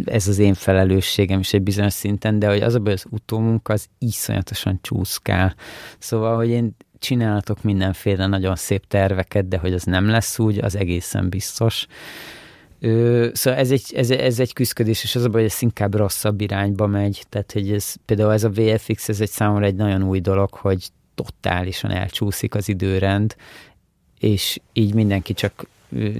ez 0.04 0.28
az 0.28 0.38
én 0.38 0.54
felelősségem 0.54 1.38
is 1.38 1.52
egy 1.52 1.62
bizonyos 1.62 1.92
szinten, 1.92 2.38
de 2.38 2.48
hogy 2.48 2.62
az 2.62 2.74
a 2.74 2.78
baj, 2.78 2.92
az 2.92 3.06
utómunka 3.10 3.72
az 3.72 3.86
iszonyatosan 3.98 4.78
csúszkál. 4.82 5.54
Szóval, 5.98 6.36
hogy 6.36 6.48
én 6.48 6.76
csinálhatok 6.98 7.62
mindenféle 7.62 8.26
nagyon 8.26 8.56
szép 8.56 8.86
terveket, 8.86 9.48
de 9.48 9.58
hogy 9.58 9.72
az 9.72 9.82
nem 9.82 10.08
lesz 10.08 10.38
úgy, 10.38 10.58
az 10.58 10.76
egészen 10.76 11.28
biztos. 11.28 11.86
Ö, 12.80 13.28
szóval 13.32 13.60
ez 13.60 13.70
egy, 13.70 13.92
ez, 13.94 14.10
ez 14.10 14.40
egy 14.40 14.52
küzdködés, 14.52 15.02
és 15.02 15.14
az 15.14 15.24
a 15.24 15.28
baj, 15.28 15.40
hogy 15.40 15.50
ez 15.50 15.62
inkább 15.62 15.94
rosszabb 15.94 16.40
irányba 16.40 16.86
megy. 16.86 17.24
Tehát, 17.28 17.52
hogy 17.52 17.72
ez, 17.72 17.94
például 18.04 18.32
ez 18.32 18.44
a 18.44 18.50
VFX, 18.50 19.08
ez 19.08 19.20
egy 19.20 19.30
számomra 19.30 19.64
egy 19.64 19.74
nagyon 19.74 20.02
új 20.02 20.20
dolog, 20.20 20.54
hogy 20.54 20.88
totálisan 21.14 21.90
elcsúszik 21.90 22.54
az 22.54 22.68
időrend, 22.68 23.36
és 24.18 24.60
így 24.72 24.94
mindenki 24.94 25.34
csak 25.34 25.66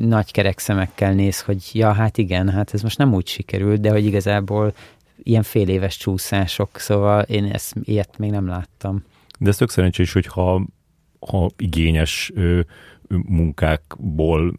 nagy 0.01 0.33
kerek 0.33 0.59
szemekkel 0.59 1.13
néz, 1.13 1.43
hogy 1.43 1.71
ja, 1.73 1.93
hát 1.93 2.19
igen, 2.19 2.49
hát 2.49 2.75
ez 2.75 2.83
most 2.83 2.99
nem 2.99 3.15
úgy 3.15 3.27
sikerült, 3.27 3.81
de 3.81 3.91
hogy 3.91 4.05
igazából 4.05 4.75
ilyen 5.23 5.43
fél 5.43 5.69
éves 5.69 5.97
csúszások, 5.97 6.79
szóval 6.79 7.23
én 7.23 7.45
ezt, 7.45 7.75
ilyet 7.83 8.19
még 8.19 8.31
nem 8.31 8.47
láttam. 8.47 9.05
De 9.39 9.49
ez 9.49 9.57
tök 9.57 9.71
szerencsés, 9.71 10.13
hogy 10.13 10.27
ha, 10.27 10.67
ha 11.21 11.51
igényes 11.57 12.33
ö, 12.35 12.61
munkákból 13.09 14.55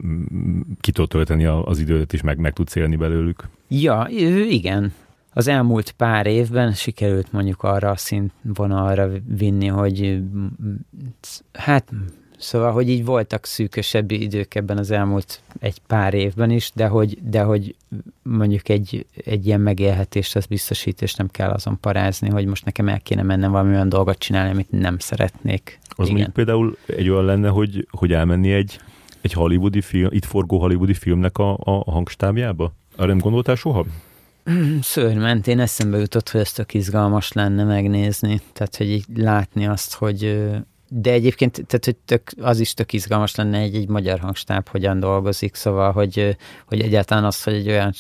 ki 0.80 0.92
tudod 0.92 1.10
tölteni 1.10 1.46
az 1.46 1.80
időt, 1.80 2.14
és 2.14 2.22
meg, 2.22 2.38
meg 2.38 2.54
tudsz 2.54 2.76
élni 2.76 2.96
belőlük. 2.96 3.50
Ja, 3.68 4.08
igen. 4.50 4.94
Az 5.34 5.48
elmúlt 5.48 5.92
pár 5.92 6.26
évben 6.26 6.74
sikerült 6.74 7.32
mondjuk 7.32 7.64
arra 7.64 7.90
a 7.90 7.96
színvonalra 7.96 9.10
vinni, 9.38 9.68
hogy 9.68 10.22
hát 11.54 11.92
Szóval, 12.38 12.72
hogy 12.72 12.90
így 12.90 13.06
voltak 13.06 13.46
szűkösebb 13.46 14.12
idők 14.12 14.56
ebben 14.56 14.78
az 14.78 14.92
elmúlt 14.92 15.42
egy 15.60 15.82
pár 15.88 16.14
évben 16.14 16.52
is, 16.52 16.72
de 16.76 16.88
hogy, 16.88 17.18
de 17.30 17.42
hogy 17.42 17.76
mondjuk 18.22 18.70
egy, 18.70 19.06
egy 19.26 19.46
ilyen 19.46 19.62
megélhetést 19.62 20.36
az 20.36 20.46
biztosít, 20.46 21.02
és 21.02 21.14
nem 21.14 21.28
kell 21.28 21.50
azon 21.50 21.80
parázni, 21.80 22.30
hogy 22.30 22.46
most 22.46 22.66
nekem 22.66 22.88
el 22.88 23.00
kéne 23.00 23.22
mennem 23.22 23.52
valami 23.52 23.74
olyan 23.74 23.90
dolgot 23.90 24.18
csinálni, 24.18 24.52
amit 24.52 24.72
nem 24.72 25.00
szeretnék. 25.00 25.80
Az 25.90 25.96
Igen. 25.98 26.12
mondjuk 26.12 26.34
például 26.34 26.78
egy 26.86 27.10
olyan 27.10 27.26
lenne, 27.26 27.50
hogy, 27.50 27.88
hogy 27.92 28.14
elmenni 28.14 28.52
egy, 28.52 28.80
egy 29.22 29.34
hollywoodi 29.34 29.82
film, 29.82 30.10
itt 30.12 30.26
forgó 30.26 30.60
hollywoodi 30.60 30.94
filmnek 30.94 31.38
a, 31.38 31.58
a 31.64 31.92
hangstábjába? 31.92 32.74
Arra 32.96 33.08
nem 33.08 33.18
gondoltál 33.18 33.56
soha? 33.56 33.86
Szörment, 34.82 35.48
én 35.48 35.60
eszembe 35.60 35.98
jutott, 35.98 36.30
hogy 36.30 36.42
ez 36.42 36.52
tök 36.52 36.74
izgalmas 36.74 37.32
lenne 37.32 37.64
megnézni. 37.64 38.42
Tehát, 38.54 38.76
hogy 38.76 38.90
így 38.90 39.06
látni 39.16 39.68
azt, 39.68 39.94
hogy 39.94 40.40
de 40.90 41.12
egyébként 41.12 41.54
tehát, 41.54 41.86
hogy 41.86 41.96
tök, 42.06 42.32
az 42.42 42.60
is 42.60 42.74
tök 42.74 42.94
izgalmas 42.94 43.36
lenne 43.36 43.58
egy, 43.58 43.76
egy 43.76 43.88
magyar 43.88 44.20
hangstáb, 44.20 44.68
hogyan 44.68 45.00
dolgozik, 45.00 45.56
szóval, 45.56 45.92
hogy, 45.92 46.38
hogy 46.66 46.82
egyáltalán 46.82 47.24
az, 47.24 47.44
hogy 47.44 47.54
egy 47.54 47.68
olyan 47.68 47.94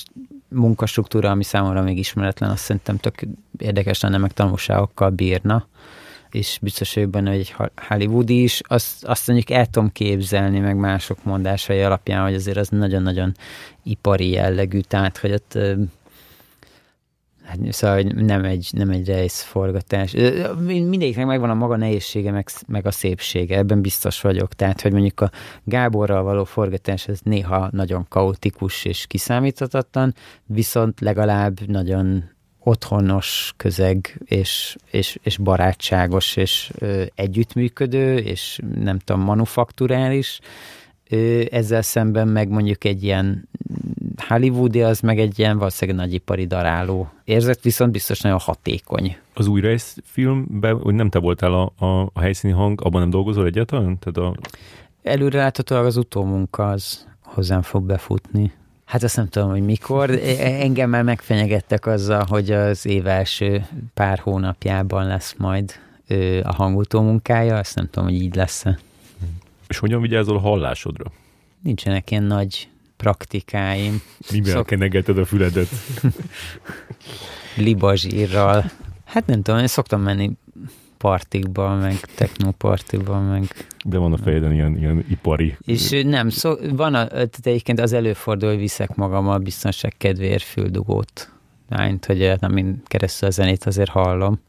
munkastruktúra, 0.49 1.29
ami 1.29 1.43
számomra 1.43 1.81
még 1.81 1.97
ismeretlen, 1.97 2.49
azt 2.49 2.63
szerintem 2.63 2.97
tök 2.97 3.19
érdekes 3.57 4.01
lenne, 4.01 4.17
meg 4.17 4.33
tanulságokkal 4.33 5.09
bírna. 5.09 5.67
És 6.31 6.59
biztos 6.61 6.93
vagyok 6.93 7.09
benne, 7.09 7.29
hogy 7.29 7.39
egy 7.39 7.55
Hollywoodi 7.87 8.43
is, 8.43 8.61
azt, 8.67 9.05
azt 9.05 9.27
mondjuk 9.27 9.49
el 9.49 9.65
tudom 9.65 9.91
képzelni, 9.91 10.59
meg 10.59 10.75
mások 10.77 11.23
mondásai 11.23 11.81
alapján, 11.81 12.23
hogy 12.23 12.33
azért 12.33 12.57
az 12.57 12.69
nagyon-nagyon 12.69 13.35
ipari 13.83 14.29
jellegű, 14.29 14.79
tehát 14.79 15.17
hogy 15.17 15.31
ott 15.31 15.57
Hát, 17.47 17.57
szóval 17.69 18.01
nem 18.01 18.43
egy, 18.43 18.69
nem 18.71 18.89
egy 18.89 19.31
forgatás. 19.31 20.11
Mindegyiknek 20.59 21.25
megvan 21.25 21.49
a 21.49 21.53
maga 21.53 21.75
nehézsége, 21.75 22.31
meg, 22.31 22.49
meg 22.67 22.85
a 22.85 22.91
szépsége, 22.91 23.57
ebben 23.57 23.81
biztos 23.81 24.21
vagyok. 24.21 24.53
Tehát, 24.53 24.81
hogy 24.81 24.91
mondjuk 24.91 25.19
a 25.19 25.31
Gáborral 25.63 26.23
való 26.23 26.43
forgatás 26.43 27.07
ez 27.07 27.19
néha 27.23 27.69
nagyon 27.71 28.05
kaotikus 28.09 28.85
és 28.85 29.05
kiszámíthatatlan, 29.07 30.13
viszont 30.45 30.99
legalább 30.99 31.59
nagyon 31.67 32.23
otthonos 32.59 33.53
közeg, 33.57 34.21
és, 34.25 34.75
és, 34.91 35.19
és 35.23 35.37
barátságos, 35.37 36.35
és 36.35 36.71
ö, 36.77 37.03
együttműködő, 37.15 38.17
és 38.17 38.59
nem 38.75 38.99
tudom, 38.99 39.21
manufakturális. 39.21 40.39
Ezzel 41.49 41.81
szemben 41.81 42.27
meg 42.27 42.49
mondjuk 42.49 42.83
egy 42.83 43.03
ilyen 43.03 43.49
hollywoodi 44.21 44.81
az 44.81 44.99
meg 44.99 45.19
egy 45.19 45.39
ilyen 45.39 45.57
valószínűleg 45.57 45.99
nagyipari 45.99 46.45
daráló 46.45 47.09
érzet, 47.23 47.61
viszont 47.61 47.91
biztos 47.91 48.21
nagyon 48.21 48.39
hatékony. 48.39 49.17
Az 49.33 49.47
újra 49.47 49.75
filmben, 50.03 50.79
hogy 50.79 50.93
nem 50.93 51.09
te 51.09 51.19
voltál 51.19 51.53
a, 51.53 51.85
a, 51.85 52.09
a 52.13 52.19
helyszíni 52.19 52.53
hang, 52.53 52.81
abban 52.83 53.01
nem 53.01 53.09
dolgozol 53.09 53.45
egyáltalán? 53.45 53.99
Tehát 53.99 54.31
a... 54.31 54.37
Előre 55.03 55.37
láthatóan 55.37 55.85
az 55.85 55.97
utómunka 55.97 56.69
az 56.69 57.07
hozzám 57.21 57.61
fog 57.61 57.83
befutni. 57.83 58.51
Hát 58.85 59.03
azt 59.03 59.15
nem 59.15 59.27
tudom, 59.27 59.49
hogy 59.49 59.65
mikor. 59.65 60.09
E, 60.09 60.61
engem 60.61 60.89
már 60.89 61.03
megfenyegettek 61.03 61.85
azzal, 61.85 62.25
hogy 62.29 62.51
az 62.51 62.85
év 62.85 63.07
első 63.07 63.65
pár 63.93 64.19
hónapjában 64.19 65.07
lesz 65.07 65.35
majd 65.37 65.71
a 66.43 66.53
hangutó 66.53 67.01
munkája, 67.01 67.57
azt 67.57 67.75
nem 67.75 67.89
tudom, 67.89 68.09
hogy 68.09 68.21
így 68.21 68.35
lesz-e. 68.35 68.79
És 69.67 69.77
hogyan 69.77 70.01
vigyázol 70.01 70.35
a 70.35 70.39
hallásodra? 70.39 71.05
Nincsenek 71.63 72.11
ilyen 72.11 72.23
nagy 72.23 72.69
praktikáim. 72.97 74.01
Mivel 74.31 74.53
Szok... 74.53 74.65
kenegeted 74.65 75.17
a 75.17 75.25
füledet? 75.25 75.67
Libazsírral. 77.55 78.71
Hát 79.05 79.25
nem 79.25 79.41
tudom, 79.41 79.59
én 79.59 79.67
szoktam 79.67 80.01
menni 80.01 80.31
partikban, 80.97 81.77
meg 81.77 81.99
technopartikban, 81.99 83.23
meg... 83.23 83.43
De 83.85 83.97
van 83.97 84.13
a 84.13 84.17
fejeden 84.17 84.53
ilyen, 84.53 84.77
ilyen 84.77 85.05
ipari... 85.09 85.57
És 85.65 86.01
nem, 86.05 86.29
szó, 86.29 86.53
van 86.71 86.93
a, 86.93 87.07
tehát 87.07 87.39
egyébként 87.43 87.79
az 87.79 87.93
előfordul, 87.93 88.49
hogy 88.49 88.57
viszek 88.57 88.95
magam 88.95 89.27
a 89.27 89.37
biztonság 89.37 89.93
kedvéért 89.97 90.43
füldugót. 90.43 91.31
Lányt, 91.69 92.05
hogy 92.05 92.33
amin 92.39 92.81
keresztül 92.85 93.27
a 93.27 93.31
zenét 93.31 93.63
azért 93.63 93.89
hallom. 93.89 94.39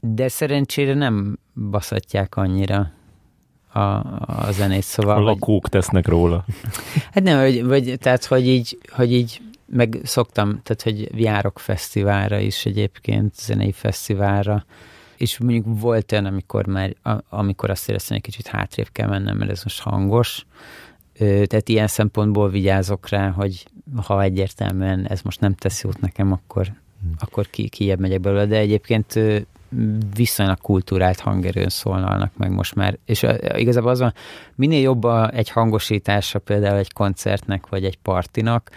De 0.00 0.28
szerencsére 0.28 0.94
nem 0.94 1.38
baszatják 1.70 2.36
annyira 2.36 2.92
a, 3.76 4.18
a 4.26 4.52
zenét, 4.52 4.82
szóval... 4.82 5.16
A 5.16 5.20
lakók 5.20 5.60
hogy, 5.62 5.70
tesznek 5.70 6.08
róla. 6.08 6.44
Hát 7.12 7.24
nem, 7.24 7.38
vagy, 7.38 7.64
vagy 7.64 7.96
tehát, 8.00 8.24
hogy 8.24 8.48
így, 8.48 8.78
hogy 8.88 9.12
így 9.12 9.40
meg 9.66 10.00
szoktam, 10.02 10.60
tehát, 10.62 10.82
hogy 10.82 11.20
járok 11.22 11.58
fesztiválra 11.58 12.38
is 12.38 12.66
egyébként, 12.66 13.34
zenei 13.34 13.72
fesztiválra, 13.72 14.64
és 15.16 15.38
mondjuk 15.38 15.64
volt 15.66 16.12
olyan, 16.12 16.24
amikor 16.24 16.66
már, 16.66 16.94
amikor 17.28 17.70
azt 17.70 17.88
éreztem, 17.88 18.16
hogy 18.16 18.24
kicsit 18.24 18.46
hátrébb 18.46 18.88
kell 18.92 19.08
mennem, 19.08 19.36
mert 19.36 19.50
ez 19.50 19.62
most 19.62 19.80
hangos, 19.80 20.46
tehát 21.18 21.68
ilyen 21.68 21.86
szempontból 21.86 22.50
vigyázok 22.50 23.08
rá, 23.08 23.30
hogy 23.30 23.66
ha 24.06 24.22
egyértelműen 24.22 25.06
ez 25.06 25.22
most 25.22 25.40
nem 25.40 25.54
tesz 25.54 25.82
jót 25.82 26.00
nekem, 26.00 26.32
akkor, 26.32 26.66
hmm. 26.66 27.14
akkor 27.18 27.50
ki, 27.50 27.68
kijebb 27.68 27.98
megyek 27.98 28.20
belőle, 28.20 28.46
de 28.46 28.56
egyébként 28.56 29.20
viszonylag 30.14 30.60
kultúrált 30.60 31.20
hangerőn 31.20 31.68
szólnalnak 31.68 32.36
meg 32.36 32.50
most 32.50 32.74
már. 32.74 32.98
És 33.04 33.26
igazából 33.54 33.90
az 33.90 33.98
van, 33.98 34.14
minél 34.54 34.80
jobb 34.80 35.04
a, 35.04 35.30
egy 35.30 35.50
hangosítása 35.50 36.38
például 36.38 36.78
egy 36.78 36.92
koncertnek, 36.92 37.68
vagy 37.68 37.84
egy 37.84 37.98
partinak, 37.98 38.70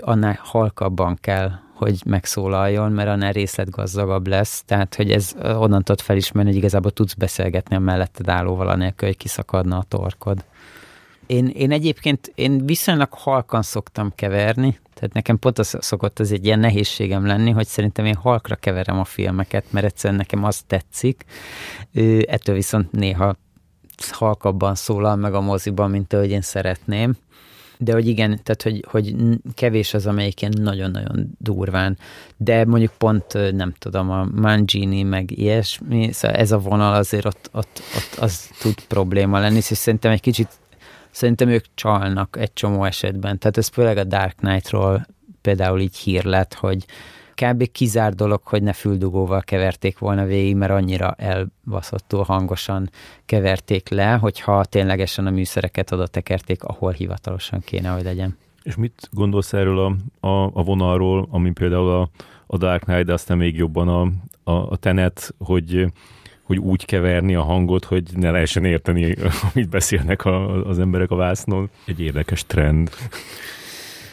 annál 0.00 0.38
halkabban 0.42 1.18
kell, 1.20 1.50
hogy 1.74 2.02
megszólaljon, 2.06 2.92
mert 2.92 3.08
annál 3.08 3.32
részletgazdagabb 3.32 4.26
lesz. 4.26 4.62
Tehát, 4.66 4.94
hogy 4.94 5.10
ez 5.10 5.34
onnan 5.42 5.82
tudod 5.82 6.00
felismerni, 6.00 6.50
hogy 6.50 6.58
igazából 6.58 6.90
tudsz 6.90 7.14
beszélgetni 7.14 7.76
a 7.76 7.78
melletted 7.78 8.28
állóval, 8.28 8.68
anélkül, 8.68 9.08
hogy 9.08 9.16
kiszakadna 9.16 9.76
a 9.76 9.84
torkod. 9.88 10.44
Én, 11.26 11.46
én 11.46 11.72
egyébként 11.72 12.32
én 12.34 12.66
viszonylag 12.66 13.08
halkan 13.12 13.62
szoktam 13.62 14.12
keverni, 14.14 14.78
tehát 15.00 15.14
nekem 15.14 15.38
pont 15.38 15.58
az 15.58 15.76
szokott 15.80 16.18
az 16.18 16.32
egy 16.32 16.44
ilyen 16.44 16.58
nehézségem 16.58 17.26
lenni, 17.26 17.50
hogy 17.50 17.66
szerintem 17.66 18.04
én 18.04 18.14
halkra 18.14 18.54
keverem 18.56 18.98
a 18.98 19.04
filmeket, 19.04 19.64
mert 19.70 19.86
egyszerűen 19.86 20.18
nekem 20.18 20.44
az 20.44 20.62
tetszik. 20.66 21.24
Ettől 22.26 22.54
viszont 22.54 22.92
néha 22.92 23.36
halkabban 24.10 24.74
szólal 24.74 25.16
meg 25.16 25.34
a 25.34 25.40
moziban, 25.40 25.90
mint 25.90 26.12
ahogy 26.12 26.30
én 26.30 26.40
szeretném. 26.40 27.16
De 27.78 27.92
hogy 27.92 28.06
igen, 28.06 28.40
tehát 28.42 28.62
hogy, 28.62 28.84
hogy 28.88 29.14
kevés 29.54 29.94
az, 29.94 30.06
amelyik 30.06 30.40
ilyen 30.40 30.54
nagyon-nagyon 30.60 31.30
durván, 31.38 31.98
de 32.36 32.64
mondjuk 32.64 32.92
pont 32.98 33.52
nem 33.52 33.74
tudom, 33.78 34.10
a 34.10 34.28
Mangini 34.34 35.02
meg 35.02 35.38
ilyesmi, 35.38 36.12
szóval 36.12 36.36
ez 36.36 36.52
a 36.52 36.58
vonal 36.58 36.94
azért 36.94 37.24
ott, 37.24 37.50
ott, 37.52 37.82
ott 37.96 38.18
az 38.18 38.50
tud 38.60 38.80
probléma 38.88 39.38
lenni, 39.38 39.56
és 39.56 39.64
szerintem 39.64 40.12
egy 40.12 40.20
kicsit 40.20 40.48
Szerintem 41.10 41.48
ők 41.48 41.64
csalnak 41.74 42.36
egy 42.40 42.52
csomó 42.52 42.84
esetben. 42.84 43.38
Tehát 43.38 43.56
ez 43.56 43.68
főleg 43.68 43.96
a 43.96 44.04
Dark 44.04 44.36
Knight-ról 44.36 45.06
például 45.40 45.80
így 45.80 45.96
hír 45.96 46.24
lett, 46.24 46.54
hogy 46.54 46.84
kb. 47.34 47.70
kizár 47.72 48.14
dolog, 48.14 48.40
hogy 48.44 48.62
ne 48.62 48.72
füldugóval 48.72 49.40
keverték 49.42 49.98
volna 49.98 50.24
végig, 50.24 50.56
mert 50.56 50.72
annyira 50.72 51.14
elbaszottul 51.18 52.22
hangosan 52.22 52.90
keverték 53.26 53.88
le, 53.88 54.12
hogyha 54.12 54.64
ténylegesen 54.64 55.26
a 55.26 55.30
műszereket 55.30 55.92
oda 55.92 56.06
tekerték, 56.06 56.64
ahol 56.64 56.92
hivatalosan 56.92 57.60
kéne, 57.60 57.88
hogy 57.88 58.02
legyen. 58.02 58.36
És 58.62 58.76
mit 58.76 59.08
gondolsz 59.10 59.52
erről 59.52 59.78
a, 59.78 59.96
a, 60.26 60.50
a 60.54 60.62
vonalról, 60.62 61.28
ami 61.30 61.50
például 61.50 61.90
a, 61.90 62.08
a 62.46 62.56
Dark 62.56 62.82
Knight, 62.82 63.04
de 63.04 63.12
aztán 63.12 63.36
még 63.36 63.56
jobban 63.56 63.88
a, 63.88 64.00
a, 64.50 64.70
a 64.70 64.76
Tenet, 64.76 65.34
hogy 65.38 65.86
hogy 66.50 66.58
úgy 66.58 66.84
keverni 66.84 67.34
a 67.34 67.42
hangot, 67.42 67.84
hogy 67.84 68.02
ne 68.14 68.30
lehessen 68.30 68.64
érteni, 68.64 69.16
amit 69.54 69.68
beszélnek 69.68 70.24
a, 70.24 70.66
az 70.66 70.78
emberek 70.78 71.10
a 71.10 71.16
vásznon. 71.16 71.70
Egy 71.84 72.00
érdekes 72.00 72.46
trend. 72.46 72.90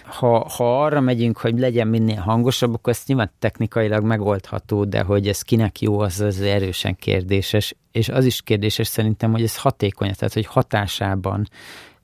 Ha, 0.03 0.49
ha 0.57 0.83
arra 0.83 0.99
megyünk, 0.99 1.37
hogy 1.37 1.59
legyen 1.59 1.87
minél 1.87 2.19
hangosabb, 2.19 2.73
akkor 2.73 2.93
ezt 2.93 3.07
nyilván 3.07 3.31
technikailag 3.39 4.03
megoldható, 4.03 4.85
de 4.85 5.01
hogy 5.01 5.27
ez 5.27 5.41
kinek 5.41 5.81
jó, 5.81 5.99
az 5.99 6.19
az 6.19 6.41
erősen 6.41 6.95
kérdéses. 6.95 7.75
És 7.91 8.09
az 8.09 8.25
is 8.25 8.41
kérdéses 8.41 8.87
szerintem, 8.87 9.31
hogy 9.31 9.43
ez 9.43 9.57
hatékony, 9.57 10.11
tehát 10.17 10.33
hogy 10.33 10.45
hatásában 10.45 11.47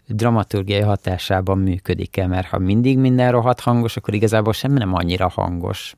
dramaturgiai 0.07 0.81
hatásában 0.81 1.57
működik-e, 1.57 2.27
mert 2.27 2.47
ha 2.47 2.57
mindig 2.57 2.97
minden 2.97 3.31
rohadt 3.31 3.59
hangos, 3.59 3.97
akkor 3.97 4.13
igazából 4.13 4.53
semmi 4.53 4.77
nem 4.77 4.93
annyira 4.93 5.27
hangos. 5.29 5.95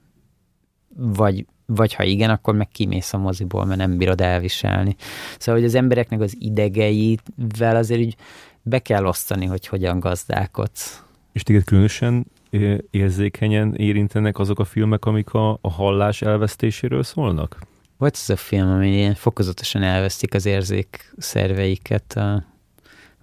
Vagy 0.95 1.45
vagy 1.65 1.93
ha 1.93 2.03
igen, 2.03 2.29
akkor 2.29 2.55
meg 2.55 2.67
kimész 2.67 3.13
a 3.13 3.17
moziból, 3.17 3.65
mert 3.65 3.79
nem 3.79 3.97
bírod 3.97 4.21
elviselni. 4.21 4.95
Szóval, 5.37 5.61
hogy 5.61 5.69
az 5.69 5.75
embereknek 5.75 6.21
az 6.21 6.35
idegeivel 6.39 7.75
azért 7.75 8.01
így 8.01 8.15
be 8.61 8.79
kell 8.79 9.05
osztani, 9.05 9.45
hogy 9.45 9.67
hogyan 9.67 9.99
gazdálkodsz. 9.99 11.03
És 11.31 11.43
téged 11.43 11.63
különösen 11.63 12.25
érzékenyen 12.91 13.75
érintenek 13.75 14.39
azok 14.39 14.59
a 14.59 14.65
filmek, 14.65 15.05
amik 15.05 15.33
a, 15.33 15.57
a 15.61 15.71
hallás 15.71 16.21
elvesztéséről 16.21 17.03
szólnak? 17.03 17.59
Volt 17.97 18.17
ez 18.21 18.29
a 18.29 18.35
film, 18.35 18.67
ami 18.67 18.93
ilyen 18.93 19.13
fokozatosan 19.13 19.83
elvesztik 19.83 20.33
az 20.33 20.45
érzékszerveiket, 20.45 22.13
a, 22.13 22.43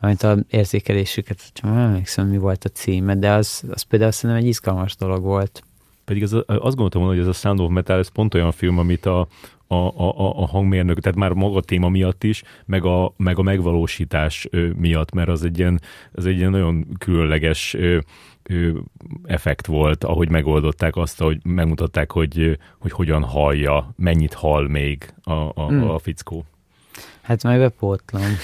amit 0.01 0.23
a 0.23 0.39
érzékelésüket, 0.51 1.51
csak 1.53 1.65
nem 1.65 1.79
emlékszem, 1.79 2.29
mi 2.29 2.39
volt 2.39 2.65
a 2.65 2.69
címe, 2.69 3.15
de 3.15 3.31
az, 3.31 3.63
az 3.71 3.83
például 3.83 4.11
szerintem 4.11 4.45
egy 4.45 4.49
izgalmas 4.49 4.97
dolog 4.97 5.23
volt. 5.23 5.63
Pedig 6.05 6.23
az, 6.23 6.33
azt 6.47 6.47
gondoltam 6.47 7.01
volna, 7.01 7.17
hogy 7.17 7.29
ez 7.29 7.37
a 7.37 7.39
Sound 7.39 7.61
of 7.61 7.71
Metal, 7.71 7.99
ez 7.99 8.09
pont 8.09 8.35
olyan 8.35 8.53
film, 8.53 8.79
amit 8.79 9.07
a, 9.07 9.27
a, 9.67 9.75
a, 9.75 10.43
a 10.43 10.47
hangmérnök, 10.47 11.01
tehát 11.01 11.19
már 11.19 11.33
maga 11.33 11.57
a 11.57 11.61
téma 11.61 11.89
miatt 11.89 12.25
is, 12.25 12.43
meg 12.67 12.85
a, 12.85 13.13
meg 13.17 13.39
a 13.39 13.43
megvalósítás 13.43 14.49
miatt, 14.77 15.13
mert 15.13 15.29
az 15.29 15.45
egy 15.45 15.59
ilyen, 15.59 15.81
az 16.13 16.27
egy 16.27 16.37
ilyen 16.37 16.51
nagyon 16.51 16.87
különleges 16.99 17.77
effekt 19.25 19.67
volt, 19.67 20.05
ahogy 20.05 20.29
megoldották 20.29 20.97
azt, 20.97 21.21
hogy 21.21 21.39
megmutatták, 21.45 22.13
hogy, 22.13 22.59
hogy 22.79 22.93
hogyan 22.93 23.23
hallja, 23.23 23.93
mennyit 23.97 24.33
hall 24.33 24.69
még 24.69 25.15
a, 25.23 25.33
a, 25.33 25.71
mm. 25.71 25.83
a 25.83 25.99
fickó. 25.99 26.45
Hát 27.23 27.43
majd 27.43 27.59
bepótlom. 27.59 28.37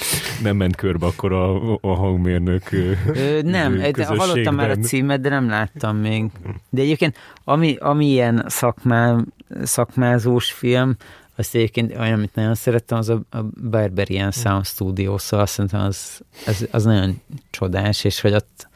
Nem 0.43 0.57
ment 0.57 0.77
körbe 0.77 1.07
akkor 1.07 1.33
a, 1.33 1.75
a 1.81 1.95
hangmérnök 1.95 2.73
Ö, 3.07 3.43
Nem, 3.43 3.83
hallottam 3.97 4.55
már 4.55 4.71
a 4.71 4.77
címet, 4.77 5.21
de 5.21 5.29
nem 5.29 5.49
láttam 5.49 5.97
még. 5.97 6.25
De 6.71 6.81
egyébként, 6.83 7.17
ami, 7.45 7.77
ami 7.81 8.07
ilyen 8.07 8.45
szakmá, 8.47 9.17
szakmázós 9.63 10.53
film, 10.53 10.97
azt 11.37 11.55
egyébként 11.55 11.97
olyan, 11.99 12.13
amit 12.13 12.35
nagyon 12.35 12.55
szerettem, 12.55 12.99
az 12.99 13.09
a, 13.09 13.21
a 13.31 13.39
Berberian 13.57 14.31
Sound 14.31 14.67
Studio, 14.67 15.19
szóval 15.19 15.47
szerintem 15.47 15.81
az, 15.81 16.21
az, 16.47 16.69
az 16.71 16.85
nagyon 16.85 17.21
csodás, 17.51 18.05
és 18.05 18.21
hogy 18.21 18.33
ott, 18.35 18.69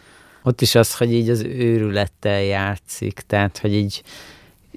ott 0.43 0.61
is 0.61 0.75
az, 0.75 0.97
hogy 0.97 1.13
így 1.13 1.29
az 1.29 1.43
őrülettel 1.43 2.43
játszik, 2.43 3.23
tehát, 3.27 3.59
hogy 3.59 3.75
így 3.75 4.03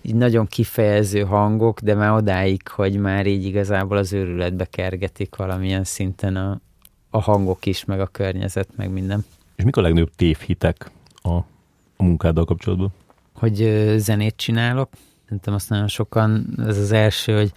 így 0.06 0.16
nagyon 0.16 0.46
kifejező 0.46 1.24
hangok, 1.24 1.80
de 1.80 1.96
már 1.96 2.12
odáig, 2.12 2.68
hogy 2.68 2.98
már 2.98 3.26
így 3.26 3.46
igazából 3.46 3.98
az 3.98 4.14
őrületbe 4.14 4.66
kergetik 4.66 5.36
valamilyen 5.36 5.84
szinten 5.84 6.36
a, 6.36 6.60
a 7.10 7.22
hangok 7.22 7.66
is, 7.66 7.86
meg 7.86 8.00
a 8.00 8.08
környezet, 8.08 8.68
meg 8.76 8.92
minden. 8.92 9.26
És 9.56 9.64
mik 9.64 9.76
a 9.78 9.82
legnagyobb 9.82 10.16
tévhitek 10.16 10.92
a, 11.22 11.30
a 11.30 11.46
munkáddal 11.98 12.46
kapcsolatban? 12.46 12.94
Hogy 13.34 13.62
ö, 13.62 13.96
zenét 13.98 14.36
csinálok. 14.36 14.90
Szerintem 15.24 15.54
azt 15.54 15.70
nagyon 15.70 15.88
sokan, 15.88 16.48
ez 16.68 16.78
az 16.78 16.92
első, 16.92 17.38
hogy 17.38 17.52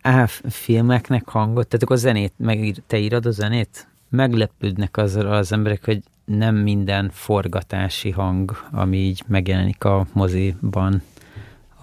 á, 0.00 0.26
filmeknek 0.48 1.28
hangot, 1.28 1.66
tehát 1.66 1.82
akkor 1.82 1.96
zenét, 1.96 2.32
meg 2.36 2.82
te 2.86 2.98
írod 2.98 3.26
a 3.26 3.30
zenét? 3.30 3.88
Meglepődnek 4.08 4.96
az, 4.96 5.16
az 5.16 5.52
emberek, 5.52 5.84
hogy 5.84 6.02
nem 6.24 6.56
minden 6.56 7.10
forgatási 7.12 8.10
hang, 8.10 8.56
ami 8.70 8.96
így 8.96 9.22
megjelenik 9.26 9.84
a 9.84 10.06
moziban, 10.12 11.02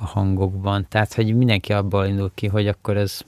a 0.03 0.05
hangokban. 0.05 0.85
Tehát, 0.89 1.13
hogy 1.13 1.35
mindenki 1.35 1.73
abból 1.73 2.05
indul 2.05 2.31
ki, 2.35 2.47
hogy 2.47 2.67
akkor 2.67 2.97
ez 2.97 3.21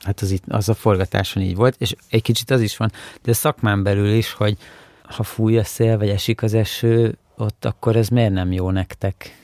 hát 0.00 0.20
az, 0.20 0.30
itt, 0.30 0.44
az 0.48 0.68
a 0.68 0.74
forgatáson 0.74 1.42
így 1.42 1.54
volt, 1.54 1.74
és 1.78 1.94
egy 2.10 2.22
kicsit 2.22 2.50
az 2.50 2.60
is 2.60 2.76
van, 2.76 2.92
de 3.22 3.32
szakmán 3.32 3.82
belül 3.82 4.12
is, 4.12 4.32
hogy 4.32 4.56
ha 5.02 5.22
fúj 5.22 5.58
a 5.58 5.64
szél, 5.64 5.98
vagy 5.98 6.08
esik 6.08 6.42
az 6.42 6.54
eső, 6.54 7.18
ott 7.36 7.64
akkor 7.64 7.96
ez 7.96 8.08
miért 8.08 8.32
nem 8.32 8.52
jó 8.52 8.70
nektek? 8.70 9.36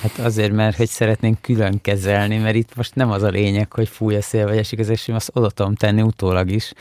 Hát 0.00 0.18
azért, 0.18 0.52
mert 0.52 0.76
hogy 0.76 0.88
szeretnénk 0.88 1.40
külön 1.40 1.80
kezelni, 1.80 2.38
mert 2.38 2.54
itt 2.54 2.74
most 2.74 2.94
nem 2.94 3.10
az 3.10 3.22
a 3.22 3.28
lényeg, 3.28 3.72
hogy 3.72 3.88
fúj 3.88 4.16
a 4.16 4.22
szél, 4.22 4.46
vagy 4.46 4.56
esik 4.56 4.78
az 4.78 4.90
eső, 4.90 5.12
azt 5.12 5.30
oda 5.32 5.50
tudom 5.50 5.74
tenni 5.74 6.02
utólag 6.02 6.50
is. 6.50 6.72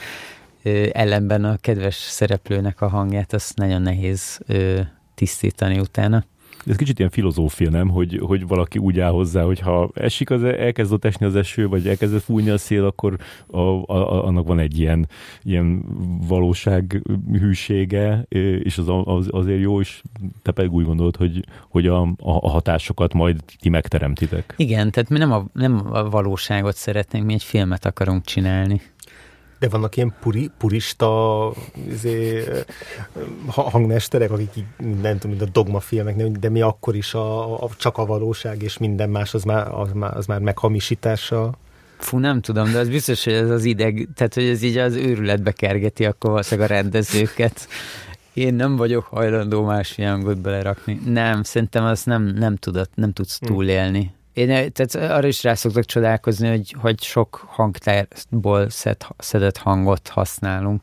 Ö, 0.63 0.87
ellenben 0.91 1.43
a 1.43 1.57
kedves 1.57 1.95
szereplőnek 1.95 2.81
a 2.81 2.87
hangját, 2.87 3.33
azt 3.33 3.57
nagyon 3.57 3.81
nehéz 3.81 4.39
ö, 4.47 4.79
tisztítani 5.15 5.79
utána. 5.79 6.25
Ez 6.65 6.75
kicsit 6.75 6.99
ilyen 6.99 7.11
filozófia, 7.11 7.69
nem? 7.69 7.89
Hogy, 7.89 8.19
hogy 8.23 8.47
valaki 8.47 8.77
úgy 8.77 8.99
áll 8.99 9.11
hozzá, 9.11 9.43
hogy 9.43 9.59
ha 9.59 9.89
esik 9.93 10.29
az, 10.29 10.43
elkezdett 10.43 11.05
esni 11.05 11.25
az 11.25 11.35
eső, 11.35 11.67
vagy 11.67 11.87
elkezdett 11.87 12.21
fújni 12.21 12.49
a 12.49 12.57
szél, 12.57 12.85
akkor 12.85 13.17
a, 13.47 13.59
a, 13.59 14.25
annak 14.25 14.47
van 14.47 14.59
egy 14.59 14.79
ilyen, 14.79 15.07
ilyen 15.43 15.85
valóság 16.27 17.01
hűsége, 17.31 18.25
és 18.63 18.77
az, 18.77 18.85
az, 19.03 19.27
azért 19.31 19.61
jó, 19.61 19.79
és 19.79 20.01
te 20.41 20.51
pedig 20.51 20.71
úgy 20.71 20.85
gondolod, 20.85 21.15
hogy, 21.15 21.45
hogy 21.69 21.87
a, 21.87 22.01
a 22.17 22.49
hatásokat 22.49 23.13
majd 23.13 23.43
ti 23.59 23.69
megteremtitek. 23.69 24.53
Igen, 24.57 24.91
tehát 24.91 25.09
mi 25.09 25.17
nem 25.17 25.31
a, 25.31 25.45
nem 25.53 25.87
a 25.91 26.09
valóságot 26.09 26.75
szeretnénk, 26.75 27.25
mi 27.25 27.33
egy 27.33 27.43
filmet 27.43 27.85
akarunk 27.85 28.23
csinálni. 28.23 28.81
De 29.65 29.71
vannak 29.71 29.95
ilyen 29.95 30.13
puri, 30.19 30.51
purista 30.57 31.51
izé, 31.87 32.43
hangmesterek, 33.47 34.31
akik 34.31 34.49
így, 34.55 34.65
nem 35.01 35.17
tudom, 35.17 35.37
mint 35.37 35.41
a 35.41 35.51
dogma 35.51 35.79
filmek, 35.79 36.15
de 36.27 36.49
mi 36.49 36.61
akkor 36.61 36.95
is 36.95 37.13
a, 37.13 37.63
a, 37.63 37.69
csak 37.77 37.97
a 37.97 38.05
valóság, 38.05 38.61
és 38.61 38.77
minden 38.77 39.09
más 39.09 39.33
az 39.33 39.43
már, 39.43 39.67
az 39.73 39.91
már, 39.93 40.17
az 40.17 40.25
már 40.25 40.39
meghamisítása. 40.39 41.53
Fú, 41.97 42.17
nem 42.17 42.41
tudom, 42.41 42.71
de 42.71 42.77
az 42.77 42.89
biztos, 42.89 43.23
hogy 43.23 43.33
ez 43.33 43.49
az 43.49 43.63
ideg, 43.63 44.07
tehát 44.15 44.33
hogy 44.33 44.43
ez 44.45 44.61
így 44.61 44.77
az 44.77 44.95
őrületbe 44.95 45.51
kergeti 45.51 46.05
akkor 46.05 46.29
valószínűleg 46.29 46.71
a 46.71 46.73
rendezőket. 46.73 47.67
Én 48.33 48.53
nem 48.53 48.75
vagyok 48.75 49.03
hajlandó 49.05 49.63
más 49.63 49.95
hangot 49.95 50.41
belerakni. 50.41 50.99
Nem, 51.05 51.43
szerintem 51.43 51.83
az 51.83 52.03
nem, 52.03 52.23
nem, 52.23 52.55
tudod, 52.55 52.89
nem 52.95 53.13
tudsz 53.13 53.39
hm. 53.39 53.45
túlélni. 53.45 54.13
Én 54.35 54.47
tehát 54.47 54.95
arra 54.95 55.27
is 55.27 55.43
rá 55.43 55.53
szoktak 55.53 55.85
csodálkozni, 55.85 56.47
hogy, 56.47 56.75
hogy 56.81 57.01
sok 57.01 57.45
hangtárból 57.47 58.69
szed, 58.69 58.97
szedett 59.17 59.57
hangot 59.57 60.07
használunk. 60.07 60.81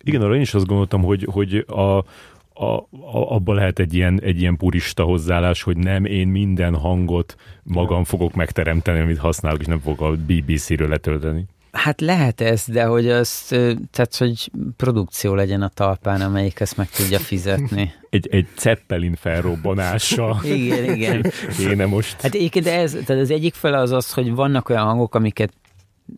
Igen, 0.00 0.20
arra 0.20 0.34
én 0.34 0.40
is 0.40 0.54
azt 0.54 0.66
gondoltam, 0.66 1.02
hogy, 1.02 1.28
hogy 1.30 1.64
a, 1.68 1.80
a, 1.80 2.06
a, 2.54 3.34
abban 3.34 3.54
lehet 3.54 3.78
egy 3.78 3.94
ilyen, 3.94 4.20
egy 4.22 4.40
ilyen 4.40 4.56
purista 4.56 5.02
hozzáállás, 5.02 5.62
hogy 5.62 5.76
nem 5.76 6.04
én 6.04 6.28
minden 6.28 6.74
hangot 6.74 7.36
magam 7.62 8.04
fogok 8.04 8.34
megteremteni, 8.34 9.00
amit 9.00 9.18
használok, 9.18 9.60
és 9.60 9.66
nem 9.66 9.80
fogok 9.80 10.00
a 10.00 10.16
BBC-ről 10.26 10.88
letölteni. 10.88 11.44
Hát 11.74 12.00
lehet 12.00 12.40
ez, 12.40 12.64
de 12.66 12.84
hogy 12.84 13.08
az, 13.08 13.44
tehát, 13.90 14.16
hogy 14.18 14.50
produkció 14.76 15.34
legyen 15.34 15.62
a 15.62 15.68
talpán, 15.68 16.20
amelyik 16.20 16.60
ezt 16.60 16.76
meg 16.76 16.90
tudja 16.90 17.18
fizetni. 17.18 17.92
Egy, 18.10 18.28
egy 18.30 18.46
Zeppelin 18.58 19.14
felrobbanása. 19.14 20.40
igen, 20.44 20.94
igen. 20.94 21.32
Kéne 21.56 21.86
most. 21.86 22.20
Hát 22.20 22.60
de 22.62 22.78
ez, 22.78 22.96
tehát 23.06 23.22
az 23.22 23.30
egyik 23.30 23.54
fele 23.54 23.78
az 23.78 23.90
az, 23.90 24.12
hogy 24.12 24.34
vannak 24.34 24.68
olyan 24.68 24.84
hangok, 24.84 25.14
amiket 25.14 25.52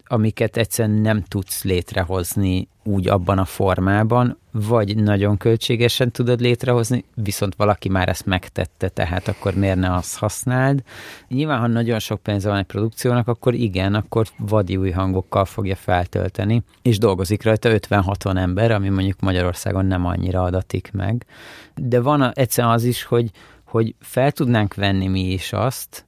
amiket 0.07 0.57
egyszerűen 0.57 0.99
nem 0.99 1.23
tudsz 1.23 1.65
létrehozni 1.65 2.69
úgy 2.83 3.09
abban 3.09 3.39
a 3.39 3.45
formában, 3.45 4.39
vagy 4.53 4.97
nagyon 4.97 5.37
költségesen 5.37 6.11
tudod 6.11 6.41
létrehozni, 6.41 7.05
viszont 7.15 7.55
valaki 7.55 7.89
már 7.89 8.09
ezt 8.09 8.27
megtette, 8.27 8.89
tehát 8.89 9.29
akkor 9.29 9.55
miért 9.55 9.79
ne 9.79 9.95
azt 9.95 10.19
használd. 10.19 10.83
Nyilván, 11.29 11.59
ha 11.59 11.67
nagyon 11.67 11.99
sok 11.99 12.23
pénze 12.23 12.49
van 12.49 12.59
egy 12.59 12.65
produkciónak, 12.65 13.29
akkor 13.29 13.55
igen, 13.55 13.95
akkor 13.95 14.27
vadi 14.39 14.77
új 14.77 14.91
hangokkal 14.91 15.45
fogja 15.45 15.77
feltölteni, 15.77 16.63
és 16.83 16.99
dolgozik 16.99 17.43
rajta 17.43 17.71
50-60 17.73 18.37
ember, 18.37 18.71
ami 18.71 18.89
mondjuk 18.89 19.21
Magyarországon 19.21 19.87
nem 19.87 20.07
annyira 20.07 20.43
adatik 20.43 20.91
meg. 20.93 21.27
De 21.75 22.01
van 22.01 22.33
egyszerűen 22.35 22.73
az 22.73 22.85
is, 22.85 23.05
hogy, 23.05 23.31
hogy 23.65 23.95
fel 24.01 24.33
tudnánk 24.33 24.75
venni 24.75 25.07
mi 25.07 25.33
is 25.33 25.53
azt, 25.53 26.06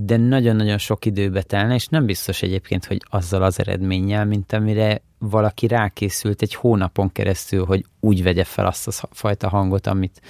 de 0.00 0.16
nagyon-nagyon 0.16 0.78
sok 0.78 1.04
időbe 1.04 1.42
telne, 1.42 1.74
és 1.74 1.86
nem 1.86 2.06
biztos 2.06 2.42
egyébként, 2.42 2.84
hogy 2.84 3.02
azzal 3.10 3.42
az 3.42 3.60
eredménnyel, 3.60 4.24
mint 4.24 4.52
amire 4.52 5.02
valaki 5.18 5.66
rákészült 5.66 6.42
egy 6.42 6.54
hónapon 6.54 7.12
keresztül, 7.12 7.64
hogy 7.64 7.84
úgy 8.00 8.22
vegye 8.22 8.44
fel 8.44 8.66
azt 8.66 8.88
a 8.88 9.08
fajta 9.10 9.48
hangot, 9.48 9.86
amit, 9.86 10.20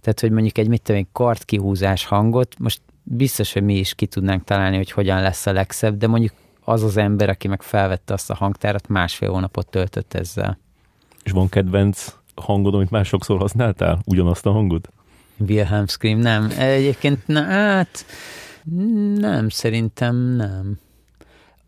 tehát, 0.00 0.20
hogy 0.20 0.30
mondjuk 0.30 0.58
egy 0.58 0.68
mit 0.68 0.82
tudom, 0.82 1.08
kartkihúzás 1.12 2.04
hangot, 2.04 2.58
most 2.58 2.80
biztos, 3.02 3.52
hogy 3.52 3.62
mi 3.62 3.78
is 3.78 3.94
ki 3.94 4.06
tudnánk 4.06 4.44
találni, 4.44 4.76
hogy 4.76 4.90
hogyan 4.90 5.20
lesz 5.20 5.46
a 5.46 5.52
legszebb, 5.52 5.96
de 5.96 6.06
mondjuk 6.06 6.32
az 6.64 6.82
az 6.82 6.96
ember, 6.96 7.28
aki 7.28 7.48
meg 7.48 7.62
felvette 7.62 8.12
azt 8.12 8.30
a 8.30 8.34
hangtárat, 8.34 8.88
másfél 8.88 9.30
hónapot 9.30 9.66
töltött 9.66 10.14
ezzel. 10.14 10.58
És 11.22 11.30
van 11.30 11.48
kedvenc 11.48 12.14
hangod, 12.34 12.74
amit 12.74 12.90
már 12.90 13.04
sokszor 13.04 13.38
használtál? 13.38 14.00
Ugyanazt 14.06 14.46
a 14.46 14.50
hangot? 14.50 14.88
Wilhelm 15.48 15.86
Scream, 15.86 16.18
nem. 16.18 16.50
Egyébként, 16.58 17.26
na, 17.26 17.42
hát 17.42 18.04
nem, 19.14 19.48
szerintem 19.48 20.16
nem. 20.16 20.78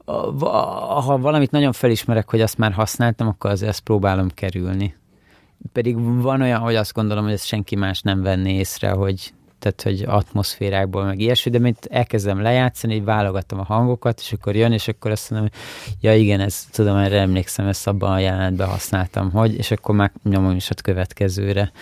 Ha 0.04 1.18
valamit 1.18 1.50
nagyon 1.50 1.72
felismerek, 1.72 2.30
hogy 2.30 2.40
azt 2.40 2.58
már 2.58 2.72
használtam, 2.72 3.28
akkor 3.28 3.50
azért 3.50 3.70
ezt 3.70 3.80
próbálom 3.80 4.28
kerülni. 4.28 4.96
Pedig 5.72 6.20
van 6.20 6.40
olyan, 6.40 6.60
hogy 6.60 6.74
azt 6.74 6.92
gondolom, 6.92 7.24
hogy 7.24 7.32
ezt 7.32 7.46
senki 7.46 7.76
más 7.76 8.00
nem 8.00 8.22
venné 8.22 8.54
észre, 8.54 8.90
hogy 8.90 9.34
tehát, 9.58 9.82
hogy 9.82 10.02
atmoszférákból, 10.16 11.04
meg 11.04 11.20
ilyesmi, 11.20 11.50
de 11.50 11.58
mint 11.58 11.86
elkezdem 11.90 12.40
lejátszani, 12.40 12.94
így 12.94 13.04
válogatom 13.04 13.58
a 13.58 13.64
hangokat, 13.64 14.20
és 14.20 14.32
akkor 14.32 14.56
jön, 14.56 14.72
és 14.72 14.88
akkor 14.88 15.10
azt 15.10 15.30
mondom, 15.30 15.48
hogy 15.50 15.60
ja 16.00 16.16
igen, 16.16 16.40
ez, 16.40 16.64
tudom, 16.64 16.96
erre 16.96 17.20
emlékszem, 17.20 17.66
ezt 17.66 17.86
abban 17.86 18.12
a 18.12 18.18
jelenetben 18.18 18.68
használtam, 18.68 19.30
hogy, 19.30 19.54
és 19.54 19.70
akkor 19.70 19.94
már 19.94 20.12
nyomom 20.22 20.56
is 20.56 20.70
a 20.70 20.74
következőre. 20.82 21.72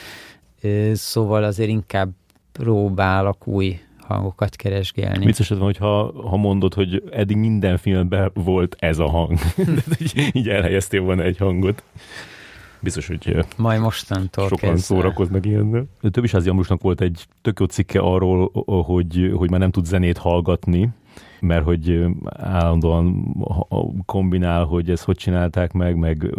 Szóval 0.92 1.44
azért 1.44 1.68
inkább 1.68 2.10
próbálok 2.52 3.46
új 3.46 3.80
hangokat 4.06 4.56
keresgélni. 4.56 5.24
Vicces 5.24 5.48
van, 5.48 5.58
hogyha 5.58 6.12
ha 6.28 6.36
mondod, 6.36 6.74
hogy 6.74 7.02
eddig 7.10 7.36
minden 7.36 7.76
filmben 7.76 8.30
volt 8.34 8.76
ez 8.78 8.98
a 8.98 9.08
hang. 9.08 9.38
így, 10.00 10.30
így 10.32 10.48
elhelyeztél 10.48 11.00
volna 11.00 11.22
egy 11.22 11.38
hangot. 11.38 11.82
Biztos, 12.80 13.06
hogy 13.06 13.36
Majd 13.56 13.80
mostantól 13.80 14.48
sokan 14.48 14.58
kezdve. 14.70 14.94
szórakoznak 14.94 15.46
ilyen. 15.46 15.90
Több 16.10 16.24
is 16.24 16.34
Ambrusnak 16.34 16.82
volt 16.82 17.00
egy 17.00 17.26
tök 17.42 17.60
jó 17.60 17.66
cikke 17.66 18.00
arról, 18.00 18.50
hogy, 18.84 19.32
hogy 19.36 19.50
már 19.50 19.60
nem 19.60 19.70
tud 19.70 19.84
zenét 19.84 20.18
hallgatni, 20.18 20.88
mert 21.44 21.64
hogy 21.64 22.04
állandóan 22.38 23.36
kombinál, 24.06 24.64
hogy 24.64 24.90
ezt 24.90 25.04
hogy 25.04 25.16
csinálták 25.16 25.72
meg, 25.72 25.96
meg 25.96 26.30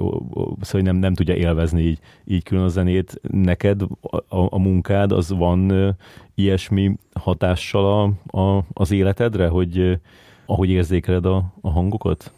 szóval 0.61 0.81
nem, 0.81 0.95
nem 0.95 1.13
tudja 1.13 1.35
élvezni 1.35 1.81
így, 1.81 1.99
így 2.25 2.43
külön 2.43 2.63
a 2.63 2.67
zenét. 2.67 3.19
Neked 3.31 3.81
a, 3.81 4.17
a 4.29 4.59
munkád 4.59 5.11
az 5.11 5.29
van 5.29 5.95
ilyesmi 6.35 6.97
hatással 7.13 8.13
a, 8.31 8.39
a, 8.39 8.63
az 8.73 8.91
életedre, 8.91 9.47
hogy 9.47 9.99
ahogy 10.45 10.69
érzékeled 10.69 11.25
a, 11.25 11.43
a 11.61 11.69
hangokat? 11.69 12.31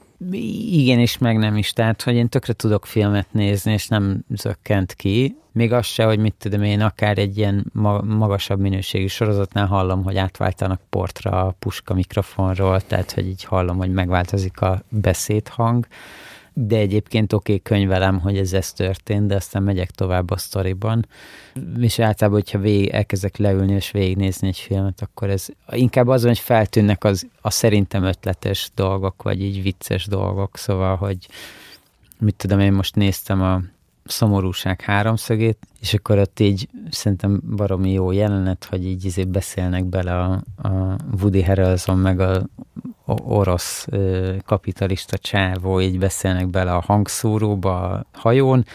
Igen 0.72 1.00
és 1.00 1.18
meg 1.18 1.38
nem 1.38 1.58
is, 1.58 1.72
tehát 1.72 2.02
hogy 2.02 2.16
én 2.16 2.30
tökre 2.30 2.54
tudok 2.54 2.86
filmet 2.86 3.28
nézni, 3.32 3.72
és 3.72 3.88
nem 3.88 4.26
zökkent 4.30 4.94
ki. 4.94 5.36
Még 5.52 5.74
az 5.74 5.86
se, 5.86 6.04
hogy 6.04 6.20
mit 6.20 6.36
tudom 6.38 6.64
én, 6.64 6.82
akár 6.82 7.18
egy 7.18 7.38
ilyen 7.38 7.72
magasabb 8.04 8.60
minőségű 8.60 9.08
sorozatnál 9.08 9.66
hallom, 9.66 10.04
hogy 10.04 10.18
átváltanak 10.18 10.82
portra 10.90 11.46
a 11.46 11.56
puska 11.60 11.94
mikrofonról, 11.94 12.82
tehát 12.82 13.12
hogy 13.12 13.28
így 13.28 13.44
hallom, 13.44 13.78
hogy 13.78 13.92
megváltozik 13.92 14.62
a 14.62 14.82
beszédhang 14.90 15.88
de 16.60 16.78
egyébként 16.78 17.34
oké, 17.34 17.54
okay, 17.54 17.62
könyvelem, 17.64 18.20
hogy 18.20 18.38
ez 18.38 18.54
ez 18.54 18.74
történt, 18.74 19.28
de 19.28 19.36
aztán 19.36 19.64
megyek 19.64 19.92
tovább 19.92 20.32
a 20.32 20.38
sztoriban. 20.38 21.08
És 21.80 22.00
általában, 22.00 22.40
hogyha 22.40 22.60
végig, 22.60 22.88
elkezdek 22.88 23.38
leülni 23.38 23.74
és 23.74 23.92
végignézni 23.92 24.48
egy 24.48 24.58
filmet, 24.58 25.02
akkor 25.02 25.30
ez 25.30 25.48
inkább 25.70 26.08
az, 26.08 26.24
hogy 26.24 26.40
feltűnnek 26.40 27.04
az, 27.04 27.28
a 27.42 27.50
szerintem 27.50 28.04
ötletes 28.04 28.72
dolgok, 28.76 29.24
vagy 29.24 29.42
így 29.42 29.62
vicces 29.62 30.06
dolgok, 30.06 30.58
szóval, 30.58 30.96
hogy 30.96 31.28
mit 32.20 32.36
tudom, 32.36 32.60
én 32.60 32.74
most 32.74 32.96
néztem 32.96 33.42
a 33.42 33.62
szomorúság 34.08 34.82
háromszögét, 34.82 35.58
és 35.80 35.94
akkor 35.94 36.18
ott 36.18 36.40
így 36.40 36.70
szerintem 36.90 37.42
baromi 37.56 37.92
jó 37.92 38.12
jelenet, 38.12 38.66
hogy 38.70 38.86
így 38.86 39.06
izé 39.06 39.24
beszélnek 39.24 39.86
bele 39.86 40.20
a, 40.20 40.42
a 40.56 40.96
Woody 41.22 41.44
Harrelson 41.44 41.98
meg 41.98 42.20
a 42.20 42.50
orosz 43.06 43.88
kapitalista 44.46 45.18
csávó, 45.18 45.82
így 45.82 46.00
beszélnek 46.00 46.48
bele 46.48 46.76
a 46.76 46.82
hangszóróba 46.82 47.90
a 47.90 48.06
hajón, 48.14 48.66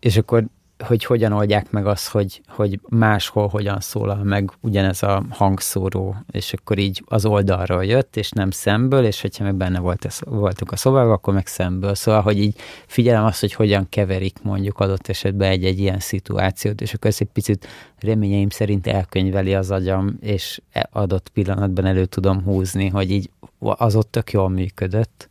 és 0.00 0.16
akkor 0.16 0.44
hogy 0.82 1.04
hogyan 1.04 1.32
oldják 1.32 1.70
meg 1.70 1.86
azt, 1.86 2.08
hogy, 2.08 2.40
hogy 2.48 2.80
máshol 2.88 3.48
hogyan 3.48 3.80
szólal 3.80 4.22
meg 4.22 4.50
ugyanez 4.60 5.02
a 5.02 5.24
hangszóró, 5.30 6.16
és 6.30 6.52
akkor 6.52 6.78
így 6.78 7.02
az 7.06 7.24
oldalról 7.24 7.84
jött, 7.84 8.16
és 8.16 8.30
nem 8.30 8.50
szemből, 8.50 9.04
és 9.04 9.20
hogyha 9.20 9.44
meg 9.44 9.54
benne 9.54 9.78
volt, 9.78 10.20
voltunk 10.24 10.72
a 10.72 10.76
szobában, 10.76 11.12
akkor 11.12 11.34
meg 11.34 11.46
szemből. 11.46 11.94
Szóval, 11.94 12.20
hogy 12.20 12.38
így 12.38 12.56
figyelem 12.86 13.24
azt, 13.24 13.40
hogy 13.40 13.52
hogyan 13.52 13.86
keverik 13.88 14.42
mondjuk 14.42 14.78
adott 14.78 15.08
esetben 15.08 15.50
egy-egy 15.50 15.78
ilyen 15.78 15.98
szituációt, 15.98 16.80
és 16.80 16.94
akkor 16.94 17.10
ez 17.10 17.16
egy 17.20 17.30
picit 17.32 17.66
reményeim 18.00 18.48
szerint 18.48 18.86
elkönyveli 18.86 19.54
az 19.54 19.70
agyam, 19.70 20.16
és 20.20 20.60
e 20.72 20.88
adott 20.92 21.28
pillanatban 21.28 21.84
elő 21.84 22.04
tudom 22.04 22.42
húzni, 22.42 22.88
hogy 22.88 23.10
így 23.10 23.30
az 23.58 23.96
ott 23.96 24.10
tök 24.10 24.30
jól 24.30 24.48
működött. 24.48 25.28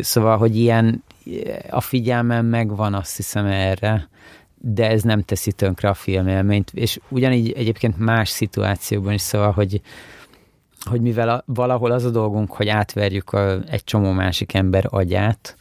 Szóval, 0.00 0.36
hogy 0.36 0.56
ilyen 0.56 1.02
a 1.70 1.80
figyelmem 1.80 2.46
megvan, 2.46 2.94
azt 2.94 3.16
hiszem 3.16 3.46
erre, 3.46 4.08
de 4.60 4.90
ez 4.90 5.02
nem 5.02 5.22
teszi 5.22 5.52
tönkre 5.52 5.88
a 5.88 5.94
filmélményt, 5.94 6.70
és 6.74 7.00
ugyanígy 7.08 7.52
egyébként 7.52 7.98
más 7.98 8.28
szituációkban 8.28 9.12
is, 9.12 9.20
szóval, 9.20 9.50
hogy, 9.50 9.80
hogy 10.84 11.00
mivel 11.00 11.28
a, 11.28 11.42
valahol 11.46 11.90
az 11.90 12.04
a 12.04 12.10
dolgunk, 12.10 12.52
hogy 12.52 12.68
átverjük 12.68 13.32
a, 13.32 13.60
egy 13.66 13.84
csomó 13.84 14.12
másik 14.12 14.54
ember 14.54 14.86
agyát, 14.90 15.56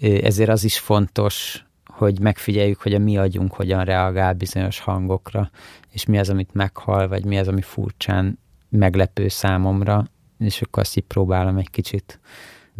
ezért 0.00 0.50
az 0.50 0.64
is 0.64 0.78
fontos, 0.78 1.64
hogy 1.84 2.20
megfigyeljük, 2.20 2.82
hogy 2.82 2.94
a 2.94 2.98
mi 2.98 3.18
agyunk 3.18 3.52
hogyan 3.52 3.84
reagál 3.84 4.32
bizonyos 4.32 4.80
hangokra, 4.80 5.50
és 5.90 6.04
mi 6.04 6.18
az, 6.18 6.28
amit 6.28 6.54
meghal, 6.54 7.08
vagy 7.08 7.24
mi 7.24 7.38
az, 7.38 7.48
ami 7.48 7.62
furcsán 7.62 8.38
meglepő 8.68 9.28
számomra, 9.28 10.04
és 10.38 10.62
akkor 10.62 10.82
azt 10.82 10.96
így 10.96 11.04
próbálom 11.04 11.56
egy 11.56 11.70
kicsit 11.70 12.20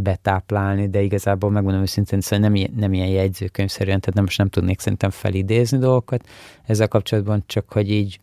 betáplálni, 0.02 0.88
de 0.88 1.00
igazából 1.00 1.50
megmondom 1.50 1.82
őszintén, 1.82 2.20
szóval 2.20 2.38
nem, 2.38 2.54
ilyen, 2.54 2.72
nem 2.76 2.92
ilyen 2.92 3.08
jegyzőkönyvszerűen, 3.08 4.00
tehát 4.00 4.14
nem, 4.14 4.24
most 4.24 4.38
nem 4.38 4.48
tudnék 4.48 4.78
szerintem 4.78 5.10
felidézni 5.10 5.78
dolgokat 5.78 6.28
ezzel 6.62 6.88
kapcsolatban, 6.88 7.42
csak 7.46 7.72
hogy 7.72 7.90
így 7.90 8.20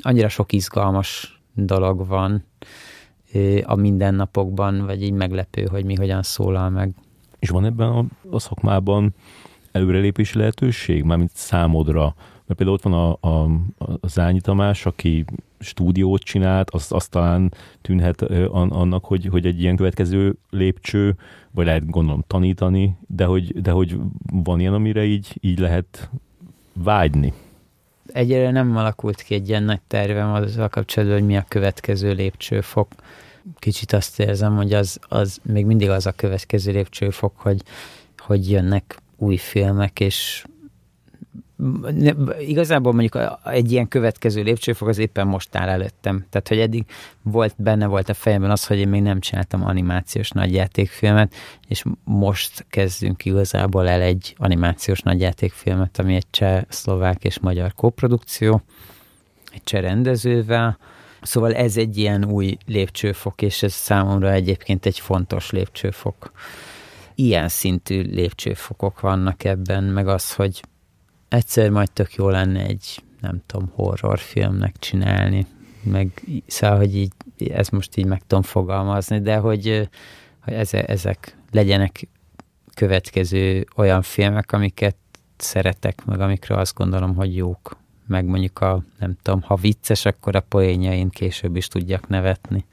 annyira 0.00 0.28
sok 0.28 0.52
izgalmas 0.52 1.40
dolog 1.54 2.06
van 2.06 2.44
a 3.62 3.74
mindennapokban, 3.74 4.84
vagy 4.86 5.02
így 5.02 5.12
meglepő, 5.12 5.66
hogy 5.70 5.84
mi 5.84 5.94
hogyan 5.94 6.22
szólal 6.22 6.70
meg. 6.70 6.94
És 7.38 7.48
van 7.48 7.64
ebben 7.64 7.88
a, 7.88 8.04
a 8.30 8.38
szakmában 8.38 9.14
előrelépési 9.72 10.38
lehetőség, 10.38 11.02
mármint 11.02 11.30
számodra? 11.34 12.14
Mert 12.52 12.64
például 12.64 12.78
ott 12.84 12.92
van 12.92 13.18
a, 13.20 13.28
a, 13.28 13.50
a 14.00 14.08
Zányi 14.08 14.40
Tamás, 14.40 14.86
aki 14.86 15.24
stúdiót 15.58 16.22
csinált, 16.22 16.70
az, 16.70 16.86
az 16.92 17.08
talán 17.08 17.54
tűnhet 17.80 18.22
annak, 18.50 19.04
hogy, 19.04 19.26
hogy 19.26 19.46
egy 19.46 19.60
ilyen 19.60 19.76
következő 19.76 20.36
lépcső, 20.50 21.16
vagy 21.50 21.66
lehet 21.66 21.90
gondolom 21.90 22.24
tanítani, 22.26 22.96
de 23.06 23.24
hogy, 23.24 23.60
de 23.60 23.70
hogy 23.70 23.98
van 24.32 24.60
ilyen, 24.60 24.74
amire 24.74 25.04
így, 25.04 25.38
így 25.40 25.58
lehet 25.58 26.10
vágyni. 26.72 27.32
Egyre 28.06 28.50
nem 28.50 28.76
alakult 28.76 29.22
ki 29.22 29.34
egy 29.34 29.48
ilyen 29.48 29.62
nagy 29.62 29.80
tervem 29.86 30.32
azzal 30.32 30.68
kapcsolatban, 30.68 31.18
hogy 31.18 31.26
mi 31.26 31.36
a 31.36 31.44
következő 31.48 32.12
lépcsőfok. 32.12 32.88
Kicsit 33.58 33.92
azt 33.92 34.20
érzem, 34.20 34.56
hogy 34.56 34.72
az, 34.72 34.98
az 35.08 35.40
még 35.42 35.66
mindig 35.66 35.88
az 35.88 36.06
a 36.06 36.12
következő 36.12 36.72
lépcsőfok, 36.72 37.32
hogy, 37.36 37.62
hogy 38.18 38.50
jönnek 38.50 38.98
új 39.16 39.36
filmek, 39.36 40.00
és 40.00 40.44
igazából 42.40 42.92
mondjuk 42.92 43.18
egy 43.44 43.72
ilyen 43.72 43.88
következő 43.88 44.42
lépcsőfok 44.42 44.88
az 44.88 44.98
éppen 44.98 45.26
most 45.26 45.56
áll 45.56 45.68
előttem. 45.68 46.26
Tehát, 46.30 46.48
hogy 46.48 46.58
eddig 46.58 46.84
volt, 47.22 47.54
benne 47.56 47.86
volt 47.86 48.08
a 48.08 48.14
fejemben 48.14 48.50
az, 48.50 48.66
hogy 48.66 48.78
én 48.78 48.88
még 48.88 49.02
nem 49.02 49.20
csináltam 49.20 49.64
animációs 49.64 50.30
nagyjátékfilmet, 50.30 51.34
és 51.68 51.84
most 52.04 52.66
kezdünk 52.68 53.24
igazából 53.24 53.88
el 53.88 54.00
egy 54.00 54.34
animációs 54.38 55.00
nagyjátékfilmet, 55.00 55.98
ami 55.98 56.14
egy 56.14 56.30
cseh, 56.30 56.62
szlovák 56.68 57.24
és 57.24 57.38
magyar 57.38 57.74
kóprodukció, 57.74 58.62
egy 59.52 59.64
cseh 59.64 59.80
rendezővel, 59.80 60.78
Szóval 61.22 61.54
ez 61.54 61.76
egy 61.76 61.96
ilyen 61.96 62.24
új 62.24 62.56
lépcsőfok, 62.66 63.42
és 63.42 63.62
ez 63.62 63.72
számomra 63.72 64.32
egyébként 64.32 64.86
egy 64.86 64.98
fontos 64.98 65.50
lépcsőfok. 65.50 66.32
Ilyen 67.14 67.48
szintű 67.48 68.02
lépcsőfokok 68.02 69.00
vannak 69.00 69.44
ebben, 69.44 69.84
meg 69.84 70.08
az, 70.08 70.34
hogy 70.34 70.62
egyszer 71.32 71.70
majd 71.70 71.90
tök 71.92 72.14
jó 72.14 72.28
lenne 72.28 72.64
egy, 72.64 73.02
nem 73.20 73.42
tudom, 73.46 73.70
horrorfilmnek 73.74 74.76
csinálni, 74.78 75.46
meg 75.82 76.22
szóval, 76.46 76.76
hogy 76.76 76.96
így, 76.96 77.12
ez 77.50 77.68
most 77.68 77.96
így 77.96 78.06
meg 78.06 78.22
tudom 78.26 78.42
fogalmazni, 78.42 79.20
de 79.20 79.36
hogy, 79.36 79.88
hogy 80.40 80.52
ezek 80.70 81.36
legyenek 81.50 82.08
következő 82.74 83.66
olyan 83.76 84.02
filmek, 84.02 84.52
amiket 84.52 84.96
szeretek, 85.36 86.04
meg 86.04 86.20
amikről 86.20 86.58
azt 86.58 86.74
gondolom, 86.74 87.14
hogy 87.14 87.36
jók. 87.36 87.76
Meg 88.06 88.24
mondjuk 88.24 88.60
a, 88.60 88.82
nem 88.98 89.16
tudom, 89.22 89.42
ha 89.42 89.54
vicces, 89.54 90.04
akkor 90.04 90.36
a 90.36 90.40
poénjain 90.40 91.08
később 91.08 91.56
is 91.56 91.68
tudjak 91.68 92.08
nevetni. 92.08 92.64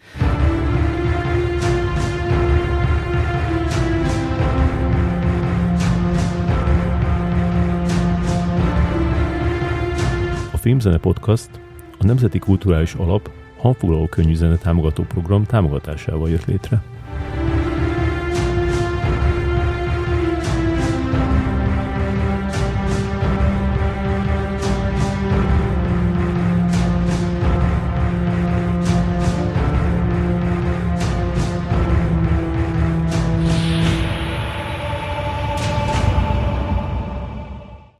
Filmzene 10.59 10.97
Podcast 10.97 11.49
a 11.99 12.05
Nemzeti 12.05 12.39
Kulturális 12.39 12.93
Alap 12.93 13.29
hangfoglaló 13.57 14.07
könyvzene 14.07 14.57
támogató 14.57 15.03
program 15.03 15.43
támogatásával 15.45 16.29
jött 16.29 16.45
létre. 16.45 16.81